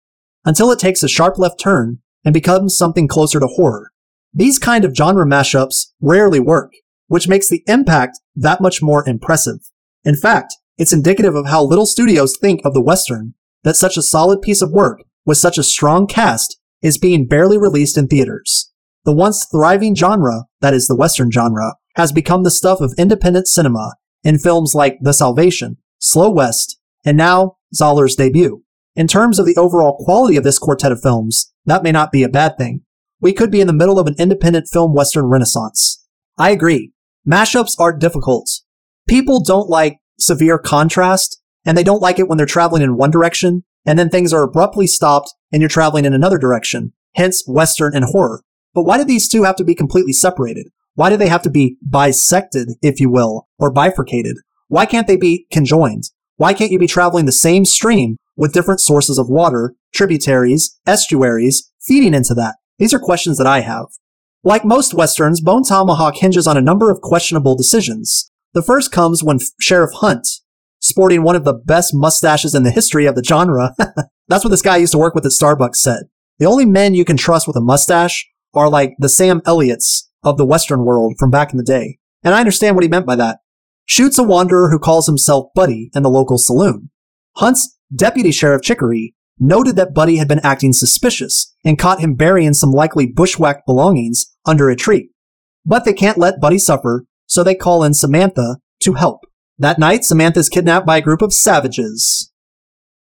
until 0.45 0.71
it 0.71 0.79
takes 0.79 1.03
a 1.03 1.07
sharp 1.07 1.37
left 1.37 1.59
turn 1.59 1.99
and 2.23 2.33
becomes 2.33 2.77
something 2.77 3.07
closer 3.07 3.39
to 3.39 3.47
horror. 3.47 3.91
These 4.33 4.59
kind 4.59 4.85
of 4.85 4.95
genre 4.95 5.25
mashups 5.25 5.87
rarely 5.99 6.39
work, 6.39 6.71
which 7.07 7.27
makes 7.27 7.49
the 7.49 7.63
impact 7.67 8.19
that 8.35 8.61
much 8.61 8.81
more 8.81 9.07
impressive. 9.07 9.59
In 10.05 10.15
fact, 10.15 10.55
it's 10.77 10.93
indicative 10.93 11.35
of 11.35 11.47
how 11.47 11.63
little 11.63 11.85
studios 11.85 12.37
think 12.39 12.61
of 12.63 12.73
the 12.73 12.81
Western 12.81 13.33
that 13.63 13.75
such 13.75 13.97
a 13.97 14.01
solid 14.01 14.41
piece 14.41 14.61
of 14.61 14.71
work 14.71 15.01
with 15.25 15.37
such 15.37 15.57
a 15.57 15.63
strong 15.63 16.07
cast 16.07 16.59
is 16.81 16.97
being 16.97 17.27
barely 17.27 17.57
released 17.57 17.97
in 17.97 18.07
theaters. 18.07 18.71
The 19.05 19.13
once 19.13 19.47
thriving 19.51 19.95
genre, 19.95 20.45
that 20.61 20.73
is 20.73 20.87
the 20.87 20.95
Western 20.95 21.31
genre, 21.31 21.75
has 21.95 22.11
become 22.11 22.43
the 22.43 22.51
stuff 22.51 22.81
of 22.81 22.93
independent 22.97 23.47
cinema 23.47 23.95
in 24.23 24.37
films 24.37 24.75
like 24.75 24.97
The 25.01 25.13
Salvation, 25.13 25.77
Slow 25.99 26.29
West, 26.29 26.79
and 27.03 27.17
now 27.17 27.57
Zahler's 27.75 28.15
debut. 28.15 28.63
In 28.95 29.07
terms 29.07 29.39
of 29.39 29.45
the 29.45 29.55
overall 29.57 29.97
quality 30.03 30.35
of 30.35 30.43
this 30.43 30.59
quartet 30.59 30.91
of 30.91 31.01
films, 31.01 31.53
that 31.65 31.83
may 31.83 31.91
not 31.91 32.11
be 32.11 32.23
a 32.23 32.29
bad 32.29 32.57
thing. 32.57 32.81
We 33.19 33.33
could 33.33 33.51
be 33.51 33.61
in 33.61 33.67
the 33.67 33.73
middle 33.73 33.99
of 33.99 34.07
an 34.07 34.15
independent 34.19 34.67
film 34.67 34.93
Western 34.93 35.25
renaissance. 35.25 36.05
I 36.37 36.51
agree. 36.51 36.91
Mashups 37.27 37.79
are 37.79 37.95
difficult. 37.95 38.49
People 39.07 39.41
don't 39.41 39.69
like 39.69 39.97
severe 40.19 40.57
contrast, 40.57 41.41
and 41.65 41.77
they 41.77 41.83
don't 41.83 42.01
like 42.01 42.19
it 42.19 42.27
when 42.27 42.37
they're 42.37 42.47
traveling 42.47 42.81
in 42.81 42.97
one 42.97 43.11
direction, 43.11 43.63
and 43.85 43.97
then 43.97 44.09
things 44.09 44.33
are 44.33 44.43
abruptly 44.43 44.87
stopped 44.87 45.33
and 45.51 45.61
you're 45.61 45.69
traveling 45.69 46.05
in 46.05 46.13
another 46.13 46.37
direction. 46.37 46.93
Hence, 47.15 47.43
Western 47.47 47.95
and 47.95 48.05
horror. 48.05 48.41
But 48.73 48.83
why 48.83 48.97
do 48.97 49.03
these 49.03 49.27
two 49.27 49.43
have 49.43 49.55
to 49.57 49.63
be 49.63 49.75
completely 49.75 50.13
separated? 50.13 50.67
Why 50.95 51.09
do 51.09 51.17
they 51.17 51.27
have 51.27 51.41
to 51.43 51.49
be 51.49 51.77
bisected, 51.87 52.69
if 52.81 52.99
you 52.99 53.09
will, 53.09 53.47
or 53.57 53.71
bifurcated? 53.71 54.37
Why 54.67 54.85
can't 54.85 55.07
they 55.07 55.17
be 55.17 55.45
conjoined? 55.51 56.05
Why 56.37 56.53
can't 56.53 56.71
you 56.71 56.79
be 56.79 56.87
traveling 56.87 57.25
the 57.25 57.31
same 57.31 57.65
stream 57.65 58.17
with 58.35 58.53
different 58.53 58.79
sources 58.79 59.17
of 59.17 59.29
water, 59.29 59.75
tributaries, 59.93 60.79
estuaries, 60.87 61.71
feeding 61.81 62.13
into 62.13 62.33
that? 62.35 62.55
These 62.79 62.93
are 62.93 62.99
questions 62.99 63.37
that 63.37 63.47
I 63.47 63.61
have. 63.61 63.87
Like 64.43 64.65
most 64.65 64.93
westerns, 64.93 65.39
Bone 65.39 65.63
Tomahawk 65.63 66.15
hinges 66.15 66.47
on 66.47 66.57
a 66.57 66.61
number 66.61 66.89
of 66.89 67.01
questionable 67.01 67.55
decisions. 67.55 68.31
The 68.53 68.63
first 68.63 68.91
comes 68.91 69.23
when 69.23 69.39
Sheriff 69.59 69.91
Hunt, 69.95 70.27
sporting 70.91 71.23
one 71.23 71.35
of 71.35 71.43
the 71.43 71.53
best 71.53 71.93
mustaches 71.93 72.53
in 72.53 72.63
the 72.63 72.71
history 72.71 73.05
of 73.05 73.15
the 73.15 73.23
genre, 73.23 73.73
that's 74.27 74.43
what 74.43 74.51
this 74.51 74.61
guy 74.61 74.77
used 74.77 74.91
to 74.91 74.97
work 74.97 75.15
with 75.15 75.25
at 75.25 75.31
Starbucks 75.31 75.77
said. 75.77 76.03
The 76.37 76.45
only 76.45 76.65
men 76.65 76.93
you 76.93 77.05
can 77.05 77.17
trust 77.17 77.47
with 77.47 77.55
a 77.55 77.61
mustache 77.61 78.27
are 78.53 78.69
like 78.69 78.93
the 78.99 79.09
Sam 79.09 79.41
Elliots 79.45 80.09
of 80.23 80.37
the 80.37 80.45
Western 80.45 80.85
world 80.85 81.15
from 81.17 81.31
back 81.31 81.51
in 81.51 81.57
the 81.57 81.63
day. 81.63 81.97
And 82.23 82.35
I 82.35 82.39
understand 82.39 82.75
what 82.75 82.83
he 82.83 82.89
meant 82.89 83.05
by 83.05 83.15
that. 83.15 83.39
Shoots 83.85 84.19
a 84.19 84.23
wanderer 84.23 84.69
who 84.69 84.79
calls 84.79 85.07
himself 85.07 85.47
Buddy 85.55 85.89
in 85.95 86.03
the 86.03 86.09
local 86.09 86.37
saloon. 86.37 86.91
Hunt's 87.37 87.77
deputy 87.93 88.31
sheriff 88.31 88.61
Chicory 88.61 89.15
noted 89.39 89.75
that 89.75 89.93
Buddy 89.93 90.17
had 90.17 90.27
been 90.27 90.39
acting 90.43 90.73
suspicious 90.73 91.55
and 91.65 91.79
caught 91.79 91.99
him 91.99 92.13
burying 92.13 92.53
some 92.53 92.71
likely 92.71 93.07
bushwhacked 93.07 93.65
belongings 93.65 94.25
under 94.45 94.69
a 94.69 94.75
tree. 94.75 95.09
But 95.65 95.83
they 95.83 95.93
can't 95.93 96.17
let 96.17 96.39
Buddy 96.39 96.59
suffer, 96.59 97.05
so 97.25 97.43
they 97.43 97.55
call 97.55 97.83
in 97.83 97.93
Samantha 97.93 98.57
to 98.83 98.93
help. 98.93 99.21
That 99.61 99.77
night, 99.77 100.03
Samantha 100.03 100.39
is 100.39 100.49
kidnapped 100.49 100.87
by 100.87 100.97
a 100.97 101.03
group 101.03 101.21
of 101.21 101.31
savages. 101.31 102.31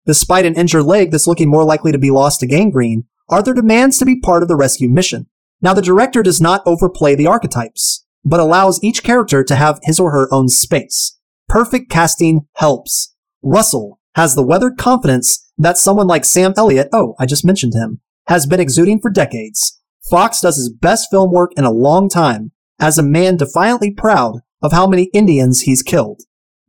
Despite 0.04 0.44
an 0.44 0.56
injured 0.56 0.84
leg 0.84 1.10
that's 1.10 1.26
looking 1.26 1.48
more 1.48 1.64
likely 1.64 1.90
to 1.90 1.96
be 1.96 2.10
lost 2.10 2.40
to 2.40 2.46
gangrene, 2.46 3.04
Arthur 3.30 3.54
demands 3.54 3.96
to 3.96 4.04
be 4.04 4.20
part 4.20 4.42
of 4.42 4.48
the 4.50 4.56
rescue 4.56 4.90
mission. 4.90 5.26
Now, 5.62 5.72
the 5.72 5.80
director 5.80 6.22
does 6.22 6.38
not 6.38 6.62
overplay 6.66 7.14
the 7.14 7.26
archetypes, 7.26 8.04
but 8.26 8.40
allows 8.40 8.78
each 8.82 9.02
character 9.02 9.42
to 9.42 9.54
have 9.54 9.80
his 9.84 9.98
or 9.98 10.10
her 10.10 10.28
own 10.30 10.50
space. 10.50 11.18
Perfect 11.48 11.90
casting 11.90 12.42
helps. 12.56 13.14
Russell 13.42 13.98
has 14.14 14.34
the 14.34 14.44
weathered 14.44 14.76
confidence 14.76 15.50
that 15.56 15.78
someone 15.78 16.08
like 16.08 16.26
Sam 16.26 16.52
Elliott, 16.58 16.90
oh, 16.92 17.14
I 17.18 17.24
just 17.24 17.42
mentioned 17.42 17.72
him, 17.72 18.02
has 18.26 18.44
been 18.44 18.60
exuding 18.60 19.00
for 19.00 19.10
decades. 19.10 19.80
Fox 20.10 20.42
does 20.42 20.56
his 20.56 20.68
best 20.68 21.08
film 21.10 21.32
work 21.32 21.52
in 21.56 21.64
a 21.64 21.72
long 21.72 22.10
time 22.10 22.52
as 22.78 22.98
a 22.98 23.02
man 23.02 23.38
defiantly 23.38 23.90
proud 23.90 24.40
of 24.60 24.72
how 24.72 24.86
many 24.86 25.04
Indians 25.14 25.62
he's 25.62 25.82
killed. 25.82 26.20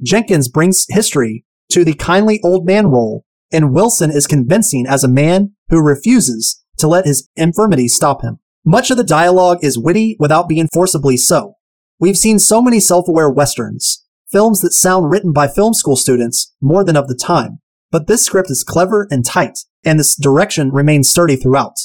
Jenkins 0.03 0.49
brings 0.49 0.86
history 0.90 1.45
to 1.72 1.84
the 1.84 1.94
kindly 1.94 2.40
old 2.44 2.65
man 2.65 2.88
role, 2.88 3.26
and 3.52 3.73
Wilson 3.73 4.11
is 4.11 4.28
convincing 4.28 4.86
as 4.88 5.03
a 5.03 5.10
man 5.10 5.53
who 5.69 5.82
refuses 5.82 6.64
to 6.78 6.88
let 6.88 7.06
his 7.06 7.30
infirmity 7.36 7.88
stop 7.88 8.22
him. 8.22 8.40
Much 8.65 8.91
of 8.91 8.98
the 8.98 9.03
dialogue 9.03 9.60
is 9.61 9.78
witty 9.78 10.15
without 10.19 10.48
being 10.48 10.68
forcibly 10.73 11.18
so. 11.18 11.56
We've 11.99 12.18
seen 12.18 12.40
so 12.40 12.61
many 12.61 12.80
self-aware 12.80 13.30
westerns, 13.30 14.06
films 14.32 14.61
that 14.61 14.72
sound 14.72 15.11
written 15.11 15.34
by 15.34 15.48
film 15.48 15.73
school 15.73 15.95
students 15.95 16.53
more 16.61 16.84
than 16.84 16.98
of 16.98 17.07
the 17.07 17.15
time. 17.15 17.60
But 17.91 18.07
this 18.07 18.26
script 18.26 18.49
is 18.49 18.64
clever 18.64 19.07
and 19.11 19.26
tight, 19.26 19.60
and 19.84 19.99
this 19.99 20.15
direction 20.15 20.72
remains 20.72 21.10
sturdy 21.10 21.36
throughout. 21.36 21.76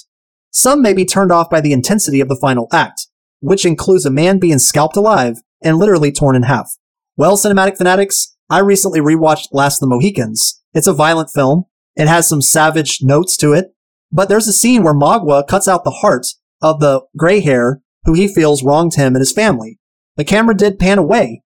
Some 0.50 0.80
may 0.80 0.94
be 0.94 1.04
turned 1.04 1.32
off 1.32 1.50
by 1.50 1.60
the 1.60 1.72
intensity 1.72 2.20
of 2.20 2.28
the 2.28 2.38
final 2.40 2.68
act, 2.72 3.08
which 3.40 3.66
includes 3.66 4.06
a 4.06 4.10
man 4.10 4.38
being 4.38 4.58
scalped 4.58 4.96
alive 4.96 5.36
and 5.62 5.78
literally 5.78 6.12
torn 6.12 6.36
in 6.36 6.44
half. 6.44 6.70
Well, 7.18 7.38
cinematic 7.38 7.78
fanatics, 7.78 8.36
I 8.50 8.58
recently 8.58 9.00
rewatched 9.00 9.48
Last 9.50 9.82
of 9.82 9.88
the 9.88 9.94
Mohicans. 9.94 10.62
It's 10.74 10.86
a 10.86 10.92
violent 10.92 11.30
film. 11.30 11.64
It 11.94 12.08
has 12.08 12.28
some 12.28 12.42
savage 12.42 12.98
notes 13.02 13.38
to 13.38 13.54
it, 13.54 13.74
but 14.12 14.28
there's 14.28 14.46
a 14.46 14.52
scene 14.52 14.82
where 14.82 14.92
Magua 14.92 15.46
cuts 15.46 15.66
out 15.66 15.84
the 15.84 15.90
heart 16.02 16.26
of 16.60 16.78
the 16.80 17.00
gray 17.16 17.40
hair 17.40 17.80
who 18.04 18.12
he 18.12 18.28
feels 18.28 18.62
wronged 18.62 18.96
him 18.96 19.14
and 19.14 19.20
his 19.20 19.32
family. 19.32 19.78
The 20.16 20.24
camera 20.24 20.54
did 20.54 20.78
pan 20.78 20.98
away, 20.98 21.42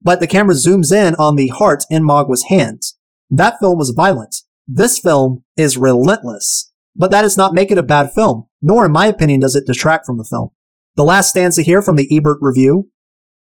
but 0.00 0.20
the 0.20 0.28
camera 0.28 0.54
zooms 0.54 0.92
in 0.92 1.16
on 1.16 1.34
the 1.34 1.48
heart 1.48 1.82
in 1.90 2.04
Magua's 2.04 2.44
hands. 2.44 2.96
That 3.28 3.58
film 3.60 3.78
was 3.78 3.90
violent. 3.90 4.36
This 4.68 5.00
film 5.00 5.42
is 5.56 5.76
relentless. 5.76 6.70
But 6.94 7.10
that 7.10 7.22
does 7.22 7.36
not 7.36 7.54
make 7.54 7.72
it 7.72 7.78
a 7.78 7.82
bad 7.82 8.12
film, 8.12 8.46
nor 8.60 8.86
in 8.86 8.92
my 8.92 9.06
opinion 9.06 9.40
does 9.40 9.56
it 9.56 9.66
detract 9.66 10.06
from 10.06 10.18
the 10.18 10.24
film. 10.24 10.50
The 10.94 11.04
last 11.04 11.30
stanza 11.30 11.62
here 11.62 11.82
from 11.82 11.96
the 11.96 12.08
Ebert 12.16 12.38
review. 12.40 12.90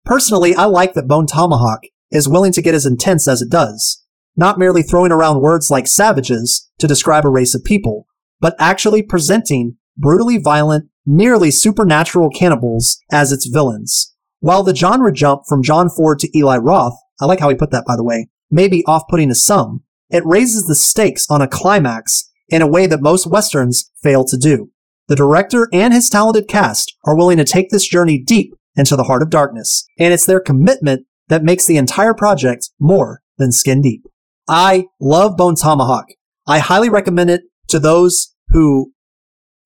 Personally, 0.09 0.55
I 0.55 0.65
like 0.65 0.95
that 0.95 1.07
Bone 1.07 1.27
Tomahawk 1.27 1.81
is 2.09 2.27
willing 2.27 2.51
to 2.53 2.63
get 2.63 2.73
as 2.73 2.83
intense 2.83 3.27
as 3.27 3.43
it 3.43 3.51
does, 3.51 4.03
not 4.35 4.57
merely 4.57 4.81
throwing 4.81 5.11
around 5.11 5.39
words 5.39 5.69
like 5.69 5.85
savages 5.85 6.67
to 6.79 6.87
describe 6.87 7.27
a 7.27 7.29
race 7.29 7.53
of 7.53 7.63
people, 7.63 8.07
but 8.39 8.55
actually 8.57 9.03
presenting 9.03 9.77
brutally 9.95 10.39
violent, 10.39 10.89
nearly 11.05 11.51
supernatural 11.51 12.31
cannibals 12.31 12.99
as 13.11 13.31
its 13.31 13.45
villains. 13.45 14.15
While 14.39 14.63
the 14.63 14.75
genre 14.75 15.13
jump 15.13 15.43
from 15.47 15.61
John 15.61 15.91
Ford 15.91 16.17
to 16.21 16.35
Eli 16.35 16.57
Roth, 16.57 16.97
I 17.21 17.25
like 17.25 17.39
how 17.39 17.49
he 17.49 17.55
put 17.55 17.69
that 17.69 17.85
by 17.85 17.95
the 17.95 18.03
way, 18.03 18.29
may 18.49 18.67
be 18.67 18.83
off-putting 18.87 19.29
to 19.29 19.35
some, 19.35 19.83
it 20.09 20.25
raises 20.25 20.65
the 20.65 20.73
stakes 20.73 21.27
on 21.29 21.43
a 21.43 21.47
climax 21.47 22.31
in 22.47 22.63
a 22.63 22.67
way 22.67 22.87
that 22.87 23.03
most 23.03 23.27
westerns 23.27 23.91
fail 24.01 24.25
to 24.25 24.37
do. 24.37 24.71
The 25.07 25.15
director 25.15 25.69
and 25.71 25.93
his 25.93 26.09
talented 26.09 26.47
cast 26.47 26.95
are 27.05 27.15
willing 27.15 27.37
to 27.37 27.45
take 27.45 27.69
this 27.69 27.87
journey 27.87 28.17
deep 28.17 28.55
into 28.79 28.95
the 28.95 29.03
heart 29.03 29.21
of 29.21 29.29
darkness, 29.29 29.85
and 29.99 30.13
it's 30.13 30.25
their 30.25 30.39
commitment 30.39 31.05
that 31.27 31.43
makes 31.43 31.65
the 31.65 31.77
entire 31.77 32.13
project 32.13 32.69
more 32.79 33.21
than 33.37 33.51
skin 33.51 33.81
deep. 33.81 34.03
I 34.47 34.85
love 34.99 35.37
Bone 35.37 35.55
Tomahawk. 35.55 36.05
I 36.47 36.59
highly 36.59 36.89
recommend 36.89 37.29
it 37.29 37.41
to 37.67 37.79
those 37.79 38.33
who 38.49 38.91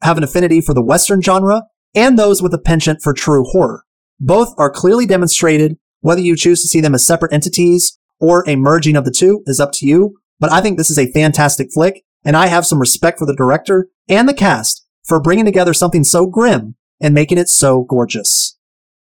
have 0.01 0.17
an 0.17 0.23
affinity 0.23 0.59
for 0.59 0.73
the 0.73 0.83
Western 0.83 1.21
genre 1.21 1.63
and 1.95 2.19
those 2.19 2.41
with 2.41 2.53
a 2.53 2.57
penchant 2.57 3.01
for 3.01 3.13
true 3.13 3.45
horror. 3.45 3.83
Both 4.19 4.53
are 4.57 4.69
clearly 4.69 5.05
demonstrated. 5.05 5.77
Whether 6.01 6.21
you 6.21 6.35
choose 6.35 6.61
to 6.61 6.67
see 6.67 6.81
them 6.81 6.95
as 6.95 7.07
separate 7.07 7.31
entities 7.31 7.97
or 8.19 8.43
a 8.47 8.57
merging 8.57 8.97
of 8.97 9.05
the 9.05 9.11
two 9.11 9.41
is 9.45 9.59
up 9.59 9.71
to 9.75 9.85
you. 9.85 10.17
But 10.39 10.51
I 10.51 10.59
think 10.59 10.77
this 10.77 10.89
is 10.89 10.99
a 10.99 11.11
fantastic 11.13 11.69
flick, 11.73 12.03
and 12.25 12.35
I 12.35 12.47
have 12.47 12.65
some 12.65 12.79
respect 12.79 13.19
for 13.19 13.25
the 13.25 13.35
director 13.35 13.87
and 14.09 14.27
the 14.27 14.33
cast 14.33 14.85
for 15.05 15.21
bringing 15.21 15.45
together 15.45 15.73
something 15.73 16.03
so 16.03 16.25
grim 16.25 16.75
and 16.99 17.13
making 17.13 17.37
it 17.37 17.47
so 17.47 17.83
gorgeous. 17.83 18.57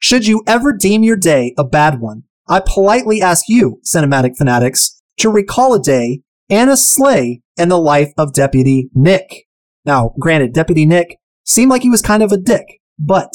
Should 0.04 0.28
you 0.28 0.44
ever 0.46 0.74
deem 0.74 1.02
your 1.04 1.16
day 1.16 1.54
a 1.58 1.64
bad 1.64 2.02
one, 2.02 2.24
I 2.46 2.60
politely 2.60 3.22
ask 3.22 3.46
you, 3.48 3.80
cinematic 3.86 4.36
fanatics, 4.38 5.02
to 5.20 5.30
recall 5.30 5.74
a 5.74 5.82
day 5.82 6.24
and 6.50 6.70
a 6.70 6.76
slay 6.76 7.42
in 7.56 7.70
the 7.70 7.80
life 7.80 8.12
of 8.18 8.34
Deputy 8.34 8.90
Nick. 8.94 9.46
Now, 9.86 10.14
granted, 10.20 10.52
Deputy 10.52 10.86
Nick 10.86 11.20
seemed 11.46 11.72
like 11.72 11.84
he 11.84 11.90
was 11.90 12.02
kind 12.02 12.22
of 12.22 12.34
a 12.34 12.38
dick, 12.38 12.66
but 13.00 13.32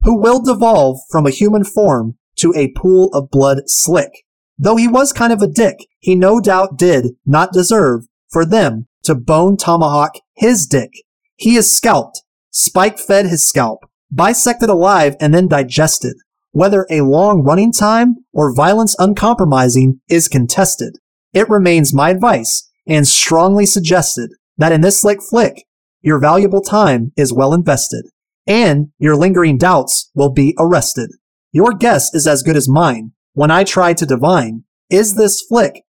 who 0.00 0.20
will 0.20 0.42
devolve 0.42 0.98
from 1.10 1.26
a 1.26 1.30
human 1.30 1.62
form 1.62 2.16
to 2.38 2.52
a 2.56 2.72
pool 2.72 3.10
of 3.12 3.30
blood 3.30 3.62
slick. 3.66 4.10
Though 4.58 4.74
he 4.74 4.88
was 4.88 5.12
kind 5.12 5.32
of 5.32 5.42
a 5.42 5.46
dick, 5.46 5.76
he 6.00 6.16
no 6.16 6.40
doubt 6.40 6.76
did 6.76 7.10
not 7.24 7.52
deserve 7.52 8.08
for 8.30 8.44
them 8.44 8.88
to 9.04 9.14
bone 9.14 9.56
tomahawk 9.56 10.16
his 10.34 10.66
dick. 10.66 10.90
He 11.36 11.54
is 11.54 11.76
scalped, 11.76 12.24
spike 12.50 12.98
fed 12.98 13.26
his 13.26 13.46
scalp, 13.46 13.84
bisected 14.12 14.68
alive, 14.68 15.16
and 15.20 15.34
then 15.34 15.48
digested. 15.48 16.16
Whether 16.52 16.86
a 16.90 17.02
long 17.02 17.42
running 17.42 17.72
time 17.72 18.16
or 18.32 18.54
violence 18.54 18.96
uncompromising 18.98 20.00
is 20.08 20.28
contested. 20.28 20.96
It 21.32 21.48
remains 21.48 21.94
my 21.94 22.10
advice 22.10 22.68
and 22.86 23.06
strongly 23.06 23.66
suggested 23.66 24.30
that 24.58 24.72
in 24.72 24.80
this 24.80 25.00
slick 25.00 25.20
flick, 25.22 25.64
your 26.02 26.18
valuable 26.18 26.62
time 26.62 27.12
is 27.16 27.32
well 27.32 27.52
invested, 27.52 28.06
and 28.46 28.88
your 28.98 29.16
lingering 29.16 29.58
doubts 29.58 30.10
will 30.14 30.32
be 30.32 30.54
arrested. 30.58 31.10
Your 31.52 31.72
guess 31.72 32.12
is 32.14 32.26
as 32.26 32.42
good 32.42 32.56
as 32.56 32.68
mine 32.68 33.12
when 33.34 33.50
I 33.50 33.64
try 33.64 33.92
to 33.94 34.06
divine 34.06 34.64
Is 34.88 35.14
this 35.14 35.40
flick 35.48 35.82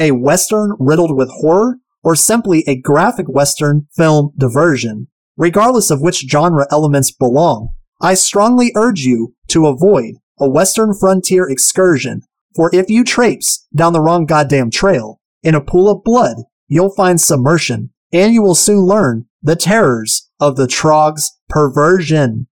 a 0.00 0.12
Western 0.12 0.74
riddled 0.78 1.16
with 1.16 1.30
horror 1.40 1.76
or 2.02 2.16
simply 2.16 2.64
a 2.66 2.80
graphic 2.80 3.28
Western 3.28 3.86
film 3.94 4.32
diversion? 4.36 5.08
Regardless 5.38 5.92
of 5.92 6.02
which 6.02 6.28
genre 6.28 6.66
elements 6.68 7.12
belong, 7.12 7.68
I 8.02 8.14
strongly 8.14 8.72
urge 8.74 9.02
you 9.02 9.34
to 9.48 9.68
avoid 9.68 10.16
a 10.40 10.48
Western 10.48 10.92
frontier 10.92 11.48
excursion, 11.48 12.22
for 12.56 12.74
if 12.74 12.90
you 12.90 13.04
traipse 13.04 13.66
down 13.74 13.92
the 13.92 14.00
wrong 14.00 14.26
goddamn 14.26 14.70
trail 14.70 15.20
in 15.44 15.54
a 15.54 15.60
pool 15.60 15.88
of 15.88 16.02
blood, 16.02 16.38
you'll 16.66 16.94
find 16.94 17.20
submersion, 17.20 17.90
and 18.12 18.34
you 18.34 18.42
will 18.42 18.56
soon 18.56 18.80
learn 18.80 19.26
the 19.40 19.54
terrors 19.54 20.28
of 20.40 20.56
the 20.56 20.66
Trog's 20.66 21.30
perversion. 21.48 22.48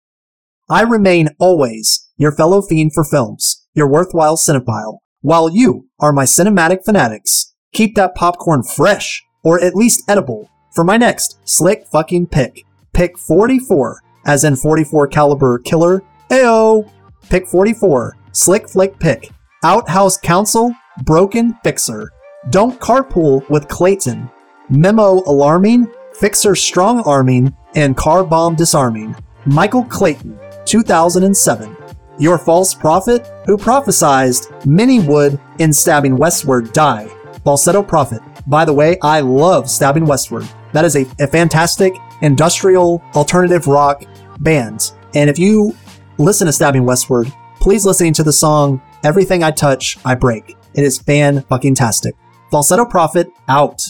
I 0.69 0.83
remain 0.83 1.31
always 1.39 2.11
your 2.19 2.33
fellow 2.33 2.61
fiend 2.61 2.93
for 2.93 3.05
films, 3.05 3.67
your 3.73 3.89
worthwhile 3.89 4.37
cinephile, 4.37 4.99
while 5.23 5.51
you 5.51 5.89
are 6.01 6.13
my 6.13 6.25
cinematic 6.25 6.85
fanatics. 6.85 7.55
Keep 7.73 7.95
that 7.97 8.15
popcorn 8.15 8.63
fresh, 8.63 9.25
or 9.43 9.59
at 9.59 9.75
least 9.75 10.03
edible, 10.07 10.51
for 10.75 10.85
my 10.85 10.99
next 10.99 11.39
slick 11.45 11.87
fucking 11.91 12.27
pick. 12.27 12.65
Pick 12.95 13.19
44, 13.19 14.01
as 14.25 14.45
in 14.45 14.55
44 14.55 15.09
caliber 15.09 15.59
killer. 15.59 16.03
Ayo! 16.31 16.89
Pick 17.29 17.47
44, 17.49 18.17
slick 18.33 18.69
flick 18.69 18.99
pick. 18.99 19.31
Outhouse 19.65 20.17
Council, 20.17 20.73
broken 21.03 21.55
fixer. 21.65 22.13
Don't 22.51 22.79
carpool 22.81 23.49
with 23.51 23.67
Clayton. 23.67 24.31
Memo 24.71 25.23
alarming, 25.27 25.89
fixer 26.13 26.55
strong 26.55 27.01
arming, 27.01 27.55
and 27.75 27.97
car 27.97 28.23
bomb 28.23 28.55
disarming. 28.55 29.17
Michael 29.45 29.85
Clayton, 29.85 30.39
2007. 30.65 31.77
Your 32.19 32.39
false 32.39 32.75
prophet 32.75 33.27
who 33.45 33.57
prophesized 33.57 34.65
many 34.65 35.01
would, 35.01 35.41
in 35.59 35.73
stabbing 35.73 36.17
westward, 36.17 36.73
die. 36.73 37.09
Falsetto 37.43 37.83
Prophet. 37.83 38.23
By 38.47 38.65
the 38.65 38.73
way, 38.73 38.99
I 39.03 39.21
love 39.21 39.69
Stabbing 39.69 40.07
Westward. 40.07 40.49
That 40.73 40.85
is 40.85 40.97
a, 40.97 41.07
a 41.21 41.27
fantastic 41.27 41.95
industrial 42.25 43.03
alternative 43.15 43.67
rock 43.67 44.05
band. 44.41 44.93
And 45.15 45.31
if 45.31 45.39
you 45.39 45.77
listen 46.19 46.47
to 46.47 46.53
Stabbing 46.53 46.85
Westward, 46.85 47.33
please 47.61 47.87
listen 47.87 48.13
to 48.15 48.23
the 48.23 48.33
song 48.33 48.81
Everything 49.05 49.43
I 49.43 49.51
Touch, 49.51 49.99
I 50.05 50.15
Break. 50.15 50.57
It 50.75 50.83
is 50.83 50.99
fan 50.99 51.43
fucking 51.43 51.75
tastic. 51.75 52.15
Falsetto 52.51 52.87
Prophet 52.87 53.29
out. 53.49 53.81